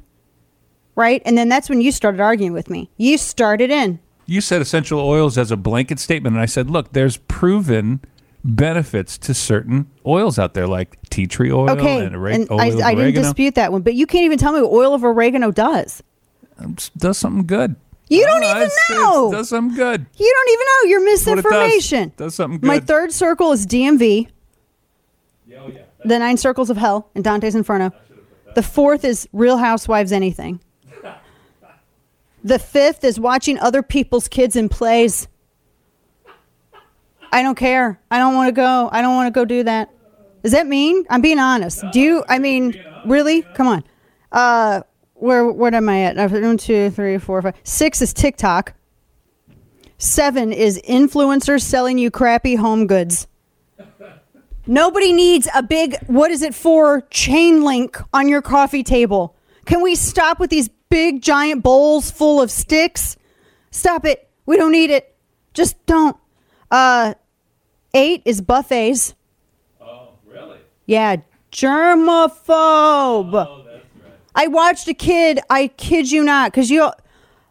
right? 0.95 1.21
And 1.25 1.37
then 1.37 1.49
that's 1.49 1.69
when 1.69 1.81
you 1.81 1.91
started 1.91 2.21
arguing 2.21 2.53
with 2.53 2.69
me. 2.69 2.89
You 2.97 3.17
started 3.17 3.71
in. 3.71 3.99
You 4.27 4.41
said 4.41 4.61
essential 4.61 4.99
oils 4.99 5.37
as 5.37 5.51
a 5.51 5.57
blanket 5.57 5.99
statement, 5.99 6.35
and 6.35 6.41
I 6.41 6.45
said, 6.45 6.69
look, 6.69 6.93
there's 6.93 7.17
proven 7.17 8.01
benefits 8.43 9.17
to 9.17 9.33
certain 9.33 9.89
oils 10.05 10.37
out 10.37 10.53
there, 10.53 10.67
like 10.67 10.97
tea 11.09 11.25
tree 11.25 11.51
oil 11.51 11.69
Okay, 11.71 12.05
and, 12.05 12.15
and 12.15 12.51
oil 12.51 12.61
I, 12.61 12.89
I 12.89 12.95
didn't 12.95 13.15
dispute 13.15 13.55
that 13.55 13.71
one, 13.71 13.81
but 13.81 13.95
you 13.95 14.05
can't 14.05 14.23
even 14.23 14.37
tell 14.37 14.53
me 14.53 14.61
what 14.61 14.71
oil 14.71 14.93
of 14.93 15.03
oregano 15.03 15.51
does. 15.51 16.03
does 16.97 17.17
something 17.17 17.45
good. 17.45 17.75
You 18.09 18.23
don't 18.25 18.43
Oh, 18.43 18.49
even 18.51 18.61
it's- 18.63 18.77
it's- 18.89 18.99
know. 19.01 19.31
does 19.31 19.49
something 19.49 19.75
good. 19.75 20.05
You 20.17 20.33
don't 20.33 20.53
even 20.53 20.65
know. 20.65 20.89
You're 20.89 20.99
what 21.01 21.11
it 21.11 21.15
does. 21.15 21.25
misinformation. 21.27 22.11
Does 22.17 22.35
something 22.35 22.59
My 22.67 22.79
third 22.79 23.11
circle 23.11 23.51
is 23.51 23.65
DMV. 23.65 24.27
Oh 25.57 25.67
yeah. 25.67 25.81
The 26.03 26.19
nine 26.19 26.37
circles 26.37 26.69
of 26.69 26.77
hell 26.77 27.09
in 27.15 27.21
Dante's 27.23 27.55
Inferno. 27.55 27.91
The 28.53 28.61
fourth 28.63 29.03
is 29.03 29.27
Real 29.33 29.57
Housewives 29.57 30.11
Anything. 30.11 30.59
The 32.43 32.59
fifth 32.59 33.03
is 33.03 33.19
watching 33.19 33.57
other 33.57 33.81
people's 33.81 34.27
kids 34.27 34.55
in 34.55 34.69
plays. 34.69 35.27
I 37.31 37.41
don't 37.41 37.55
care. 37.55 37.99
I 38.11 38.19
don't 38.19 38.35
want 38.35 38.49
to 38.49 38.51
go. 38.51 38.87
I 38.91 39.01
don't 39.01 39.15
want 39.15 39.33
to 39.33 39.37
go 39.37 39.45
do 39.45 39.63
that. 39.63 39.89
Does 40.43 40.51
that 40.51 40.67
mean? 40.67 41.05
I'm 41.09 41.21
being 41.21 41.39
honest. 41.39 41.83
Do 41.91 41.99
you? 41.99 42.23
I 42.29 42.37
mean, 42.37 42.79
really? 43.05 43.41
Come 43.55 43.65
on. 43.67 43.83
Uh, 44.31 44.81
where 45.25 45.45
what 45.45 45.73
am 45.73 45.89
I 45.89 46.03
at? 46.03 46.15
One, 46.15 46.57
two, 46.57 46.89
three, 46.91 47.17
four, 47.17 47.41
five. 47.41 47.55
Six 47.63 48.01
is 48.01 48.13
TikTok. 48.13 48.73
Seven 49.97 50.53
is 50.53 50.79
influencers 50.87 51.61
selling 51.61 51.97
you 51.97 52.11
crappy 52.11 52.55
home 52.55 52.85
goods. 52.85 53.27
Nobody 54.67 55.13
needs 55.13 55.47
a 55.53 55.61
big, 55.61 55.95
what 56.07 56.31
is 56.31 56.41
it 56.41 56.55
for, 56.55 57.01
chain 57.11 57.63
link 57.63 57.99
on 58.13 58.27
your 58.27 58.41
coffee 58.41 58.83
table. 58.83 59.35
Can 59.65 59.81
we 59.81 59.95
stop 59.95 60.39
with 60.39 60.49
these 60.49 60.69
big 60.89 61.21
giant 61.21 61.61
bowls 61.61 62.09
full 62.09 62.41
of 62.41 62.49
sticks? 62.49 63.15
Stop 63.69 64.05
it. 64.05 64.27
We 64.45 64.57
don't 64.57 64.71
need 64.71 64.89
it. 64.89 65.15
Just 65.53 65.85
don't. 65.85 66.17
Uh, 66.71 67.13
eight 67.93 68.23
is 68.25 68.41
buffets. 68.41 69.13
Oh, 69.79 70.13
really? 70.25 70.57
Yeah, 70.87 71.17
germaphobe. 71.51 73.33
I 74.35 74.47
watched 74.47 74.87
a 74.87 74.93
kid, 74.93 75.39
I 75.49 75.67
kid 75.67 76.11
you 76.11 76.23
not, 76.23 76.51
because 76.51 76.69
you, 76.69 76.91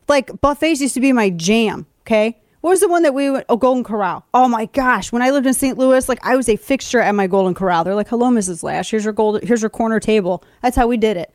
like, 0.06 0.40
buffets 0.40 0.80
used 0.80 0.94
to 0.94 1.00
be 1.00 1.12
my 1.12 1.30
jam, 1.30 1.86
okay? 2.02 2.38
What 2.64 2.70
was 2.70 2.80
the 2.80 2.88
one 2.88 3.02
that 3.02 3.12
we 3.12 3.30
went? 3.30 3.44
Oh, 3.50 3.58
Golden 3.58 3.84
Corral. 3.84 4.24
Oh 4.32 4.48
my 4.48 4.64
gosh. 4.64 5.12
When 5.12 5.20
I 5.20 5.28
lived 5.28 5.46
in 5.46 5.52
St. 5.52 5.76
Louis, 5.76 6.08
like 6.08 6.18
I 6.24 6.34
was 6.34 6.48
a 6.48 6.56
fixture 6.56 6.98
at 6.98 7.14
my 7.14 7.26
Golden 7.26 7.52
Corral. 7.52 7.84
They're 7.84 7.94
like, 7.94 8.08
hello, 8.08 8.30
Mrs. 8.30 8.62
Loesch. 8.62 8.90
Here's 8.90 9.04
your 9.04 9.12
gold, 9.12 9.42
here's 9.42 9.60
your 9.60 9.68
corner 9.68 10.00
table. 10.00 10.42
That's 10.62 10.74
how 10.74 10.86
we 10.86 10.96
did 10.96 11.18
it. 11.18 11.30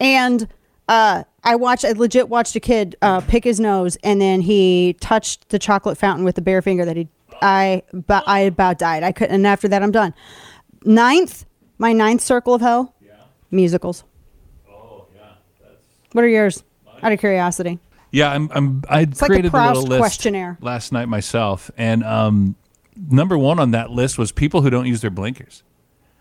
And 0.00 0.48
uh, 0.88 1.22
I 1.44 1.54
watched, 1.54 1.84
I 1.84 1.92
legit 1.92 2.28
watched 2.28 2.56
a 2.56 2.60
kid 2.60 2.96
uh, 3.02 3.20
pick 3.20 3.44
his 3.44 3.60
nose 3.60 3.96
and 4.02 4.20
then 4.20 4.40
he 4.40 4.96
touched 4.98 5.48
the 5.50 5.60
chocolate 5.60 5.96
fountain 5.96 6.24
with 6.24 6.34
the 6.34 6.42
bare 6.42 6.60
finger 6.60 6.84
that 6.84 6.96
he, 6.96 7.06
I, 7.40 7.84
but 7.92 8.24
I 8.26 8.40
about 8.40 8.76
died. 8.76 9.04
I 9.04 9.12
couldn't, 9.12 9.32
and 9.32 9.46
after 9.46 9.68
that, 9.68 9.80
I'm 9.80 9.92
done. 9.92 10.12
Ninth, 10.84 11.46
my 11.78 11.92
ninth 11.92 12.20
circle 12.20 12.52
of 12.52 12.60
hell, 12.60 12.96
yeah. 13.00 13.12
musicals. 13.52 14.02
What 16.14 16.24
are 16.24 16.28
yours? 16.28 16.62
Out 17.02 17.12
of 17.12 17.18
curiosity. 17.18 17.78
Yeah, 18.12 18.30
I'm. 18.30 18.48
I'm 18.54 18.82
I 18.88 19.00
like 19.00 19.14
the 19.16 19.26
created 19.26 19.48
a 19.48 19.50
Proust 19.50 19.74
little 19.74 19.88
list 19.90 20.00
questionnaire. 20.00 20.56
last 20.60 20.92
night 20.92 21.06
myself, 21.08 21.70
and 21.76 22.04
um, 22.04 22.54
number 23.10 23.36
one 23.36 23.58
on 23.58 23.72
that 23.72 23.90
list 23.90 24.16
was 24.16 24.30
people 24.32 24.62
who 24.62 24.70
don't 24.70 24.86
use 24.86 25.00
their 25.00 25.10
blinkers. 25.10 25.64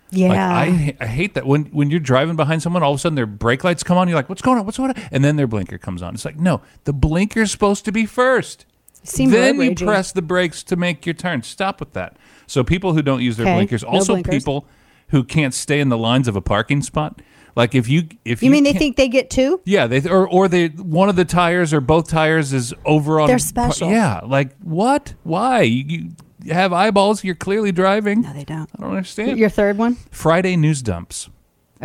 Yeah. 0.09 0.29
Like, 0.29 0.37
I 0.39 0.97
I 0.99 1.05
hate 1.07 1.35
that 1.35 1.45
when 1.45 1.65
when 1.65 1.91
you're 1.91 1.99
driving 1.99 2.35
behind 2.35 2.63
someone, 2.63 2.81
all 2.81 2.91
of 2.93 2.97
a 2.97 2.99
sudden 2.99 3.15
their 3.15 3.27
brake 3.27 3.63
lights 3.63 3.83
come 3.83 3.97
on. 3.97 4.07
You're 4.07 4.17
like, 4.17 4.27
what's 4.29 4.41
going 4.41 4.57
on? 4.57 4.65
What's 4.65 4.77
going 4.79 4.89
on? 4.89 5.01
And 5.11 5.23
then 5.23 5.35
their 5.35 5.47
blinker 5.47 5.77
comes 5.77 6.01
on. 6.01 6.15
It's 6.15 6.25
like, 6.25 6.39
no, 6.39 6.61
the 6.85 6.93
blinker's 6.93 7.51
supposed 7.51 7.85
to 7.85 7.91
be 7.91 8.05
first. 8.07 8.65
Seem 9.03 9.29
then 9.29 9.55
you 9.55 9.61
raging. 9.61 9.87
press 9.87 10.11
the 10.11 10.21
brakes 10.23 10.63
to 10.63 10.75
make 10.75 11.05
your 11.05 11.13
turn. 11.13 11.43
Stop 11.43 11.79
with 11.79 11.93
that. 11.93 12.17
So 12.47 12.63
people 12.63 12.93
who 12.93 13.01
don't 13.03 13.21
use 13.21 13.37
their 13.37 13.45
Okay, 13.45 13.55
blinkers, 13.55 13.83
no 13.83 13.89
also 13.89 14.13
blinkers. 14.13 14.33
people 14.33 14.65
who 15.09 15.23
can't 15.23 15.53
stay 15.53 15.79
in 15.79 15.89
the 15.89 15.97
lines 15.97 16.27
of 16.27 16.35
a 16.35 16.41
parking 16.41 16.81
spot. 16.81 17.21
Like 17.55 17.75
if 17.75 17.87
you 17.87 18.07
if 18.25 18.41
You 18.41 18.47
you, 18.47 18.51
mean 18.51 18.63
they 18.63 18.73
think 18.73 18.95
they 18.97 19.07
get 19.07 19.29
two? 19.29 19.61
yeah, 19.65 19.85
they 19.87 20.07
or 20.09 20.27
or 20.27 20.47
they 20.47 20.67
one 20.69 21.09
of 21.09 21.15
the 21.15 21.25
tires 21.25 21.73
or 21.73 21.81
both 21.81 22.07
tires 22.09 22.51
is 22.53 22.73
over 22.85 23.19
on. 23.19 23.27
They're 23.27 23.37
special. 23.39 23.89
Yeah, 23.89 24.21
like 24.25 24.55
what? 24.61 25.13
Why? 25.23 25.61
You, 25.61 26.09
you 26.43 26.53
have 26.53 26.73
eyeballs. 26.73 27.23
You're 27.23 27.35
clearly 27.35 27.71
driving. 27.71 28.21
No, 28.21 28.33
they 28.33 28.43
don't. 28.43 28.69
I 28.77 28.81
don't 28.81 28.89
understand. 28.91 29.37
Your 29.37 29.49
third 29.49 29.77
one? 29.77 29.95
Friday 30.11 30.55
news 30.57 30.81
dumps. 30.81 31.29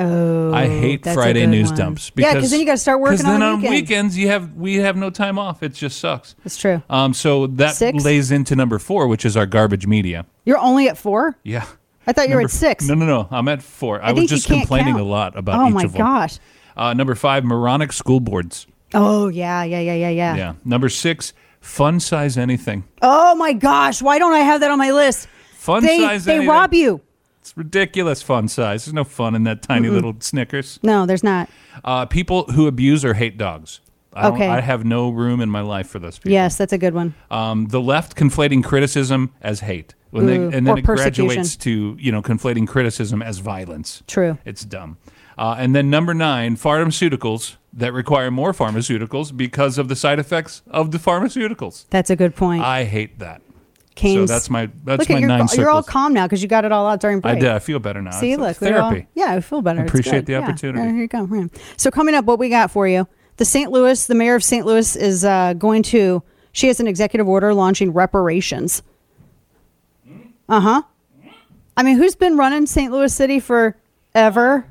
Oh, 0.00 0.54
I 0.54 0.68
hate 0.68 1.02
Friday 1.02 1.44
news 1.46 1.70
one. 1.70 1.76
dumps 1.78 2.12
Yeah, 2.14 2.28
because 2.30 2.44
'cause 2.44 2.50
then 2.52 2.60
you 2.60 2.66
gotta 2.66 2.78
start 2.78 3.00
working 3.00 3.18
'cause 3.18 3.26
on 3.26 3.32
it. 3.34 3.38
Because 3.38 3.40
then 3.40 3.60
the 3.62 3.66
on 3.68 3.72
weekend. 3.72 3.88
weekends 3.88 4.18
you 4.18 4.28
have 4.28 4.54
we 4.54 4.76
have 4.76 4.96
no 4.96 5.10
time 5.10 5.38
off. 5.40 5.62
It 5.64 5.74
just 5.74 5.98
sucks. 5.98 6.36
That's 6.44 6.56
true. 6.56 6.82
Um, 6.88 7.12
so 7.12 7.48
that 7.48 7.74
Six? 7.74 8.04
lays 8.04 8.30
into 8.30 8.54
number 8.54 8.78
four, 8.78 9.08
which 9.08 9.24
is 9.26 9.36
our 9.36 9.44
garbage 9.46 9.86
media. 9.88 10.24
You're 10.44 10.58
only 10.58 10.88
at 10.88 10.96
four? 10.96 11.36
Yeah. 11.42 11.64
I 12.08 12.12
thought 12.12 12.28
you 12.28 12.34
were 12.34 12.40
Number 12.40 12.46
at 12.46 12.50
six. 12.52 12.88
No, 12.88 12.94
no, 12.94 13.06
no. 13.06 13.28
I'm 13.30 13.46
at 13.48 13.62
four. 13.62 14.02
I, 14.02 14.08
I 14.08 14.12
was 14.12 14.28
just 14.28 14.46
complaining 14.46 14.94
count. 14.94 15.00
a 15.00 15.04
lot 15.04 15.36
about 15.38 15.60
Oh 15.60 15.68
each 15.68 15.74
my 15.74 15.82
of 15.84 15.92
them. 15.92 16.00
gosh. 16.00 16.38
Uh, 16.76 16.94
number 16.94 17.14
five, 17.14 17.44
moronic 17.44 17.92
school 17.92 18.18
boards. 18.20 18.66
Oh 18.94 19.28
yeah, 19.28 19.62
yeah, 19.62 19.78
yeah, 19.80 19.94
yeah, 19.94 20.08
yeah. 20.08 20.34
Yeah. 20.36 20.52
Number 20.64 20.88
six, 20.88 21.34
fun 21.60 22.00
size 22.00 22.38
anything. 22.38 22.84
Oh 23.02 23.34
my 23.34 23.52
gosh, 23.52 24.00
why 24.00 24.18
don't 24.18 24.32
I 24.32 24.40
have 24.40 24.60
that 24.62 24.70
on 24.70 24.78
my 24.78 24.90
list? 24.90 25.28
Fun 25.52 25.84
they, 25.84 25.98
size 25.98 26.24
They 26.24 26.36
anything. 26.36 26.48
rob 26.48 26.72
you. 26.72 27.02
It's 27.40 27.54
ridiculous 27.56 28.22
fun 28.22 28.48
size. 28.48 28.86
There's 28.86 28.94
no 28.94 29.04
fun 29.04 29.34
in 29.34 29.44
that 29.44 29.60
tiny 29.62 29.88
Mm-mm. 29.88 29.92
little 29.92 30.14
Snickers. 30.20 30.78
No, 30.82 31.04
there's 31.04 31.22
not. 31.22 31.48
Uh, 31.84 32.06
people 32.06 32.44
who 32.44 32.66
abuse 32.66 33.04
or 33.04 33.14
hate 33.14 33.36
dogs. 33.36 33.80
I 34.14 34.22
don't- 34.22 34.34
Okay. 34.34 34.48
I 34.48 34.60
have 34.60 34.84
no 34.84 35.10
room 35.10 35.40
in 35.40 35.50
my 35.50 35.60
life 35.60 35.88
for 35.88 35.98
those 35.98 36.18
people. 36.18 36.32
Yes, 36.32 36.56
that's 36.56 36.72
a 36.72 36.78
good 36.78 36.94
one. 36.94 37.14
Um, 37.30 37.66
the 37.66 37.80
left 37.80 38.16
conflating 38.16 38.64
criticism 38.64 39.30
as 39.42 39.60
hate, 39.60 39.94
when 40.10 40.26
they, 40.26 40.36
and 40.36 40.66
then 40.66 40.68
or 40.68 40.78
it 40.78 40.84
graduates 40.84 41.56
to 41.56 41.96
you 42.00 42.10
know 42.10 42.22
conflating 42.22 42.66
criticism 42.66 43.22
as 43.22 43.38
violence. 43.38 44.02
True. 44.06 44.38
It's 44.44 44.64
dumb. 44.64 44.96
Uh, 45.36 45.54
and 45.58 45.74
then 45.76 45.88
number 45.88 46.14
nine, 46.14 46.56
pharmaceuticals 46.56 47.56
that 47.72 47.92
require 47.92 48.30
more 48.30 48.52
pharmaceuticals 48.52 49.36
because 49.36 49.78
of 49.78 49.88
the 49.88 49.94
side 49.94 50.18
effects 50.18 50.62
of 50.68 50.90
the 50.90 50.98
pharmaceuticals. 50.98 51.84
That's 51.90 52.10
a 52.10 52.16
good 52.16 52.34
point. 52.34 52.62
I 52.64 52.84
hate 52.84 53.18
that. 53.20 53.42
Canes. 53.94 54.28
So 54.28 54.32
that's 54.34 54.48
my 54.48 54.68
that's 54.84 55.00
look 55.00 55.10
my 55.10 55.18
your, 55.18 55.28
nine 55.28 55.38
You're 55.40 55.48
circles. 55.48 55.66
all 55.68 55.82
calm 55.82 56.12
now 56.14 56.26
because 56.26 56.40
you 56.40 56.48
got 56.48 56.64
it 56.64 56.72
all 56.72 56.86
out 56.86 57.00
during 57.00 57.20
break. 57.20 57.36
I 57.36 57.40
did. 57.40 57.50
I 57.50 57.58
feel 57.58 57.78
better 57.78 58.00
now. 58.00 58.12
See, 58.12 58.32
It's 58.32 58.40
look, 58.40 58.60
we're 58.60 58.78
all- 58.80 58.90
therapy. 58.90 59.08
yeah, 59.14 59.32
I 59.34 59.40
feel 59.40 59.60
better. 59.60 59.80
I 59.80 59.84
appreciate 59.84 60.24
the 60.26 60.32
Yeah. 60.32 60.38
opportunity. 60.40 60.78
Yeah, 60.84 60.92
here 60.92 61.02
you 61.02 61.08
go. 61.08 61.48
So 61.76 61.90
coming 61.90 62.14
up, 62.14 62.24
what 62.24 62.38
we 62.38 62.48
got 62.48 62.70
for 62.70 62.86
you? 62.88 63.06
The 63.38 63.44
St. 63.44 63.70
Louis, 63.70 64.06
the 64.06 64.16
mayor 64.16 64.34
of 64.34 64.42
St. 64.42 64.66
Louis 64.66 64.96
is 64.96 65.24
uh, 65.24 65.54
going 65.54 65.84
to. 65.84 66.22
She 66.52 66.66
has 66.66 66.80
an 66.80 66.88
executive 66.88 67.28
order 67.28 67.54
launching 67.54 67.92
reparations. 67.92 68.82
Uh 70.48 70.60
huh. 70.60 70.82
I 71.76 71.84
mean, 71.84 71.96
who's 71.96 72.16
been 72.16 72.36
running 72.36 72.66
St. 72.66 72.90
Louis 72.90 73.14
City 73.14 73.38
forever? 73.38 74.66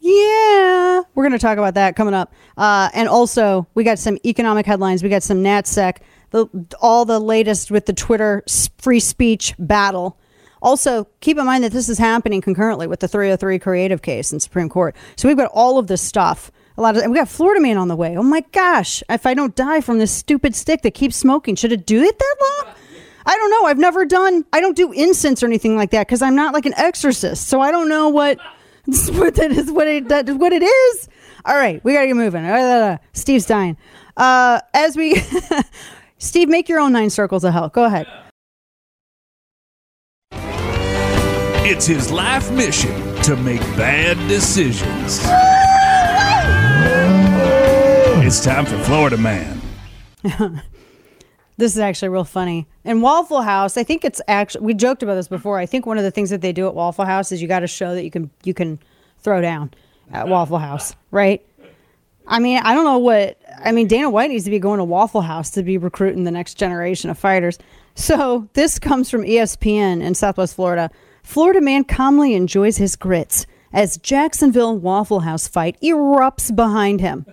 Yeah, 0.00 1.02
we're 1.14 1.22
going 1.22 1.32
to 1.32 1.38
talk 1.38 1.58
about 1.58 1.74
that 1.74 1.94
coming 1.94 2.14
up. 2.14 2.32
Uh, 2.56 2.90
and 2.94 3.08
also, 3.08 3.68
we 3.74 3.84
got 3.84 4.00
some 4.00 4.18
economic 4.24 4.66
headlines. 4.66 5.04
We 5.04 5.08
got 5.08 5.22
some 5.22 5.38
NatSec, 5.38 5.98
the, 6.30 6.46
all 6.80 7.04
the 7.04 7.20
latest 7.20 7.70
with 7.70 7.86
the 7.86 7.92
Twitter 7.92 8.42
free 8.78 9.00
speech 9.00 9.54
battle. 9.58 10.18
Also, 10.62 11.06
keep 11.20 11.38
in 11.38 11.46
mind 11.46 11.62
that 11.62 11.72
this 11.72 11.88
is 11.88 11.98
happening 11.98 12.40
concurrently 12.40 12.88
with 12.88 12.98
the 12.98 13.08
303 13.08 13.60
creative 13.60 14.02
case 14.02 14.32
in 14.32 14.40
Supreme 14.40 14.68
Court. 14.68 14.96
So 15.16 15.28
we've 15.28 15.36
got 15.36 15.50
all 15.52 15.78
of 15.78 15.86
this 15.86 16.02
stuff 16.02 16.50
a 16.76 16.82
lot 16.82 16.96
of, 16.96 17.02
and 17.02 17.12
we 17.12 17.18
got 17.18 17.28
Florida 17.28 17.60
man 17.60 17.78
on 17.78 17.88
the 17.88 17.96
way. 17.96 18.16
Oh 18.16 18.22
my 18.22 18.42
gosh! 18.52 19.02
If 19.08 19.26
I 19.26 19.34
don't 19.34 19.54
die 19.54 19.80
from 19.80 19.98
this 19.98 20.12
stupid 20.12 20.54
stick 20.54 20.82
that 20.82 20.92
keeps 20.94 21.16
smoking, 21.16 21.56
should 21.56 21.72
it 21.72 21.86
do 21.86 22.02
it 22.02 22.18
that 22.18 22.36
long? 22.40 22.74
I 23.24 23.34
don't 23.36 23.50
know. 23.50 23.64
I've 23.64 23.78
never 23.78 24.04
done. 24.04 24.44
I 24.52 24.60
don't 24.60 24.76
do 24.76 24.92
incense 24.92 25.42
or 25.42 25.46
anything 25.46 25.76
like 25.76 25.90
that 25.90 26.06
because 26.06 26.22
I'm 26.22 26.36
not 26.36 26.54
like 26.54 26.66
an 26.66 26.74
exorcist. 26.74 27.48
So 27.48 27.60
I 27.60 27.70
don't 27.70 27.88
know 27.88 28.08
what 28.08 28.38
what 29.12 29.34
that 29.36 29.50
is. 29.52 29.70
What 29.70 29.88
it 29.88 30.08
that, 30.08 30.28
what 30.30 30.52
it 30.52 30.62
is. 30.62 31.08
All 31.44 31.56
right, 31.56 31.82
we 31.84 31.92
gotta 31.92 32.06
get 32.06 32.16
moving. 32.16 32.44
Uh, 32.44 32.98
Steve's 33.12 33.46
dying. 33.46 33.76
Uh, 34.16 34.60
as 34.74 34.96
we, 34.96 35.16
Steve, 36.18 36.48
make 36.48 36.68
your 36.68 36.80
own 36.80 36.92
nine 36.92 37.10
circles 37.10 37.44
of 37.44 37.52
hell. 37.52 37.68
Go 37.68 37.84
ahead. 37.84 38.06
It's 41.68 41.86
his 41.86 42.10
life 42.10 42.50
mission 42.50 43.14
to 43.22 43.36
make 43.36 43.60
bad 43.76 44.16
decisions. 44.28 45.20
It's 48.26 48.44
time 48.44 48.66
for 48.66 48.76
Florida 48.78 49.16
Man. 49.16 49.60
This 51.58 51.74
is 51.74 51.78
actually 51.78 52.08
real 52.10 52.24
funny. 52.24 52.66
And 52.84 53.00
Waffle 53.00 53.40
House, 53.40 53.78
I 53.78 53.82
think 53.82 54.04
it's 54.04 54.20
actually 54.28 54.66
we 54.66 54.74
joked 54.74 55.02
about 55.02 55.14
this 55.14 55.28
before. 55.28 55.58
I 55.58 55.64
think 55.64 55.86
one 55.86 55.96
of 55.96 56.04
the 56.04 56.10
things 56.10 56.28
that 56.28 56.42
they 56.42 56.52
do 56.52 56.66
at 56.66 56.74
Waffle 56.74 57.06
House 57.06 57.32
is 57.32 57.40
you 57.40 57.48
got 57.48 57.60
to 57.60 57.66
show 57.66 57.94
that 57.94 58.04
you 58.04 58.10
can 58.10 58.30
you 58.44 58.52
can 58.52 58.78
throw 59.20 59.40
down 59.40 59.72
at 60.12 60.28
Waffle 60.28 60.58
House, 60.58 60.94
right? 61.12 61.46
I 62.26 62.40
mean, 62.40 62.60
I 62.62 62.74
don't 62.74 62.84
know 62.84 62.98
what 62.98 63.40
I 63.64 63.72
mean. 63.72 63.86
Dana 63.86 64.10
White 64.10 64.28
needs 64.28 64.44
to 64.44 64.50
be 64.50 64.58
going 64.58 64.78
to 64.78 64.84
Waffle 64.84 65.22
House 65.22 65.48
to 65.52 65.62
be 65.62 65.78
recruiting 65.78 66.24
the 66.24 66.30
next 66.30 66.58
generation 66.58 67.08
of 67.08 67.18
fighters. 67.18 67.58
So 67.94 68.50
this 68.52 68.78
comes 68.78 69.08
from 69.08 69.22
ESPN 69.22 70.02
in 70.02 70.14
Southwest 70.14 70.56
Florida. 70.56 70.90
Florida 71.22 71.62
man 71.62 71.84
calmly 71.84 72.34
enjoys 72.34 72.76
his 72.76 72.96
grits 72.96 73.46
as 73.72 73.96
Jacksonville 73.96 74.76
Waffle 74.76 75.20
House 75.20 75.48
fight 75.48 75.80
erupts 75.80 76.54
behind 76.54 77.00
him. 77.00 77.24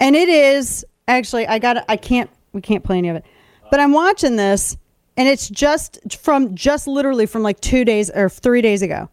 And 0.00 0.14
it 0.16 0.28
is 0.28 0.84
actually 1.08 1.46
I 1.46 1.58
got 1.58 1.84
I 1.88 1.96
can't 1.96 2.30
we 2.52 2.60
can't 2.60 2.84
play 2.84 2.98
any 2.98 3.08
of 3.08 3.16
it. 3.16 3.24
But 3.70 3.80
I'm 3.80 3.92
watching 3.92 4.36
this 4.36 4.76
and 5.16 5.28
it's 5.28 5.48
just 5.48 6.18
from 6.18 6.54
just 6.54 6.86
literally 6.86 7.26
from 7.26 7.42
like 7.42 7.60
2 7.60 7.84
days 7.84 8.10
or 8.10 8.28
3 8.28 8.60
days 8.62 8.82
ago. 8.82 9.08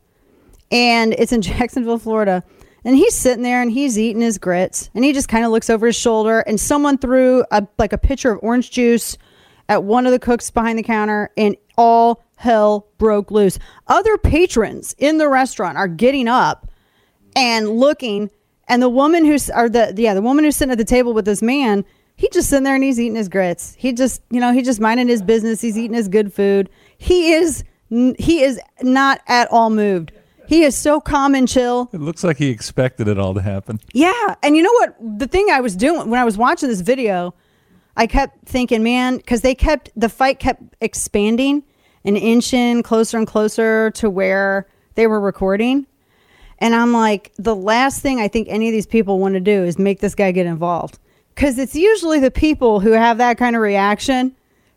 And 0.72 1.14
it's 1.14 1.31
in 1.31 1.41
Jacksonville, 1.41 1.99
Florida. 1.99 2.43
And 2.85 2.97
he's 2.97 3.15
sitting 3.15 3.43
there 3.43 3.61
and 3.61 3.72
he's 3.72 3.97
eating 3.97 4.22
his 4.22 4.38
grits 4.38 4.89
and 4.93 5.05
he 5.05 5.14
just 5.14 5.30
kind 5.30 5.45
of 5.45 5.51
looks 5.51 5.69
over 5.69 5.88
his 5.88 5.95
shoulder 5.95 6.41
and 6.41 6.60
someone 6.60 6.97
threw 6.97 7.45
a 7.51 7.65
like 7.77 7.93
a 7.93 7.97
pitcher 7.97 8.31
of 8.31 8.39
orange 8.43 8.72
juice 8.72 9.18
at 9.69 9.84
one 9.84 10.05
of 10.05 10.11
the 10.11 10.19
cooks 10.19 10.51
behind 10.51 10.77
the 10.77 10.84
counter 10.84 11.31
and 11.38 11.55
all 11.77 12.23
hell 12.35 12.88
broke 12.97 13.31
loose. 13.31 13.57
Other 13.88 14.18
patrons 14.18 14.95
in 14.97 15.18
the 15.18 15.30
restaurant 15.30 15.77
are 15.77 15.88
getting 15.88 16.27
up 16.27 16.69
and 17.35 17.69
looking 17.69 18.30
and 18.68 18.81
the 18.81 18.90
woman 18.90 19.26
who's 19.26 19.49
or 19.49 19.69
the 19.69 19.94
yeah 19.98 20.14
the 20.14 20.22
woman 20.22 20.44
who's 20.44 20.56
sitting 20.56 20.72
at 20.72 20.77
the 20.77 20.85
table 20.85 21.14
with 21.14 21.26
this 21.26 21.41
man 21.41 21.85
he 22.15 22.30
just 22.30 22.49
sitting 22.49 22.64
there 22.64 22.76
and 22.76 22.84
he's 22.84 22.99
eating 22.99 23.15
his 23.15 23.30
grits. 23.30 23.76
He 23.77 23.94
just 23.94 24.22
you 24.30 24.40
know 24.40 24.53
he 24.53 24.61
just 24.61 24.80
minding 24.80 25.07
his 25.07 25.22
business. 25.22 25.61
He's 25.61 25.77
eating 25.77 25.95
his 25.95 26.07
good 26.07 26.34
food. 26.34 26.69
He 26.98 27.34
is 27.34 27.64
he 27.90 28.41
is 28.41 28.60
not 28.81 29.22
at 29.27 29.52
all 29.52 29.69
moved. 29.69 30.11
He 30.48 30.64
is 30.64 30.76
so 30.76 30.99
calm 30.99 31.35
and 31.35 31.48
chill. 31.48 31.90
It 31.94 32.02
looks 32.02 32.23
like 32.23 32.38
he 32.38 32.49
expected 32.49 33.07
it 33.07 33.18
all 33.18 33.34
to 33.34 33.41
happen. 33.41 33.80
yeah. 33.94 34.35
And 34.44 34.56
you 34.56 34.64
know 34.64 34.73
what? 34.73 35.19
The 35.19 35.27
thing 35.27 35.48
i 35.52 35.61
was 35.61 35.76
doing 35.76 36.10
when 36.10 36.19
i 36.19 36.23
was 36.23 36.38
watching 36.38 36.69
this 36.69 36.81
video 36.81 37.34
i 37.95 38.07
kept 38.07 38.48
thinking 38.48 38.84
man 38.84 39.18
because 39.18 39.41
they 39.41 39.56
kept 39.56 39.90
the 39.95 40.10
fight 40.10 40.40
kept 40.40 40.61
expanding 40.81 41.64
an 42.06 42.15
inch 42.15 42.53
and 42.53 42.64
inching 42.64 42.84
closer 42.84 43.18
and 43.18 43.27
closer 43.27 43.91
to 43.91 44.10
where 44.10 44.68
they 44.95 45.07
were 45.07 45.19
recording 45.19 45.85
and 46.59 46.75
I'm 46.75 46.93
like, 46.93 47.31
the 47.38 47.55
last 47.55 48.01
thing 48.01 48.19
I 48.19 48.27
think 48.27 48.47
any 48.49 48.67
of 48.67 48.73
these 48.73 48.85
people 48.85 49.19
want 49.19 49.34
to 49.34 49.39
do 49.39 49.63
is 49.63 49.77
make 49.77 49.99
this 49.99 50.15
guy 50.15 50.31
get 50.31 50.45
involved. 50.45 50.99
Because 51.35 51.57
it's 51.57 51.75
usually 51.75 52.19
the 52.19 52.31
people 52.31 52.80
who 52.80 52.91
have 52.91 53.17
that 53.17 53.38
kind 53.38 53.55
of 53.55 53.61
reaction, 53.61 54.35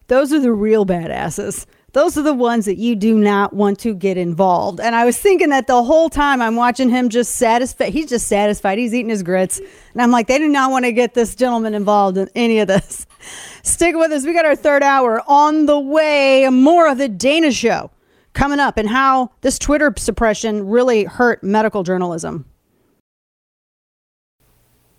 those 0.09 0.33
are 0.33 0.41
the 0.41 0.53
real 0.53 0.87
badasses. 0.87 1.67
Those 1.93 2.19
are 2.19 2.23
the 2.23 2.35
ones 2.35 2.67
that 2.67 2.77
you 2.77 2.95
do 2.95 3.17
not 3.17 3.55
want 3.55 3.79
to 3.81 3.95
get 3.95 4.19
involved. 4.19 4.81
And 4.81 4.95
I 4.95 5.07
was 5.07 5.19
thinking 5.19 5.49
that 5.49 5.67
the 5.67 5.83
whole 5.83 6.11
time 6.11 6.43
I'm 6.43 6.55
watching 6.55 6.91
him 6.91 7.09
just 7.09 7.37
satisfied. 7.37 7.91
He's 7.93 8.11
just 8.11 8.27
satisfied. 8.27 8.77
He's 8.77 8.93
eating 8.93 9.09
his 9.09 9.23
grits. 9.23 9.59
And 9.95 10.03
I'm 10.03 10.11
like, 10.11 10.27
they 10.27 10.37
do 10.39 10.47
not 10.47 10.71
want 10.71 10.85
to 10.85 10.93
get 10.93 11.15
this 11.15 11.35
gentleman 11.35 11.73
involved 11.73 12.19
in 12.19 12.29
any 12.35 12.59
of 12.59 12.69
this. 12.69 13.07
Stick 13.63 13.97
with 13.97 14.13
us. 14.13 14.27
We 14.27 14.35
got 14.35 14.45
our 14.45 14.57
third 14.57 14.83
hour 14.83 15.23
on 15.27 15.65
the 15.65 15.79
way. 15.79 16.47
More 16.51 16.87
of 16.87 16.99
the 16.99 17.09
Dana 17.09 17.51
Show 17.51 17.91
coming 18.37 18.61
up 18.61 18.79
and 18.79 18.89
how 18.89 19.33
this 19.41 19.59
Twitter 19.59 19.93
suppression 19.97 20.69
really 20.69 21.05
hurt 21.05 21.43
medical 21.43 21.83
journalism. 21.83 22.45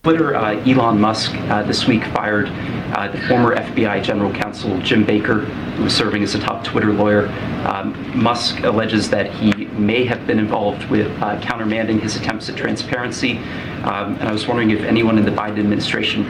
Twitter, 0.07 0.37
uh, 0.37 0.53
Elon 0.65 1.01
Musk 1.01 1.35
uh, 1.35 1.63
this 1.63 1.85
week 1.85 2.01
fired 2.05 2.47
uh, 2.95 3.09
the 3.09 3.19
former 3.27 3.53
FBI 3.57 4.01
general 4.01 4.31
counsel 4.31 4.79
Jim 4.79 5.03
Baker, 5.03 5.41
who 5.41 5.83
was 5.83 5.93
serving 5.93 6.23
as 6.23 6.33
a 6.33 6.39
top 6.39 6.63
Twitter 6.63 6.93
lawyer. 6.93 7.27
Um, 7.67 7.93
Musk 8.17 8.61
alleges 8.61 9.09
that 9.09 9.29
he 9.33 9.65
may 9.65 10.05
have 10.05 10.25
been 10.25 10.39
involved 10.39 10.89
with 10.89 11.11
countermanding 11.41 11.99
his 11.99 12.15
attempts 12.15 12.47
at 12.47 12.55
transparency. 12.55 13.39
Um, 13.83 14.15
and 14.15 14.29
I 14.29 14.31
was 14.31 14.47
wondering 14.47 14.69
if 14.69 14.79
anyone 14.83 15.17
in 15.17 15.25
the 15.25 15.31
Biden 15.31 15.59
administration 15.59 16.23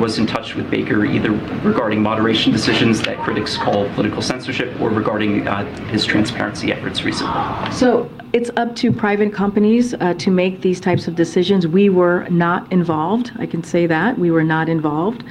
was 0.00 0.18
in 0.18 0.26
touch 0.26 0.56
with 0.56 0.68
Baker, 0.68 1.04
either 1.04 1.30
regarding 1.62 2.02
moderation 2.02 2.50
decisions 2.50 3.00
that 3.02 3.18
critics 3.18 3.56
call 3.56 3.88
political 3.90 4.20
censorship 4.20 4.80
or 4.80 4.90
regarding 4.90 5.46
his 5.90 6.04
transparency 6.04 6.72
efforts 6.72 7.04
recently. 7.04 7.70
So 7.70 8.10
it's 8.32 8.50
up 8.56 8.74
to 8.76 8.92
private 8.92 9.32
companies 9.32 9.94
uh, 9.94 10.14
to 10.14 10.30
make 10.30 10.62
these 10.62 10.80
types 10.80 11.06
of 11.06 11.14
decisions. 11.14 11.66
We 11.66 11.88
were 11.88 12.26
not 12.30 12.70
involved. 12.72 13.32
I 13.38 13.46
can 13.46 13.62
say 13.62 13.86
that. 13.86 14.18
We 14.18 14.30
were 14.30 14.44
not 14.44 14.68
involved. 14.68 15.24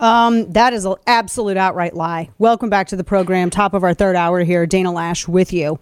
Um, 0.00 0.50
that 0.52 0.72
is 0.72 0.84
an 0.84 0.94
absolute 1.08 1.56
outright 1.56 1.94
lie. 1.94 2.30
Welcome 2.38 2.70
back 2.70 2.86
to 2.88 2.96
the 2.96 3.02
program. 3.02 3.50
Top 3.50 3.74
of 3.74 3.82
our 3.82 3.94
third 3.94 4.14
hour 4.14 4.44
here. 4.44 4.64
Dana 4.64 4.92
Loesch 4.92 5.26
with 5.26 5.52
you. 5.52 5.80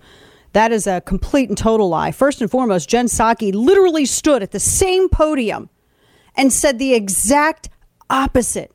That 0.54 0.72
is 0.72 0.86
a 0.86 1.02
complete 1.02 1.50
and 1.50 1.58
total 1.58 1.90
lie. 1.90 2.12
First 2.12 2.40
and 2.40 2.50
foremost, 2.50 2.88
Jen 2.88 3.06
Psaki 3.06 3.52
literally 3.52 4.06
stood 4.06 4.42
at 4.42 4.52
the 4.52 4.60
same 4.60 5.10
podium 5.10 5.68
and 6.34 6.50
said 6.50 6.78
the 6.78 6.94
exact 6.94 7.68
opposite 8.08 8.72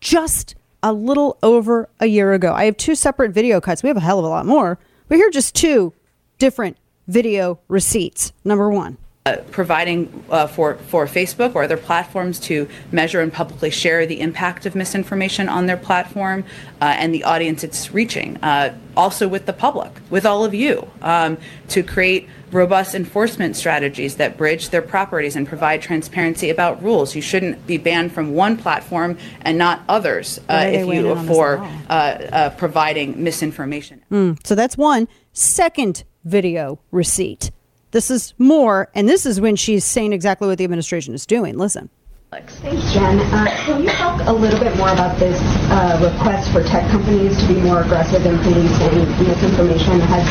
just 0.00 0.54
a 0.84 0.92
little 0.92 1.36
over 1.42 1.88
a 1.98 2.06
year 2.06 2.32
ago. 2.32 2.52
I 2.54 2.66
have 2.66 2.76
two 2.76 2.94
separate 2.94 3.32
video 3.32 3.60
cuts. 3.60 3.82
We 3.82 3.88
have 3.88 3.96
a 3.96 4.00
hell 4.00 4.20
of 4.20 4.24
a 4.24 4.28
lot 4.28 4.46
more, 4.46 4.78
but 5.08 5.16
here 5.16 5.26
are 5.26 5.32
just 5.32 5.56
two 5.56 5.92
different 6.40 6.76
video 7.06 7.60
receipts. 7.68 8.32
Number 8.44 8.68
one. 8.68 8.96
Uh, 9.26 9.36
providing 9.50 10.24
uh, 10.30 10.46
for, 10.46 10.76
for 10.88 11.06
Facebook 11.06 11.54
or 11.54 11.62
other 11.62 11.76
platforms 11.76 12.40
to 12.40 12.66
measure 12.90 13.20
and 13.20 13.30
publicly 13.30 13.70
share 13.70 14.06
the 14.06 14.18
impact 14.18 14.64
of 14.64 14.74
misinformation 14.74 15.46
on 15.46 15.66
their 15.66 15.76
platform 15.76 16.42
uh, 16.80 16.84
and 16.96 17.14
the 17.14 17.22
audience 17.24 17.62
it's 17.62 17.92
reaching. 17.92 18.38
Uh, 18.38 18.74
also 18.96 19.28
with 19.28 19.44
the 19.44 19.52
public, 19.52 19.92
with 20.08 20.24
all 20.24 20.42
of 20.42 20.54
you, 20.54 20.90
um, 21.02 21.36
to 21.68 21.82
create 21.82 22.28
robust 22.50 22.94
enforcement 22.94 23.56
strategies 23.56 24.16
that 24.16 24.38
bridge 24.38 24.70
their 24.70 24.82
properties 24.82 25.36
and 25.36 25.46
provide 25.46 25.82
transparency 25.82 26.48
about 26.48 26.82
rules. 26.82 27.14
You 27.14 27.22
shouldn't 27.22 27.66
be 27.66 27.76
banned 27.76 28.12
from 28.12 28.32
one 28.32 28.56
platform 28.56 29.18
and 29.42 29.58
not 29.58 29.82
others 29.86 30.40
uh, 30.48 30.64
if 30.66 30.86
you 30.86 31.14
for 31.26 31.58
uh, 31.58 31.92
uh, 31.92 32.50
providing 32.56 33.22
misinformation. 33.22 34.02
Mm, 34.10 34.44
so 34.46 34.54
that's 34.54 34.78
one. 34.78 35.08
Second 35.32 36.04
video 36.24 36.80
receipt. 36.90 37.50
This 37.92 38.10
is 38.10 38.34
more, 38.38 38.90
and 38.94 39.08
this 39.08 39.26
is 39.26 39.40
when 39.40 39.56
she's 39.56 39.84
saying 39.84 40.12
exactly 40.12 40.46
what 40.48 40.58
the 40.58 40.64
administration 40.64 41.14
is 41.14 41.26
doing. 41.26 41.56
Listen. 41.56 41.90
Thanks, 42.30 42.62
Jen. 42.92 43.18
Uh, 43.18 43.50
can 43.66 43.82
you 43.82 43.88
talk 43.90 44.20
a 44.28 44.32
little 44.32 44.60
bit 44.60 44.76
more 44.76 44.90
about 44.90 45.18
this 45.18 45.36
uh, 45.68 45.98
request 46.00 46.52
for 46.52 46.62
tech 46.62 46.88
companies 46.88 47.36
to 47.40 47.48
be 47.48 47.60
more 47.60 47.82
aggressive 47.82 48.24
in 48.24 48.38
policing 48.38 49.26
misinformation? 49.26 49.98
Has 49.98 50.22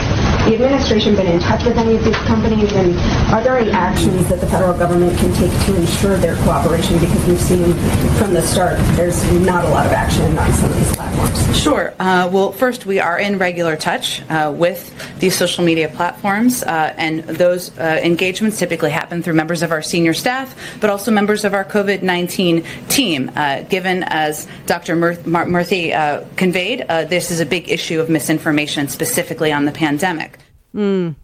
the 0.48 0.54
administration 0.54 1.18
been 1.18 1.28
in 1.28 1.42
touch 1.42 1.66
with 1.66 1.78
any 1.78 1.98
of 1.98 2.06
these 2.06 2.16
companies, 2.20 2.72
and 2.72 2.96
are 3.34 3.44
there 3.44 3.58
any 3.58 3.72
actions 3.72 4.30
that 4.30 4.40
the 4.40 4.48
federal 4.48 4.78
government 4.78 5.18
can 5.18 5.34
take 5.34 5.52
to 5.66 5.76
ensure 5.76 6.16
their 6.16 6.38
cooperation? 6.38 7.00
Because 7.00 7.28
we've 7.28 7.42
seen 7.42 7.74
from 8.16 8.34
the 8.34 8.44
start 8.44 8.78
there's 8.96 9.22
not 9.42 9.66
a 9.66 9.70
lot 9.70 9.86
of 9.86 9.92
action 9.92 10.38
on 10.38 10.54
some 10.54 10.70
of 10.70 10.78
these 10.78 10.96
platforms. 10.96 11.62
Sure. 11.62 11.94
Uh, 12.00 12.30
well, 12.32 12.54
first, 12.54 12.86
we 12.86 13.00
are 13.02 13.20
in 13.20 13.38
regular 13.38 13.76
touch 13.76 14.22
uh, 14.30 14.54
with 14.56 14.96
these 15.20 15.36
social 15.36 15.66
media 15.66 15.90
platforms, 15.90 16.64
uh, 16.64 16.94
and 16.96 17.26
those 17.26 17.78
uh, 17.78 18.00
engagements 18.02 18.58
typically 18.58 18.90
happen 18.90 19.22
through 19.22 19.34
members 19.34 19.62
of 19.64 19.74
our 19.74 19.82
senior 19.82 20.14
staff, 20.14 20.56
but 20.80 20.90
also 20.90 21.12
members 21.12 21.44
of 21.44 21.54
our 21.54 21.66
COVID 21.66 21.89
19 21.98 22.64
team. 22.88 23.32
Uh, 23.36 23.64
given, 23.64 24.04
as 24.04 24.48
Dr. 24.66 24.96
Mur- 24.96 25.16
Murthy 25.16 25.94
uh, 25.94 26.24
conveyed, 26.36 26.86
uh, 26.90 27.06
this 27.06 27.32
is 27.32 27.40
a 27.40 27.46
big 27.46 27.70
issue 27.70 28.00
of 28.00 28.10
misinformation, 28.10 28.88
specifically 28.88 29.52
on 29.52 29.66
the 29.66 29.72
pandemic. 29.72 30.40
Mm. 30.76 31.16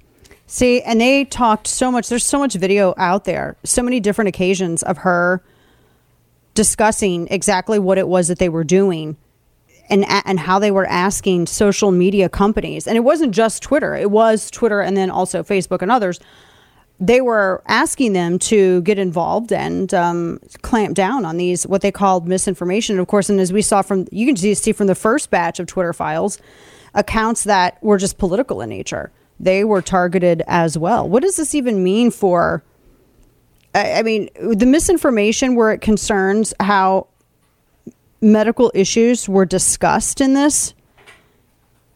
See, 0.48 0.82
and 0.82 1.02
they 1.02 1.26
talked 1.26 1.68
so 1.68 1.92
much. 1.92 2.10
There's 2.10 2.24
so 2.24 2.40
much 2.40 2.54
video 2.54 2.94
out 2.98 3.26
there, 3.26 3.58
so 3.64 3.82
many 3.82 4.00
different 4.00 4.30
occasions 4.30 4.84
of 4.84 5.00
her 5.00 5.44
discussing 6.54 7.28
exactly 7.30 7.80
what 7.80 7.98
it 7.98 8.08
was 8.08 8.28
that 8.30 8.40
they 8.40 8.50
were 8.50 8.64
doing 8.64 9.18
and 9.90 10.06
and 10.08 10.40
how 10.40 10.58
they 10.58 10.72
were 10.72 10.86
asking 10.86 11.48
social 11.48 11.92
media 11.92 12.30
companies. 12.30 12.88
And 12.88 12.98
it 12.98 13.02
wasn't 13.02 13.34
just 13.34 13.62
Twitter. 13.62 13.96
It 13.96 14.10
was 14.10 14.50
Twitter 14.50 14.82
and 14.82 14.96
then 14.96 15.10
also 15.10 15.44
Facebook 15.44 15.82
and 15.82 15.92
others 15.92 16.20
they 17.00 17.20
were 17.20 17.62
asking 17.68 18.14
them 18.14 18.40
to 18.40 18.82
get 18.84 18.98
involved 18.98 19.52
and 19.52 19.94
um, 19.94 20.40
clamp 20.62 20.96
down 20.96 21.26
on 21.26 21.38
these 21.38 21.68
what 21.68 21.82
they 21.82 21.92
called 21.92 22.28
misinformation. 22.28 23.00
Of 23.00 23.08
course, 23.08 23.30
and 23.30 23.40
as 23.40 23.52
we 23.52 23.62
saw 23.62 23.82
from 23.82 24.08
you 24.12 24.26
can 24.26 24.38
see 24.38 24.72
from 24.72 24.88
the 24.88 24.96
first 24.96 25.30
batch 25.30 25.60
of 25.60 25.68
Twitter 25.68 25.94
files, 25.94 26.40
accounts 26.94 27.44
that 27.44 27.82
were 27.84 27.98
just 27.98 28.18
political 28.18 28.62
in 28.62 28.70
nature. 28.70 29.12
They 29.40 29.66
were 29.66 29.82
targeted 29.82 30.42
as 30.48 30.78
well. 30.78 31.08
What 31.10 31.22
does 31.22 31.36
this 31.36 31.54
even 31.54 31.84
mean 31.84 32.12
for? 32.12 32.64
I 33.74 34.00
I 34.00 34.04
mean, 34.04 34.30
the 34.40 34.66
misinformation 34.66 35.56
where 35.56 35.72
it 35.72 35.82
concerns 35.82 36.54
how 36.62 37.08
medical 38.22 38.72
issues 38.74 39.28
were 39.28 39.46
discussed 39.46 40.22
in 40.22 40.34
this 40.34 40.74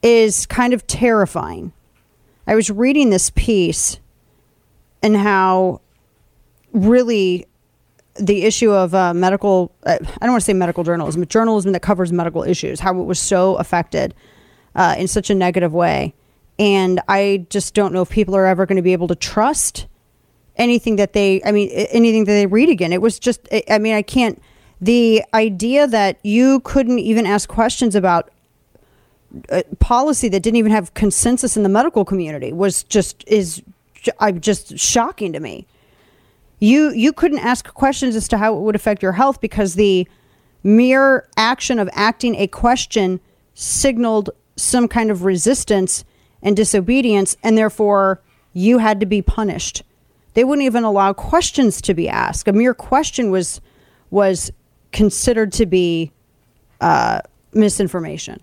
is 0.04 0.46
kind 0.46 0.74
of 0.74 0.86
terrifying. 0.88 1.72
I 2.46 2.56
was 2.56 2.70
reading 2.70 3.10
this 3.10 3.30
piece 3.30 4.00
and 5.02 5.16
how 5.16 5.82
really 6.74 7.46
the 8.16 8.44
issue 8.44 8.72
of 8.72 8.94
uh, 8.94 9.14
medical, 9.14 9.72
uh, 9.86 9.98
I 10.02 10.26
don't 10.26 10.32
want 10.32 10.42
to 10.42 10.46
say 10.46 10.54
medical 10.54 10.84
journalism, 10.84 11.22
but 11.22 11.30
journalism 11.30 11.72
that 11.72 11.82
covers 11.82 12.12
medical 12.12 12.44
issues, 12.44 12.80
how 12.80 13.00
it 13.00 13.06
was 13.06 13.20
so 13.20 13.56
affected 13.56 14.14
uh, 14.76 14.96
in 14.98 15.08
such 15.08 15.30
a 15.30 15.36
negative 15.36 15.74
way. 15.74 16.14
And 16.58 17.00
I 17.08 17.46
just 17.50 17.74
don't 17.74 17.94
know 17.94 18.02
if 18.02 18.10
people 18.10 18.36
are 18.36 18.46
ever 18.46 18.66
going 18.66 18.76
to 18.76 18.82
be 18.82 18.94
able 18.94 19.08
to 19.08 19.16
trust 19.16 19.88
anything 20.58 20.98
that 20.98 21.14
they, 21.14 21.42
I 21.46 21.54
mean, 21.54 21.70
anything 21.70 22.26
that 22.26 22.34
they 22.34 22.46
read 22.46 22.70
again. 22.70 22.92
It 22.92 23.02
was 23.02 23.18
just, 23.18 23.48
I 23.70 23.80
mean, 23.80 23.94
I 23.94 24.02
can't, 24.02 24.42
the 24.82 25.24
idea 25.34 25.88
that 25.88 26.20
you 26.24 26.60
couldn't 26.62 27.00
even 27.00 27.26
ask 27.26 27.48
questions 27.48 27.96
about 27.96 28.30
uh, 29.50 29.62
policy 29.80 30.28
that 30.30 30.42
didn't 30.42 30.58
even 30.58 30.72
have 30.72 30.94
consensus 30.94 31.56
in 31.56 31.64
the 31.64 31.70
medical 31.70 32.04
community 32.04 32.52
was 32.52 32.84
just 32.84 33.24
is 33.28 33.62
I'm 34.20 34.40
just 34.40 34.78
shocking 34.78 35.34
to 35.34 35.40
me. 35.40 35.68
You 36.60 36.92
you 36.92 37.14
couldn't 37.14 37.40
ask 37.40 37.74
questions 37.74 38.16
as 38.16 38.28
to 38.30 38.38
how 38.38 38.56
it 38.56 38.62
would 38.62 38.76
affect 38.76 39.02
your 39.02 39.14
health 39.14 39.40
because 39.42 39.76
the 39.76 40.08
mere 40.64 41.28
action 41.38 41.80
of 41.80 41.90
acting 41.94 42.36
a 42.36 42.48
question 42.48 43.20
signaled 43.54 44.30
some 44.56 44.88
kind 44.88 45.10
of 45.10 45.24
resistance 45.24 46.04
and 46.42 46.56
disobedience 46.56 47.38
and 47.44 47.58
therefore 47.58 48.22
you 48.54 48.80
had 48.80 49.00
to 49.00 49.06
be 49.06 49.22
punished. 49.22 49.84
They 50.34 50.44
wouldn't 50.44 50.66
even 50.66 50.84
allow 50.84 51.14
questions 51.14 51.82
to 51.82 51.94
be 51.94 52.10
asked. 52.10 52.48
A 52.48 52.54
mere 52.54 52.74
question 52.74 53.32
was 53.32 53.62
was 54.12 54.52
considered 54.92 55.52
to 55.54 55.66
be 55.66 56.12
uh, 56.82 57.22
misinformation. 57.54 58.42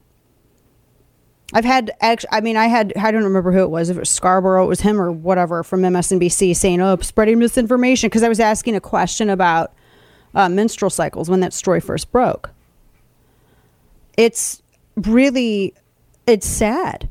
I've 1.52 1.64
had 1.64 1.92
actually, 2.00 2.30
I 2.32 2.40
mean, 2.40 2.56
I 2.56 2.66
had, 2.66 2.92
I 2.96 3.10
don't 3.10 3.24
remember 3.24 3.52
who 3.52 3.60
it 3.60 3.70
was, 3.70 3.88
if 3.88 3.96
it 3.96 4.00
was 4.00 4.10
Scarborough, 4.10 4.64
it 4.64 4.68
was 4.68 4.80
him 4.80 5.00
or 5.00 5.12
whatever 5.12 5.62
from 5.62 5.82
MSNBC 5.82 6.56
saying, 6.56 6.80
oh, 6.80 6.96
spreading 6.96 7.38
misinformation 7.38 8.08
because 8.08 8.24
I 8.24 8.28
was 8.28 8.40
asking 8.40 8.74
a 8.74 8.80
question 8.80 9.30
about 9.30 9.72
uh, 10.34 10.48
menstrual 10.48 10.90
cycles 10.90 11.30
when 11.30 11.40
that 11.40 11.52
story 11.52 11.80
first 11.80 12.10
broke. 12.10 12.50
It's 14.16 14.60
really, 14.96 15.74
it's 16.26 16.46
sad. 16.46 17.08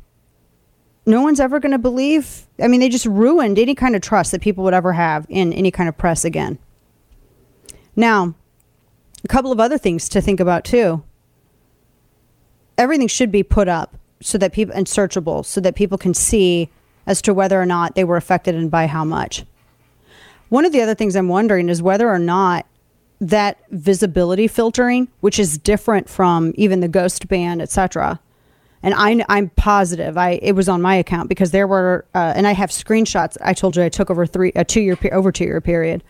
No 1.05 1.21
one's 1.21 1.39
ever 1.39 1.59
going 1.59 1.71
to 1.71 1.77
believe, 1.77 2.47
I 2.61 2.67
mean, 2.67 2.81
they 2.81 2.89
just 2.89 3.05
ruined 3.05 3.57
any 3.57 3.75
kind 3.75 3.95
of 3.95 4.01
trust 4.01 4.31
that 4.31 4.41
people 4.41 4.63
would 4.65 4.73
ever 4.73 4.91
have 4.91 5.25
in 5.29 5.53
any 5.53 5.71
kind 5.71 5.87
of 5.87 5.97
press 5.97 6.25
again. 6.25 6.59
Now, 7.95 8.35
a 9.23 9.27
couple 9.27 9.51
of 9.51 9.59
other 9.61 9.77
things 9.77 10.09
to 10.09 10.21
think 10.21 10.41
about 10.41 10.65
too. 10.65 11.03
Everything 12.77 13.07
should 13.07 13.31
be 13.31 13.43
put 13.43 13.69
up 13.69 13.95
so 14.21 14.37
that 14.37 14.53
people 14.53 14.73
and 14.75 14.87
searchable 14.87 15.45
so 15.45 15.61
that 15.61 15.75
people 15.75 15.97
can 15.97 16.13
see 16.13 16.69
as 17.05 17.21
to 17.21 17.33
whether 17.33 17.61
or 17.61 17.65
not 17.65 17.95
they 17.95 18.03
were 18.03 18.17
affected 18.17 18.55
and 18.55 18.71
by 18.71 18.87
how 18.87 19.05
much. 19.05 19.45
One 20.49 20.65
of 20.65 20.71
the 20.71 20.81
other 20.81 20.95
things 20.95 21.15
I'm 21.15 21.27
wondering 21.27 21.69
is 21.69 21.81
whether 21.81 22.09
or 22.09 22.19
not 22.19 22.65
that 23.21 23.57
visibility 23.71 24.47
filtering, 24.47 25.07
which 25.21 25.39
is 25.39 25.57
different 25.57 26.09
from 26.09 26.53
even 26.55 26.79
the 26.79 26.87
ghost 26.87 27.27
ban, 27.27 27.61
etc. 27.61 28.19
And 28.83 28.93
I, 28.95 29.25
I'm 29.29 29.49
positive 29.49 30.17
I 30.17 30.39
it 30.41 30.53
was 30.53 30.69
on 30.69 30.81
my 30.81 30.95
account 30.95 31.29
because 31.29 31.51
there 31.51 31.67
were 31.67 32.05
uh, 32.13 32.33
and 32.35 32.45
I 32.45 32.51
have 32.51 32.69
screenshots. 32.69 33.37
I 33.41 33.53
told 33.53 33.75
you 33.75 33.83
I 33.83 33.89
took 33.89 34.11
over 34.11 34.25
three 34.25 34.51
a 34.55 34.63
two 34.63 34.81
year 34.81 34.97
over 35.11 35.31
two 35.31 35.45
year 35.45 35.61
period 35.61 36.03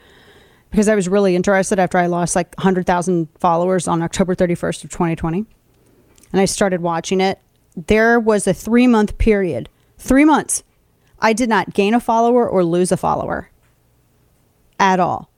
because 0.71 0.89
I 0.89 0.95
was 0.95 1.07
really 1.07 1.35
interested 1.35 1.79
after 1.79 1.97
I 1.97 2.07
lost 2.07 2.35
like 2.35 2.53
100,000 2.57 3.29
followers 3.39 3.87
on 3.87 4.01
October 4.01 4.35
31st 4.35 4.83
of 4.83 4.89
2020. 4.89 5.45
And 6.33 6.41
I 6.41 6.45
started 6.45 6.81
watching 6.81 7.21
it 7.21 7.39
there 7.75 8.19
was 8.19 8.47
a 8.47 8.53
three 8.53 8.87
month 8.87 9.17
period, 9.17 9.69
three 9.97 10.25
months, 10.25 10.63
I 11.19 11.33
did 11.33 11.49
not 11.49 11.73
gain 11.73 11.93
a 11.93 11.99
follower 11.99 12.47
or 12.47 12.63
lose 12.63 12.91
a 12.91 12.97
follower 12.97 13.49
at 14.79 14.99
all. 14.99 15.29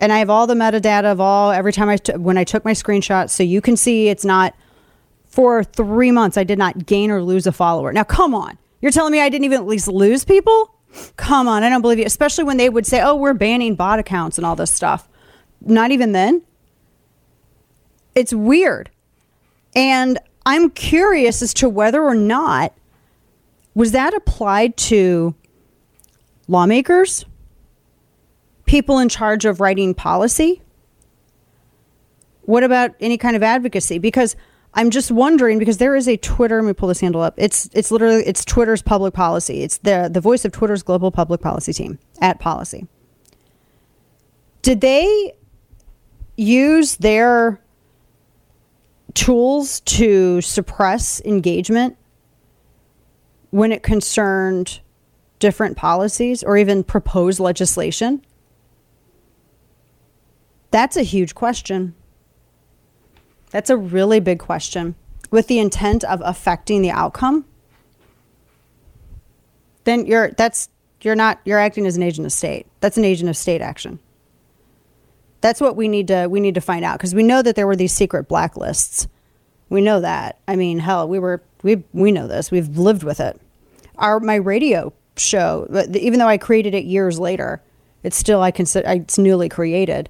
And 0.00 0.12
I 0.12 0.18
have 0.18 0.30
all 0.30 0.46
the 0.46 0.54
metadata 0.54 1.10
of 1.10 1.20
all 1.20 1.50
every 1.50 1.72
time 1.72 1.88
I 1.88 1.96
t- 1.96 2.16
when 2.16 2.38
I 2.38 2.44
took 2.44 2.64
my 2.64 2.72
screenshots, 2.72 3.30
so 3.30 3.42
you 3.42 3.60
can 3.60 3.76
see 3.76 4.08
it's 4.08 4.24
not 4.24 4.54
for 5.26 5.64
three 5.64 6.10
months. 6.10 6.36
I 6.36 6.44
did 6.44 6.58
not 6.58 6.86
gain 6.86 7.10
or 7.10 7.22
lose 7.22 7.46
a 7.46 7.52
follower. 7.52 7.92
Now, 7.92 8.04
come 8.04 8.34
on, 8.34 8.58
you're 8.80 8.92
telling 8.92 9.12
me 9.12 9.20
I 9.20 9.28
didn't 9.28 9.44
even 9.44 9.58
at 9.60 9.66
least 9.66 9.88
lose 9.88 10.24
people? 10.24 10.74
Come 11.16 11.48
on, 11.48 11.62
I 11.64 11.68
don't 11.68 11.82
believe 11.82 11.98
you. 11.98 12.04
Especially 12.04 12.44
when 12.44 12.56
they 12.56 12.68
would 12.68 12.86
say, 12.86 13.00
"Oh, 13.02 13.16
we're 13.16 13.34
banning 13.34 13.74
bot 13.74 13.98
accounts 13.98 14.38
and 14.38 14.46
all 14.46 14.56
this 14.56 14.72
stuff." 14.72 15.08
Not 15.60 15.90
even 15.90 16.12
then. 16.12 16.42
It's 18.14 18.32
weird, 18.32 18.90
and 19.74 20.18
I'm 20.48 20.70
curious 20.70 21.42
as 21.42 21.52
to 21.54 21.68
whether 21.68 22.02
or 22.02 22.14
not 22.14 22.72
was 23.74 23.92
that 23.92 24.14
applied 24.14 24.78
to 24.78 25.34
lawmakers, 26.48 27.26
people 28.64 28.98
in 28.98 29.10
charge 29.10 29.44
of 29.44 29.60
writing 29.60 29.92
policy? 29.92 30.62
What 32.46 32.64
about 32.64 32.92
any 32.98 33.18
kind 33.18 33.36
of 33.36 33.42
advocacy? 33.42 33.98
Because 33.98 34.36
I'm 34.72 34.88
just 34.88 35.10
wondering 35.10 35.58
because 35.58 35.76
there 35.76 35.94
is 35.94 36.08
a 36.08 36.16
Twitter. 36.16 36.62
Let 36.62 36.68
me 36.68 36.72
pull 36.72 36.88
this 36.88 37.00
handle 37.00 37.20
up. 37.20 37.34
It's 37.36 37.68
it's 37.74 37.90
literally 37.90 38.22
it's 38.24 38.42
Twitter's 38.42 38.80
public 38.80 39.12
policy. 39.12 39.62
It's 39.62 39.76
the 39.76 40.08
the 40.10 40.20
voice 40.22 40.46
of 40.46 40.52
Twitter's 40.52 40.82
global 40.82 41.10
public 41.10 41.42
policy 41.42 41.74
team 41.74 41.98
at 42.22 42.40
policy. 42.40 42.86
Did 44.62 44.80
they 44.80 45.34
use 46.38 46.96
their 46.96 47.60
tools 49.14 49.80
to 49.80 50.40
suppress 50.40 51.20
engagement 51.24 51.96
when 53.50 53.72
it 53.72 53.82
concerned 53.82 54.80
different 55.38 55.76
policies 55.76 56.42
or 56.42 56.56
even 56.56 56.84
proposed 56.84 57.40
legislation? 57.40 58.24
That's 60.70 60.96
a 60.96 61.02
huge 61.02 61.34
question. 61.34 61.94
That's 63.50 63.70
a 63.70 63.76
really 63.76 64.20
big 64.20 64.38
question 64.38 64.94
with 65.30 65.46
the 65.46 65.58
intent 65.58 66.04
of 66.04 66.20
affecting 66.24 66.82
the 66.82 66.90
outcome. 66.90 67.44
Then 69.84 70.04
you're 70.06 70.30
that's 70.32 70.68
you're 71.00 71.14
not 71.14 71.40
you're 71.44 71.58
acting 71.58 71.86
as 71.86 71.96
an 71.96 72.02
agent 72.02 72.26
of 72.26 72.32
state. 72.32 72.66
That's 72.80 72.98
an 72.98 73.04
agent 73.04 73.30
of 73.30 73.36
state 73.36 73.62
action. 73.62 74.00
That's 75.40 75.60
what 75.60 75.76
we 75.76 75.88
need 75.88 76.08
to 76.08 76.26
we 76.26 76.40
need 76.40 76.54
to 76.54 76.60
find 76.60 76.84
out 76.84 76.98
because 76.98 77.14
we 77.14 77.22
know 77.22 77.42
that 77.42 77.54
there 77.56 77.66
were 77.66 77.76
these 77.76 77.92
secret 77.92 78.28
blacklists. 78.28 79.06
We 79.68 79.80
know 79.80 80.00
that. 80.00 80.40
I 80.48 80.56
mean, 80.56 80.78
hell, 80.78 81.08
we 81.08 81.18
were 81.18 81.42
we 81.62 81.84
we 81.92 82.12
know 82.12 82.26
this. 82.26 82.50
We've 82.50 82.76
lived 82.76 83.02
with 83.02 83.20
it. 83.20 83.40
Our 83.96 84.20
my 84.20 84.36
radio 84.36 84.92
show, 85.16 85.66
even 85.94 86.18
though 86.18 86.28
I 86.28 86.38
created 86.38 86.74
it 86.74 86.84
years 86.84 87.18
later, 87.18 87.62
it's 88.02 88.16
still 88.16 88.42
I 88.42 88.50
consider 88.50 88.88
it's 88.88 89.18
newly 89.18 89.48
created. 89.48 90.08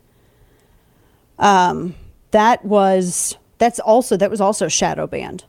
Um, 1.39 1.95
that 2.31 2.65
was 2.65 3.37
that's 3.59 3.79
also 3.81 4.17
that 4.17 4.31
was 4.31 4.41
also 4.41 4.69
shadow 4.69 5.07
banned. 5.07 5.45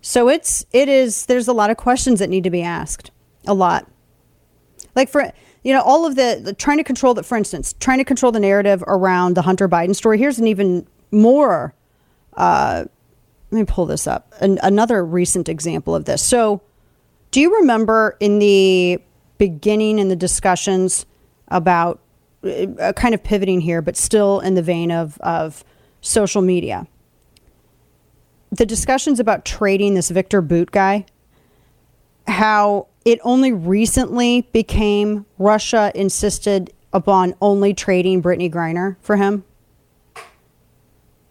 So 0.00 0.28
it's 0.28 0.64
it 0.72 0.88
is 0.88 1.26
there's 1.26 1.48
a 1.48 1.52
lot 1.52 1.70
of 1.70 1.76
questions 1.76 2.18
that 2.18 2.30
need 2.30 2.44
to 2.44 2.50
be 2.50 2.62
asked. 2.62 3.10
A 3.46 3.54
lot. 3.54 3.86
Like 4.94 5.08
for 5.08 5.32
you 5.68 5.74
know, 5.74 5.82
all 5.82 6.06
of 6.06 6.16
the, 6.16 6.40
the 6.42 6.54
trying 6.54 6.78
to 6.78 6.82
control 6.82 7.12
that, 7.12 7.26
for 7.26 7.36
instance, 7.36 7.74
trying 7.78 7.98
to 7.98 8.04
control 8.04 8.32
the 8.32 8.40
narrative 8.40 8.82
around 8.86 9.36
the 9.36 9.42
Hunter 9.42 9.68
Biden 9.68 9.94
story. 9.94 10.16
Here's 10.16 10.38
an 10.38 10.46
even 10.46 10.86
more, 11.10 11.74
uh, 12.38 12.86
let 13.50 13.58
me 13.58 13.66
pull 13.66 13.84
this 13.84 14.06
up, 14.06 14.32
an, 14.40 14.58
another 14.62 15.04
recent 15.04 15.46
example 15.46 15.94
of 15.94 16.06
this. 16.06 16.24
So, 16.24 16.62
do 17.32 17.40
you 17.42 17.54
remember 17.56 18.16
in 18.18 18.38
the 18.38 18.98
beginning 19.36 19.98
in 19.98 20.08
the 20.08 20.16
discussions 20.16 21.04
about 21.48 22.00
uh, 22.42 22.94
kind 22.96 23.14
of 23.14 23.22
pivoting 23.22 23.60
here, 23.60 23.82
but 23.82 23.94
still 23.94 24.40
in 24.40 24.54
the 24.54 24.62
vein 24.62 24.90
of, 24.90 25.18
of 25.20 25.64
social 26.00 26.40
media? 26.40 26.86
The 28.52 28.64
discussions 28.64 29.20
about 29.20 29.44
trading 29.44 29.92
this 29.92 30.08
Victor 30.08 30.40
Bout 30.40 30.70
guy, 30.70 31.04
how 32.26 32.86
it 33.08 33.20
only 33.24 33.52
recently 33.52 34.42
became 34.52 35.24
Russia 35.38 35.90
insisted 35.94 36.74
upon 36.92 37.34
only 37.40 37.72
trading 37.72 38.20
Brittany 38.20 38.50
Griner 38.50 38.96
for 39.00 39.16
him? 39.16 39.44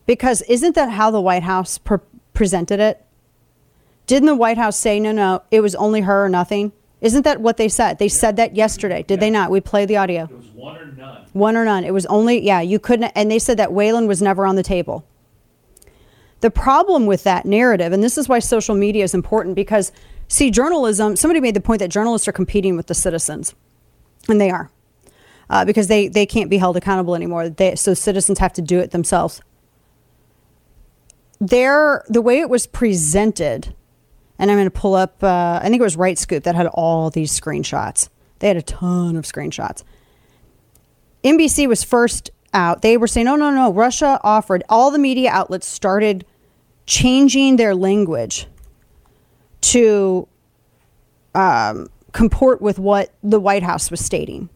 Because 0.08 0.42
isn't 0.44 0.74
that 0.74 0.90
how 0.90 1.12
the 1.12 1.22
White 1.22 1.44
House 1.44 1.78
pre- 1.78 2.00
presented 2.34 2.80
it? 2.80 3.06
Didn't 4.08 4.26
the 4.26 4.36
White 4.36 4.58
House 4.58 4.78
say, 4.78 5.00
no, 5.00 5.12
no, 5.12 5.44
it 5.52 5.60
was 5.60 5.76
only 5.76 6.02
her 6.02 6.26
or 6.26 6.30
nothing? 6.30 6.72
Isn't 7.00 7.24
that 7.24 7.42
what 7.42 7.58
they 7.58 7.70
said? 7.70 8.00
They 8.00 8.08
said 8.08 8.38
that 8.38 8.56
yesterday, 8.56 9.04
did 9.04 9.20
they 9.20 9.30
not? 9.30 9.52
We 9.52 9.62
played 9.62 9.88
the 9.88 9.98
audio. 9.98 10.24
It 10.24 10.32
was 10.32 10.48
one 10.48 10.78
or 10.78 10.86
none. 10.88 11.26
One 11.34 11.56
or 11.56 11.64
none. 11.64 11.84
It 11.84 11.94
was 11.94 12.08
only, 12.08 12.44
yeah, 12.44 12.62
you 12.62 12.80
couldn't, 12.80 13.12
and 13.14 13.30
they 13.30 13.38
said 13.38 13.58
that 13.58 13.72
Whelan 13.72 14.08
was 14.08 14.20
never 14.20 14.48
on 14.48 14.56
the 14.56 14.64
table. 14.64 15.06
The 16.40 16.50
problem 16.50 17.06
with 17.06 17.24
that 17.24 17.46
narrative, 17.46 17.94
and 17.94 18.04
this 18.04 18.18
is 18.18 18.28
why 18.28 18.40
social 18.40 18.74
media 18.74 19.04
is 19.04 19.14
important 19.14 19.56
because, 19.56 19.92
see, 20.28 20.52
journalism, 20.52 21.16
somebody 21.16 21.40
made 21.40 21.56
the 21.56 21.62
point 21.62 21.80
that 21.80 21.90
journalists 21.90 22.28
are 22.28 22.34
competing 22.34 22.76
with 22.76 22.88
the 22.88 22.94
citizens, 22.94 23.56
and 24.28 24.40
they 24.40 24.50
are. 24.50 24.72
Uh, 25.50 25.64
because 25.64 25.88
they, 25.88 26.10
they 26.10 26.26
can't 26.26 26.50
be 26.50 26.58
held 26.58 26.76
accountable 26.76 27.16
anymore. 27.16 27.48
They, 27.48 27.76
so 27.76 27.94
citizens 27.94 28.40
have 28.40 28.52
to 28.54 28.62
do 28.62 28.80
it 28.80 28.92
themselves. 28.92 29.42
There, 31.40 32.04
the 32.10 32.22
way 32.22 32.40
it 32.40 32.50
was 32.50 32.68
presented, 32.68 33.74
and 34.38 34.52
I'm 34.52 34.58
going 34.58 34.66
to 34.66 34.72
pull 34.72 34.94
up, 34.94 35.24
uh, 35.24 35.60
I 35.62 35.70
think 35.70 35.80
it 35.80 35.84
was 35.84 35.96
Right 35.96 36.18
Scoop 36.18 36.44
that 36.44 36.56
had 36.56 36.68
all 36.68 37.10
these 37.10 37.38
screenshots. 37.40 38.10
They 38.40 38.50
had 38.50 38.58
a 38.58 38.62
ton 38.62 39.16
of 39.16 39.24
screenshots. 39.24 39.84
NBC 41.24 41.68
was 41.68 41.84
first 41.84 42.30
out. 42.54 42.82
They 42.82 42.98
were 42.98 43.08
saying, 43.08 43.26
no, 43.26 43.36
no, 43.36 43.52
no. 43.52 43.72
Russia 43.72 44.20
offered, 44.24 44.64
all 44.70 44.92
the 44.92 45.00
media 45.00 45.30
outlets 45.32 45.68
started 45.68 46.26
changing 46.86 47.56
their 47.56 47.76
language 47.76 48.48
to 49.62 50.28
um, 51.36 51.88
comport 52.12 52.62
with 52.62 52.80
what 52.80 53.14
the 53.24 53.40
White 53.40 53.64
House 53.64 53.92
was 53.92 54.04
stating. 54.04 54.50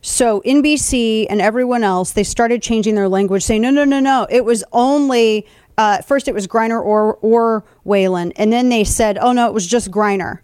So 0.00 0.40
NBC 0.40 1.26
and 1.30 1.40
everyone 1.40 1.84
else, 1.84 2.12
they 2.12 2.24
started 2.24 2.60
changing 2.60 2.96
their 2.96 3.08
language, 3.08 3.44
saying, 3.44 3.62
no, 3.62 3.70
no, 3.70 3.84
no, 3.84 4.00
no. 4.00 4.26
It 4.28 4.44
was 4.44 4.64
only, 4.72 5.46
uh, 5.78 6.02
first 6.02 6.26
it 6.26 6.34
was 6.34 6.48
Griner 6.48 6.82
or, 6.82 7.14
or 7.22 7.64
Whelan. 7.84 8.32
And 8.32 8.52
then 8.52 8.68
they 8.68 8.82
said, 8.82 9.16
oh, 9.18 9.32
no, 9.32 9.46
it 9.46 9.54
was 9.54 9.66
just 9.68 9.92
Griner. 9.92 10.40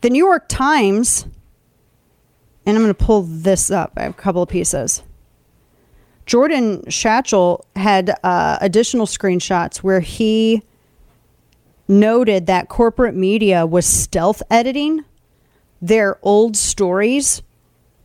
The 0.00 0.10
New 0.10 0.24
York 0.24 0.46
Times, 0.48 1.26
and 2.66 2.76
I'm 2.76 2.82
going 2.82 2.92
to 2.92 3.04
pull 3.04 3.22
this 3.22 3.70
up. 3.70 3.92
I 3.96 4.02
have 4.02 4.12
a 4.12 4.14
couple 4.14 4.42
of 4.42 4.48
pieces. 4.48 5.04
Jordan 6.26 6.82
Schachtel 6.88 7.64
had 7.76 8.16
uh, 8.24 8.58
additional 8.60 9.06
screenshots 9.06 9.78
where 9.78 10.00
he 10.00 10.62
noted 11.90 12.46
that 12.46 12.68
corporate 12.68 13.14
media 13.14 13.66
was 13.66 13.84
stealth 13.84 14.42
editing 14.50 15.04
their 15.82 16.18
old 16.22 16.56
stories 16.56 17.42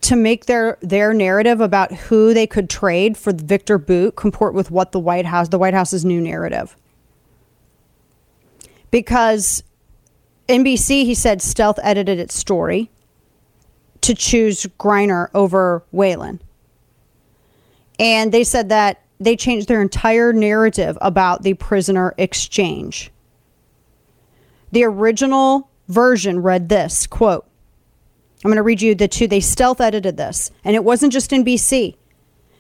to 0.02 0.16
make 0.16 0.46
their 0.46 0.78
their 0.82 1.14
narrative 1.14 1.62
about 1.62 1.92
who 1.92 2.34
they 2.34 2.46
could 2.46 2.70
trade 2.70 3.18
for 3.18 3.34
Victor 3.34 3.78
Bout 3.78 4.16
comport 4.16 4.54
with 4.54 4.70
what 4.70 4.92
the 4.92 5.00
White 5.00 5.26
House 5.26 5.50
the 5.50 5.60
White 5.60 5.74
House's 5.74 6.06
new 6.06 6.22
narrative. 6.22 6.76
Because 8.92 9.64
NBC, 10.48 11.06
he 11.06 11.16
said, 11.16 11.42
stealth 11.42 11.80
edited 11.82 12.20
its 12.20 12.36
story 12.36 12.92
to 14.02 14.14
choose 14.14 14.66
Griner 14.80 15.30
over 15.34 15.84
Whelan. 15.92 16.40
And 18.00 18.32
they 18.32 18.44
said 18.44 18.70
that 18.70 19.02
they 19.20 19.36
changed 19.36 19.68
their 19.68 19.82
entire 19.82 20.34
narrative 20.34 20.98
about 21.02 21.44
the 21.44 21.56
prisoner 21.56 22.14
exchange. 22.18 23.12
The 24.72 24.84
original 24.84 25.70
version 25.88 26.42
read 26.42 26.70
this 26.70 27.08
quote, 27.08 27.48
I'm 28.44 28.50
going 28.50 28.58
to 28.58 28.64
read 28.64 28.82
you 28.82 28.94
the 28.94 29.08
two. 29.08 29.28
They 29.28 29.40
stealth 29.40 29.82
edited 29.82 30.18
this, 30.18 30.52
and 30.64 30.76
it 30.76 30.84
wasn't 30.84 31.14
just 31.14 31.32
NBC. 31.32 31.96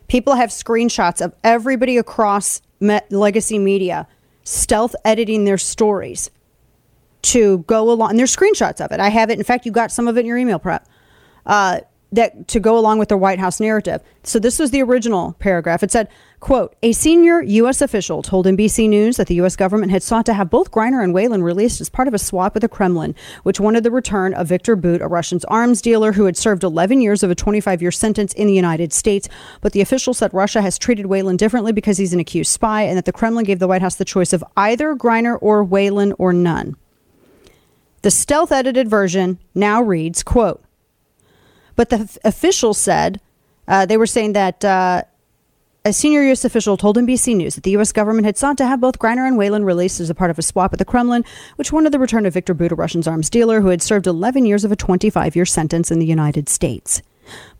People 0.07 0.36
have 0.36 0.49
screenshots 0.49 1.23
of 1.23 1.34
everybody 1.44 1.98
across 1.98 2.61
legacy 3.10 3.60
media 3.60 4.07
stealth 4.44 4.95
editing 5.03 5.45
their 5.45 5.57
stories 5.57 6.30
to 7.23 7.60
go 7.60 7.90
along. 7.90 8.11
And 8.11 8.19
there's 8.19 8.36
screenshots 8.36 8.84
of 8.84 8.91
it. 8.91 8.99
I 8.99 9.10
have 9.10 9.30
it. 9.30 9.38
In 9.38 9.44
fact, 9.44 9.65
you 9.65 9.72
got 9.72 9.91
some 9.91 10.07
of 10.07 10.18
it 10.18 10.22
in 10.22 10.26
your 10.27 10.38
email 10.38 10.60
prep. 10.60 10.88
Uh, 11.45 11.82
that 12.11 12.48
to 12.48 12.60
go 12.60 12.77
along 12.77 12.99
with 12.99 13.10
the 13.10 13.18
White 13.18 13.40
House 13.40 13.60
narrative. 13.60 14.02
So 14.23 14.40
this 14.40 14.60
was 14.60 14.72
the 14.72 14.82
original 14.82 15.34
paragraph. 15.40 15.84
It 15.84 15.91
said, 15.91 16.07
quote, 16.40 16.76
a 16.82 16.91
senior 16.91 17.41
U.S. 17.41 17.82
official 17.82 18.22
told 18.22 18.45
NBC 18.45 18.88
News 18.88 19.18
that 19.18 19.27
the 19.27 19.36
U.S. 19.36 19.56
government 19.56 19.91
had 19.91 20.03
sought 20.03 20.26
to 20.27 20.34
have 20.34 20.49
both 20.49 20.72
Griner 20.72 21.03
and 21.03 21.14
Whelan 21.14 21.44
released 21.44 21.82
as 21.82 21.90
part 21.90 22.07
of 22.07 22.14
a 22.14 22.19
swap 22.19 22.53
with 22.53 22.61
the 22.61 22.69
Kremlin, 22.69 23.15
which 23.44 23.60
wanted 23.60 23.84
the 23.84 23.91
return 23.91 24.34
of 24.34 24.48
Victor 24.48 24.76
Boot, 24.76 25.02
a 25.02 25.07
Russian 25.07 25.40
arms 25.48 25.82
dealer 25.82 26.14
who 26.14 26.26
had 26.26 26.38
served 26.38 26.64
11 26.64 27.02
years 27.02 27.23
of 27.23 27.32
a 27.32 27.36
25-year 27.36 27.91
sentence 27.91 28.34
in 28.34 28.48
the 28.48 28.53
United 28.53 28.94
States. 28.94 29.27
But 29.61 29.73
the 29.73 29.82
official 29.82 30.14
said 30.14 30.34
Russia 30.34 30.61
has 30.61 30.77
treated 30.77 31.07
Whelan 31.07 31.38
differently 31.38 31.72
because 31.72 31.98
he's 31.98 32.14
an 32.14 32.19
accused 32.19 32.52
spy 32.52 32.84
and 32.84 32.98
that 32.98 33.06
the 33.06 33.14
Kremlin 33.14 33.45
gave 33.45 33.60
the 33.60 33.68
White 33.68 33.82
House 33.82 33.95
the 33.95 34.06
choice 34.06 34.32
of 34.34 34.44
either 34.56 34.95
Griner 34.95 35.38
or 35.41 35.64
Whelan 35.64 36.14
or 36.18 36.32
none. 36.32 36.77
The 38.02 38.11
stealth 38.11 38.52
edited 38.52 38.88
version 38.88 39.40
now 39.56 39.82
reads, 39.82 40.22
quote, 40.22 40.64
but 41.76 41.89
the 41.89 41.97
f- 41.97 42.18
official 42.23 42.73
said 42.73 43.19
uh, 43.68 43.85
they 43.85 43.97
were 43.97 44.06
saying 44.06 44.34
that 44.34 44.64
uh, 44.64 45.03
a 45.84 45.93
senior 45.93 46.23
U.S. 46.23 46.43
official 46.43 46.77
told 46.77 46.97
NBC 46.97 47.35
News 47.35 47.56
that 47.56 47.64
the 47.64 47.72
U.S. 47.72 47.91
government 47.91 48.26
had 48.26 48.38
sought 48.38 48.57
to 48.57 48.65
have 48.65 48.81
both 48.81 48.97
Griner 48.97 49.27
and 49.27 49.38
Whelan 49.38 49.65
released 49.65 49.99
as 49.99 50.10
a 50.10 50.15
part 50.15 50.31
of 50.31 50.39
a 50.39 50.41
swap 50.41 50.72
with 50.72 50.80
the 50.80 50.85
Kremlin, 50.85 51.23
which 51.57 51.72
wanted 51.72 51.91
the 51.91 51.99
return 51.99 52.26
of 52.26 52.34
Victor 52.34 52.56
Bout, 52.56 52.72
a 52.72 52.76
Russian 52.76 53.03
arms 53.06 53.30
dealer 53.30 53.61
who 53.61 53.68
had 53.68 53.84
served 53.84 54.07
11 54.07 54.45
years 54.45 54.64
of 54.64 54.72
a 54.72 54.76
25 54.76 55.35
year 55.35 55.45
sentence 55.45 55.91
in 55.91 55.99
the 55.99 56.06
United 56.06 56.49
States. 56.49 57.03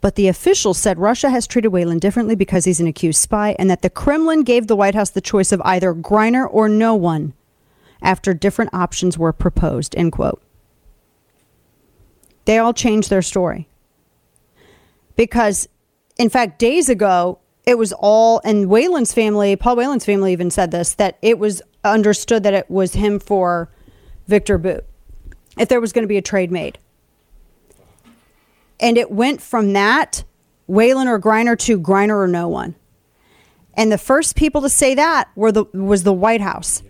But 0.02 0.16
the 0.16 0.28
official 0.28 0.74
said 0.74 1.00
Russia 1.00 1.30
has 1.30 1.48
treated 1.48 1.70
Whelan 1.70 2.00
differently 2.00 2.36
because 2.36 2.66
he's 2.66 2.80
an 2.80 2.88
accused 2.88 3.22
spy, 3.22 3.56
and 3.58 3.70
that 3.70 3.82
the 3.82 3.90
Kremlin 3.90 4.44
gave 4.44 4.68
the 4.68 4.76
White 4.76 4.96
House 4.96 5.10
the 5.12 5.22
choice 5.22 5.52
of 5.52 5.62
either 5.64 5.94
Griner 5.94 6.48
or 6.50 6.70
no 6.70 6.96
one 6.96 7.34
after 8.02 8.34
different 8.34 8.74
options 8.74 9.18
were 9.18 9.34
proposed. 9.34 9.96
End 9.96 10.12
quote. 10.12 10.42
They 12.46 12.60
all 12.60 12.74
changed 12.74 13.10
their 13.10 13.24
story 13.24 13.68
because, 15.16 15.68
in 16.18 16.30
fact, 16.30 16.60
days 16.60 16.90
ago, 16.90 17.40
it 17.66 17.78
was 17.78 17.94
all, 17.94 18.42
and 18.44 18.70
Whelan's 18.70 19.14
family, 19.14 19.56
Paul 19.56 19.76
Whelan's 19.76 20.06
family 20.06 20.32
even 20.32 20.52
said 20.52 20.72
this, 20.72 20.94
that 20.96 21.18
it 21.22 21.40
was 21.40 21.62
understood 21.84 22.44
that 22.44 22.54
it 22.54 22.70
was 22.70 22.94
him 22.94 23.20
for 23.20 23.70
Victor 24.28 24.58
Bout, 24.58 24.86
if 25.58 25.68
there 25.68 25.82
was 25.82 25.94
going 25.94 26.04
to 26.04 26.08
be 26.08 26.18
a 26.18 26.22
trade 26.22 26.52
made. 26.52 26.78
And 28.80 28.98
it 28.98 29.10
went 29.10 29.42
from 29.42 29.74
that, 29.74 30.24
Whelan 30.68 31.08
or 31.08 31.20
Griner, 31.20 31.58
to 31.60 31.80
Griner 31.80 32.18
or 32.18 32.28
no 32.28 32.48
one. 32.48 32.76
And 33.74 33.92
the 33.92 33.98
first 33.98 34.36
people 34.36 34.62
to 34.62 34.70
say 34.70 34.96
that 34.96 35.30
were 35.36 35.52
the 35.52 35.66
was 35.74 36.04
the 36.04 36.14
White 36.14 36.42
House. 36.42 36.82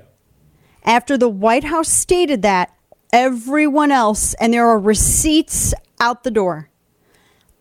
After 0.83 1.17
the 1.17 1.29
White 1.29 1.63
House 1.63 1.89
stated 1.89 2.41
that, 2.43 2.75
everyone 3.11 3.91
else, 3.91 4.33
and 4.35 4.53
there 4.53 4.67
are 4.67 4.79
receipts 4.79 5.73
out 5.99 6.23
the 6.23 6.31
door 6.31 6.69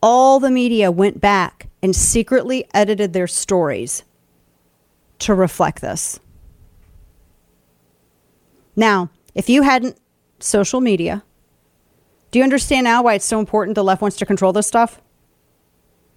all 0.05 0.39
the 0.39 0.51
media 0.51 0.91
went 0.91 1.19
back 1.19 1.71
and 1.83 1.97
secretly 1.97 2.67
edited 2.75 3.15
their 3.15 3.27
stories 3.27 4.05
to 5.19 5.33
reflect 5.33 5.81
this. 5.81 6.21
Now, 8.77 9.09
if 9.35 9.49
you 9.49 9.63
hadn't 9.63 9.97
social 10.41 10.83
media, 10.83 11.25
do 12.31 12.39
you 12.39 12.43
understand 12.43 12.85
now 12.85 13.03
why 13.03 13.15
it's 13.15 13.25
so 13.25 13.39
important 13.39 13.77
the 13.77 13.83
left 13.83 14.03
wants 14.03 14.19
to 14.19 14.27
control 14.27 14.53
this 14.53 14.67
stuff? 14.67 15.01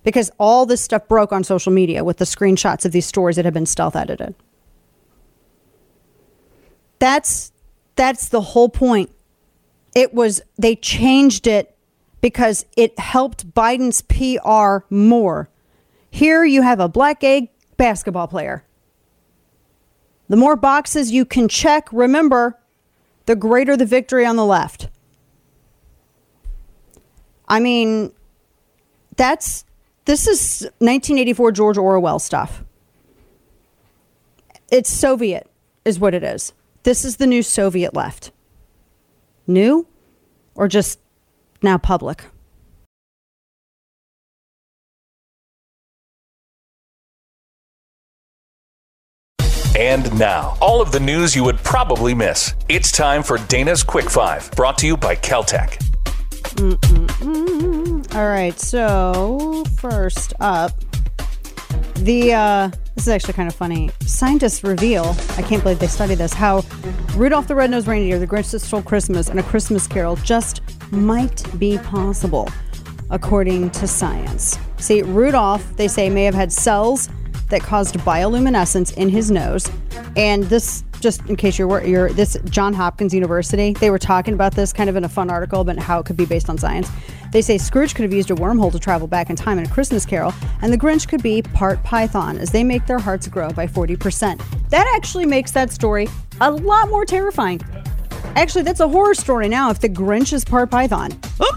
Because 0.04 0.32
all 0.38 0.66
this 0.66 0.82
stuff 0.82 1.08
broke 1.08 1.32
on 1.32 1.46
social 1.46 1.72
media 1.72 2.04
with 2.04 2.18
the 2.18 2.26
screenshots 2.26 2.84
of 2.84 2.92
these 2.92 3.06
stories 3.06 3.38
that 3.38 3.46
have 3.46 3.54
been 3.54 3.66
stealth 3.66 3.96
edited. 3.96 4.36
That's 7.00 7.54
that's 7.96 8.28
the 8.28 8.42
whole 8.42 8.68
point. 8.68 9.12
It 9.96 10.14
was 10.14 10.42
they 10.58 10.76
changed 10.76 11.48
it 11.48 11.77
because 12.22 12.66
it 12.76 12.98
helped 13.00 13.54
Biden's 13.54 14.02
PR 14.02 14.86
more. 14.94 15.50
Here 16.10 16.44
you 16.44 16.62
have 16.62 16.80
a 16.80 16.90
black 16.90 17.24
egg 17.24 17.50
basketball 17.78 18.28
player. 18.28 18.64
The 20.30 20.38
more 20.38 20.56
boxes 20.56 21.12
you 21.12 21.26
can 21.26 21.48
check, 21.48 21.88
remember, 21.92 22.60
the 23.28 23.36
greater 23.36 23.78
the 23.78 23.86
victory 23.86 24.26
on 24.26 24.36
the 24.36 24.46
left. 24.46 24.90
I 27.48 27.60
mean, 27.60 28.12
that's 29.16 29.64
this 30.06 30.28
is 30.28 30.62
1984 30.80 31.52
George 31.52 31.78
Orwell 31.78 32.20
stuff. 32.20 32.64
It's 34.70 34.90
Soviet, 34.90 35.50
is 35.86 36.00
what 36.00 36.14
it 36.14 36.24
is. 36.24 36.54
This 36.84 37.06
is 37.06 37.18
the 37.18 37.28
new 37.28 37.44
Soviet 37.44 37.94
left. 37.94 38.32
New 39.46 39.88
or 40.56 40.68
just 40.68 41.00
now 41.68 41.78
public. 41.78 42.24
And 49.78 50.18
now, 50.18 50.58
all 50.62 50.82
of 50.82 50.92
the 50.92 51.00
news 51.00 51.36
you 51.36 51.44
would 51.44 51.58
probably 51.58 52.16
miss. 52.16 52.56
It's 52.70 52.92
time 52.92 53.22
for 53.22 53.38
Dana's 53.50 53.84
Quick 53.84 54.10
Five, 54.10 54.50
brought 54.52 54.78
to 54.80 54.88
you 54.88 54.96
by 54.96 55.16
KelTec. 55.18 55.78
Mm-mm-mm. 56.56 58.16
All 58.16 58.28
right, 58.28 58.58
so 58.58 59.66
first 59.78 60.34
up, 60.40 60.72
The 61.98 62.34
uh, 62.34 62.70
this 62.96 63.04
is 63.06 63.10
actually 63.10 63.34
kind 63.34 63.50
of 63.50 63.56
funny. 63.56 63.90
Scientists 64.02 64.64
reveal, 64.64 65.16
I 65.38 65.42
can't 65.42 65.62
believe 65.62 65.80
they 65.80 65.88
studied 65.88 66.20
this, 66.20 66.34
how 66.34 66.64
Rudolph 67.16 67.48
the 67.48 67.56
Red-Nosed 67.56 67.88
Reindeer, 67.88 68.20
the 68.20 68.28
Grinch 68.28 68.52
that 68.52 68.60
stole 68.60 68.82
Christmas, 68.82 69.30
and 69.30 69.40
a 69.40 69.44
Christmas 69.44 69.86
Carol 69.86 70.16
just 70.18 70.62
might 70.92 71.44
be 71.60 71.78
possible, 71.80 72.50
according 73.10 73.70
to 73.72 73.88
science. 73.88 74.58
See, 74.78 75.02
Rudolph, 75.02 75.76
they 75.76 75.88
say, 75.88 76.10
may 76.10 76.24
have 76.26 76.36
had 76.36 76.52
cells 76.52 77.10
that 77.50 77.62
caused 77.62 77.96
bioluminescence 78.00 78.96
in 78.98 79.10
his 79.10 79.32
nose, 79.32 79.70
and 80.16 80.44
this. 80.46 80.84
Just 81.00 81.22
in 81.30 81.36
case 81.36 81.60
you're, 81.60 81.86
you're 81.86 82.10
this 82.10 82.38
John 82.46 82.74
Hopkins 82.74 83.14
University, 83.14 83.74
they 83.74 83.92
were 83.92 84.00
talking 84.00 84.34
about 84.34 84.56
this 84.56 84.74
kind 84.74 84.90
of 84.90 84.96
in 84.96 85.04
a 85.04 85.10
fun 85.10 85.30
article 85.30 85.62
about 85.62 85.78
how 85.78 86.00
it 86.00 86.08
could 86.08 86.18
be 86.18 86.26
based 86.26 86.50
on 86.50 86.58
science. 86.58 86.90
They 87.32 87.44
say 87.44 87.60
Scrooge 87.60 87.94
could 87.94 88.02
have 88.02 88.14
used 88.14 88.32
a 88.32 88.36
wormhole 88.36 88.72
to 88.72 88.80
travel 88.80 89.08
back 89.08 89.30
in 89.30 89.36
time 89.36 89.60
in 89.60 89.68
a 89.68 89.70
Christmas 89.70 90.08
Carol, 90.08 90.34
and 90.64 90.74
the 90.74 90.78
Grinch 90.78 91.08
could 91.08 91.22
be 91.22 91.44
part 91.44 91.84
Python 91.84 92.40
as 92.40 92.50
they 92.50 92.64
make 92.64 92.88
their 92.88 92.98
hearts 92.98 93.28
grow 93.28 93.52
by 93.52 93.68
40%. 93.68 94.42
That 94.70 94.92
actually 94.96 95.28
makes 95.28 95.52
that 95.52 95.72
story 95.72 96.08
a 96.42 96.50
lot 96.50 96.90
more 96.90 97.06
terrifying. 97.06 97.62
Actually, 98.38 98.62
that's 98.62 98.82
a 98.82 98.88
horror 98.88 99.16
story 99.16 99.50
now 99.50 99.72
if 99.72 99.80
the 99.80 99.90
Grinch 99.90 100.32
is 100.32 100.46
part 100.46 100.70
Python. 100.70 101.12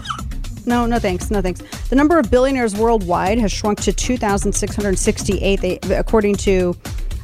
No, 0.63 0.85
no 0.85 0.99
thanks, 0.99 1.31
no 1.31 1.41
thanks. 1.41 1.59
The 1.89 1.95
number 1.95 2.19
of 2.19 2.29
billionaires 2.29 2.75
worldwide 2.75 3.39
has 3.39 3.51
shrunk 3.51 3.81
to 3.81 3.91
2,668, 3.91 5.59
they, 5.59 5.79
according 5.95 6.35
to 6.35 6.77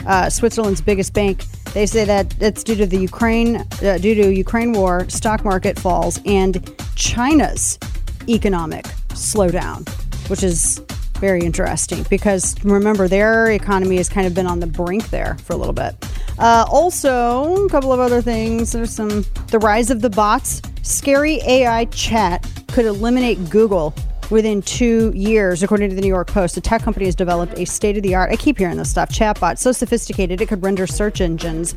uh, 0.07 0.27
Switzerland's 0.27 0.81
biggest 0.81 1.13
bank. 1.13 1.43
They 1.73 1.85
say 1.85 2.03
that 2.03 2.33
it's 2.41 2.63
due 2.63 2.73
to 2.73 2.87
the 2.87 2.97
Ukraine, 2.97 3.57
uh, 3.83 3.99
due 3.99 4.15
to 4.15 4.33
Ukraine 4.33 4.71
war, 4.71 5.07
stock 5.07 5.45
market 5.45 5.77
falls, 5.77 6.19
and 6.25 6.67
China's 6.95 7.77
economic 8.27 8.85
slowdown, 9.09 9.87
which 10.31 10.41
is 10.41 10.81
very 11.19 11.41
interesting 11.41 12.03
because 12.09 12.55
remember 12.63 13.07
their 13.07 13.51
economy 13.51 13.97
has 13.97 14.09
kind 14.09 14.25
of 14.25 14.33
been 14.33 14.47
on 14.47 14.59
the 14.59 14.67
brink 14.67 15.11
there 15.11 15.37
for 15.43 15.53
a 15.53 15.57
little 15.57 15.73
bit. 15.73 15.95
Uh, 16.39 16.65
also, 16.69 17.65
a 17.65 17.69
couple 17.69 17.91
of 17.91 17.99
other 17.99 18.21
things. 18.21 18.71
There's 18.71 18.91
some 18.91 19.25
the 19.51 19.59
rise 19.59 19.89
of 19.89 20.01
the 20.01 20.09
bots. 20.09 20.61
Scary 20.83 21.41
AI 21.45 21.85
chat 21.85 22.47
could 22.67 22.85
eliminate 22.85 23.49
Google 23.49 23.93
within 24.29 24.61
two 24.61 25.11
years, 25.15 25.63
according 25.63 25.89
to 25.89 25.95
the 25.95 26.01
New 26.01 26.07
York 26.07 26.27
Post. 26.27 26.55
The 26.55 26.61
tech 26.61 26.81
company 26.81 27.05
has 27.05 27.15
developed 27.15 27.57
a 27.57 27.65
state 27.65 27.97
of 27.97 28.03
the 28.03 28.15
art. 28.15 28.31
I 28.31 28.35
keep 28.35 28.57
hearing 28.57 28.77
this 28.77 28.89
stuff. 28.89 29.09
Chatbot 29.09 29.57
so 29.57 29.71
sophisticated 29.71 30.41
it 30.41 30.47
could 30.47 30.63
render 30.63 30.87
search 30.87 31.21
engines, 31.21 31.75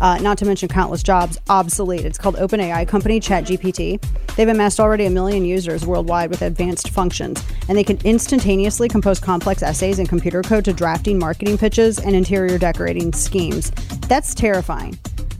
uh, 0.00 0.18
not 0.18 0.38
to 0.38 0.44
mention 0.44 0.68
countless 0.68 1.02
jobs, 1.02 1.38
obsolete. 1.48 2.04
It's 2.04 2.18
called 2.18 2.36
OpenAI 2.36 2.86
company 2.88 3.20
ChatGPT. 3.20 4.02
They've 4.36 4.48
amassed 4.48 4.80
already 4.80 5.04
a 5.04 5.10
million 5.10 5.44
users 5.44 5.86
worldwide 5.86 6.30
with 6.30 6.42
advanced 6.42 6.90
functions, 6.90 7.42
and 7.68 7.76
they 7.76 7.84
can 7.84 7.98
instantaneously 8.04 8.88
compose 8.88 9.20
complex 9.20 9.62
essays 9.62 9.98
in 9.98 10.06
computer 10.06 10.42
code 10.42 10.64
to 10.64 10.72
drafting 10.72 11.18
marketing 11.18 11.58
pitches 11.58 11.98
and 11.98 12.16
interior 12.16 12.58
decorating 12.58 13.12
schemes. 13.12 13.70
That's 14.08 14.34
terrifying. 14.34 14.98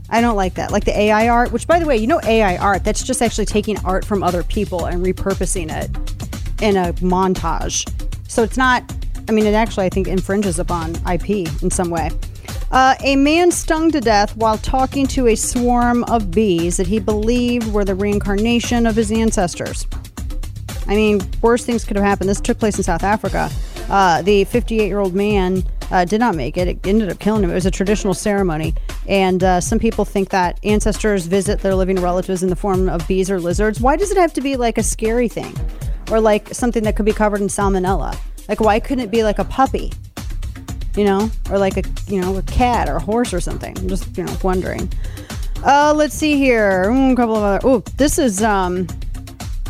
I 0.09 0.21
don't 0.21 0.35
like 0.35 0.53
that. 0.55 0.71
Like 0.71 0.85
the 0.85 0.97
AI 0.97 1.27
art, 1.27 1.51
which 1.51 1.65
by 1.65 1.79
the 1.79 1.85
way, 1.87 1.97
you 1.97 2.05
know 2.05 2.21
AI 2.23 2.57
art, 2.57 2.83
that's 2.83 3.03
just 3.03 3.21
actually 3.21 3.45
taking 3.45 3.83
art 3.83 4.05
from 4.05 4.21
other 4.21 4.43
people 4.43 4.85
and 4.85 5.03
repurposing 5.03 5.71
it 5.71 6.22
in 6.63 6.77
a 6.77 6.93
montage. 6.93 7.85
So 8.29 8.41
it's 8.41 8.55
not, 8.55 8.89
I 9.27 9.33
mean, 9.33 9.45
it 9.45 9.53
actually, 9.53 9.85
I 9.85 9.89
think, 9.89 10.07
infringes 10.07 10.59
upon 10.59 10.95
IP 11.05 11.29
in 11.61 11.69
some 11.69 11.89
way. 11.89 12.09
Uh, 12.71 12.95
a 13.03 13.17
man 13.17 13.51
stung 13.51 13.91
to 13.91 13.99
death 13.99 14.35
while 14.37 14.57
talking 14.57 15.05
to 15.05 15.27
a 15.27 15.35
swarm 15.35 16.05
of 16.05 16.31
bees 16.31 16.77
that 16.77 16.87
he 16.87 16.99
believed 16.99 17.71
were 17.71 17.85
the 17.85 17.93
reincarnation 17.93 18.87
of 18.87 18.95
his 18.95 19.11
ancestors. 19.11 19.85
I 20.87 20.95
mean, 20.95 21.21
worse 21.41 21.65
things 21.65 21.83
could 21.83 21.97
have 21.97 22.05
happened. 22.05 22.29
This 22.29 22.41
took 22.41 22.57
place 22.57 22.77
in 22.77 22.83
South 22.83 23.03
Africa. 23.03 23.49
Uh, 23.89 24.21
the 24.21 24.45
58 24.45 24.87
year 24.87 24.99
old 24.99 25.13
man 25.13 25.63
uh, 25.91 26.05
did 26.05 26.19
not 26.19 26.33
make 26.33 26.57
it. 26.57 26.67
It 26.69 26.87
ended 26.87 27.09
up 27.09 27.19
killing 27.19 27.43
him. 27.43 27.51
It 27.51 27.55
was 27.55 27.65
a 27.65 27.71
traditional 27.71 28.13
ceremony. 28.13 28.73
And 29.07 29.43
uh, 29.43 29.59
some 29.59 29.79
people 29.79 30.05
think 30.05 30.29
that 30.29 30.59
ancestors 30.63 31.25
visit 31.25 31.59
their 31.59 31.75
living 31.75 31.99
relatives 31.99 32.41
in 32.41 32.49
the 32.49 32.55
form 32.55 32.87
of 32.87 33.05
bees 33.07 33.29
or 33.29 33.39
lizards. 33.39 33.81
Why 33.81 33.97
does 33.97 34.11
it 34.11 34.17
have 34.17 34.33
to 34.33 34.41
be 34.41 34.55
like 34.55 34.77
a 34.77 34.83
scary 34.83 35.27
thing? 35.27 35.53
Or 36.13 36.21
like 36.21 36.53
something 36.53 36.83
that 36.83 36.95
could 36.95 37.07
be 37.07 37.11
covered 37.11 37.41
in 37.41 37.47
salmonella? 37.47 38.15
Like, 38.47 38.59
why 38.59 38.79
couldn't 38.79 39.03
it 39.03 39.09
be 39.09 39.23
like 39.23 39.39
a 39.39 39.45
puppy? 39.45 39.91
You 40.95 41.05
know? 41.05 41.31
Or 41.49 41.57
like 41.57 41.75
a, 41.75 41.83
you 42.05 42.21
know, 42.21 42.37
a 42.37 42.43
cat 42.43 42.87
or 42.87 42.97
a 42.97 42.99
horse 42.99 43.33
or 43.33 43.41
something? 43.41 43.75
I'm 43.79 43.89
just, 43.89 44.15
you 44.15 44.23
know, 44.23 44.37
wondering. 44.43 44.93
Uh, 45.65 45.91
let's 45.95 46.13
see 46.13 46.37
here. 46.37 46.83
Mm, 46.85 47.13
a 47.13 47.15
couple 47.15 47.35
of 47.35 47.41
other. 47.41 47.59
Oh, 47.63 47.79
this 47.97 48.19
is, 48.19 48.43
um, 48.43 48.85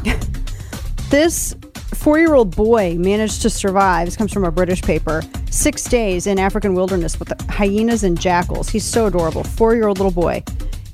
this 1.10 1.56
four 1.94 2.20
year 2.20 2.34
old 2.34 2.54
boy 2.54 2.96
managed 2.96 3.42
to 3.44 3.50
survive. 3.50 4.08
This 4.08 4.18
comes 4.18 4.34
from 4.34 4.44
a 4.44 4.52
British 4.52 4.82
paper. 4.82 5.22
Six 5.50 5.86
days 5.86 6.28
in 6.28 6.40
African 6.40 6.74
wilderness 6.74 7.20
with 7.20 7.32
hyenas 7.50 8.04
and 8.04 8.20
jackals. 8.20 8.68
He's 8.68 8.84
so 8.84 9.06
adorable. 9.06 9.46
Four 9.46 9.76
year 9.76 9.88
old 9.88 9.98
little 9.98 10.12
boy. 10.12 10.44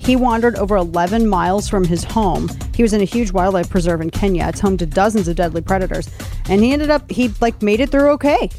He 0.10 0.16
wandered 0.16 0.56
over 0.56 0.76
11 0.76 1.30
miles 1.30 1.70
from 1.70 1.86
his 1.86 2.04
home. 2.04 2.50
He 2.74 2.82
was 2.82 2.94
in 2.94 3.02
a 3.02 3.06
huge 3.06 3.32
wildlife 3.32 3.70
preserve 3.70 4.02
in 4.02 4.10
Kenya. 4.10 4.48
It's 4.48 4.60
home 4.60 4.76
to 4.78 4.88
dozens 4.88 5.28
of 5.28 5.36
deadly 5.36 5.62
predators. 5.62 6.10
And 6.50 6.64
he 6.64 6.74
ended 6.74 6.90
up, 6.90 7.12
he 7.12 7.32
like 7.42 7.62
made 7.62 7.80
it 7.80 7.92
through 7.92 8.10
okay. 8.14 8.50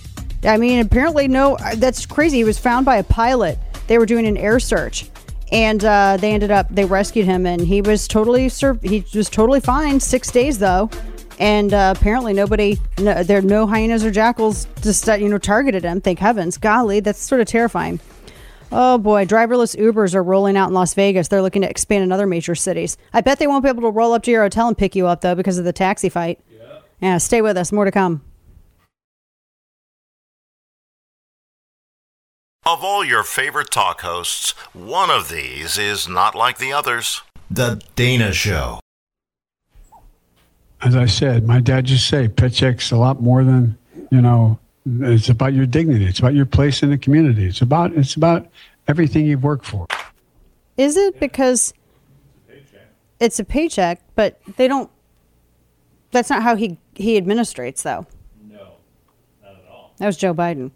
I 0.45 0.59
mean, 0.59 0.79
apparently, 0.79 1.27
no, 1.27 1.57
that's 1.75 2.07
crazy. 2.07 2.37
He 2.37 2.45
was 2.45 2.57
found 2.57 2.87
by 2.87 2.99
a 2.99 3.03
pilot. 3.03 3.59
They 3.89 3.99
were 3.99 4.07
doing 4.07 4.29
an 4.29 4.37
air 4.37 4.61
search. 4.61 5.11
And 5.51 5.85
uh, 5.85 6.19
they 6.21 6.31
ended 6.31 6.53
up, 6.53 6.69
they 6.71 6.85
rescued 6.85 7.27
him 7.27 7.47
and 7.47 7.61
he 7.61 7.83
was 7.83 8.07
totally, 8.07 8.49
sur- 8.49 8.79
he 8.81 9.05
was 9.13 9.29
totally 9.29 9.59
fine. 9.59 9.99
Six 9.99 10.31
days 10.31 10.61
though 10.61 10.89
and 11.41 11.75
uh, 11.75 11.95
apparently 11.97 12.33
nobody 12.33 12.79
no, 12.99 13.25
there 13.25 13.41
no 13.41 13.67
hyenas 13.67 14.05
or 14.05 14.11
jackals 14.11 14.69
just 14.83 15.09
uh, 15.09 15.15
you 15.15 15.27
know 15.27 15.39
targeted 15.39 15.83
him 15.83 15.99
thank 15.99 16.19
heavens 16.19 16.59
golly 16.59 17.01
that's 17.01 17.19
sort 17.19 17.41
of 17.41 17.47
terrifying 17.47 17.99
oh 18.73 18.99
boy 18.99 19.25
driverless 19.25 19.77
ubers 19.77 20.15
are 20.15 20.23
rolling 20.23 20.57
out 20.57 20.69
in 20.69 20.75
las 20.75 20.95
vegas 20.95 21.29
they're 21.29 21.43
looking 21.43 21.63
to 21.63 21.71
expand 21.71 22.03
in 22.03 22.13
other 22.13 22.27
major 22.27 22.55
cities 22.55 22.97
i 23.13 23.21
bet 23.21 23.39
they 23.39 23.47
won't 23.47 23.63
be 23.65 23.69
able 23.69 23.83
to 23.83 23.91
roll 23.91 24.13
up 24.13 24.23
to 24.23 24.31
your 24.31 24.43
hotel 24.43 24.69
and 24.69 24.79
pick 24.79 24.95
you 24.95 25.07
up 25.07 25.21
though 25.21 25.35
because 25.35 25.59
of 25.59 25.65
the 25.65 25.73
taxi 25.73 26.09
fight 26.09 26.41
yeah, 26.51 26.79
yeah 27.01 27.19
stay 27.19 27.43
with 27.43 27.57
us 27.57 27.73
more 27.73 27.85
to 27.85 27.91
come 27.91 28.23
Of 32.67 32.85
all 32.85 33.03
your 33.03 33.25
favorite 33.25 33.71
talk 33.71 34.03
hosts, 34.03 34.53
one 34.75 35.11
of 35.11 35.31
these 35.31 35.79
is 35.79 36.07
not 36.07 36.35
like 36.35 36.59
the 36.59 36.73
others. 36.73 37.23
The 37.51 37.83
Dana 37.97 38.33
Show. 38.33 38.81
as 40.83 40.95
I 40.95 41.07
said, 41.07 41.47
my 41.47 41.61
dad 41.61 41.87
just 41.87 42.07
say 42.07 42.29
paycheck's 42.29 42.93
a 42.93 42.97
lot 42.97 43.21
more 43.21 43.43
than 43.45 43.77
you 44.13 44.21
know. 44.21 44.59
It's 44.87 45.29
about 45.29 45.53
your 45.53 45.67
dignity. 45.67 46.07
It's 46.07 46.19
about 46.19 46.35
your 46.35 46.47
place 46.47 46.83
in 46.83 46.91
the 46.91 46.99
community. 46.99 47.47
It's 47.47 47.61
about 47.61 47.93
it's 47.93 48.17
about 48.17 48.49
everything 48.89 49.27
you've 49.27 49.43
worked 49.43 49.67
for. 49.67 49.87
is 50.77 50.97
it? 50.97 51.21
Because 51.21 51.75
it's 53.21 53.39
a 53.39 53.45
paycheck 53.45 54.01
but 54.15 54.41
they 54.57 54.67
don't 54.67 54.91
that's 56.11 56.31
not 56.31 56.43
how 56.43 56.57
he 56.57 56.79
he 56.95 57.21
administrates 57.21 57.83
though. 57.83 58.07
No 58.49 58.73
not 59.43 59.53
at 59.53 59.69
all. 59.71 59.93
That 59.99 60.07
was 60.07 60.17
joe 60.17 60.35
biden. 60.35 60.71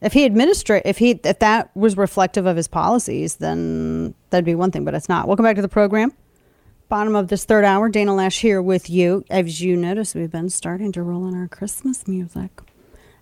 If 0.00 0.14
he 0.14 0.24
administrate 0.24 0.82
if 0.86 0.98
he 0.98 1.20
if 1.22 1.38
that 1.40 1.74
was 1.76 1.96
reflective 1.96 2.46
of 2.46 2.56
his 2.56 2.68
policies 2.68 3.36
then 3.36 4.14
that'd 4.30 4.46
be 4.46 4.54
one 4.54 4.70
thing 4.70 4.84
but 4.84 4.94
it's 4.94 5.08
not. 5.08 5.28
Welcome 5.28 5.44
back 5.44 5.56
to 5.56 5.62
the 5.62 5.68
program. 5.68 6.12
Bottom 6.88 7.14
of 7.14 7.28
this 7.28 7.44
third 7.44 7.66
hour 7.66 7.90
dana 7.90 8.12
loesch 8.12 8.40
here 8.40 8.62
with 8.62 8.88
you. 8.88 9.26
As 9.28 9.60
you 9.60 9.76
notice 9.76 10.14
we've 10.14 10.32
been 10.32 10.48
starting 10.48 10.90
to 10.92 11.02
roll 11.02 11.28
in 11.28 11.34
our 11.34 11.48
christmas 11.48 12.08
music 12.08 12.50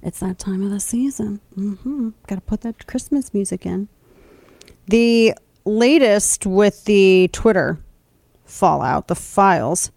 it's 0.06 0.20
that 0.20 0.38
time 0.38 0.62
of 0.62 0.70
the 0.70 0.78
season. 0.80 1.40
Hmm 1.54 2.10
gotta 2.26 2.40
put 2.40 2.60
that 2.62 2.86
christmas 2.86 3.34
music 3.34 3.66
in. 3.66 3.88
The 4.86 5.34
latest 5.64 6.46
with 6.46 6.84
the 6.84 7.28
twitter 7.32 7.78
fallout 8.44 9.08
the 9.08 9.16
files. 9.16 9.90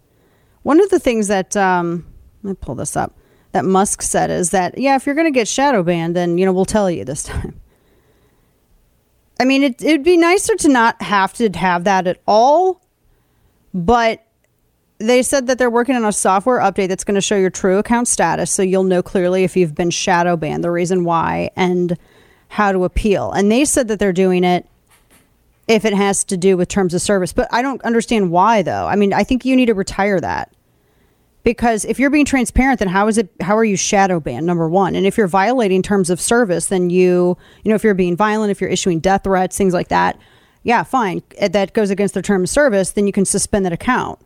One 0.62 0.80
of 0.80 0.90
the 0.90 0.98
things 0.98 1.28
that 1.28 1.56
um 1.56 2.06
let 2.42 2.50
me 2.50 2.56
pull 2.60 2.74
this 2.74 2.96
up 2.96 3.16
that 3.52 3.64
musk 3.64 4.02
said 4.02 4.30
is 4.30 4.50
that 4.50 4.76
yeah 4.76 4.96
if 4.96 5.06
you're 5.06 5.14
gonna 5.14 5.30
get 5.30 5.46
shadow 5.46 5.82
banned 5.82 6.16
then 6.16 6.38
you 6.38 6.44
know 6.44 6.52
we'll 6.52 6.64
tell 6.64 6.90
you 6.90 7.04
this 7.04 7.22
time. 7.32 7.60
I 9.38 9.46
mean, 9.46 9.62
it, 9.62 9.82
it'd 9.82 10.02
be 10.02 10.18
nicer 10.18 10.54
to 10.56 10.68
not 10.68 11.00
have 11.00 11.32
to 11.34 11.48
have 11.48 11.84
that 11.84 12.06
at 12.06 12.20
all, 12.26 12.82
but 13.72 14.22
they 15.00 15.22
said 15.22 15.46
that 15.46 15.56
they're 15.56 15.70
working 15.70 15.96
on 15.96 16.04
a 16.04 16.12
software 16.12 16.60
update 16.60 16.88
that's 16.88 17.04
going 17.04 17.14
to 17.14 17.22
show 17.22 17.36
your 17.36 17.50
true 17.50 17.78
account 17.78 18.06
status 18.06 18.50
so 18.50 18.62
you'll 18.62 18.84
know 18.84 19.02
clearly 19.02 19.44
if 19.44 19.56
you've 19.56 19.74
been 19.74 19.90
shadow 19.90 20.36
banned, 20.36 20.62
the 20.62 20.70
reason 20.70 21.04
why, 21.04 21.50
and 21.56 21.96
how 22.48 22.70
to 22.70 22.84
appeal. 22.84 23.32
And 23.32 23.50
they 23.50 23.64
said 23.64 23.88
that 23.88 23.98
they're 23.98 24.12
doing 24.12 24.44
it 24.44 24.66
if 25.66 25.86
it 25.86 25.94
has 25.94 26.22
to 26.24 26.36
do 26.36 26.56
with 26.56 26.68
terms 26.68 26.92
of 26.92 27.00
service. 27.00 27.32
But 27.32 27.48
I 27.50 27.62
don't 27.62 27.82
understand 27.82 28.30
why, 28.30 28.60
though. 28.60 28.86
I 28.86 28.96
mean, 28.96 29.14
I 29.14 29.24
think 29.24 29.46
you 29.46 29.56
need 29.56 29.66
to 29.66 29.74
retire 29.74 30.20
that 30.20 30.52
because 31.44 31.86
if 31.86 31.98
you're 31.98 32.10
being 32.10 32.26
transparent 32.26 32.80
then 32.80 32.88
how 32.88 33.08
is 33.08 33.16
it 33.16 33.30
how 33.40 33.56
are 33.56 33.64
you 33.64 33.76
shadow 33.76 34.20
banned 34.20 34.44
number 34.44 34.68
one 34.68 34.94
and 34.94 35.06
if 35.06 35.16
you're 35.16 35.26
violating 35.26 35.80
terms 35.80 36.10
of 36.10 36.20
service 36.20 36.66
then 36.66 36.90
you 36.90 37.34
you 37.64 37.70
know 37.70 37.74
if 37.74 37.82
you're 37.82 37.94
being 37.94 38.14
violent 38.14 38.50
if 38.50 38.60
you're 38.60 38.68
issuing 38.68 39.00
death 39.00 39.24
threats 39.24 39.56
things 39.56 39.72
like 39.72 39.88
that 39.88 40.18
yeah 40.64 40.82
fine 40.82 41.22
that 41.50 41.72
goes 41.72 41.88
against 41.88 42.12
their 42.12 42.22
term 42.22 42.42
of 42.42 42.48
service 42.50 42.90
then 42.90 43.06
you 43.06 43.12
can 43.12 43.24
suspend 43.24 43.64
that 43.64 43.72
account 43.72 44.18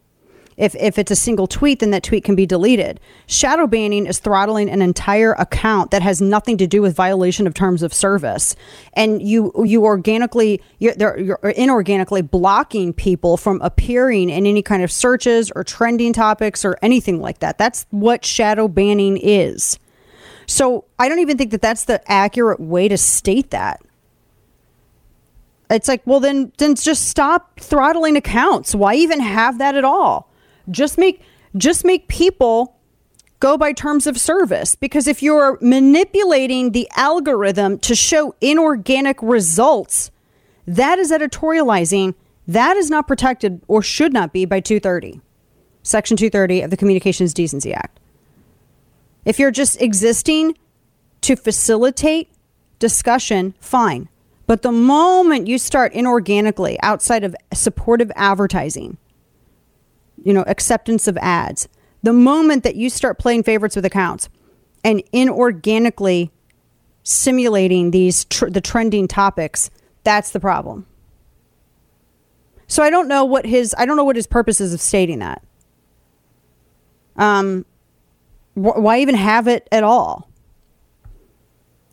If, 0.57 0.75
if 0.77 0.99
it's 0.99 1.11
a 1.11 1.17
single 1.17 1.47
tweet, 1.47 1.81
then 1.81 1.91
that 1.91 2.03
tweet 2.05 2.25
can 2.25 2.37
be 2.37 2.47
deleted. 2.47 3.01
Shadow 3.27 3.67
banning 3.67 4.07
is 4.07 4.19
throttling 4.19 4.71
an 4.71 4.83
entire 4.83 5.33
account 5.33 5.91
that 5.91 6.03
has 6.03 6.21
nothing 6.21 6.57
to 6.59 6.67
do 6.67 6.81
with 6.81 6.95
violation 6.95 7.47
of 7.47 7.55
terms 7.55 7.83
of 7.83 7.93
service, 7.93 8.55
and 8.93 9.21
you 9.21 9.53
you 9.65 9.85
organically 9.85 10.61
you're, 10.79 10.95
you're 11.19 11.39
inorganically 11.43 12.29
blocking 12.29 12.93
people 12.93 13.37
from 13.37 13.61
appearing 13.63 14.31
in 14.31 14.47
any 14.47 14.63
kind 14.63 14.83
of 14.83 14.93
searches 14.93 15.51
or 15.57 15.65
trending 15.65 16.13
topics 16.13 16.65
or 16.65 16.79
anything 16.83 17.21
like 17.21 17.41
that. 17.41 17.59
That's 17.59 17.87
what 17.91 18.25
shadow 18.25 18.69
banning 18.69 19.17
is. 19.17 19.79
So 20.47 20.85
I 20.99 21.09
don't 21.09 21.21
even 21.21 21.39
think 21.39 21.51
that 21.53 21.63
that's 21.63 21.85
the 21.85 22.01
accurate 22.11 22.61
way 22.61 22.89
to 22.89 22.99
state 22.99 23.51
that. 23.51 23.81
It's 25.71 25.89
like, 25.89 26.03
well, 26.05 26.21
then, 26.21 26.53
then 26.59 26.75
just 26.75 27.09
stop 27.09 27.59
throttling 27.59 28.17
accounts. 28.17 28.75
Why 28.75 28.95
even 28.95 29.21
have 29.21 29.59
that 29.59 29.75
at 29.75 29.85
all? 29.85 30.31
Just 30.71 30.99
make, 30.99 31.23
just 31.57 31.85
make 31.85 32.09
people 32.09 32.77
go 33.41 33.59
by 33.59 33.73
terms 33.73 34.07
of 34.07 34.19
service. 34.19 34.75
Because 34.75 35.07
if 35.07 35.23
you're 35.23 35.59
manipulating 35.61 36.73
the 36.73 36.89
algorithm 36.97 37.79
to 37.81 37.95
show 37.95 38.35
inorganic 38.41 39.19
results, 39.23 40.11
that 40.67 40.99
is 40.99 41.13
editorializing. 41.13 42.15
That 42.47 42.77
is 42.77 42.91
not 42.91 43.07
protected 43.07 43.61
or 43.69 43.83
should 43.83 44.13
not 44.13 44.33
be 44.33 44.45
by 44.45 44.61
230, 44.61 45.21
Section 45.83 46.17
230 46.17 46.63
of 46.63 46.71
the 46.71 46.77
Communications 46.77 47.35
Decency 47.35 47.73
Act. 47.73 48.01
If 49.25 49.39
you're 49.39 49.51
just 49.51 49.81
existing 49.81 50.57
to 51.23 51.37
facilitate 51.37 52.31
discussion, 52.79 53.55
fine. 53.61 54.09
But 54.47 54.61
the 54.61 54.73
moment 54.73 55.47
you 55.47 55.59
start 55.59 55.95
inorganically 55.95 56.77
outside 56.83 57.25
of 57.25 57.35
supportive 57.55 58.13
advertising, 58.15 58.99
you 60.23 60.33
know, 60.33 60.45
acceptance 60.47 61.07
of 61.09 61.17
ads, 61.19 61.69
the 62.03 62.13
moment 62.13 62.65
that 62.65 62.77
you 62.77 62.91
start 62.91 63.19
playing 63.19 63.43
favorites 63.43 63.77
with 63.77 63.85
accounts 63.85 64.29
and 64.85 65.03
inorganically 65.13 66.31
simulating 67.03 67.91
these 67.91 68.25
tr- 68.27 68.49
the 68.49 68.61
trending 68.61 69.09
topics, 69.09 69.71
that's 70.05 70.31
the 70.31 70.41
problem. 70.41 70.87
So 72.67 72.83
I 72.83 72.91
don't 72.91 73.09
know 73.09 73.25
what 73.25 73.47
his 73.47 73.75
I 73.79 73.87
don't 73.87 73.97
know 73.97 74.05
what 74.05 74.17
his 74.17 74.27
purpose 74.27 74.61
is 74.61 74.75
of 74.75 74.81
stating 74.81 75.21
that. 75.21 75.43
Um, 77.17 77.65
wh- 78.55 78.79
why 78.79 78.99
even 78.99 79.15
have 79.15 79.49
it 79.49 79.69
at 79.71 79.85
all? 79.85 80.29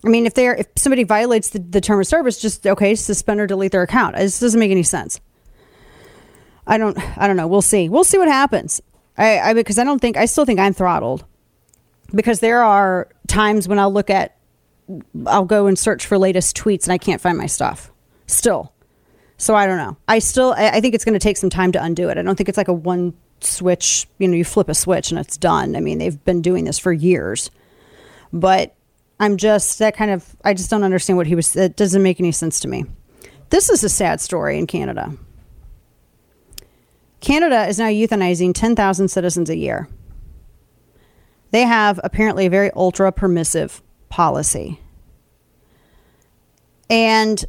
I 0.03 0.09
mean, 0.09 0.25
if 0.25 0.33
they're 0.33 0.55
if 0.55 0.67
somebody 0.77 1.03
violates 1.03 1.51
the, 1.51 1.59
the 1.59 1.81
term 1.81 1.99
of 1.99 2.07
service, 2.07 2.39
just 2.39 2.65
okay, 2.65 2.95
suspend 2.95 3.39
or 3.39 3.47
delete 3.47 3.71
their 3.71 3.83
account. 3.83 4.15
This 4.15 4.39
doesn't 4.39 4.59
make 4.59 4.71
any 4.71 4.83
sense. 4.83 5.19
I 6.67 6.77
don't 6.77 6.97
I 7.17 7.27
don't 7.27 7.37
know. 7.37 7.47
We'll 7.47 7.61
see. 7.61 7.89
We'll 7.89 8.03
see 8.03 8.17
what 8.17 8.27
happens. 8.27 8.81
I, 9.17 9.39
I 9.39 9.53
because 9.53 9.77
I 9.77 9.83
don't 9.83 9.99
think 9.99 10.17
I 10.17 10.25
still 10.25 10.45
think 10.45 10.59
I'm 10.59 10.73
throttled. 10.73 11.25
Because 12.13 12.39
there 12.39 12.63
are 12.63 13.07
times 13.27 13.67
when 13.67 13.79
I'll 13.79 13.91
look 13.93 14.09
at 14.09 14.37
I'll 15.25 15.45
go 15.45 15.67
and 15.67 15.77
search 15.77 16.05
for 16.05 16.17
latest 16.17 16.57
tweets 16.57 16.83
and 16.83 16.93
I 16.93 16.97
can't 16.97 17.21
find 17.21 17.37
my 17.37 17.45
stuff. 17.45 17.91
Still. 18.27 18.73
So 19.37 19.55
I 19.55 19.65
don't 19.65 19.77
know. 19.77 19.97
I 20.07 20.19
still 20.19 20.53
I 20.57 20.69
I 20.69 20.81
think 20.81 20.93
it's 20.93 21.05
going 21.05 21.13
to 21.13 21.19
take 21.19 21.37
some 21.37 21.49
time 21.49 21.71
to 21.73 21.83
undo 21.83 22.09
it. 22.09 22.17
I 22.17 22.21
don't 22.21 22.35
think 22.35 22.49
it's 22.49 22.57
like 22.57 22.67
a 22.67 22.73
one 22.73 23.13
switch, 23.39 24.07
you 24.19 24.27
know, 24.27 24.35
you 24.35 24.45
flip 24.45 24.69
a 24.69 24.75
switch 24.75 25.11
and 25.11 25.19
it's 25.19 25.37
done. 25.37 25.75
I 25.75 25.79
mean, 25.79 25.97
they've 25.97 26.23
been 26.25 26.41
doing 26.41 26.65
this 26.65 26.77
for 26.77 26.93
years. 26.93 27.49
But 28.31 28.75
I'm 29.19 29.37
just 29.37 29.79
that 29.79 29.95
kind 29.95 30.11
of 30.11 30.35
I 30.43 30.53
just 30.53 30.69
don't 30.69 30.83
understand 30.83 31.17
what 31.17 31.27
he 31.27 31.35
was 31.35 31.55
it 31.55 31.75
doesn't 31.75 32.03
make 32.03 32.19
any 32.19 32.31
sense 32.31 32.59
to 32.61 32.67
me. 32.67 32.85
This 33.49 33.69
is 33.69 33.83
a 33.83 33.89
sad 33.89 34.21
story 34.21 34.57
in 34.57 34.67
Canada. 34.67 35.13
Canada 37.21 37.67
is 37.67 37.77
now 37.77 37.87
euthanizing 37.87 38.53
10,000 38.53 39.07
citizens 39.07 39.49
a 39.49 39.55
year. 39.55 39.87
They 41.51 41.61
have 41.61 41.99
apparently 42.03 42.47
a 42.47 42.49
very 42.49 42.71
ultra 42.71 43.11
permissive 43.11 43.81
policy. 44.09 44.79
And 46.89 47.45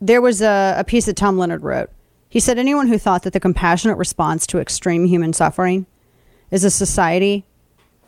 there 0.00 0.20
was 0.20 0.42
a, 0.42 0.76
a 0.78 0.84
piece 0.84 1.06
that 1.06 1.16
Tom 1.16 1.38
Leonard 1.38 1.62
wrote. 1.62 1.90
He 2.28 2.38
said, 2.38 2.58
Anyone 2.58 2.88
who 2.88 2.98
thought 2.98 3.22
that 3.22 3.32
the 3.32 3.40
compassionate 3.40 3.96
response 3.96 4.46
to 4.48 4.58
extreme 4.58 5.06
human 5.06 5.32
suffering 5.32 5.86
is 6.50 6.64
a 6.64 6.70
society 6.70 7.46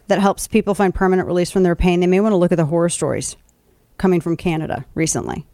that 0.09 0.21
helps 0.21 0.47
people 0.47 0.75
find 0.75 0.95
permanent 0.95 1.27
release 1.27 1.51
from 1.51 1.63
their 1.63 1.77
pain, 1.77 2.01
they 2.01 2.07
may 2.07 2.21
want 2.21 2.33
to 2.33 2.37
look 2.37 2.53
at 2.53 2.57
the 2.57 2.67
horror 2.67 2.89
stories 2.89 3.37
coming 3.97 4.21
from 4.21 4.37
Canada 4.37 4.85
recently. 4.95 5.47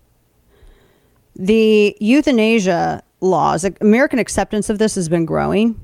The 1.37 1.97
euthanasia 2.01 3.03
laws, 3.25 3.65
American 3.81 4.19
acceptance 4.19 4.71
of 4.71 4.79
this 4.79 4.95
has 4.95 5.09
been 5.09 5.25
growing, 5.25 5.81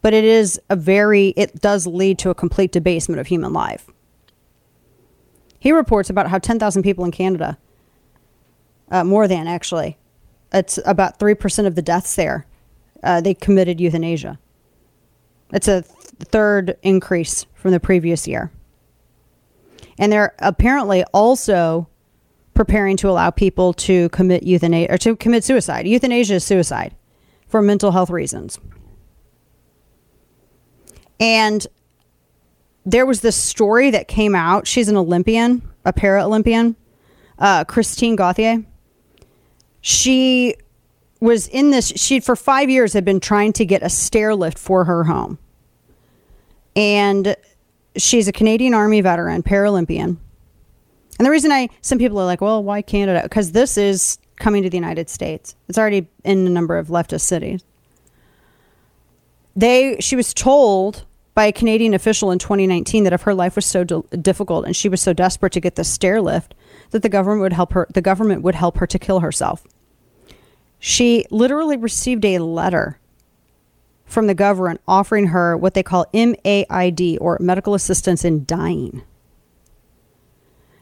but 0.00 0.14
it 0.14 0.24
is 0.24 0.60
a 0.70 0.76
very, 0.76 1.28
it 1.36 1.60
does 1.60 1.86
lead 1.86 2.18
to 2.20 2.30
a 2.30 2.34
complete 2.34 2.72
debasement 2.72 3.20
of 3.20 3.26
human 3.26 3.52
life. 3.52 3.86
He 5.58 5.72
reports 5.72 6.10
about 6.10 6.28
how 6.28 6.38
10,000 6.38 6.82
people 6.82 7.04
in 7.04 7.10
Canada, 7.12 7.58
uh, 8.90 9.04
more 9.04 9.28
than 9.28 9.46
actually, 9.46 9.96
it's 10.52 10.78
about 10.84 11.18
3% 11.18 11.66
of 11.66 11.74
the 11.74 11.82
deaths 11.82 12.16
there, 12.16 12.46
uh, 13.02 13.20
they 13.20 13.34
committed 13.34 13.80
euthanasia. 13.80 14.38
It's 15.52 15.68
a 15.68 15.82
th- 15.82 15.94
third 16.18 16.76
increase 16.82 17.46
from 17.54 17.72
the 17.72 17.80
previous 17.80 18.26
year. 18.26 18.50
And 19.98 20.12
they're 20.12 20.34
apparently 20.38 21.04
also 21.12 21.88
preparing 22.54 22.96
to 22.98 23.08
allow 23.08 23.30
people 23.30 23.72
to 23.72 24.08
commit 24.10 24.42
euthanasia 24.42 24.92
or 24.92 24.98
to 24.98 25.16
commit 25.16 25.44
suicide. 25.44 25.86
Euthanasia 25.86 26.34
is 26.34 26.44
suicide 26.44 26.94
for 27.46 27.62
mental 27.62 27.92
health 27.92 28.10
reasons. 28.10 28.58
And 31.18 31.66
there 32.84 33.06
was 33.06 33.20
this 33.20 33.36
story 33.36 33.90
that 33.90 34.08
came 34.08 34.34
out. 34.34 34.66
She's 34.66 34.88
an 34.88 34.96
Olympian, 34.96 35.62
a 35.84 35.92
para 35.92 36.24
Olympian, 36.24 36.76
uh, 37.38 37.64
Christine 37.64 38.16
Gauthier. 38.16 38.64
She 39.80 40.56
was 41.20 41.46
in 41.48 41.70
this, 41.70 41.92
she 41.96 42.20
for 42.20 42.34
five 42.34 42.68
years 42.68 42.92
had 42.92 43.04
been 43.04 43.20
trying 43.20 43.52
to 43.54 43.64
get 43.64 43.82
a 43.82 43.88
stair 43.88 44.34
lift 44.34 44.58
for 44.58 44.84
her 44.84 45.04
home. 45.04 45.38
And 46.74 47.36
she's 47.96 48.26
a 48.26 48.32
Canadian 48.32 48.74
Army 48.74 49.00
veteran, 49.00 49.42
Paralympian. 49.42 50.16
And 51.22 51.26
the 51.28 51.30
reason 51.30 51.52
I, 51.52 51.68
some 51.82 51.98
people 51.98 52.18
are 52.18 52.24
like, 52.24 52.40
well, 52.40 52.64
why 52.64 52.82
Canada? 52.82 53.20
Because 53.22 53.52
this 53.52 53.78
is 53.78 54.18
coming 54.40 54.64
to 54.64 54.68
the 54.68 54.76
United 54.76 55.08
States. 55.08 55.54
It's 55.68 55.78
already 55.78 56.08
in 56.24 56.48
a 56.48 56.50
number 56.50 56.76
of 56.76 56.88
leftist 56.88 57.20
cities. 57.20 57.62
They, 59.54 59.98
she 60.00 60.16
was 60.16 60.34
told 60.34 61.04
by 61.34 61.44
a 61.44 61.52
Canadian 61.52 61.94
official 61.94 62.32
in 62.32 62.40
2019 62.40 63.04
that 63.04 63.12
if 63.12 63.22
her 63.22 63.34
life 63.34 63.54
was 63.54 63.66
so 63.66 63.84
di- 63.84 64.02
difficult 64.20 64.66
and 64.66 64.74
she 64.74 64.88
was 64.88 65.00
so 65.00 65.12
desperate 65.12 65.52
to 65.52 65.60
get 65.60 65.76
the 65.76 65.84
stair 65.84 66.20
lift, 66.20 66.56
that 66.90 67.02
the 67.02 67.08
government 67.08 67.42
would 67.42 67.52
help 67.52 67.72
her. 67.72 67.86
The 67.94 68.02
government 68.02 68.42
would 68.42 68.56
help 68.56 68.78
her 68.78 68.86
to 68.88 68.98
kill 68.98 69.20
herself. 69.20 69.64
She 70.80 71.24
literally 71.30 71.76
received 71.76 72.24
a 72.24 72.40
letter 72.40 72.98
from 74.06 74.26
the 74.26 74.34
government 74.34 74.80
offering 74.88 75.28
her 75.28 75.56
what 75.56 75.74
they 75.74 75.84
call 75.84 76.04
MAID 76.12 77.18
or 77.20 77.38
medical 77.40 77.74
assistance 77.74 78.24
in 78.24 78.44
dying. 78.44 79.04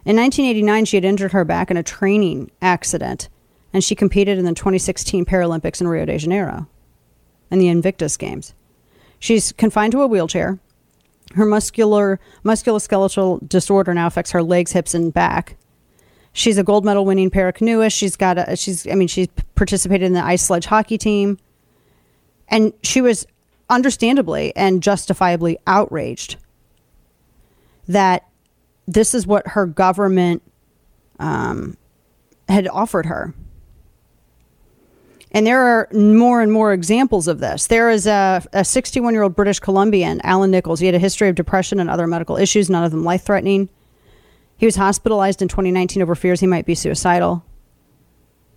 In 0.05 0.17
1989, 0.17 0.85
she 0.87 0.97
had 0.97 1.05
injured 1.05 1.33
her 1.33 1.45
back 1.45 1.71
in 1.71 1.77
a 1.77 1.83
training 1.83 2.51
accident, 2.63 3.29
and 3.73 3.85
she 3.85 3.95
competed 3.95 4.39
in 4.39 4.45
the 4.45 4.55
2016 4.55 5.25
Paralympics 5.27 5.81
in 5.81 5.89
Rio 5.89 6.07
de 6.07 6.19
Janeiro 6.19 6.67
in 7.51 7.59
the 7.59 7.69
Invictus 7.69 8.17
Games. 8.17 8.55
She's 9.19 9.53
confined 9.53 9.93
to 9.93 10.03
a 10.03 10.07
wheelchair. 10.07 10.59
Her 11.35 11.45
muscular 11.45 12.19
musculoskeletal 12.45 13.49
disorder 13.49 13.95
now 13.95 14.07
affects 14.07 14.31
her 14.31 14.43
legs, 14.43 14.73
hips, 14.73 14.95
and 14.95 15.13
back. 15.13 15.57
She's 16.33 16.59
a 16.59 16.65
gold 16.65 16.85
medal 16.85 17.05
winning 17.05 17.31
paracanoeist. 17.31 17.97
She's 17.97 18.17
got 18.17 18.39
a 18.39 18.57
she's 18.57 18.87
I 18.87 18.95
mean 18.95 19.09
she's 19.09 19.29
participated 19.55 20.07
in 20.07 20.13
the 20.13 20.25
ice 20.25 20.43
sledge 20.43 20.67
hockey 20.67 20.99
team. 20.99 21.39
And 22.49 22.73
she 22.83 23.01
was 23.01 23.27
understandably 23.69 24.55
and 24.57 24.83
justifiably 24.83 25.59
outraged 25.67 26.37
that 27.87 28.25
this 28.87 29.15
is 29.15 29.27
what 29.27 29.49
her 29.49 29.67
government 29.67 30.43
um, 31.19 31.77
had 32.49 32.67
offered 32.69 33.07
her. 33.07 33.35
And 35.33 35.47
there 35.47 35.61
are 35.61 35.89
more 35.93 36.43
and 36.43 36.51
more 36.51 36.73
examples 36.73 37.29
of 37.29 37.39
this. 37.39 37.69
There 37.69 37.89
is 37.89 38.07
a 38.07 38.43
61 38.63 39.15
year 39.15 39.23
old 39.23 39.37
British 39.37 39.61
Columbian, 39.61 40.21
Alan 40.25 40.51
Nichols. 40.51 40.81
He 40.81 40.87
had 40.87 40.95
a 40.95 40.99
history 40.99 41.29
of 41.29 41.37
depression 41.37 41.79
and 41.79 41.89
other 41.89 42.07
medical 42.07 42.37
issues, 42.37 42.69
none 42.69 42.83
of 42.83 42.91
them 42.91 43.05
life 43.05 43.23
threatening. 43.23 43.69
He 44.57 44.67
was 44.67 44.77
hospitalized 44.77 45.41
in 45.41 45.49
2019 45.49 46.03
over 46.03 46.15
fears 46.15 46.41
he 46.41 46.47
might 46.47 46.67
be 46.67 46.75
suicidal. 46.75 47.45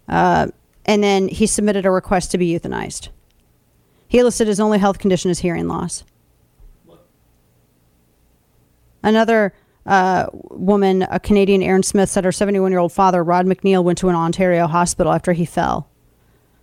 Uh, 0.10 0.48
and 0.86 1.04
then 1.04 1.28
he 1.28 1.48
submitted 1.48 1.86
a 1.86 1.92
request 1.92 2.32
to 2.32 2.38
be 2.38 2.60
euthanized. 2.60 3.10
He 4.08 4.22
listed 4.22 4.48
his 4.48 4.60
only 4.60 4.80
health 4.80 5.00
condition 5.00 5.32
as 5.32 5.40
hearing 5.40 5.68
loss. 5.68 6.04
Another 9.02 9.54
uh, 9.86 10.28
woman, 10.34 11.04
a 11.10 11.20
Canadian, 11.20 11.62
Erin 11.62 11.84
Smith, 11.84 12.10
said 12.10 12.24
her 12.26 12.32
71 12.32 12.72
year 12.72 12.80
old 12.80 12.94
father, 12.94 13.24
Rod 13.24 13.46
McNeil, 13.46 13.84
went 13.84 13.98
to 14.00 14.10
an 14.10 14.16
Ontario 14.16 14.68
hospital 14.68 15.12
after 15.12 15.34
he 15.34 15.46
fell. 15.46 15.90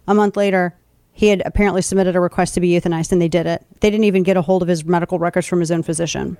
A 0.07 0.15
month 0.15 0.37
later, 0.37 0.75
He 1.13 1.29
had 1.29 1.43
apparently 1.45 1.83
submitted 1.83 2.17
a 2.17 2.21
request 2.21 2.55
to 2.55 2.61
be 2.61 2.71
euthanized, 2.71 3.13
and 3.13 3.21
they 3.21 3.29
did 3.29 3.47
it. 3.47 3.67
They 3.81 3.91
didn't 3.91 4.05
even 4.05 4.23
get 4.23 4.37
a 4.39 4.43
hold 4.43 4.63
of 4.63 4.69
his 4.69 4.85
medical 4.85 5.19
records 5.19 5.47
from 5.47 5.61
his 5.61 5.71
own 5.71 5.83
physician. 5.83 6.39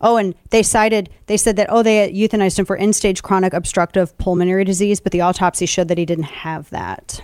Oh, 0.00 0.16
and 0.16 0.34
they 0.50 0.62
cited, 0.62 1.10
they 1.26 1.36
said 1.36 1.56
that, 1.56 1.68
oh, 1.70 1.82
they 1.82 2.10
euthanized 2.12 2.58
him 2.58 2.64
for 2.64 2.76
end 2.76 2.94
stage 2.96 3.22
chronic 3.22 3.52
obstructive 3.52 4.16
pulmonary 4.18 4.64
disease, 4.64 5.00
but 5.00 5.12
the 5.12 5.20
autopsy 5.22 5.66
showed 5.66 5.88
that 5.88 5.98
he 5.98 6.04
didn't 6.06 6.24
have 6.24 6.68
that. 6.70 7.20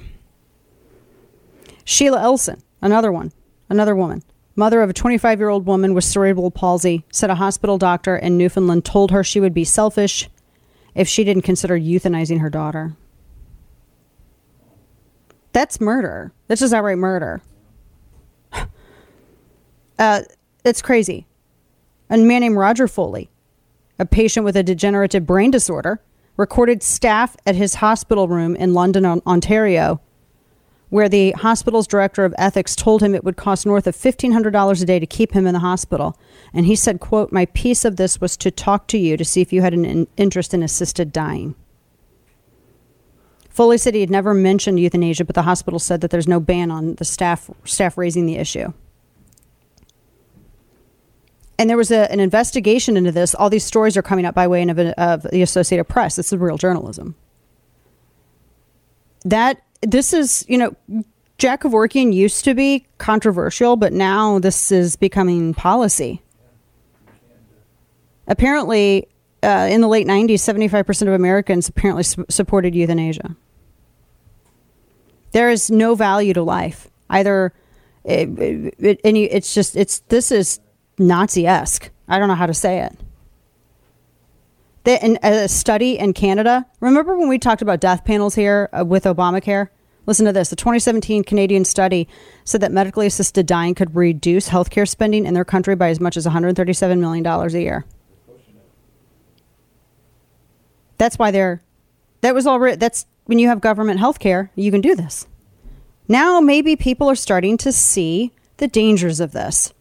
Sheila 1.84 2.20
Elson, 2.22 2.62
another 2.80 3.10
one, 3.12 3.32
another 3.68 3.94
woman, 3.96 4.22
mother 4.60 4.82
of 4.82 4.90
a 4.90 4.92
25 4.92 5.40
year 5.40 5.48
old 5.48 5.64
woman 5.64 5.94
with 5.94 6.04
cerebral 6.04 6.50
palsy, 6.50 7.02
said 7.10 7.30
a 7.30 7.34
hospital 7.36 7.78
doctor 7.78 8.14
in 8.14 8.36
Newfoundland 8.36 8.84
told 8.84 9.10
her 9.10 9.24
she 9.24 9.40
would 9.40 9.54
be 9.54 9.64
selfish 9.64 10.28
if 10.94 11.08
she 11.08 11.24
didn't 11.24 11.42
consider 11.42 11.78
euthanizing 11.78 12.40
her 12.40 12.50
daughter. 12.50 12.94
That's 15.52 15.80
murder. 15.80 16.32
That's 16.46 16.60
just 16.60 16.74
outright 16.74 16.98
murder. 16.98 17.42
Uh, 19.98 20.22
it's 20.64 20.80
crazy. 20.80 21.26
A 22.08 22.16
man 22.16 22.40
named 22.40 22.56
Roger 22.56 22.88
Foley, 22.88 23.28
a 23.98 24.06
patient 24.06 24.44
with 24.44 24.56
a 24.56 24.62
degenerative 24.62 25.26
brain 25.26 25.50
disorder, 25.50 26.00
recorded 26.38 26.82
staff 26.82 27.36
at 27.44 27.54
his 27.54 27.74
hospital 27.74 28.26
room 28.26 28.56
in 28.56 28.72
London, 28.72 29.04
Ontario, 29.04 30.00
where 30.90 31.08
the 31.08 31.30
hospital's 31.32 31.86
director 31.86 32.24
of 32.24 32.34
ethics 32.36 32.76
told 32.76 33.02
him 33.02 33.14
it 33.14 33.24
would 33.24 33.36
cost 33.36 33.64
north 33.64 33.86
of 33.86 33.96
$1500 33.96 34.82
a 34.82 34.84
day 34.84 34.98
to 34.98 35.06
keep 35.06 35.32
him 35.32 35.46
in 35.46 35.54
the 35.54 35.60
hospital 35.60 36.18
and 36.52 36.66
he 36.66 36.76
said 36.76 37.00
quote 37.00 37.32
my 37.32 37.46
piece 37.46 37.84
of 37.84 37.96
this 37.96 38.20
was 38.20 38.36
to 38.36 38.50
talk 38.50 38.86
to 38.88 38.98
you 38.98 39.16
to 39.16 39.24
see 39.24 39.40
if 39.40 39.52
you 39.52 39.62
had 39.62 39.72
an 39.72 39.84
in- 39.84 40.08
interest 40.16 40.52
in 40.52 40.62
assisted 40.62 41.12
dying 41.12 41.54
Foley 43.50 43.78
said 43.78 43.94
he 43.94 44.00
had 44.00 44.10
never 44.10 44.32
mentioned 44.32 44.78
euthanasia, 44.78 45.24
but 45.24 45.34
the 45.34 45.42
hospital 45.42 45.78
said 45.78 46.00
that 46.00 46.10
there's 46.10 46.28
no 46.28 46.40
ban 46.40 46.70
on 46.70 46.94
the 46.94 47.04
staff 47.04 47.50
staff 47.64 47.98
raising 47.98 48.24
the 48.24 48.36
issue. 48.36 48.72
And 51.58 51.68
there 51.68 51.76
was 51.76 51.90
a, 51.90 52.10
an 52.10 52.20
investigation 52.20 52.96
into 52.96 53.12
this. 53.12 53.34
All 53.34 53.50
these 53.50 53.64
stories 53.64 53.98
are 53.98 54.02
coming 54.02 54.24
up 54.24 54.34
by 54.34 54.48
way 54.48 54.62
of, 54.62 54.78
of 54.78 55.22
the 55.24 55.42
Associated 55.42 55.84
Press. 55.84 56.16
This 56.16 56.32
is 56.32 56.38
real 56.38 56.56
journalism. 56.56 57.16
That 59.26 59.60
this 59.82 60.12
is, 60.12 60.44
you 60.48 60.58
know, 60.58 60.74
Jack 61.38 61.64
of 61.64 61.72
Kevorkian 61.72 62.12
used 62.12 62.44
to 62.44 62.54
be 62.54 62.86
controversial, 62.98 63.76
but 63.76 63.92
now 63.92 64.38
this 64.38 64.70
is 64.70 64.96
becoming 64.96 65.54
policy. 65.54 66.22
Apparently, 68.26 69.08
uh, 69.42 69.68
in 69.70 69.80
the 69.80 69.88
late 69.88 70.06
90s, 70.06 70.34
75% 70.34 71.02
of 71.08 71.14
Americans 71.14 71.68
apparently 71.68 72.02
su- 72.02 72.26
supported 72.28 72.74
euthanasia. 72.74 73.34
There 75.32 75.50
is 75.50 75.70
no 75.70 75.94
value 75.94 76.34
to 76.34 76.42
life. 76.42 76.88
Either, 77.08 77.52
it, 78.04 78.28
it, 78.38 78.74
it- 78.78 79.00
it's 79.04 79.54
just, 79.54 79.76
it's, 79.76 80.00
this 80.08 80.30
is 80.30 80.60
Nazi 80.98 81.46
esque. 81.46 81.90
I 82.08 82.18
don't 82.18 82.28
know 82.28 82.34
how 82.34 82.46
to 82.46 82.54
say 82.54 82.80
it. 82.80 82.96
The, 84.84 85.04
in 85.04 85.18
a 85.22 85.46
study 85.48 85.98
in 85.98 86.14
Canada, 86.14 86.66
remember 86.80 87.16
when 87.16 87.28
we 87.28 87.38
talked 87.38 87.60
about 87.60 87.80
death 87.80 88.04
panels 88.04 88.34
here 88.34 88.70
uh, 88.72 88.84
with 88.84 89.04
Obamacare? 89.04 89.68
Listen 90.06 90.24
to 90.26 90.32
this. 90.32 90.48
The 90.48 90.56
2017 90.56 91.22
Canadian 91.24 91.64
study 91.64 92.08
said 92.44 92.62
that 92.62 92.72
medically 92.72 93.06
assisted 93.06 93.46
dying 93.46 93.74
could 93.74 93.94
reduce 93.94 94.48
healthcare 94.48 94.88
spending 94.88 95.26
in 95.26 95.34
their 95.34 95.44
country 95.44 95.76
by 95.76 95.90
as 95.90 96.00
much 96.00 96.16
as 96.16 96.26
$137 96.26 96.98
million 96.98 97.26
a 97.26 97.48
year. 97.50 97.84
That's 100.98 101.18
why 101.18 101.30
they're 101.30 101.62
that 102.20 102.34
was 102.34 102.46
already 102.46 102.76
that's 102.76 103.06
when 103.24 103.38
you 103.38 103.48
have 103.48 103.62
government 103.62 104.00
health 104.00 104.18
care, 104.18 104.50
you 104.54 104.70
can 104.70 104.82
do 104.82 104.94
this. 104.94 105.26
Now 106.08 106.40
maybe 106.40 106.76
people 106.76 107.08
are 107.08 107.14
starting 107.14 107.56
to 107.58 107.72
see 107.72 108.32
the 108.58 108.68
dangers 108.68 109.20
of 109.20 109.32
this. 109.32 109.72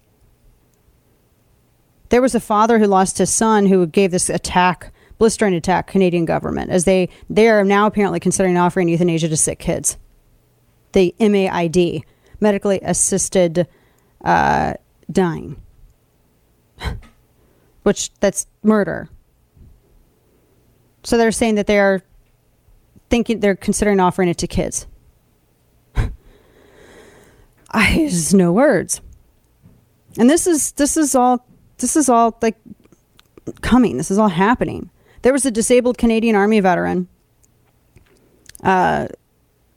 There 2.10 2.22
was 2.22 2.36
a 2.36 2.40
father 2.40 2.80
who 2.80 2.86
lost 2.86 3.18
his 3.20 3.30
son 3.30 3.68
who 3.68 3.86
gave 3.86 4.12
this 4.12 4.30
attack, 4.30 4.92
blistering 5.18 5.54
attack, 5.54 5.88
Canadian 5.88 6.26
government, 6.26 6.72
as 6.72 6.86
they 6.86 7.10
they 7.30 7.48
are 7.48 7.64
now 7.64 7.86
apparently 7.88 8.20
considering 8.20 8.58
offering 8.58 8.90
euthanasia 8.90 9.30
to 9.30 9.38
sick 9.38 9.60
kids. 9.60 9.98
The 10.94 11.14
MAID, 11.20 12.04
medically 12.40 12.80
assisted 12.82 13.68
uh, 14.24 14.74
dying, 15.12 15.62
which 17.84 18.12
that's 18.20 18.48
murder. 18.64 19.10
So 21.04 21.18
they're 21.18 21.32
saying 21.32 21.56
that 21.56 21.68
they 21.68 21.80
are 21.80 22.02
thinking 23.10 23.40
they're 23.40 23.56
considering 23.56 24.00
offering 24.00 24.30
it 24.30 24.38
to 24.40 24.48
kids. 24.48 24.88
I 25.96 26.12
there's 27.96 28.34
no 28.34 28.52
words. 28.52 29.02
And 30.18 30.28
this 30.28 30.48
is 30.48 30.72
this 30.74 30.98
is 30.98 31.14
all 31.14 31.46
this 31.80 31.96
is 31.96 32.10
all 32.10 32.38
like 32.42 32.58
coming. 33.62 33.98
This 33.98 34.12
is 34.12 34.18
all 34.18 34.30
happening. 34.30 34.90
There 35.22 35.34
was 35.34 35.46
a 35.46 35.52
disabled 35.52 35.98
Canadian 35.98 36.36
Army 36.36 36.60
veteran. 36.60 37.08
Uh, 38.64 39.08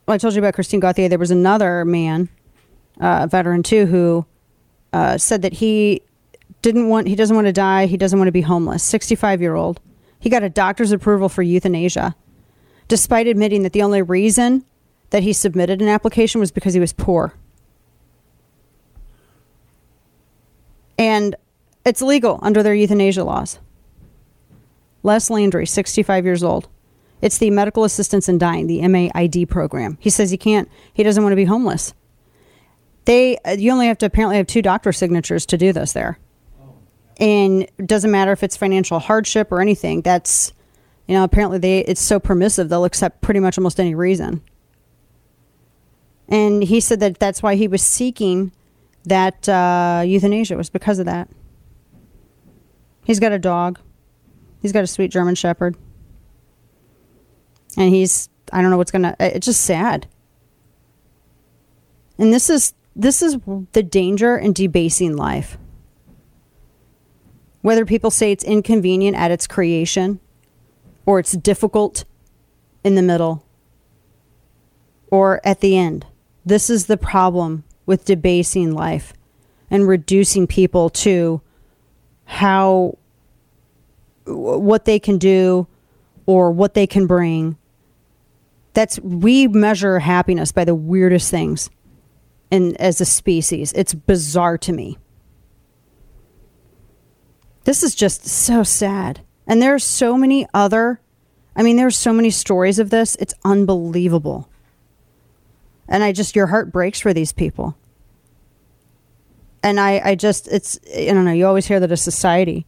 well, 0.05 0.15
I 0.15 0.17
told 0.17 0.33
you 0.33 0.39
about 0.39 0.53
Christine 0.53 0.79
Gauthier. 0.79 1.09
There 1.09 1.19
was 1.19 1.31
another 1.31 1.85
man, 1.85 2.29
uh, 2.99 3.21
a 3.23 3.27
veteran 3.27 3.63
too, 3.63 3.85
who 3.85 4.25
uh, 4.91 5.17
said 5.17 5.41
that 5.41 5.53
he 5.53 6.01
didn't 6.61 6.89
want 6.89 7.07
he 7.07 7.15
doesn't 7.15 7.35
want 7.35 7.47
to 7.47 7.53
die. 7.53 7.85
He 7.85 7.97
doesn't 7.97 8.17
want 8.17 8.27
to 8.27 8.33
be 8.33 8.41
homeless. 8.41 8.83
Sixty 8.83 9.15
five 9.15 9.41
year 9.41 9.55
old. 9.55 9.79
He 10.19 10.29
got 10.29 10.43
a 10.43 10.49
doctor's 10.49 10.91
approval 10.91 11.27
for 11.27 11.41
euthanasia, 11.41 12.15
despite 12.87 13.27
admitting 13.27 13.63
that 13.63 13.73
the 13.73 13.81
only 13.81 14.01
reason 14.01 14.63
that 15.09 15.23
he 15.23 15.33
submitted 15.33 15.81
an 15.81 15.87
application 15.89 16.39
was 16.39 16.51
because 16.51 16.73
he 16.73 16.79
was 16.79 16.93
poor. 16.93 17.33
And 20.97 21.35
it's 21.85 22.01
legal 22.01 22.39
under 22.41 22.63
their 22.63 22.73
euthanasia 22.73 23.23
laws. 23.23 23.59
Les 25.03 25.29
Landry, 25.29 25.65
65 25.65 26.25
years 26.25 26.43
old. 26.43 26.67
It's 27.21 27.37
the 27.37 27.49
Medical 27.51 27.83
Assistance 27.83 28.27
in 28.27 28.37
Dying, 28.37 28.67
the 28.67 28.85
MAID 28.87 29.47
program. 29.49 29.97
He 29.99 30.09
says 30.09 30.31
he 30.31 30.37
can't, 30.37 30.69
he 30.93 31.03
doesn't 31.03 31.23
want 31.23 31.31
to 31.31 31.37
be 31.37 31.45
homeless. 31.45 31.93
They, 33.05 33.37
uh, 33.39 33.51
you 33.51 33.71
only 33.71 33.87
have 33.87 33.97
to 33.99 34.05
apparently 34.05 34.37
have 34.37 34.47
two 34.47 34.61
doctor 34.61 34.91
signatures 34.91 35.45
to 35.47 35.57
do 35.57 35.73
this 35.73 35.93
there. 35.93 36.19
And 37.17 37.63
it 37.63 37.87
doesn't 37.87 38.11
matter 38.11 38.31
if 38.31 38.43
it's 38.43 38.57
financial 38.57 38.99
hardship 38.99 39.51
or 39.51 39.61
anything. 39.61 40.01
That's, 40.01 40.51
you 41.07 41.15
know, 41.15 41.23
apparently 41.23 41.59
they, 41.59 41.79
it's 41.79 42.01
so 42.01 42.19
permissive, 42.19 42.69
they'll 42.69 42.85
accept 42.85 43.21
pretty 43.21 43.39
much 43.39 43.57
almost 43.57 43.79
any 43.79 43.93
reason. 43.93 44.41
And 46.27 46.63
he 46.63 46.79
said 46.79 46.99
that 47.01 47.19
that's 47.19 47.43
why 47.43 47.55
he 47.55 47.67
was 47.67 47.81
seeking 47.81 48.51
that 49.05 49.47
uh, 49.47 50.03
euthanasia 50.05 50.55
was 50.55 50.69
because 50.69 50.99
of 50.99 51.05
that. 51.05 51.29
He's 53.03 53.19
got 53.19 53.31
a 53.31 53.39
dog. 53.39 53.79
He's 54.61 54.71
got 54.71 54.83
a 54.83 54.87
sweet 54.87 55.11
German 55.11 55.35
Shepherd. 55.35 55.75
And 57.77 57.93
he's 57.93 58.29
I 58.51 58.61
don't 58.61 58.71
know 58.71 58.77
what's 58.77 58.91
gonna. 58.91 59.15
It's 59.19 59.45
just 59.45 59.61
sad. 59.61 60.07
And 62.17 62.33
this 62.33 62.49
is 62.49 62.73
this 62.95 63.21
is 63.21 63.37
the 63.71 63.83
danger 63.83 64.37
in 64.37 64.53
debasing 64.53 65.15
life. 65.15 65.57
Whether 67.61 67.85
people 67.85 68.11
say 68.11 68.31
it's 68.31 68.43
inconvenient 68.43 69.17
at 69.17 69.31
its 69.31 69.47
creation, 69.47 70.19
or 71.05 71.19
it's 71.19 71.31
difficult 71.31 72.05
in 72.83 72.95
the 72.95 73.01
middle, 73.01 73.45
or 75.09 75.41
at 75.45 75.61
the 75.61 75.77
end, 75.77 76.05
this 76.45 76.69
is 76.69 76.85
the 76.85 76.97
problem 76.97 77.63
with 77.85 78.05
debasing 78.05 78.73
life 78.73 79.13
and 79.71 79.87
reducing 79.87 80.45
people 80.45 80.89
to 80.89 81.41
how 82.25 82.97
what 84.25 84.85
they 84.85 84.99
can 84.99 85.17
do 85.17 85.67
or 86.25 86.51
what 86.51 86.73
they 86.73 86.87
can 86.87 87.07
bring. 87.07 87.57
That's 88.73 88.99
we 88.99 89.47
measure 89.47 89.99
happiness 89.99 90.51
by 90.51 90.65
the 90.65 90.75
weirdest 90.75 91.29
things 91.29 91.69
and 92.51 92.79
as 92.79 93.01
a 93.01 93.05
species. 93.05 93.73
It's 93.73 93.93
bizarre 93.93 94.57
to 94.59 94.73
me. 94.73 94.97
This 97.65 97.83
is 97.83 97.95
just 97.95 98.25
so 98.27 98.63
sad. 98.63 99.21
And 99.47 99.61
there 99.61 99.73
are 99.73 99.79
so 99.79 100.17
many 100.17 100.47
other 100.53 100.99
i 101.55 101.61
mean 101.61 101.75
there's 101.75 101.95
so 101.95 102.13
many 102.13 102.31
stories 102.31 102.79
of 102.79 102.89
this. 102.89 103.15
It's 103.19 103.33
unbelievable. 103.43 104.49
And 105.87 106.03
i 106.03 106.11
just 106.11 106.35
your 106.35 106.47
heart 106.47 106.71
breaks 106.71 106.99
for 106.99 107.13
these 107.13 107.31
people 107.31 107.77
and 109.63 109.79
i 109.79 109.99
i 110.03 110.13
just 110.13 110.47
it's 110.49 110.79
i 110.95 111.05
don't 111.05 111.25
know 111.25 111.31
you 111.31 111.47
always 111.47 111.65
hear 111.65 111.79
that 111.79 111.91
a 111.91 111.97
society 111.97 112.65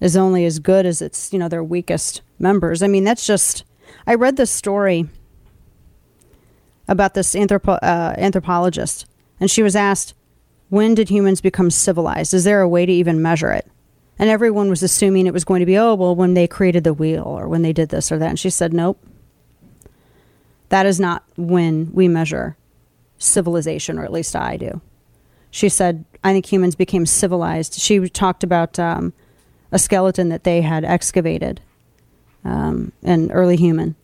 is 0.00 0.16
only 0.16 0.44
as 0.44 0.58
good 0.58 0.84
as 0.84 1.00
its 1.00 1.32
you 1.32 1.38
know 1.38 1.48
their 1.48 1.64
weakest 1.64 2.20
members. 2.38 2.82
I 2.82 2.88
mean 2.88 3.04
that's 3.04 3.26
just 3.26 3.64
i 4.06 4.14
read 4.14 4.36
this 4.36 4.50
story 4.50 5.08
about 6.86 7.14
this 7.14 7.34
anthropo- 7.34 7.78
uh, 7.82 8.14
anthropologist 8.18 9.06
and 9.40 9.50
she 9.50 9.62
was 9.62 9.74
asked 9.74 10.14
when 10.68 10.94
did 10.94 11.08
humans 11.08 11.40
become 11.40 11.70
civilized? 11.70 12.34
Is 12.34 12.44
there 12.44 12.60
a 12.60 12.68
way 12.68 12.84
to 12.84 12.92
even 12.92 13.22
measure 13.22 13.52
it? 13.52 13.70
And 14.18 14.28
everyone 14.28 14.68
was 14.68 14.82
assuming 14.82 15.26
it 15.26 15.32
was 15.32 15.44
going 15.44 15.60
to 15.60 15.66
be 15.66 15.78
oh 15.78 15.94
well 15.94 16.16
when 16.16 16.34
they 16.34 16.46
created 16.48 16.84
the 16.84 16.94
wheel 16.94 17.22
or 17.22 17.48
when 17.48 17.62
they 17.62 17.72
did 17.72 17.90
this 17.90 18.10
or 18.10 18.18
that. 18.18 18.30
And 18.30 18.40
she 18.40 18.50
said 18.50 18.72
nope. 18.72 18.98
That 20.70 20.86
is 20.86 20.98
not 20.98 21.22
when 21.36 21.92
we 21.92 22.08
measure 22.08 22.56
civilization, 23.18 23.98
or 23.98 24.04
at 24.04 24.12
least 24.12 24.34
I 24.34 24.56
do. 24.56 24.80
She 25.50 25.68
said, 25.68 26.04
I 26.24 26.32
think 26.32 26.50
humans 26.50 26.74
became 26.74 27.04
civilized. 27.04 27.74
She 27.74 28.08
talked 28.08 28.42
about 28.42 28.78
um, 28.78 29.12
a 29.70 29.78
skeleton 29.78 30.30
that 30.30 30.44
they 30.44 30.62
had 30.62 30.84
excavated, 30.84 31.60
um, 32.44 32.92
an 33.02 33.30
early 33.30 33.56
human. 33.56 33.94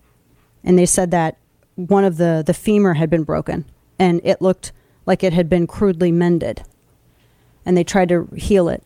And 0.63 0.79
they 0.79 0.87
said 0.87 1.11
that 1.13 1.39
one 1.77 2.05
of 2.05 2.19
the, 2.19 2.43
the 2.47 2.53
femur 2.53 2.95
had 2.95 3.09
been 3.09 3.25
broken 3.25 3.65
and 3.99 4.21
it 4.23 4.43
looked 4.43 4.73
like 5.07 5.25
it 5.25 5.33
had 5.33 5.49
been 5.49 5.67
crudely 5.67 6.13
mended. 6.13 6.63
And 7.65 7.77
they 7.77 7.85
tried 7.85 8.11
to 8.11 8.29
heal 8.37 8.69
it. 8.69 8.85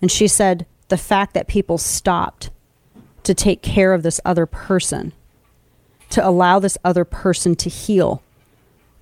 And 0.00 0.10
she 0.10 0.28
said 0.28 0.64
the 0.86 0.96
fact 0.96 1.34
that 1.34 1.48
people 1.48 1.78
stopped 1.78 2.50
to 3.24 3.34
take 3.34 3.60
care 3.60 3.92
of 3.92 4.04
this 4.04 4.20
other 4.24 4.46
person, 4.46 5.12
to 6.10 6.26
allow 6.26 6.60
this 6.60 6.78
other 6.84 7.04
person 7.04 7.56
to 7.56 7.68
heal, 7.68 8.22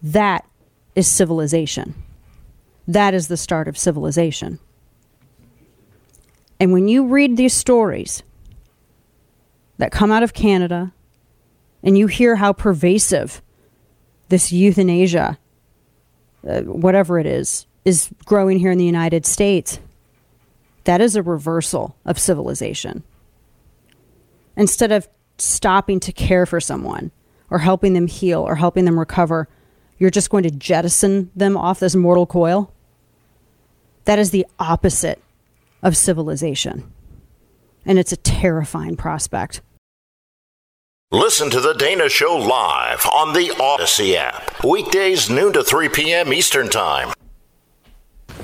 that 0.02 0.46
is 0.94 1.06
civilization. 1.06 1.94
That 2.88 3.14
is 3.14 3.28
the 3.28 3.36
start 3.36 3.68
of 3.68 3.76
civilization. 3.76 4.58
And 6.58 6.72
when 6.72 6.88
you 6.88 7.06
read 7.06 7.36
these 7.36 7.54
stories 7.54 8.22
that 9.78 9.92
come 9.92 10.10
out 10.10 10.22
of 10.22 10.32
Canada 10.32 10.92
and 11.82 11.98
you 11.98 12.06
hear 12.06 12.36
how 12.36 12.52
pervasive 12.52 13.42
this 14.28 14.52
euthanasia, 14.52 15.38
uh, 16.48 16.62
whatever 16.62 17.18
it 17.18 17.26
is, 17.26 17.66
is 17.84 18.10
growing 18.24 18.58
here 18.58 18.70
in 18.70 18.78
the 18.78 18.84
United 18.84 19.26
States, 19.26 19.78
that 20.84 21.00
is 21.00 21.16
a 21.16 21.22
reversal 21.22 21.96
of 22.04 22.18
civilization. 22.18 23.02
Instead 24.56 24.92
of 24.92 25.08
stopping 25.38 26.00
to 26.00 26.12
care 26.12 26.46
for 26.46 26.60
someone 26.60 27.10
or 27.50 27.58
helping 27.58 27.92
them 27.92 28.06
heal 28.06 28.40
or 28.40 28.54
helping 28.54 28.84
them 28.86 28.98
recover, 28.98 29.48
you're 29.98 30.10
just 30.10 30.30
going 30.30 30.42
to 30.44 30.50
jettison 30.50 31.30
them 31.36 31.56
off 31.56 31.80
this 31.80 31.94
mortal 31.94 32.26
coil. 32.26 32.72
That 34.06 34.18
is 34.18 34.30
the 34.30 34.46
opposite 34.58 35.20
of 35.82 35.96
civilization. 35.96 36.90
And 37.84 37.98
it's 37.98 38.12
a 38.12 38.16
terrifying 38.16 38.96
prospect. 38.96 39.60
Listen 41.12 41.50
to 41.50 41.60
The 41.60 41.74
Dana 41.74 42.08
Show 42.08 42.36
live 42.36 43.06
on 43.12 43.32
the 43.32 43.50
Audacy 43.58 44.16
app. 44.16 44.64
Weekdays, 44.64 45.30
noon 45.30 45.52
to 45.52 45.62
3 45.62 45.88
p.m. 45.88 46.32
Eastern 46.32 46.68
Time. 46.68 47.12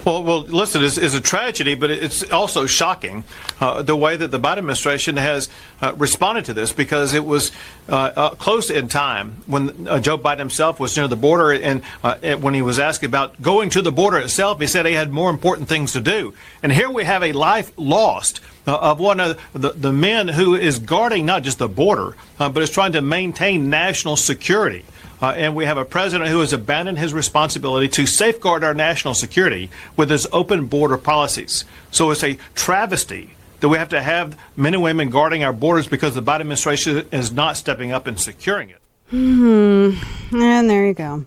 Well, 0.05 0.25
well, 0.25 0.41
listen, 0.41 0.83
it's, 0.83 0.99
it's 0.99 1.15
a 1.15 1.21
tragedy, 1.21 1.77
but 1.77 1.91
it's 1.91 2.29
also 2.33 2.67
shocking 2.67 3.23
uh, 3.61 3.83
the 3.83 3.95
way 3.95 4.17
that 4.17 4.33
the 4.33 4.41
Biden 4.41 4.59
administration 4.59 5.17
has 5.17 5.49
uh, 5.81 5.95
responded 5.97 6.47
to 6.47 6.55
this 6.55 6.73
because 6.73 7.15
it 7.15 7.25
was 7.25 7.53
uh, 7.89 8.13
uh 8.17 8.31
close 8.31 8.71
in 8.71 8.89
time 8.89 9.43
when 9.47 9.87
uh, 9.87 10.01
Joe 10.01 10.19
Biden 10.19 10.39
himself 10.39 10.81
was 10.81 10.97
near 10.97 11.07
the 11.07 11.17
border, 11.17 11.53
and 11.53 11.83
uh, 12.03 12.17
when 12.37 12.55
he 12.55 12.63
was 12.63 12.81
asked 12.81 13.05
about 13.05 13.41
going 13.41 13.71
to 13.71 13.83
the 13.83 13.93
border 13.93 14.19
itself, 14.19 14.61
he 14.61 14.67
said 14.67 14.87
he 14.87 14.95
had 14.95 15.13
more 15.13 15.31
important 15.31 15.69
things 15.69 15.93
to 15.93 16.01
do. 16.01 16.35
And 16.65 16.73
here 16.73 16.91
we 16.91 17.05
have 17.05 17.23
a 17.23 17.33
life 17.33 17.71
lost. 17.77 18.41
of 18.67 19.01
one 19.01 19.21
of 19.21 19.41
the, 19.53 19.71
the 19.71 19.93
men 19.93 20.29
who 20.29 20.55
is 20.55 20.79
guarding 20.79 21.27
not 21.27 21.43
just 21.43 21.59
the 21.59 21.69
border, 21.69 22.17
but 22.39 22.59
is 22.59 22.71
trying 22.71 22.93
to 22.93 23.03
maintain 23.03 23.71
national 23.71 24.17
security. 24.17 24.85
Uh, 25.23 25.31
and 25.37 25.55
we 25.55 25.65
have 25.65 25.79
a 25.79 25.85
president 25.85 26.29
who 26.29 26.41
has 26.41 26.53
abandoned 26.53 26.99
his 26.99 27.15
responsibility 27.15 27.89
to 27.89 28.07
safeguard 28.07 28.65
our 28.65 28.75
national 28.75 29.15
security 29.15 29.71
with 29.97 30.11
his 30.11 30.27
open 30.33 30.67
border 30.67 30.99
policies. 30.99 31.65
So 31.93 32.11
it's 32.11 32.25
a 32.25 32.37
travesty 32.57 33.31
that 33.61 33.69
we 33.69 33.79
have 33.79 33.91
to 33.91 34.03
have 34.03 34.37
men 34.57 34.75
and 34.75 34.83
women 34.83 35.11
guarding 35.11 35.45
our 35.45 35.53
borders 35.53 35.87
because 35.87 36.17
the 36.17 36.23
Biden 36.23 36.41
administration 36.41 37.07
is 37.13 37.31
not 37.31 37.57
stepping 37.57 37.93
up 37.93 38.09
and 38.09 38.19
securing 38.19 38.71
it. 38.71 38.83
Hmm. 39.11 39.93
And 40.33 40.69
there 40.69 40.89
you 40.89 40.95
go. 40.95 41.25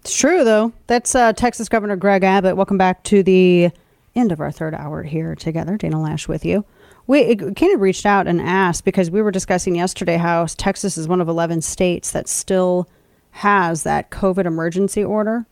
It's 0.00 0.18
true, 0.18 0.42
though. 0.42 0.72
That's 0.88 1.14
uh, 1.14 1.32
Texas 1.32 1.68
Governor 1.68 1.94
Greg 1.94 2.24
Abbott. 2.24 2.56
Welcome 2.56 2.78
back 2.78 3.04
to 3.04 3.22
the 3.22 3.70
end 4.16 4.32
of 4.32 4.40
our 4.40 4.50
third 4.50 4.74
hour 4.74 5.04
here 5.04 5.36
together. 5.36 5.76
Dana 5.76 5.98
Loesch 5.98 6.26
with 6.26 6.44
you. 6.44 6.64
We 7.06 7.36
kind 7.36 7.72
of 7.72 7.80
reached 7.80 8.04
out 8.04 8.26
and 8.26 8.40
asked 8.40 8.84
because 8.84 9.12
we 9.12 9.22
were 9.22 9.30
discussing 9.30 9.76
yesterday 9.76 10.16
how 10.16 10.46
Texas 10.46 10.98
is 10.98 11.06
one 11.06 11.20
of 11.20 11.28
11 11.28 11.62
states 11.62 12.10
that 12.10 12.26
still 12.28 12.88
has 13.32 13.82
that 13.82 14.10
COVID 14.10 14.44
emergency 14.46 15.02
order 15.02 15.46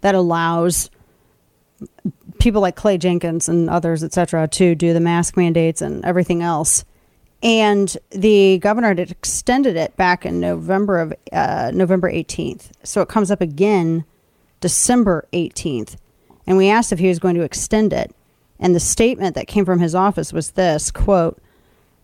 that 0.00 0.14
allows 0.14 0.90
people 2.38 2.60
like 2.60 2.76
Clay 2.76 2.98
Jenkins 2.98 3.48
and 3.48 3.68
others, 3.70 4.02
et 4.02 4.12
cetera, 4.12 4.48
to 4.48 4.74
do 4.74 4.92
the 4.92 5.00
mask 5.00 5.36
mandates 5.36 5.80
and 5.80 6.04
everything 6.04 6.42
else. 6.42 6.84
And 7.42 7.94
the 8.10 8.58
governor 8.58 8.88
had 8.88 8.98
extended 8.98 9.76
it 9.76 9.96
back 9.96 10.24
in 10.24 10.40
November 10.40 10.98
of 10.98 11.14
uh, 11.32 11.70
November 11.74 12.10
18th. 12.10 12.70
So 12.82 13.02
it 13.02 13.08
comes 13.08 13.30
up 13.30 13.40
again 13.40 14.04
December 14.60 15.28
18th. 15.32 15.96
And 16.46 16.56
we 16.56 16.68
asked 16.68 16.92
if 16.92 16.98
he 16.98 17.08
was 17.08 17.18
going 17.18 17.34
to 17.34 17.42
extend 17.42 17.92
it. 17.92 18.14
And 18.58 18.74
the 18.74 18.80
statement 18.80 19.34
that 19.34 19.46
came 19.46 19.66
from 19.66 19.80
his 19.80 19.94
office 19.94 20.32
was 20.32 20.52
this 20.52 20.90
quote, 20.90 21.38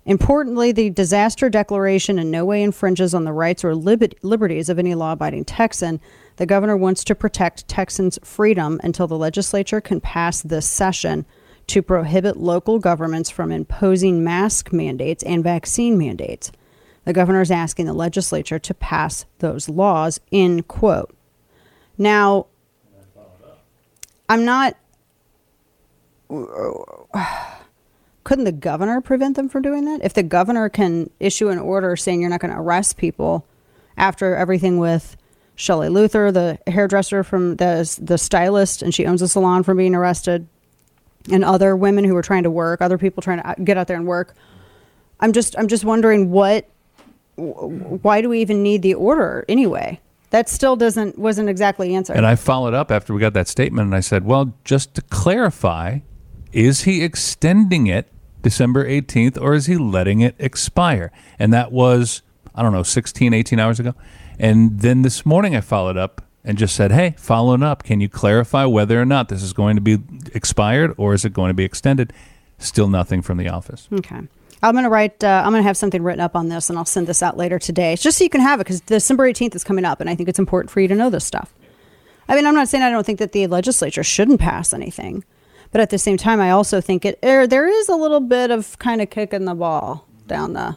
Importantly, 0.05 0.73
the 0.73 0.91
disaster 0.91 1.49
declaration 1.49 2.19
in 2.19 2.31
no 2.31 2.45
way 2.45 2.63
infringes 2.63 3.15
on 3.15 3.25
the 3.25 3.33
rights 3.33 3.65
or 3.65 3.75
liberties 3.75 4.69
of 4.69 4.79
any 4.79 4.95
law 4.95 5.13
abiding 5.13 5.45
Texan. 5.45 6.01
The 6.37 6.47
governor 6.47 6.77
wants 6.77 7.05
to 7.05 7.15
protect 7.15 7.69
Texans' 7.69 8.19
freedom 8.25 8.81
until 8.83 9.07
the 9.07 9.17
legislature 9.17 9.81
can 9.81 10.01
pass 10.01 10.43
this 10.43 10.67
session 10.67 11.25
to 11.69 11.83
prohibit 11.83 12.37
local 12.37 12.81
governments 12.81 13.31
from 13.31 13.53
imposing 13.53 14.25
mask 14.25 14.73
mandates 14.73 15.23
and 15.23 15.45
vaccine 15.45 15.97
mandates. 15.97 16.51
The 17.05 17.13
governor 17.13 17.41
is 17.41 17.53
asking 17.53 17.87
the 17.87 17.93
legislature 17.93 18.59
to 18.59 18.75
pass 18.75 19.25
those 19.39 19.69
laws, 19.69 20.21
in 20.33 20.65
quote. 20.65 21.15
Now, 21.97 22.47
I'm 24.29 24.45
not 24.45 24.77
couldn't 28.25 28.45
the 28.45 28.53
governor 28.53 29.01
prevent 29.01 29.37
them 29.37 29.49
from 29.49 29.63
doing 29.63 29.85
that? 29.87 30.05
If 30.05 30.15
the 30.15 30.23
governor 30.23 30.69
can 30.69 31.11
issue 31.19 31.49
an 31.49 31.59
order 31.59 31.97
saying 31.97 32.21
you're 32.21 32.31
not 32.31 32.41
going 32.41 32.53
to 32.53 32.61
arrest 32.61 32.97
people 32.97 33.47
after 33.97 34.37
everything 34.37 34.79
with 34.79 35.17
Shelley 35.55 35.89
Luther, 35.89 36.33
the 36.33 36.59
hairdresser 36.67 37.23
from 37.23 37.57
the 37.57 37.99
the 38.01 38.19
stylist, 38.19 38.83
and 38.83 38.95
she 38.95 39.07
owns 39.07 39.23
a 39.23 39.29
salon 39.29 39.63
from 39.63 39.77
being 39.77 39.95
arrested, 39.95 40.47
and 41.31 41.45
other 41.45 41.77
women 41.77 42.05
who 42.05 42.15
were 42.15 42.23
trying 42.23 42.43
to 42.45 42.51
work, 42.51 42.81
other 42.81 42.99
people 42.99 43.23
trying 43.23 43.39
to 43.39 43.49
uh, 43.49 43.55
get 43.63 43.77
out 43.77 43.87
there 43.87 43.97
and 43.97 44.07
work. 44.07 44.35
I'm 45.21 45.33
just 45.33 45.57
I'm 45.59 45.69
just 45.69 45.85
wondering 45.85 46.31
what 46.31 46.69
why 47.37 48.21
do 48.21 48.29
we 48.29 48.41
even 48.41 48.63
need 48.63 48.83
the 48.83 48.95
order 48.95 49.45
anyway? 49.49 50.01
That 50.31 50.49
still 50.49 50.77
doesn't 50.77 51.19
wasn't 51.19 51.49
exactly 51.49 51.95
answered. 51.95 52.17
And 52.17 52.27
I 52.27 52.37
followed 52.37 52.75
up 52.75 52.91
after 52.91 53.13
we 53.13 53.21
got 53.21 53.35
that 53.35 53.49
statement, 53.49 53.87
and 53.87 53.95
I 53.95 54.01
said, 54.01 54.25
well, 54.25 54.55
just 54.65 54.95
to 54.95 55.03
clarify, 55.03 55.99
is 56.53 56.83
he 56.83 57.03
extending 57.03 57.87
it 57.87 58.09
December 58.43 58.87
18th, 58.87 59.41
or 59.41 59.55
is 59.55 59.67
he 59.67 59.77
letting 59.77 60.21
it 60.21 60.35
expire? 60.39 61.13
And 61.39 61.53
that 61.53 61.73
was, 61.73 62.23
I 62.55 62.63
don't 62.63 62.73
know, 62.73 62.83
16, 62.83 63.33
18 63.33 63.59
hours 63.59 63.81
ago. 63.81 63.95
And 64.39 64.81
then 64.81 65.03
this 65.03 65.25
morning 65.25 65.55
I 65.55 65.61
followed 65.61 65.97
up 65.97 66.23
and 66.45 66.59
just 66.59 66.75
said, 66.75 66.91
hey, 66.91 67.15
following 67.17 67.63
up, 67.63 67.85
can 67.85 68.01
you 68.01 68.09
clarify 68.09 68.65
whether 68.65 69.01
or 69.01 69.05
not 69.05 69.29
this 69.29 69.43
is 69.43 69.53
going 69.53 69.77
to 69.77 69.83
be 69.83 69.99
expired 70.35 70.95
or 70.97 71.15
is 71.15 71.25
it 71.25 71.33
going 71.33 71.51
to 71.51 71.55
be 71.55 71.65
extended? 71.65 72.13
Still 72.59 72.89
nothing 72.89 73.23
from 73.23 73.39
the 73.39 73.49
office. 73.49 73.89
Okay. 73.93 74.21
I'm 74.65 74.73
going 74.73 74.85
to 74.85 74.91
write, 74.91 75.23
uh, 75.25 75.43
I'm 75.45 75.53
going 75.53 75.63
to 75.63 75.67
have 75.67 75.77
something 75.77 76.03
written 76.03 76.21
up 76.21 76.37
on 76.37 76.49
this 76.49 76.69
and 76.69 76.79
I'll 76.79 76.85
send 76.85 77.07
this 77.07 77.23
out 77.23 77.37
later 77.37 77.59
today. 77.59 77.97
Just 77.97 78.19
so 78.19 78.25
you 78.25 78.31
can 78.31 78.41
have 78.41 78.61
it 78.61 78.65
because 78.65 78.81
December 78.81 79.29
18th 79.29 79.55
is 79.55 79.65
coming 79.65 79.85
up 79.85 80.01
and 80.01 80.09
I 80.09 80.15
think 80.15 80.29
it's 80.29 80.39
important 80.39 80.71
for 80.71 80.81
you 80.81 80.89
to 80.89 80.95
know 80.95 81.11
this 81.11 81.25
stuff. 81.25 81.53
I 82.29 82.37
mean, 82.37 82.47
I'm 82.47 82.55
not 82.55 82.69
saying 82.69 82.83
I 82.83 82.91
don't 82.91 83.05
think 83.05 83.19
that 83.19 83.33
the 83.33 83.47
legislature 83.49 84.05
shouldn't 84.05 84.41
pass 84.41 84.73
anything. 84.73 85.25
But 85.73 85.81
at 85.81 85.91
the 85.91 85.99
same 85.99 86.19
time, 86.19 86.41
I 86.41 86.51
also 86.51 86.81
think 86.81 87.05
it 87.05 87.19
er, 87.25 87.47
there 87.47 87.67
is 87.67 87.89
a 87.89 87.97
little 87.97 88.21
bit 88.21 88.51
of 88.51 88.79
kind 88.79 89.01
of 89.01 89.11
kicking 89.11 89.47
the 89.47 89.55
ball 89.55 90.07
down 90.27 90.53
the 90.53 90.77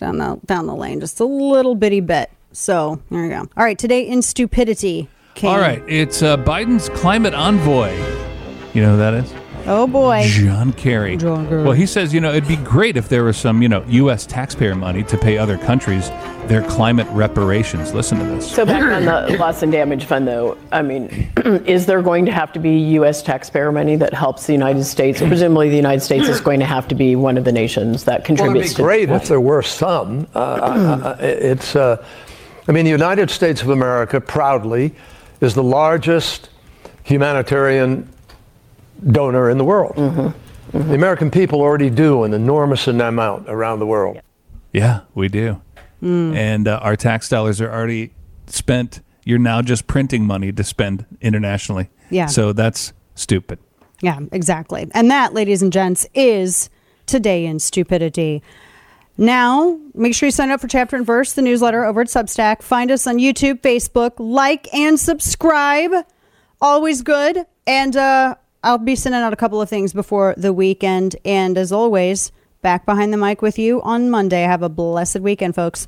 down 0.00 0.18
the 0.18 0.40
down 0.46 0.66
the 0.66 0.74
lane, 0.74 1.00
just 1.00 1.20
a 1.20 1.24
little 1.24 1.74
bitty 1.74 2.00
bit. 2.00 2.30
So 2.52 3.00
there 3.10 3.24
you 3.24 3.30
go. 3.30 3.48
All 3.56 3.64
right, 3.64 3.78
today 3.78 4.00
in 4.00 4.22
stupidity. 4.22 5.08
King. 5.34 5.50
All 5.50 5.58
right, 5.58 5.82
it's 5.88 6.22
uh, 6.22 6.36
Biden's 6.36 6.88
climate 6.90 7.34
envoy. 7.34 7.92
You 8.72 8.82
know 8.82 8.92
who 8.92 8.96
that 8.98 9.14
is? 9.14 9.43
Oh 9.66 9.86
boy. 9.86 10.24
John 10.26 10.72
Kerry. 10.72 11.16
John 11.16 11.48
Kerry. 11.48 11.62
Well, 11.62 11.72
he 11.72 11.86
says, 11.86 12.12
you 12.12 12.20
know, 12.20 12.30
it'd 12.30 12.48
be 12.48 12.56
great 12.56 12.96
if 12.96 13.08
there 13.08 13.24
was 13.24 13.36
some, 13.36 13.62
you 13.62 13.68
know, 13.68 13.84
U.S. 13.88 14.26
taxpayer 14.26 14.74
money 14.74 15.02
to 15.04 15.16
pay 15.16 15.38
other 15.38 15.56
countries 15.56 16.10
their 16.48 16.62
climate 16.68 17.06
reparations. 17.10 17.94
Listen 17.94 18.18
to 18.18 18.24
this. 18.26 18.50
So 18.50 18.66
back 18.66 18.82
on 18.82 19.04
the 19.04 19.36
loss 19.40 19.62
and 19.62 19.72
damage 19.72 20.04
fund, 20.04 20.28
though, 20.28 20.58
I 20.72 20.82
mean, 20.82 21.30
is 21.66 21.86
there 21.86 22.02
going 22.02 22.26
to 22.26 22.32
have 22.32 22.52
to 22.52 22.58
be 22.58 22.78
U.S. 22.94 23.22
taxpayer 23.22 23.72
money 23.72 23.96
that 23.96 24.12
helps 24.12 24.46
the 24.46 24.52
United 24.52 24.84
States? 24.84 25.20
Presumably, 25.20 25.70
the 25.70 25.76
United 25.76 26.02
States 26.02 26.28
is 26.28 26.40
going 26.40 26.60
to 26.60 26.66
have 26.66 26.86
to 26.88 26.94
be 26.94 27.16
one 27.16 27.38
of 27.38 27.44
the 27.44 27.52
nations 27.52 28.04
that 28.04 28.24
contributes. 28.24 28.54
Well, 28.54 28.64
it'd 28.64 28.76
be 28.76 28.82
great 28.82 29.06
to 29.06 29.14
if 29.14 29.28
there 29.28 29.40
were 29.40 29.62
some. 29.62 30.26
Uh, 30.34 30.38
uh, 30.38 31.16
it's, 31.20 31.74
uh, 31.74 32.04
I 32.68 32.72
mean, 32.72 32.84
the 32.84 32.90
United 32.90 33.30
States 33.30 33.62
of 33.62 33.70
America 33.70 34.20
proudly 34.20 34.94
is 35.40 35.54
the 35.54 35.62
largest 35.62 36.50
humanitarian 37.04 38.10
donor 39.10 39.50
in 39.50 39.58
the 39.58 39.64
world. 39.64 39.96
Mm-hmm. 39.96 40.20
Mm-hmm. 40.20 40.88
The 40.88 40.94
American 40.94 41.30
people 41.30 41.60
already 41.60 41.90
do 41.90 42.24
an 42.24 42.34
enormous 42.34 42.86
amount 42.88 43.48
around 43.48 43.78
the 43.78 43.86
world. 43.86 44.20
Yeah, 44.72 45.00
we 45.14 45.28
do. 45.28 45.60
Mm. 46.02 46.36
and 46.36 46.68
uh, 46.68 46.80
our 46.82 46.96
tax 46.96 47.30
dollars 47.30 47.62
are 47.62 47.72
already 47.72 48.12
spent. 48.46 49.00
You're 49.24 49.38
now 49.38 49.62
just 49.62 49.86
printing 49.86 50.26
money 50.26 50.52
to 50.52 50.62
spend 50.62 51.06
internationally. 51.22 51.88
Yeah. 52.10 52.26
So 52.26 52.52
that's 52.52 52.92
stupid. 53.14 53.58
Yeah, 54.02 54.20
exactly. 54.30 54.86
And 54.92 55.10
that, 55.10 55.32
ladies 55.32 55.62
and 55.62 55.72
gents, 55.72 56.06
is 56.12 56.68
today 57.06 57.46
in 57.46 57.58
stupidity. 57.58 58.42
Now, 59.16 59.78
make 59.94 60.14
sure 60.14 60.26
you 60.26 60.30
sign 60.30 60.50
up 60.50 60.60
for 60.60 60.68
Chapter 60.68 60.96
and 60.96 61.06
Verse, 61.06 61.32
the 61.32 61.40
newsletter 61.40 61.84
over 61.84 62.02
at 62.02 62.08
Substack. 62.08 62.60
Find 62.60 62.90
us 62.90 63.06
on 63.06 63.16
YouTube, 63.16 63.62
Facebook, 63.62 64.12
like 64.18 64.72
and 64.74 65.00
subscribe. 65.00 65.92
Always 66.60 67.00
good. 67.00 67.46
And 67.66 67.96
uh, 67.96 68.34
I'll 68.64 68.78
be 68.78 68.96
sending 68.96 69.20
out 69.20 69.34
a 69.34 69.36
couple 69.36 69.60
of 69.60 69.68
things 69.68 69.92
before 69.92 70.34
the 70.38 70.52
weekend. 70.52 71.16
And 71.22 71.58
as 71.58 71.70
always, 71.70 72.32
back 72.62 72.86
behind 72.86 73.12
the 73.12 73.18
mic 73.18 73.42
with 73.42 73.58
you 73.58 73.82
on 73.82 74.08
Monday. 74.08 74.42
Have 74.42 74.62
a 74.62 74.70
blessed 74.70 75.20
weekend, 75.20 75.54
folks. 75.54 75.86